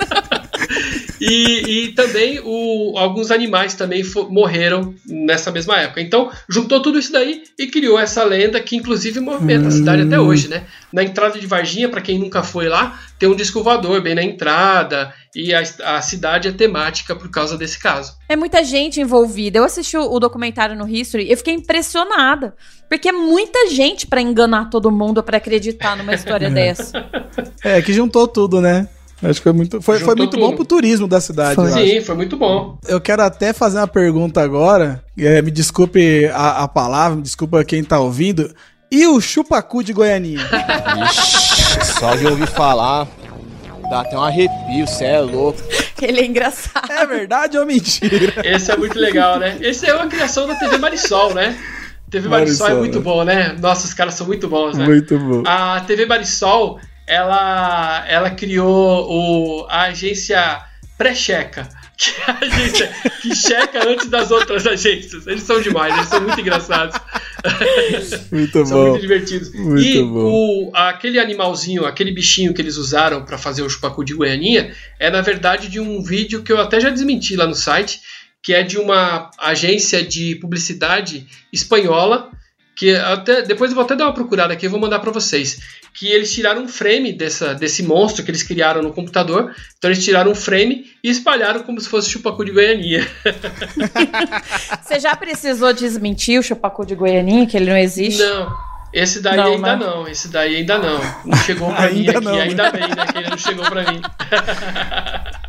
E, 1.24 1.84
e 1.84 1.92
também 1.92 2.40
o, 2.44 2.98
alguns 2.98 3.30
animais 3.30 3.74
também 3.74 4.02
morreram 4.28 4.92
nessa 5.06 5.52
mesma 5.52 5.78
época. 5.78 6.00
Então, 6.00 6.32
juntou 6.48 6.82
tudo 6.82 6.98
isso 6.98 7.12
daí 7.12 7.44
e 7.56 7.68
criou 7.68 7.96
essa 7.96 8.24
lenda 8.24 8.60
que, 8.60 8.74
inclusive, 8.74 9.20
movimenta 9.20 9.66
hum. 9.66 9.68
a 9.68 9.70
cidade 9.70 10.02
até 10.02 10.18
hoje, 10.18 10.48
né? 10.48 10.64
Na 10.92 11.04
entrada 11.04 11.38
de 11.38 11.46
Varginha, 11.46 11.88
para 11.88 12.00
quem 12.00 12.18
nunca 12.18 12.42
foi 12.42 12.68
lá, 12.68 12.98
tem 13.20 13.28
um 13.28 13.36
disco 13.36 13.62
voador 13.62 14.00
bem 14.00 14.16
na 14.16 14.22
entrada 14.24 15.14
e 15.34 15.54
a, 15.54 15.62
a, 15.84 16.02
cidade 16.02 16.48
é 16.48 16.52
temática 16.52 17.14
por 17.14 17.30
causa 17.30 17.56
desse 17.56 17.78
caso. 17.78 18.16
É 18.28 18.34
muita 18.34 18.64
gente 18.64 19.00
envolvida. 19.00 19.58
Eu 19.58 19.64
assisti 19.64 19.96
o, 19.96 20.12
o 20.12 20.18
documentário 20.18 20.74
no 20.74 20.88
History 20.88 21.26
e 21.26 21.30
eu 21.30 21.36
fiquei 21.36 21.54
impressionada. 21.54 22.52
Porque 22.88 23.08
é 23.08 23.12
muita 23.12 23.70
gente 23.70 24.08
para 24.08 24.20
enganar 24.20 24.70
todo 24.70 24.90
mundo 24.90 25.22
para 25.22 25.36
acreditar 25.36 25.96
numa 25.96 26.14
história 26.14 26.50
dessa. 26.52 27.08
É, 27.62 27.80
que 27.80 27.92
juntou 27.92 28.26
tudo, 28.26 28.60
né? 28.60 28.88
Acho 29.22 29.40
que 29.40 29.44
foi 29.44 29.52
muito, 29.52 29.80
foi, 29.80 29.98
foi 30.00 30.14
muito 30.16 30.36
bom 30.36 30.54
pro 30.54 30.64
turismo 30.64 31.06
da 31.06 31.20
cidade. 31.20 31.54
Foi. 31.54 31.70
Sim, 31.70 32.00
foi 32.00 32.16
muito 32.16 32.36
bom. 32.36 32.76
Eu 32.88 33.00
quero 33.00 33.22
até 33.22 33.52
fazer 33.52 33.78
uma 33.78 33.86
pergunta 33.86 34.42
agora. 34.42 35.02
É, 35.16 35.40
me 35.40 35.50
desculpe 35.50 36.26
a, 36.26 36.64
a, 36.64 36.68
palavra, 36.68 37.16
me 37.16 37.22
desculpa 37.22 37.64
quem 37.64 37.84
tá 37.84 38.00
ouvindo. 38.00 38.52
E 38.90 39.06
o 39.06 39.20
chupacu 39.20 39.82
de 39.84 39.92
Goianinha? 39.92 40.40
Ixi, 41.08 41.98
só 41.98 42.16
de 42.16 42.26
ouvir 42.26 42.48
falar, 42.48 43.06
dá 43.88 44.00
até 44.00 44.18
um 44.18 44.22
arrepio, 44.22 44.86
você 44.86 45.04
é 45.04 45.20
louco. 45.20 45.62
Ele 46.02 46.20
é 46.20 46.26
engraçado. 46.26 46.90
É 46.90 47.06
verdade 47.06 47.56
ou 47.56 47.64
mentira? 47.64 48.34
Esse 48.44 48.72
é 48.72 48.76
muito 48.76 48.98
legal, 48.98 49.38
né? 49.38 49.56
Esse 49.60 49.86
é 49.88 49.94
uma 49.94 50.08
criação 50.08 50.48
da 50.48 50.56
TV 50.56 50.78
Marisol, 50.78 51.32
né? 51.32 51.56
TV 52.10 52.28
Marisol, 52.28 52.66
Marisol 52.66 52.68
é 52.68 52.74
muito 52.74 52.98
né? 52.98 53.04
bom, 53.04 53.24
né? 53.24 53.56
Nossa, 53.58 53.86
os 53.86 53.94
caras 53.94 54.14
são 54.14 54.26
muito 54.26 54.48
bons, 54.48 54.76
né? 54.76 54.84
Muito 54.84 55.16
bom. 55.16 55.42
A 55.46 55.80
TV 55.80 56.06
Marisol 56.06 56.80
ela, 57.12 58.04
ela 58.08 58.30
criou 58.30 59.06
o, 59.10 59.66
a 59.68 59.82
agência 59.82 60.62
pré-checa. 60.96 61.68
Que 61.94 62.10
é 62.10 62.24
a 62.26 62.38
agência 62.40 62.88
que 63.20 63.34
checa 63.34 63.88
antes 63.88 64.08
das 64.08 64.30
outras 64.32 64.66
agências. 64.66 65.24
Eles 65.26 65.42
são 65.44 65.60
demais, 65.60 65.94
eles 65.94 66.08
são 66.08 66.20
muito 66.20 66.40
engraçados. 66.40 66.98
Muito 68.32 68.66
são 68.66 68.78
bom. 68.78 68.90
muito 68.90 69.00
divertidos. 69.02 69.52
Muito 69.52 69.84
e 69.84 70.02
bom. 70.02 70.70
O, 70.70 70.70
aquele 70.74 71.20
animalzinho, 71.20 71.84
aquele 71.84 72.10
bichinho 72.10 72.54
que 72.54 72.62
eles 72.62 72.76
usaram 72.76 73.24
para 73.24 73.36
fazer 73.36 73.62
o 73.62 73.68
chupacu 73.68 74.04
de 74.04 74.14
Goianinha 74.14 74.74
é, 74.98 75.10
na 75.10 75.20
verdade, 75.20 75.68
de 75.68 75.78
um 75.78 76.02
vídeo 76.02 76.42
que 76.42 76.50
eu 76.50 76.60
até 76.60 76.80
já 76.80 76.90
desmenti 76.90 77.36
lá 77.36 77.46
no 77.46 77.54
site, 77.54 78.00
que 78.42 78.52
é 78.54 78.62
de 78.62 78.78
uma 78.78 79.30
agência 79.38 80.02
de 80.02 80.36
publicidade 80.36 81.26
espanhola 81.52 82.30
que 82.74 82.94
até 82.96 83.42
depois 83.42 83.70
eu 83.70 83.74
vou 83.74 83.84
até 83.84 83.94
dar 83.94 84.04
uma 84.04 84.14
procurada 84.14 84.52
aqui, 84.52 84.66
eu 84.66 84.70
vou 84.70 84.80
mandar 84.80 84.98
para 84.98 85.10
vocês, 85.10 85.60
que 85.94 86.08
eles 86.10 86.32
tiraram 86.32 86.62
um 86.62 86.68
frame 86.68 87.12
dessa, 87.12 87.54
desse 87.54 87.82
monstro 87.82 88.24
que 88.24 88.30
eles 88.30 88.42
criaram 88.42 88.82
no 88.82 88.92
computador. 88.92 89.54
Então 89.76 89.90
eles 89.90 90.04
tiraram 90.04 90.32
um 90.32 90.34
frame 90.34 90.90
e 91.04 91.10
espalharam 91.10 91.62
como 91.62 91.80
se 91.80 91.88
fosse 91.88 92.10
chupacu 92.10 92.44
de 92.44 92.52
Goianinha. 92.52 93.06
Você 94.82 94.98
já 94.98 95.14
precisou 95.14 95.72
desmentir 95.72 96.40
o 96.40 96.42
chupacu 96.42 96.86
de 96.86 96.94
Goianinha, 96.94 97.46
que 97.46 97.56
ele 97.56 97.70
não 97.70 97.76
existe? 97.76 98.22
Não. 98.22 98.71
Esse 98.92 99.20
daí 99.20 99.36
não, 99.36 99.54
ainda 99.54 99.76
né? 99.76 99.86
não, 99.86 100.08
esse 100.08 100.28
daí 100.28 100.56
ainda 100.56 100.78
não. 100.78 101.00
Não 101.24 101.38
chegou 101.38 101.72
pra 101.72 101.88
mim 101.90 102.08
aqui, 102.08 102.20
não, 102.20 102.36
né? 102.36 102.42
ainda 102.42 102.70
bem, 102.70 102.88
né? 102.88 103.06
Que 103.10 103.18
ele 103.18 103.30
não 103.30 103.38
chegou 103.38 103.64
pra 103.64 103.90
mim. 103.90 104.02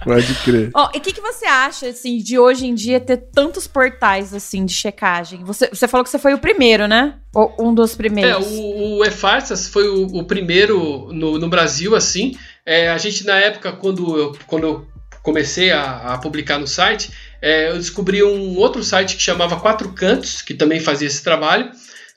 Pode 0.04 0.34
crer. 0.36 0.70
Ó, 0.74 0.86
oh, 0.86 0.92
e 0.96 0.98
o 0.98 1.02
que, 1.02 1.14
que 1.14 1.22
você 1.22 1.46
acha, 1.46 1.88
assim, 1.88 2.18
de 2.18 2.38
hoje 2.38 2.68
em 2.68 2.76
dia 2.76 3.00
ter 3.00 3.18
tantos 3.18 3.68
portais, 3.68 4.34
assim, 4.34 4.66
de 4.66 4.74
checagem? 4.74 5.44
Você, 5.44 5.70
você 5.70 5.88
falou 5.88 6.04
que 6.04 6.10
você 6.10 6.20
foi 6.20 6.34
o 6.34 6.40
primeiro, 6.40 6.88
né? 6.88 7.16
Ou 7.34 7.56
um 7.60 7.74
dos 7.74 7.96
primeiros. 7.96 8.46
É, 8.46 8.50
o, 8.50 8.98
o 9.00 9.06
E-Farsas 9.06 9.68
foi 9.68 9.88
o, 9.88 10.06
o, 10.08 10.24
primeiro 10.24 11.10
no, 11.12 11.40
no 11.40 11.50
Brasil, 11.50 11.96
assim. 11.96 12.38
É, 12.66 12.90
a 12.90 12.98
gente, 12.98 13.26
na 13.26 13.38
época, 13.38 13.72
quando 13.74 14.18
eu, 14.18 14.38
quando 14.46 14.64
eu 14.66 14.88
comecei 15.22 15.72
a, 15.72 16.14
a 16.14 16.18
publicar 16.18 16.60
no 16.60 16.68
site, 16.68 17.12
é, 17.42 17.70
eu 17.70 17.78
descobri 17.78 18.22
um 18.24 18.58
outro 18.58 18.84
site 18.84 19.16
que 19.16 19.22
chamava 19.22 19.60
Quatro 19.60 19.92
Cantos, 19.94 20.42
que 20.42 20.54
também 20.54 20.80
fazia 20.80 21.08
esse 21.08 21.24
trabalho. 21.24 21.72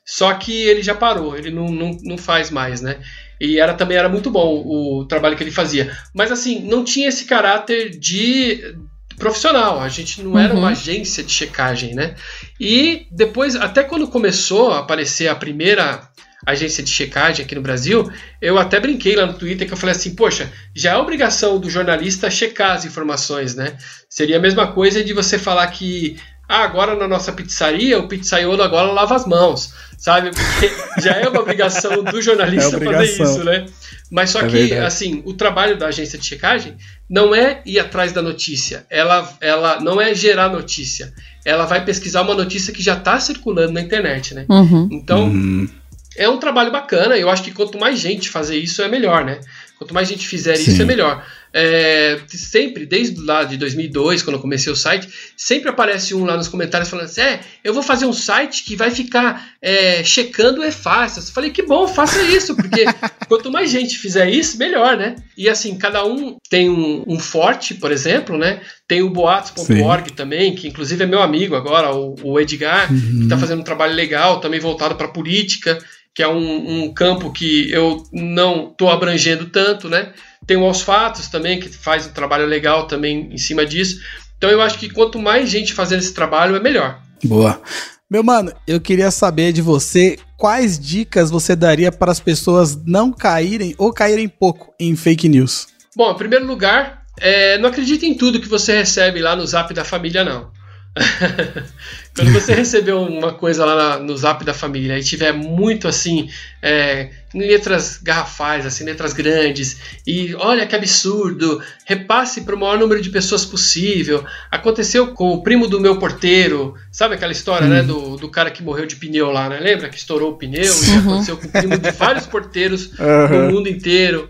Só 0.07 0.33
que 0.35 0.63
ele 0.63 0.81
já 0.81 0.95
parou, 0.95 1.37
ele 1.37 1.51
não, 1.51 1.67
não, 1.67 1.97
não 2.01 2.17
faz 2.17 2.49
mais, 2.49 2.79
né? 2.79 2.97
E 3.39 3.59
era 3.59 3.73
também 3.73 3.97
era 3.97 4.07
muito 4.07 4.31
bom 4.31 4.63
o 4.65 5.05
trabalho 5.05 5.35
que 5.35 5.43
ele 5.43 5.51
fazia. 5.51 5.95
Mas 6.15 6.31
assim, 6.31 6.61
não 6.61 6.83
tinha 6.83 7.09
esse 7.09 7.25
caráter 7.25 7.89
de 7.89 8.75
profissional. 9.17 9.81
A 9.81 9.89
gente 9.89 10.23
não 10.23 10.39
era 10.39 10.53
uhum. 10.53 10.59
uma 10.59 10.69
agência 10.69 11.21
de 11.21 11.31
checagem, 11.31 11.93
né? 11.93 12.15
E 12.57 13.05
depois, 13.11 13.55
até 13.55 13.83
quando 13.83 14.07
começou 14.07 14.71
a 14.71 14.79
aparecer 14.79 15.27
a 15.27 15.35
primeira 15.35 16.07
agência 16.45 16.83
de 16.83 16.89
checagem 16.89 17.43
aqui 17.43 17.55
no 17.55 17.61
Brasil, 17.61 18.09
eu 18.41 18.57
até 18.57 18.79
brinquei 18.79 19.15
lá 19.15 19.25
no 19.25 19.33
Twitter 19.33 19.67
que 19.67 19.73
eu 19.73 19.77
falei 19.77 19.95
assim, 19.95 20.15
poxa, 20.15 20.49
já 20.73 20.93
é 20.93 20.97
obrigação 20.97 21.59
do 21.59 21.69
jornalista 21.69 22.29
checar 22.29 22.77
as 22.77 22.85
informações, 22.85 23.55
né? 23.55 23.75
Seria 24.09 24.37
a 24.37 24.41
mesma 24.41 24.71
coisa 24.71 25.03
de 25.03 25.13
você 25.13 25.37
falar 25.37 25.67
que 25.67 26.15
ah, 26.49 26.63
agora 26.63 26.95
na 26.95 27.07
nossa 27.07 27.33
pizzaria, 27.33 27.99
o 27.99 28.07
pizzaiolo 28.07 28.63
agora 28.63 28.91
lava 28.91 29.15
as 29.15 29.25
mãos, 29.25 29.73
sabe? 29.97 30.31
Porque 30.31 31.01
já 31.01 31.11
é 31.13 31.27
uma 31.27 31.41
obrigação 31.41 32.01
do 32.03 32.21
jornalista 32.21 32.77
é 32.77 32.79
fazer 32.79 33.23
isso, 33.23 33.43
né? 33.43 33.65
Mas 34.09 34.29
só 34.29 34.39
é 34.39 34.47
que, 34.47 34.57
verdade. 34.57 34.85
assim, 34.85 35.21
o 35.25 35.33
trabalho 35.33 35.77
da 35.77 35.87
agência 35.87 36.17
de 36.17 36.25
checagem 36.25 36.77
não 37.09 37.35
é 37.35 37.61
ir 37.65 37.79
atrás 37.79 38.13
da 38.13 38.21
notícia, 38.21 38.85
ela, 38.89 39.29
ela 39.41 39.81
não 39.81 39.99
é 39.99 40.15
gerar 40.15 40.49
notícia, 40.49 41.13
ela 41.43 41.65
vai 41.65 41.83
pesquisar 41.83 42.21
uma 42.21 42.33
notícia 42.33 42.73
que 42.73 42.81
já 42.81 42.93
está 42.93 43.19
circulando 43.19 43.73
na 43.73 43.81
internet, 43.81 44.33
né? 44.33 44.45
Uhum. 44.47 44.87
Então, 44.89 45.25
uhum. 45.25 45.67
é 46.15 46.29
um 46.29 46.37
trabalho 46.37 46.71
bacana, 46.71 47.17
eu 47.17 47.29
acho 47.29 47.43
que 47.43 47.51
quanto 47.51 47.77
mais 47.77 47.99
gente 47.99 48.29
fazer 48.29 48.57
isso, 48.57 48.81
é 48.81 48.87
melhor, 48.87 49.25
né? 49.25 49.41
Quanto 49.77 49.93
mais 49.93 50.07
gente 50.07 50.25
fizer 50.25 50.55
Sim. 50.55 50.71
isso, 50.71 50.81
é 50.81 50.85
melhor 50.85 51.23
é, 51.53 52.19
sempre, 52.27 52.85
desde 52.85 53.19
lá 53.21 53.43
de 53.43 53.57
2002, 53.57 54.21
quando 54.21 54.35
eu 54.35 54.41
comecei 54.41 54.71
o 54.71 54.75
site, 54.75 55.07
sempre 55.35 55.69
aparece 55.69 56.13
um 56.13 56.25
lá 56.25 56.35
nos 56.35 56.47
comentários 56.47 56.89
falando 56.89 57.05
assim: 57.05 57.21
é, 57.21 57.39
eu 57.63 57.73
vou 57.73 57.83
fazer 57.83 58.05
um 58.05 58.13
site 58.13 58.63
que 58.63 58.75
vai 58.75 58.91
ficar 58.91 59.53
é, 59.61 60.03
checando 60.03 60.63
é 60.63 60.71
fácil. 60.71 61.21
Eu 61.21 61.33
falei: 61.33 61.49
que 61.49 61.63
bom, 61.63 61.87
faça 61.87 62.21
isso, 62.21 62.55
porque 62.55 62.85
quanto 63.27 63.51
mais 63.51 63.71
gente 63.71 63.97
fizer 63.97 64.29
isso, 64.29 64.57
melhor, 64.57 64.97
né? 64.97 65.15
E 65.37 65.49
assim, 65.49 65.77
cada 65.77 66.05
um 66.05 66.37
tem 66.49 66.69
um, 66.69 67.03
um 67.07 67.19
forte, 67.19 67.73
por 67.75 67.91
exemplo, 67.91 68.37
né? 68.37 68.61
Tem 68.87 69.01
o 69.01 69.09
boatos.org 69.09 70.13
também, 70.13 70.55
que 70.55 70.67
inclusive 70.67 71.03
é 71.03 71.07
meu 71.07 71.21
amigo 71.21 71.55
agora, 71.55 71.93
o, 71.93 72.15
o 72.23 72.39
Edgar, 72.39 72.91
uhum. 72.91 73.17
que 73.17 73.23
está 73.23 73.37
fazendo 73.37 73.59
um 73.59 73.65
trabalho 73.65 73.93
legal, 73.93 74.39
também 74.39 74.59
voltado 74.59 74.95
para 74.95 75.07
política 75.07 75.77
que 76.17 76.23
é 76.23 76.27
um, 76.27 76.85
um, 76.85 76.93
campo 76.95 77.31
que 77.31 77.69
eu 77.69 78.01
não 78.11 78.71
estou 78.71 78.89
abrangendo 78.89 79.45
tanto, 79.45 79.87
né? 79.87 80.13
Tem 80.47 80.57
o 80.57 80.63
Aos 80.63 80.81
Fatos 80.81 81.27
também, 81.27 81.59
que 81.59 81.69
faz 81.69 82.07
um 82.07 82.11
trabalho 82.11 82.45
legal 82.45 82.87
também 82.87 83.29
em 83.31 83.37
cima 83.37 83.65
disso. 83.65 83.99
Então 84.37 84.49
eu 84.49 84.61
acho 84.61 84.79
que 84.79 84.89
quanto 84.89 85.19
mais 85.19 85.49
gente 85.49 85.73
fazendo 85.73 85.99
esse 85.99 86.13
trabalho, 86.13 86.55
é 86.55 86.59
melhor. 86.59 87.01
Boa. 87.23 87.61
Meu 88.09 88.23
mano, 88.23 88.53
eu 88.65 88.79
queria 88.79 89.11
saber 89.11 89.51
de 89.51 89.61
você 89.61 90.17
quais 90.37 90.79
dicas 90.79 91.29
você 91.29 91.55
daria 91.55 91.91
para 91.91 92.11
as 92.11 92.21
pessoas 92.21 92.77
não 92.85 93.11
caírem 93.11 93.75
ou 93.77 93.91
caírem 93.91 94.29
pouco 94.29 94.73
em 94.79 94.95
fake 94.95 95.27
news. 95.27 95.67
Bom, 95.93 96.11
em 96.11 96.15
primeiro 96.15 96.45
lugar, 96.45 97.03
é, 97.19 97.57
não 97.57 97.67
acredite 97.67 98.05
em 98.05 98.15
tudo 98.15 98.39
que 98.39 98.47
você 98.47 98.77
recebe 98.77 99.19
lá 99.19 99.35
no 99.35 99.45
zap 99.45 99.73
da 99.73 99.83
família, 99.83 100.23
não. 100.23 100.51
Quando 102.15 102.33
você 102.33 102.53
recebeu 102.53 103.01
uma 103.01 103.33
coisa 103.33 103.63
lá 103.63 103.75
na, 103.75 103.99
no 103.99 104.17
zap 104.17 104.43
da 104.43 104.53
família 104.53 104.97
e 104.97 105.03
tiver 105.03 105.31
muito 105.31 105.87
assim, 105.87 106.29
é, 106.63 107.09
letras 107.33 107.99
garrafais, 108.01 108.65
assim, 108.65 108.83
letras 108.83 109.13
grandes, 109.13 109.77
e 110.05 110.33
olha 110.35 110.65
que 110.65 110.75
absurdo, 110.75 111.61
repasse 111.85 112.41
para 112.41 112.55
o 112.55 112.59
maior 112.59 112.79
número 112.79 113.01
de 113.01 113.09
pessoas 113.09 113.45
possível. 113.45 114.25
Aconteceu 114.49 115.13
com 115.13 115.29
o 115.29 115.43
primo 115.43 115.67
do 115.67 115.79
meu 115.79 115.99
porteiro, 115.99 116.75
sabe 116.91 117.15
aquela 117.15 117.31
história, 117.31 117.67
né, 117.67 117.81
uhum. 117.81 117.87
do, 117.87 118.15
do 118.17 118.29
cara 118.29 118.49
que 118.49 118.63
morreu 118.63 118.85
de 118.87 118.95
pneu 118.95 119.31
lá, 119.31 119.47
né? 119.47 119.59
Lembra 119.59 119.89
que 119.89 119.97
estourou 119.97 120.31
o 120.31 120.37
pneu? 120.37 120.63
E 120.63 120.89
uhum. 120.89 120.99
aconteceu 120.99 121.37
com 121.37 121.47
o 121.47 121.51
primo 121.51 121.77
de 121.77 121.91
vários 121.91 122.25
porteiros 122.25 122.91
uhum. 122.97 123.27
no 123.45 123.51
mundo 123.51 123.69
inteiro. 123.69 124.29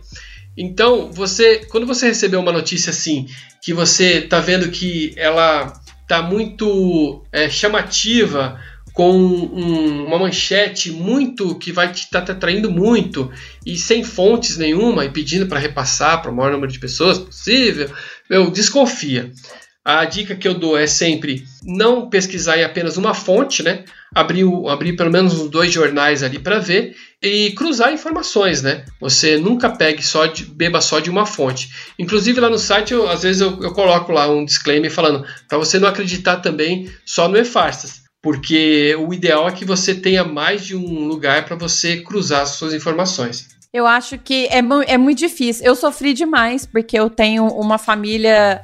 Então, 0.58 1.12
você, 1.12 1.62
quando 1.70 1.86
você 1.86 2.08
recebeu 2.08 2.40
uma 2.40 2.52
notícia 2.52 2.90
assim, 2.90 3.28
que 3.62 3.74
você 3.74 4.22
tá 4.22 4.40
vendo 4.40 4.70
que 4.70 5.14
ela 5.16 5.72
tá 6.08 6.22
muito 6.22 7.24
é, 7.32 7.50
chamativa, 7.50 8.60
com 8.98 9.12
um, 9.12 10.06
uma 10.08 10.18
manchete 10.18 10.90
muito 10.92 11.54
que 11.60 11.72
vai 11.72 11.92
te 11.92 12.00
estar 12.00 12.22
tá 12.22 12.26
te 12.26 12.32
atraindo 12.32 12.72
muito 12.72 13.32
e 13.64 13.78
sem 13.78 14.04
fontes 14.04 14.58
nenhuma 14.58 15.06
e 15.06 15.12
pedindo 15.12 15.46
para 15.46 15.60
repassar 15.60 16.20
para 16.20 16.32
o 16.32 16.36
maior 16.36 16.52
número 16.52 16.72
de 16.72 16.80
pessoas 16.80 17.20
possível, 17.20 17.92
meu, 18.28 18.50
desconfia. 18.50 19.32
A 19.86 20.04
dica 20.04 20.36
que 20.36 20.48
eu 20.48 20.56
dou 20.56 20.76
é 20.76 20.88
sempre 20.88 21.46
não 21.64 22.10
pesquisar 22.10 22.58
em 22.58 22.64
apenas 22.64 22.98
uma 22.98 23.14
fonte, 23.14 23.62
né? 23.62 23.86
Abrir, 24.16 24.46
abrir 24.68 24.94
pelo 24.94 25.12
menos 25.12 25.40
uns 25.40 25.50
dois 25.50 25.72
jornais 25.72 26.24
ali 26.24 26.40
para 26.40 26.58
ver 26.58 26.96
e 27.22 27.52
cruzar 27.52 27.92
informações, 27.94 28.62
né? 28.62 28.86
Você 29.02 29.38
nunca 29.38 29.70
pegue 29.70 30.04
só 30.04 30.28
de, 30.28 30.46
beba 30.46 30.82
só 30.82 31.00
de 31.00 31.10
uma 31.10 31.26
fonte. 31.26 31.70
Inclusive 31.98 32.40
lá 32.40 32.50
no 32.50 32.60
site, 32.60 32.94
eu, 32.94 33.10
às 33.10 33.24
vezes 33.24 33.42
eu, 33.42 33.62
eu 33.64 33.74
coloco 33.74 34.12
lá 34.12 34.30
um 34.30 34.46
disclaimer 34.46 34.92
falando 34.92 35.26
para 35.48 35.58
você 35.58 35.80
não 35.80 35.88
acreditar 35.88 36.38
também 36.38 36.90
só 37.06 37.28
no 37.28 37.38
e-farsas, 37.38 38.02
porque 38.22 38.96
o 39.00 39.14
ideal 39.14 39.48
é 39.48 39.52
que 39.52 39.66
você 39.66 39.96
tenha 39.96 40.24
mais 40.24 40.66
de 40.66 40.76
um 40.76 41.08
lugar 41.08 41.46
para 41.46 41.56
você 41.56 41.98
cruzar 42.02 42.42
as 42.42 42.50
suas 42.50 42.74
informações. 42.74 43.48
Eu 43.74 43.86
acho 43.86 44.18
que 44.18 44.46
é, 44.48 44.60
é 44.88 44.98
muito 44.98 45.18
difícil. 45.18 45.66
Eu 45.66 45.76
sofri 45.76 46.14
demais 46.14 46.66
porque 46.66 46.98
eu 46.98 47.10
tenho 47.10 47.48
uma 47.48 47.78
família 47.78 48.62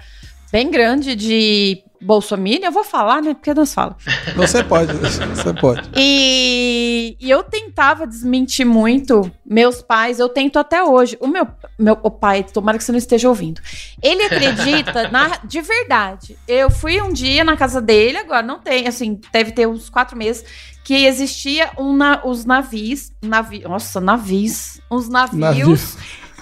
bem 0.51 0.69
grande 0.69 1.15
de 1.15 1.83
Bolsonaro, 2.03 2.59
eu 2.61 2.71
vou 2.71 2.83
falar, 2.83 3.21
né? 3.21 3.33
Porque 3.33 3.53
nós 3.53 3.73
falamos. 3.73 4.03
Você 4.35 4.63
pode, 4.63 4.93
você 4.93 5.53
pode. 5.59 5.89
E, 5.95 7.15
e, 7.19 7.29
eu 7.29 7.43
tentava 7.43 8.05
desmentir 8.05 8.65
muito 8.65 9.31
meus 9.45 9.81
pais, 9.81 10.19
eu 10.19 10.29
tento 10.29 10.59
até 10.59 10.83
hoje. 10.83 11.17
O 11.19 11.27
meu, 11.27 11.47
meu 11.79 11.97
o 12.03 12.11
pai, 12.11 12.43
tomara 12.43 12.77
que 12.77 12.83
você 12.83 12.91
não 12.91 12.99
esteja 12.99 13.29
ouvindo. 13.29 13.61
Ele 14.01 14.23
acredita 14.23 15.09
na, 15.09 15.37
de 15.43 15.61
verdade. 15.61 16.37
Eu 16.47 16.69
fui 16.69 17.01
um 17.01 17.11
dia 17.11 17.43
na 17.43 17.55
casa 17.55 17.81
dele, 17.81 18.17
agora 18.17 18.43
não 18.43 18.59
tem, 18.59 18.87
assim, 18.87 19.19
deve 19.31 19.51
ter 19.51 19.67
uns 19.67 19.89
quatro 19.89 20.17
meses, 20.17 20.43
que 20.83 21.05
existia 21.05 21.71
um 21.77 21.95
na, 21.95 22.21
os 22.25 22.43
navios, 22.43 23.11
navi, 23.21 23.61
nossa, 23.61 24.01
navios, 24.01 24.81
uns 24.91 25.07
navios, 25.07 25.39
navios 25.39 25.97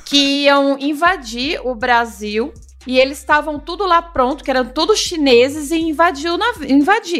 que 0.05 0.43
iam 0.43 0.77
invadir 0.79 1.61
o 1.63 1.73
Brasil 1.73 2.51
e 2.85 2.99
eles 2.99 3.19
estavam 3.19 3.59
tudo 3.59 3.85
lá 3.85 4.01
pronto, 4.01 4.43
que 4.43 4.49
eram 4.49 4.65
todos 4.65 4.99
chineses, 4.99 5.71
e 5.71 5.79
invadiu 5.79 6.37
nav 6.37 6.55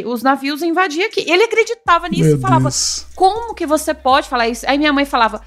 os 0.05 0.23
navios 0.23 0.61
invadiam 0.61 1.07
aqui. 1.07 1.23
Ele 1.27 1.43
acreditava 1.43 2.07
nisso 2.07 2.29
Meu 2.29 2.37
e 2.37 2.41
falava: 2.41 2.63
Deus. 2.63 3.05
Como 3.15 3.53
que 3.53 3.65
você 3.65 3.93
pode 3.93 4.27
falar 4.27 4.47
isso? 4.47 4.65
Aí 4.67 4.77
minha 4.77 4.93
mãe 4.93 5.05
falava: 5.05 5.41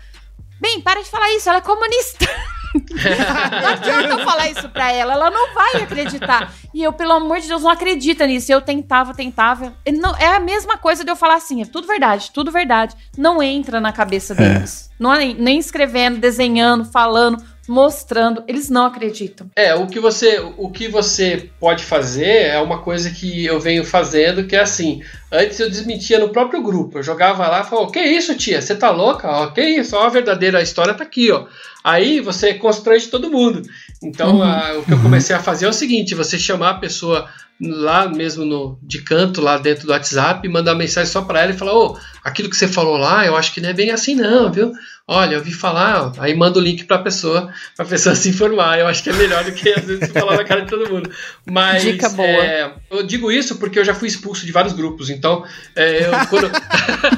Bem, 0.60 0.80
para 0.80 1.02
de 1.02 1.10
falar 1.10 1.30
isso, 1.32 1.48
ela 1.48 1.58
é 1.58 1.62
comunista. 1.62 2.26
não 2.74 3.68
adianta 3.68 4.08
eu 4.08 4.18
falar 4.24 4.50
isso 4.50 4.68
pra 4.68 4.90
ela, 4.90 5.12
ela 5.12 5.30
não 5.30 5.54
vai 5.54 5.82
acreditar. 5.82 6.52
E 6.72 6.82
eu, 6.82 6.92
pelo 6.92 7.12
amor 7.12 7.40
de 7.40 7.46
Deus, 7.48 7.62
não 7.62 7.70
acredita 7.70 8.26
nisso. 8.26 8.52
Eu 8.52 8.60
tentava, 8.60 9.14
tentava. 9.14 9.74
Não, 9.98 10.16
é 10.16 10.26
a 10.26 10.40
mesma 10.40 10.76
coisa 10.76 11.04
de 11.04 11.10
eu 11.10 11.16
falar 11.16 11.36
assim: 11.36 11.62
é 11.62 11.64
tudo 11.64 11.86
verdade, 11.86 12.30
tudo 12.32 12.52
verdade. 12.52 12.94
Não 13.16 13.42
entra 13.42 13.80
na 13.80 13.92
cabeça 13.92 14.32
é. 14.34 14.36
deles. 14.36 14.90
É. 14.90 14.94
Não, 14.98 15.12
nem 15.16 15.58
escrevendo, 15.58 16.18
desenhando, 16.18 16.84
falando 16.84 17.53
mostrando, 17.68 18.44
eles 18.46 18.68
não 18.68 18.86
acreditam. 18.86 19.50
É, 19.56 19.74
o 19.74 19.86
que 19.86 20.00
você, 20.00 20.38
o 20.56 20.70
que 20.70 20.88
você 20.88 21.50
pode 21.58 21.84
fazer 21.84 22.48
é 22.48 22.60
uma 22.60 22.82
coisa 22.82 23.10
que 23.10 23.44
eu 23.44 23.60
venho 23.60 23.84
fazendo, 23.84 24.46
que 24.46 24.56
é 24.56 24.60
assim, 24.60 25.02
antes 25.30 25.58
eu 25.58 25.70
desmentia 25.70 26.18
no 26.18 26.30
próprio 26.30 26.62
grupo, 26.62 26.98
eu 26.98 27.02
jogava 27.02 27.46
lá 27.48 27.60
e 27.60 27.64
falava, 27.64 27.90
que 27.90 28.00
isso 28.00 28.36
tia, 28.36 28.60
você 28.60 28.74
tá 28.74 28.90
louca? 28.90 29.28
Ó, 29.28 29.46
que 29.48 29.62
isso, 29.62 29.96
ó, 29.96 30.04
a 30.04 30.08
verdadeira 30.08 30.62
história 30.62 30.94
tá 30.94 31.04
aqui, 31.04 31.30
ó. 31.30 31.46
Aí 31.84 32.18
você 32.20 32.54
constrange 32.54 33.08
todo 33.08 33.30
mundo. 33.30 33.60
Então, 34.05 34.36
uhum. 34.36 34.42
a, 34.42 34.78
o 34.78 34.84
que 34.84 34.92
eu 34.92 35.00
comecei 35.00 35.34
a 35.34 35.40
fazer 35.40 35.66
é 35.66 35.68
o 35.68 35.72
seguinte, 35.72 36.14
você 36.14 36.38
chamar 36.38 36.70
a 36.70 36.74
pessoa 36.74 37.28
lá 37.61 38.09
mesmo 38.09 38.44
no, 38.44 38.78
de 38.82 39.00
canto, 39.02 39.40
lá 39.40 39.59
dentro 39.59 39.86
do 39.86 39.92
WhatsApp, 39.92 40.46
mandar 40.48 40.74
mensagem 40.74 41.11
só 41.11 41.22
para 41.22 41.42
ela 41.42 41.52
e 41.52 41.57
falar: 41.57 41.74
Ô, 41.74 41.92
oh, 41.92 41.98
aquilo 42.22 42.50
que 42.50 42.57
você 42.57 42.66
falou 42.66 42.96
lá, 42.96 43.24
eu 43.24 43.36
acho 43.36 43.52
que 43.52 43.61
não 43.61 43.68
é 43.68 43.72
bem 43.72 43.90
assim, 43.90 44.14
não, 44.14 44.50
viu? 44.50 44.72
Olha, 45.07 45.34
eu 45.34 45.42
vi 45.42 45.52
falar, 45.52 46.12
aí 46.18 46.34
manda 46.34 46.59
o 46.59 46.62
link 46.62 46.84
para 46.84 46.96
a 46.96 47.02
pessoa, 47.02 47.52
para 47.76 47.84
a 47.84 47.88
pessoa 47.88 48.14
se 48.16 48.28
informar. 48.30 48.78
Eu 48.78 48.86
acho 48.86 49.02
que 49.02 49.11
é 49.11 49.12
melhor 49.12 49.44
do 49.44 49.52
que 49.52 49.68
às 49.68 49.84
vezes 49.84 50.11
falar 50.11 50.36
na 50.36 50.44
cara 50.44 50.62
de 50.62 50.70
todo 50.70 50.90
mundo. 50.90 51.11
Mas, 51.46 51.82
Dica 51.82 52.09
boa. 52.09 52.28
É, 52.28 52.72
eu 52.90 53.02
digo 53.02 53.30
isso 53.30 53.57
porque 53.57 53.78
eu 53.78 53.84
já 53.84 53.94
fui 53.94 54.09
expulso 54.09 54.46
de 54.46 54.52
vários 54.52 54.72
grupos. 54.72 55.11
Então, 55.11 55.44
é, 55.76 56.07
eu, 56.07 56.11
quando, 56.28 56.50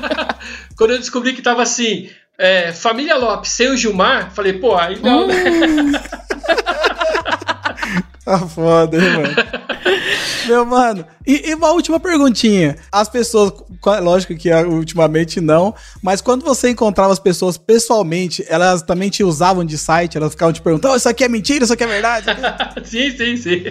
quando 0.77 0.91
eu 0.91 0.99
descobri 0.99 1.33
que 1.33 1.43
tava 1.43 1.63
assim. 1.63 2.11
É, 2.39 2.71
família 2.71 3.17
Lopes 3.17 3.51
sem 3.51 3.71
o 3.71 3.77
Gilmar, 3.79 4.31
falei, 4.31 4.53
pô, 4.53 4.77
aí 4.77 5.01
não, 5.01 5.27
né? 5.27 5.43
Tá 8.27 8.41
foda, 8.41 8.97
hein, 8.99 9.11
mano? 9.13 9.35
Meu 10.49 10.67
mano, 10.67 11.05
e, 11.25 11.51
e, 11.51 11.55
uma 11.55 11.71
última 11.71 12.01
perguntinha. 12.01 12.77
As 12.91 13.09
pessoas, 13.09 13.53
lógico 14.03 14.35
que 14.35 14.53
ultimamente 14.53 15.41
não, 15.41 15.73
mas 16.03 16.21
quando 16.21 16.45
você 16.45 16.71
encontrava 16.71 17.13
as 17.13 17.21
pessoas 17.21 17.57
pessoalmente, 17.57 18.45
elas 18.49 18.83
também 18.83 19.11
te 19.11 19.23
usavam 19.23 19.65
de 19.65 19.79
site, 19.79 20.17
elas 20.17 20.33
ficavam 20.33 20.53
te 20.53 20.61
perguntando: 20.61 20.95
oh, 20.95 20.97
isso 20.97 21.09
aqui 21.09 21.23
é 21.23 21.29
mentira, 21.29 21.63
isso 21.63 21.73
aqui 21.73 21.85
é 21.85 21.87
verdade? 21.87 22.27
sim, 22.85 23.17
sim, 23.17 23.37
sim. 23.37 23.63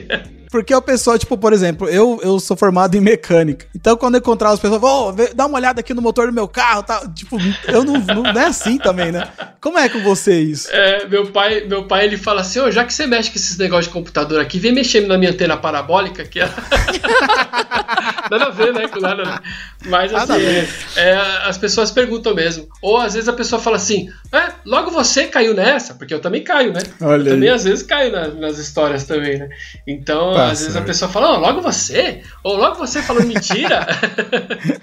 Porque 0.55 0.73
o 0.73 0.81
pessoal, 0.81 1.19
tipo, 1.19 1.37
por 1.37 1.51
exemplo, 1.51 1.89
eu, 1.89 2.17
eu 2.23 2.39
sou 2.39 2.55
formado 2.55 2.95
em 2.95 3.01
mecânica. 3.01 3.67
Então, 3.75 3.97
quando 3.97 4.15
eu 4.15 4.19
encontrava 4.19 4.53
as 4.53 4.59
pessoas, 4.61 4.79
vou 4.79 5.09
oh, 5.09 5.35
dá 5.35 5.47
uma 5.47 5.57
olhada 5.57 5.81
aqui 5.81 5.93
no 5.93 6.01
motor 6.01 6.27
do 6.27 6.33
meu 6.33 6.47
carro, 6.47 6.81
tá? 6.81 7.05
Tipo, 7.13 7.37
eu 7.67 7.83
não, 7.83 7.97
não, 7.97 8.41
é 8.41 8.45
assim 8.45 8.77
também, 8.77 9.11
né? 9.11 9.27
Como 9.59 9.77
é 9.77 9.89
com 9.89 10.01
você 10.01 10.39
isso? 10.39 10.69
É, 10.71 11.05
meu 11.09 11.27
pai, 11.27 11.65
meu 11.65 11.83
pai 11.83 12.05
ele 12.05 12.15
fala 12.15 12.39
assim: 12.39 12.59
"Ô, 12.59 12.67
oh, 12.67 12.71
já 12.71 12.85
que 12.85 12.93
você 12.93 13.05
mexe 13.05 13.29
com 13.29 13.35
esses 13.35 13.57
negócios 13.57 13.87
de 13.87 13.91
computador 13.91 14.39
aqui, 14.39 14.57
vem 14.57 14.73
mexendo 14.73 15.07
na 15.07 15.17
minha 15.17 15.31
antena 15.31 15.57
parabólica 15.57 16.23
que 16.23 16.39
é... 16.39 16.45
nada 18.31 18.45
a 18.45 18.49
ver, 18.49 18.73
né, 18.73 18.87
com 18.87 19.01
nada. 19.01 19.41
Mas 19.85 20.13
assim, 20.13 20.41
é, 20.41 20.67
é, 20.95 21.15
as 21.43 21.57
pessoas 21.57 21.91
perguntam 21.91 22.33
mesmo. 22.33 22.65
Ou 22.81 22.95
às 22.95 23.13
vezes 23.13 23.27
a 23.27 23.33
pessoa 23.33 23.61
fala 23.61 23.75
assim: 23.75 24.09
"É, 24.35 24.53
logo 24.65 24.91
você 24.91 25.25
caiu 25.27 25.53
nessa", 25.53 25.93
porque 25.95 26.13
eu 26.13 26.19
também 26.19 26.43
caio, 26.43 26.73
né? 26.73 26.81
Olha 27.01 27.29
eu 27.29 27.33
também 27.33 27.49
às 27.49 27.63
vezes 27.63 27.83
caio 27.83 28.11
na, 28.11 28.27
nas 28.27 28.57
histórias 28.57 29.05
também, 29.05 29.37
né? 29.37 29.49
Então, 29.87 30.33
tá 30.33 30.47
às 30.47 30.61
vezes 30.61 30.75
a 30.75 30.81
pessoa 30.81 31.09
fala, 31.09 31.33
oh, 31.33 31.39
logo 31.39 31.61
você? 31.61 32.21
Ou 32.43 32.55
logo 32.55 32.75
você 32.75 33.01
falando 33.01 33.27
mentira? 33.27 33.85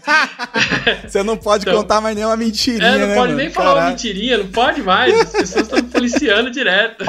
você 1.07 1.23
não 1.23 1.37
pode 1.37 1.65
então, 1.65 1.77
contar 1.81 2.01
mais 2.01 2.17
nenhuma 2.17 2.37
mentirinha, 2.37 2.87
É, 2.87 2.99
não 2.99 3.07
né, 3.09 3.15
pode 3.15 3.33
mano? 3.33 3.37
nem 3.37 3.51
falar 3.51 3.75
uma 3.75 3.91
mentirinha, 3.91 4.39
não 4.39 4.49
pode 4.49 4.83
mais. 4.83 5.19
As 5.21 5.33
pessoas 5.33 5.67
estão 5.67 5.83
policiando 5.85 6.51
direto. 6.51 7.05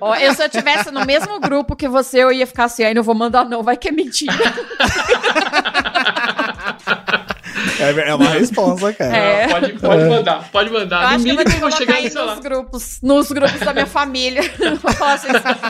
Oh, 0.00 0.10
oh, 0.10 0.14
eu 0.14 0.34
se 0.34 0.42
eu 0.42 0.48
tivesse 0.48 0.90
no 0.90 1.04
mesmo 1.04 1.38
grupo 1.40 1.76
que 1.76 1.88
você, 1.88 2.22
eu 2.22 2.32
ia 2.32 2.46
ficar 2.46 2.64
assim, 2.64 2.84
aí 2.84 2.94
não 2.94 3.02
vou 3.02 3.14
mandar 3.14 3.44
não, 3.44 3.62
vai 3.62 3.76
que 3.76 3.88
é 3.88 3.92
mentira. 3.92 4.32
É, 7.80 8.10
é 8.10 8.14
uma 8.14 8.28
resposta, 8.28 8.92
cara. 8.92 9.16
É. 9.16 9.48
Pode, 9.48 9.72
pode 9.74 10.02
é. 10.02 10.08
mandar, 10.08 10.48
pode 10.52 10.70
mandar. 10.70 11.02
Eu 11.02 11.08
no 11.08 11.14
acho 11.14 11.24
que 11.24 11.30
eu 11.30 11.34
vou 11.34 11.44
ter 11.44 11.54
que 11.54 11.60
colocar 11.60 11.94
aí 11.94 12.12
nos 12.12 12.38
grupos, 12.40 12.98
nos 13.02 13.32
grupos 13.32 13.60
da 13.60 13.72
minha 13.72 13.86
família. 13.86 14.42
Vou 14.82 14.92
falar 14.92 15.18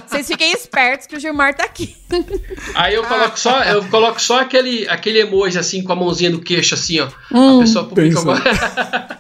vocês 0.06 0.26
fiquem 0.26 0.52
espertos 0.52 1.06
que 1.06 1.16
o 1.16 1.20
Gilmar 1.20 1.54
tá 1.54 1.64
aqui. 1.64 1.96
Aí 2.74 2.94
eu 2.94 3.04
coloco 3.04 3.38
só, 3.38 3.62
eu 3.62 3.84
coloco 3.84 4.20
só 4.20 4.40
aquele, 4.40 4.88
aquele 4.88 5.20
emoji 5.20 5.58
assim 5.58 5.82
com 5.82 5.92
a 5.92 5.96
mãozinha 5.96 6.30
no 6.30 6.40
queixo, 6.40 6.74
assim, 6.74 7.00
ó. 7.00 7.08
Hum, 7.32 7.58
a 7.58 7.60
pessoa 7.62 7.84
publica 7.84 8.20
agora. 8.20 8.42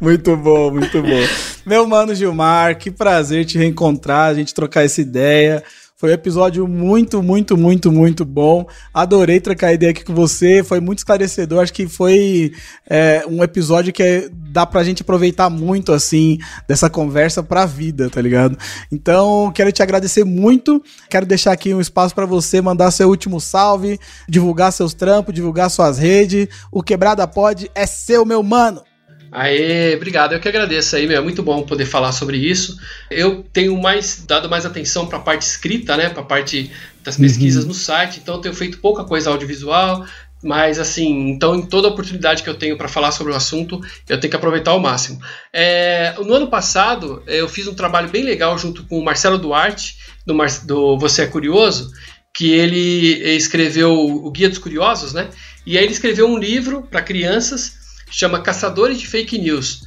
muito 0.00 0.36
bom, 0.36 0.70
muito 0.70 1.02
bom. 1.02 1.28
Meu 1.64 1.86
mano 1.86 2.14
Gilmar, 2.14 2.78
que 2.78 2.90
prazer 2.90 3.44
te 3.44 3.58
reencontrar, 3.58 4.30
a 4.30 4.34
gente 4.34 4.54
trocar 4.54 4.84
essa 4.84 5.00
ideia. 5.00 5.62
Foi 6.00 6.10
um 6.10 6.14
episódio 6.14 6.68
muito, 6.68 7.20
muito, 7.20 7.56
muito, 7.56 7.90
muito 7.90 8.24
bom. 8.24 8.64
Adorei 8.94 9.40
trocar 9.40 9.72
ideia 9.72 9.90
aqui 9.90 10.04
com 10.04 10.14
você. 10.14 10.62
Foi 10.62 10.78
muito 10.78 10.98
esclarecedor. 10.98 11.60
Acho 11.60 11.72
que 11.72 11.88
foi 11.88 12.52
é, 12.88 13.24
um 13.28 13.42
episódio 13.42 13.92
que 13.92 14.00
é, 14.00 14.28
dá 14.32 14.64
pra 14.64 14.84
gente 14.84 15.02
aproveitar 15.02 15.50
muito, 15.50 15.92
assim, 15.92 16.38
dessa 16.68 16.88
conversa 16.88 17.42
pra 17.42 17.66
vida, 17.66 18.08
tá 18.08 18.22
ligado? 18.22 18.56
Então, 18.92 19.50
quero 19.52 19.72
te 19.72 19.82
agradecer 19.82 20.22
muito. 20.22 20.80
Quero 21.10 21.26
deixar 21.26 21.50
aqui 21.50 21.74
um 21.74 21.80
espaço 21.80 22.14
para 22.14 22.26
você 22.26 22.60
mandar 22.60 22.92
seu 22.92 23.08
último 23.08 23.40
salve, 23.40 23.98
divulgar 24.28 24.72
seus 24.72 24.94
trampos, 24.94 25.34
divulgar 25.34 25.68
suas 25.68 25.98
redes. 25.98 26.46
O 26.70 26.80
Quebrada 26.80 27.26
Pode 27.26 27.68
é 27.74 27.86
seu, 27.86 28.24
meu 28.24 28.40
mano. 28.40 28.87
Aê, 29.30 29.94
obrigado. 29.94 30.32
Eu 30.32 30.40
que 30.40 30.48
agradeço 30.48 30.96
aí, 30.96 31.06
meu. 31.06 31.18
É 31.18 31.20
muito 31.20 31.42
bom 31.42 31.62
poder 31.62 31.86
falar 31.86 32.12
sobre 32.12 32.36
isso. 32.36 32.78
Eu 33.10 33.44
tenho 33.52 33.76
mais 33.80 34.24
dado 34.26 34.48
mais 34.48 34.64
atenção 34.64 35.06
para 35.06 35.18
a 35.18 35.22
parte 35.22 35.42
escrita, 35.42 35.96
né? 35.96 36.08
Para 36.08 36.22
a 36.22 36.26
parte 36.26 36.70
das 37.02 37.16
pesquisas 37.16 37.64
uhum. 37.64 37.68
no 37.68 37.74
site. 37.74 38.20
Então, 38.22 38.36
eu 38.36 38.40
tenho 38.40 38.54
feito 38.54 38.78
pouca 38.78 39.04
coisa 39.04 39.30
audiovisual. 39.30 40.06
Mas 40.42 40.78
assim, 40.78 41.30
então 41.30 41.56
em 41.56 41.66
toda 41.66 41.88
oportunidade 41.88 42.44
que 42.44 42.48
eu 42.48 42.54
tenho 42.54 42.76
para 42.76 42.86
falar 42.86 43.10
sobre 43.10 43.32
o 43.32 43.36
assunto, 43.36 43.80
eu 44.08 44.20
tenho 44.20 44.30
que 44.30 44.36
aproveitar 44.36 44.70
ao 44.70 44.78
máximo. 44.78 45.20
É, 45.52 46.14
no 46.18 46.32
ano 46.32 46.46
passado, 46.48 47.22
eu 47.26 47.48
fiz 47.48 47.66
um 47.66 47.74
trabalho 47.74 48.08
bem 48.08 48.22
legal 48.22 48.56
junto 48.56 48.84
com 48.84 48.98
o 48.98 49.04
Marcelo 49.04 49.36
Duarte, 49.36 49.96
do, 50.24 50.34
Mar 50.34 50.48
do 50.64 50.96
Você 50.98 51.22
é 51.22 51.26
Curioso, 51.26 51.90
que 52.32 52.52
ele 52.52 53.36
escreveu 53.36 53.92
o 53.92 54.30
Guia 54.30 54.48
dos 54.48 54.58
Curiosos, 54.58 55.12
né? 55.12 55.28
E 55.66 55.76
aí 55.76 55.82
ele 55.82 55.92
escreveu 55.92 56.28
um 56.28 56.38
livro 56.38 56.82
para 56.82 57.02
crianças 57.02 57.77
chama 58.10 58.40
Caçadores 58.40 58.98
de 58.98 59.06
Fake 59.06 59.38
News, 59.38 59.82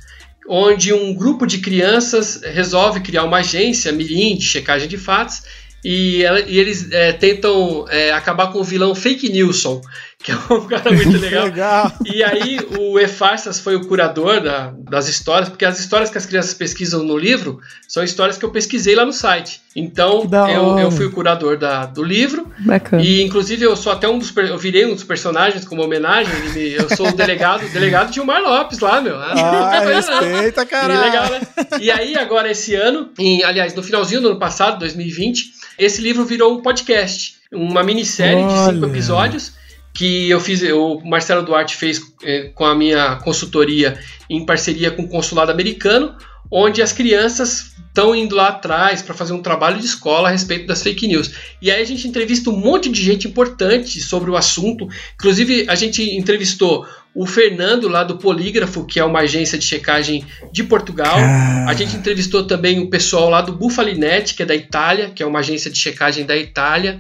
onde 0.48 0.94
um 0.94 1.14
grupo 1.14 1.46
de 1.46 1.60
crianças 1.60 2.42
resolve 2.44 3.02
criar 3.02 3.24
uma 3.24 3.38
agência 3.38 3.92
mirim 3.92 4.36
de 4.36 4.46
checagem 4.46 4.88
de 4.88 4.98
fatos 4.98 5.44
e, 5.84 6.24
ela, 6.24 6.40
e 6.42 6.60
eles 6.60 6.92
é, 6.92 7.12
tentam 7.12 7.86
é, 7.90 8.12
acabar 8.12 8.52
com 8.52 8.60
o 8.60 8.64
vilão 8.64 8.94
Fake 8.94 9.30
Newson, 9.30 9.82
que 10.24 10.32
é 10.32 10.36
um 10.36 10.68
cara 10.68 10.92
muito 10.92 11.18
legal. 11.18 11.46
legal. 11.46 11.92
E 12.06 12.24
aí 12.24 12.60
o 12.78 13.00
Efarsas 13.00 13.60
foi 13.60 13.76
o 13.76 13.88
curador 13.88 14.42
da, 14.42 14.72
das 14.78 15.08
histórias, 15.08 15.50
porque 15.50 15.66
as 15.66 15.80
histórias 15.80 16.10
que 16.10 16.18
as 16.18 16.26
crianças 16.26 16.54
pesquisam 16.54 17.04
no 17.04 17.18
livro 17.18 17.60
são 17.88 18.04
histórias 18.04 18.38
que 18.38 18.46
eu 18.46 18.52
pesquisei 18.52 18.96
lá 18.96 19.04
no 19.04 19.14
site. 19.14 19.62
Então 19.76 20.30
eu, 20.54 20.80
eu 20.80 20.92
fui 20.92 21.08
o 21.08 21.12
curador 21.12 21.58
da, 21.58 21.86
do 21.86 22.04
livro. 22.04 22.48
Bacana. 22.60 23.02
E 23.02 23.22
inclusive 23.24 23.64
eu 23.64 23.76
sou 23.76 23.92
até 23.92 24.08
um 24.08 24.20
dos 24.20 24.36
eu 24.38 24.58
virei 24.58 24.86
um 24.86 24.94
dos 24.94 25.04
personagens 25.04 25.66
como 25.66 25.84
homenagem. 25.84 26.34
Me, 26.54 26.74
eu 26.74 26.96
sou 26.96 27.08
o 27.08 27.14
delegado, 27.14 27.68
delegado 27.74 28.14
Gilmar 28.14 28.42
Lopes 28.42 28.80
lá, 28.80 29.02
meu. 29.02 29.18
Ah, 29.18 29.80
respeita, 29.80 30.66
cara. 30.66 30.94
E 30.94 30.98
legal, 30.98 31.30
né? 31.30 31.42
E 31.80 31.90
aí 31.90 32.16
agora 32.16 32.52
esse 32.52 32.76
ano, 32.76 33.10
em, 33.18 33.44
aliás, 33.44 33.74
no 33.74 33.82
finalzinho 33.82 34.22
do 34.22 34.30
ano 34.30 34.40
passado, 34.40 34.80
2020, 34.80 35.52
esse 35.80 36.02
livro 36.02 36.26
virou 36.26 36.54
um 36.54 36.62
podcast, 36.62 37.36
uma 37.52 37.84
minissérie 37.84 38.44
Olha. 38.44 38.48
de 38.48 38.74
cinco 38.74 38.86
episódios 38.86 39.61
que 39.94 40.30
eu 40.30 40.40
fiz, 40.40 40.62
o 40.64 41.00
Marcelo 41.04 41.44
Duarte 41.44 41.76
fez 41.76 42.02
é, 42.24 42.50
com 42.54 42.66
a 42.66 42.76
minha 42.76 43.18
consultoria 43.18 44.00
em 44.30 44.46
parceria 44.46 44.92
com 44.92 45.04
o 45.04 45.08
consulado 45.08 45.52
americano, 45.52 46.16
onde 46.50 46.82
as 46.82 46.92
crianças 46.92 47.72
estão 47.88 48.16
indo 48.16 48.36
lá 48.36 48.48
atrás 48.48 49.02
para 49.02 49.14
fazer 49.14 49.34
um 49.34 49.42
trabalho 49.42 49.80
de 49.80 49.86
escola 49.86 50.30
a 50.30 50.32
respeito 50.32 50.66
das 50.66 50.82
fake 50.82 51.08
news. 51.08 51.32
E 51.62 51.70
aí 51.70 51.82
a 51.82 51.86
gente 51.86 52.08
entrevista 52.08 52.50
um 52.50 52.58
monte 52.58 52.90
de 52.90 53.04
gente 53.04 53.28
importante 53.28 54.00
sobre 54.02 54.32
o 54.32 54.38
assunto. 54.38 54.88
Inclusive, 55.16 55.66
a 55.68 55.76
gente 55.76 56.02
entrevistou 56.16 56.86
o 57.14 57.26
Fernando 57.26 57.90
lá 57.90 58.06
do 58.06 58.18
Polígrafo, 58.18 58.86
que 58.86 58.98
é 58.98 59.04
uma 59.04 59.20
agência 59.20 59.58
de 59.58 59.66
checagem 59.66 60.26
de 60.54 60.64
Portugal. 60.64 61.18
Ah. 61.18 61.66
A 61.68 61.74
gente 61.74 61.98
entrevistou 61.98 62.44
também 62.44 62.80
o 62.80 62.90
pessoal 62.90 63.30
lá 63.30 63.42
do 63.42 63.52
Bufalinet, 63.52 64.34
que 64.34 64.44
é 64.44 64.46
da 64.46 64.56
Itália, 64.56 65.10
que 65.10 65.22
é 65.22 65.26
uma 65.26 65.40
agência 65.40 65.70
de 65.70 65.78
checagem 65.78 66.26
da 66.26 66.38
Itália 66.38 67.00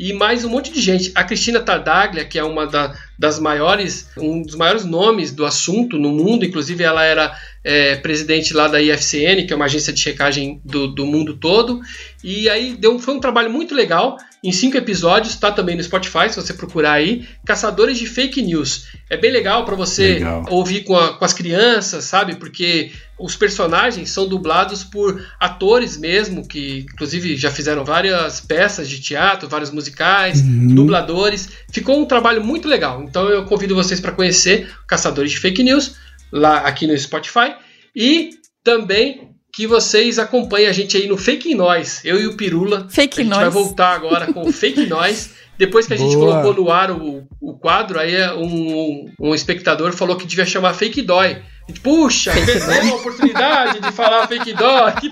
e 0.00 0.14
mais 0.14 0.46
um 0.46 0.48
monte 0.48 0.72
de 0.72 0.80
gente. 0.80 1.12
A 1.14 1.22
Cristina 1.22 1.60
Tardaglia, 1.60 2.24
que 2.24 2.38
é 2.38 2.42
uma 2.42 2.66
da, 2.66 2.96
das 3.18 3.38
maiores, 3.38 4.08
um 4.16 4.40
dos 4.40 4.54
maiores 4.54 4.86
nomes 4.86 5.30
do 5.30 5.44
assunto 5.44 5.98
no 5.98 6.10
mundo, 6.10 6.42
inclusive 6.42 6.82
ela 6.82 7.04
era 7.04 7.36
é, 7.62 7.96
presidente 7.96 8.54
lá 8.54 8.68
da 8.68 8.80
IFCN, 8.80 9.46
que 9.46 9.52
é 9.52 9.56
uma 9.56 9.66
agência 9.66 9.92
de 9.92 10.00
checagem 10.00 10.60
do, 10.64 10.88
do 10.88 11.06
mundo 11.06 11.36
todo. 11.36 11.80
E 12.24 12.48
aí 12.48 12.74
deu, 12.74 12.98
foi 12.98 13.14
um 13.14 13.20
trabalho 13.20 13.50
muito 13.50 13.74
legal. 13.74 14.16
Em 14.42 14.52
cinco 14.52 14.78
episódios, 14.78 15.36
tá 15.36 15.52
também 15.52 15.76
no 15.76 15.82
Spotify, 15.82 16.30
se 16.30 16.36
você 16.36 16.54
procurar 16.54 16.92
aí. 16.92 17.28
Caçadores 17.44 17.98
de 17.98 18.06
Fake 18.06 18.40
News. 18.40 18.86
É 19.10 19.16
bem 19.16 19.30
legal 19.30 19.66
para 19.66 19.76
você 19.76 20.14
legal. 20.14 20.46
ouvir 20.48 20.84
com, 20.84 20.96
a, 20.96 21.18
com 21.18 21.24
as 21.24 21.34
crianças, 21.34 22.04
sabe? 22.04 22.36
Porque 22.36 22.90
os 23.18 23.36
personagens 23.36 24.08
são 24.08 24.26
dublados 24.26 24.82
por 24.82 25.22
atores 25.38 25.98
mesmo, 25.98 26.48
que 26.48 26.86
inclusive 26.90 27.36
já 27.36 27.50
fizeram 27.50 27.84
várias 27.84 28.40
peças 28.40 28.88
de 28.88 28.98
teatro, 28.98 29.46
vários 29.46 29.70
musicais, 29.70 30.40
uhum. 30.40 30.74
dubladores. 30.74 31.50
Ficou 31.70 32.00
um 32.00 32.06
trabalho 32.06 32.42
muito 32.42 32.66
legal. 32.66 33.02
Então 33.02 33.28
eu 33.28 33.44
convido 33.44 33.74
vocês 33.74 34.00
para 34.00 34.12
conhecer 34.12 34.70
Caçadores 34.86 35.30
de 35.30 35.38
Fake 35.38 35.62
News 35.62 35.96
lá 36.32 36.58
aqui 36.58 36.86
no 36.86 36.96
Spotify 36.96 37.54
e 37.94 38.30
também 38.62 39.30
que 39.52 39.66
vocês 39.66 40.18
acompanhem 40.18 40.68
a 40.68 40.72
gente 40.72 40.96
aí 40.96 41.08
no 41.08 41.16
Fake 41.16 41.54
Noise, 41.54 42.00
eu 42.04 42.20
e 42.20 42.26
o 42.26 42.36
Pirula. 42.36 42.86
Fake 42.88 43.20
A 43.20 43.24
gente 43.24 43.34
vai 43.34 43.50
voltar 43.50 43.94
agora 43.94 44.32
com 44.32 44.48
o 44.48 44.52
Fake 44.52 44.86
Noise. 44.86 45.30
Depois 45.58 45.86
que 45.86 45.92
a 45.92 45.96
gente 45.96 46.16
Boa. 46.16 46.40
colocou 46.40 46.64
no 46.64 46.70
ar 46.70 46.90
o, 46.90 47.28
o 47.38 47.52
quadro, 47.58 47.98
aí 47.98 48.14
um, 48.32 49.10
um 49.20 49.34
espectador 49.34 49.92
falou 49.92 50.16
que 50.16 50.26
devia 50.26 50.46
chamar 50.46 50.72
Fake 50.72 51.02
Dói. 51.02 51.42
Puxa, 51.82 52.32
perdeu 52.32 52.94
a 52.94 52.96
oportunidade 52.96 53.80
de 53.80 53.92
falar 53.92 54.26
fake 54.26 54.52
dói. 54.54 54.92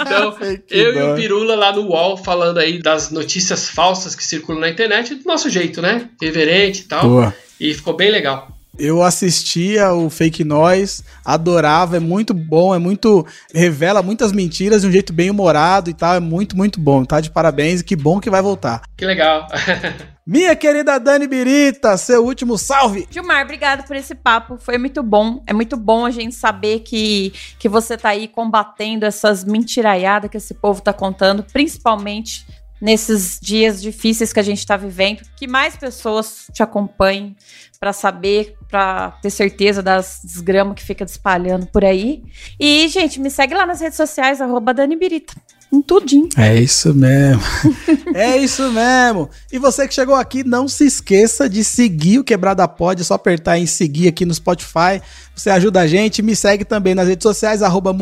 então, 0.00 0.32
fake 0.32 0.64
eu 0.68 0.92
dói. 0.92 1.02
e 1.02 1.12
o 1.12 1.14
Pirula 1.14 1.54
lá 1.54 1.72
no 1.72 1.82
UOL 1.88 2.16
falando 2.16 2.58
aí 2.58 2.78
das 2.78 3.10
notícias 3.10 3.68
falsas 3.68 4.14
que 4.14 4.24
circulam 4.24 4.60
na 4.60 4.68
internet 4.68 5.14
do 5.14 5.24
nosso 5.24 5.48
jeito, 5.48 5.80
né? 5.80 6.08
Reverente 6.20 6.82
e 6.82 6.84
tal. 6.84 7.08
Boa. 7.08 7.34
E 7.58 7.72
ficou 7.72 7.94
bem 7.94 8.10
legal. 8.10 8.48
Eu 8.80 9.02
assistia 9.02 9.92
o 9.92 10.08
Fake 10.08 10.42
Noise, 10.42 11.04
adorava, 11.22 11.98
é 11.98 12.00
muito 12.00 12.32
bom, 12.32 12.74
é 12.74 12.78
muito. 12.78 13.26
revela 13.54 14.02
muitas 14.02 14.32
mentiras 14.32 14.80
de 14.80 14.88
um 14.88 14.92
jeito 14.92 15.12
bem 15.12 15.28
humorado 15.28 15.90
e 15.90 15.94
tal, 15.94 16.14
é 16.14 16.20
muito, 16.20 16.56
muito 16.56 16.80
bom. 16.80 17.04
Tá 17.04 17.20
de 17.20 17.30
parabéns 17.30 17.82
e 17.82 17.84
que 17.84 17.94
bom 17.94 18.18
que 18.18 18.30
vai 18.30 18.40
voltar. 18.40 18.80
Que 18.96 19.04
legal. 19.04 19.46
Minha 20.26 20.54
querida 20.56 20.98
Dani 20.98 21.26
Birita, 21.26 21.96
seu 21.98 22.24
último 22.24 22.56
salve. 22.56 23.06
Gilmar, 23.10 23.44
obrigado 23.44 23.86
por 23.86 23.96
esse 23.96 24.14
papo. 24.14 24.56
Foi 24.58 24.78
muito 24.78 25.02
bom. 25.02 25.42
É 25.46 25.52
muito 25.52 25.76
bom 25.76 26.06
a 26.06 26.10
gente 26.10 26.34
saber 26.34 26.80
que, 26.80 27.32
que 27.58 27.68
você 27.68 27.98
tá 27.98 28.10
aí 28.10 28.28
combatendo 28.28 29.04
essas 29.04 29.44
mentiraiadas 29.44 30.30
que 30.30 30.36
esse 30.36 30.54
povo 30.54 30.80
tá 30.80 30.92
contando, 30.92 31.42
principalmente 31.42 32.46
nesses 32.80 33.38
dias 33.40 33.80
difíceis 33.80 34.32
que 34.32 34.40
a 34.40 34.42
gente 34.42 34.58
está 34.58 34.76
vivendo, 34.76 35.22
que 35.36 35.46
mais 35.46 35.76
pessoas 35.76 36.46
te 36.52 36.62
acompanhem 36.62 37.36
para 37.78 37.92
saber, 37.92 38.56
para 38.68 39.12
ter 39.22 39.30
certeza 39.30 39.82
das 39.82 40.20
desgramas 40.22 40.74
que 40.74 40.82
fica 40.82 41.04
espalhando 41.04 41.66
por 41.66 41.84
aí. 41.84 42.22
E, 42.58 42.88
gente, 42.88 43.18
me 43.18 43.30
segue 43.30 43.54
lá 43.54 43.66
nas 43.66 43.80
redes 43.80 43.96
sociais, 43.96 44.40
arroba 44.40 44.74
Dani 44.74 44.96
Birita. 44.96 45.34
Em 45.72 45.80
tudinho. 45.80 46.28
É 46.36 46.60
isso 46.60 46.92
mesmo. 46.92 47.40
é 48.12 48.36
isso 48.36 48.70
mesmo. 48.72 49.30
E 49.52 49.58
você 49.58 49.86
que 49.86 49.94
chegou 49.94 50.16
aqui, 50.16 50.42
não 50.42 50.66
se 50.66 50.84
esqueça 50.84 51.48
de 51.48 51.62
seguir 51.62 52.18
o 52.18 52.24
Quebrada 52.24 52.66
Pod. 52.66 53.00
É 53.00 53.04
só 53.04 53.14
apertar 53.14 53.56
em 53.56 53.66
seguir 53.66 54.08
aqui 54.08 54.24
no 54.24 54.34
Spotify. 54.34 55.00
Você 55.34 55.48
ajuda 55.48 55.80
a 55.80 55.86
gente. 55.86 56.22
Me 56.22 56.34
segue 56.34 56.64
também 56.64 56.92
nas 56.92 57.06
redes 57.06 57.22
sociais, 57.22 57.62
arroba 57.62 57.94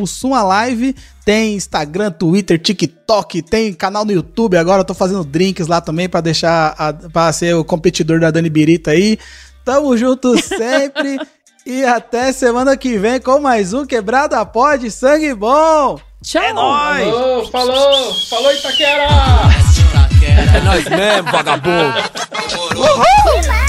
Live. 0.45 0.97
Tem 1.27 1.57
Instagram, 1.57 2.11
Twitter, 2.11 2.59
TikTok, 2.59 3.43
tem 3.43 3.75
canal 3.75 4.03
no 4.03 4.13
YouTube. 4.13 4.57
Agora 4.57 4.81
eu 4.81 4.85
tô 4.87 4.95
fazendo 4.95 5.23
drinks 5.23 5.67
lá 5.67 5.79
também 5.83 6.09
para 6.09 6.23
deixar 6.23 6.75
para 7.13 7.31
ser 7.35 7.55
o 7.55 7.63
competidor 7.63 8.19
da 8.19 8.31
Dani 8.31 8.49
Birita 8.49 8.93
aí. 8.93 9.19
Tamo 9.63 9.95
junto 9.95 10.43
sempre. 10.43 11.19
e 11.67 11.85
até 11.85 12.33
semana 12.33 12.79
que 12.79 12.97
vem 12.97 13.21
com 13.21 13.39
mais 13.39 13.75
um 13.75 13.85
Quebrada 13.85 14.43
Pod 14.47 14.91
Sangue 14.91 15.35
Bom. 15.35 16.08
Tchau. 16.23 16.43
É 16.43 16.53
nóis. 16.53 17.05
Falou, 17.05 17.49
falou. 17.51 18.15
Falou 18.29 18.53
Itaquera. 18.53 19.07
É 20.55 20.61
nóis 20.61 20.85
mesmo, 20.89 21.31
vagabundo. 21.31 21.99
Uhul. 22.77 23.68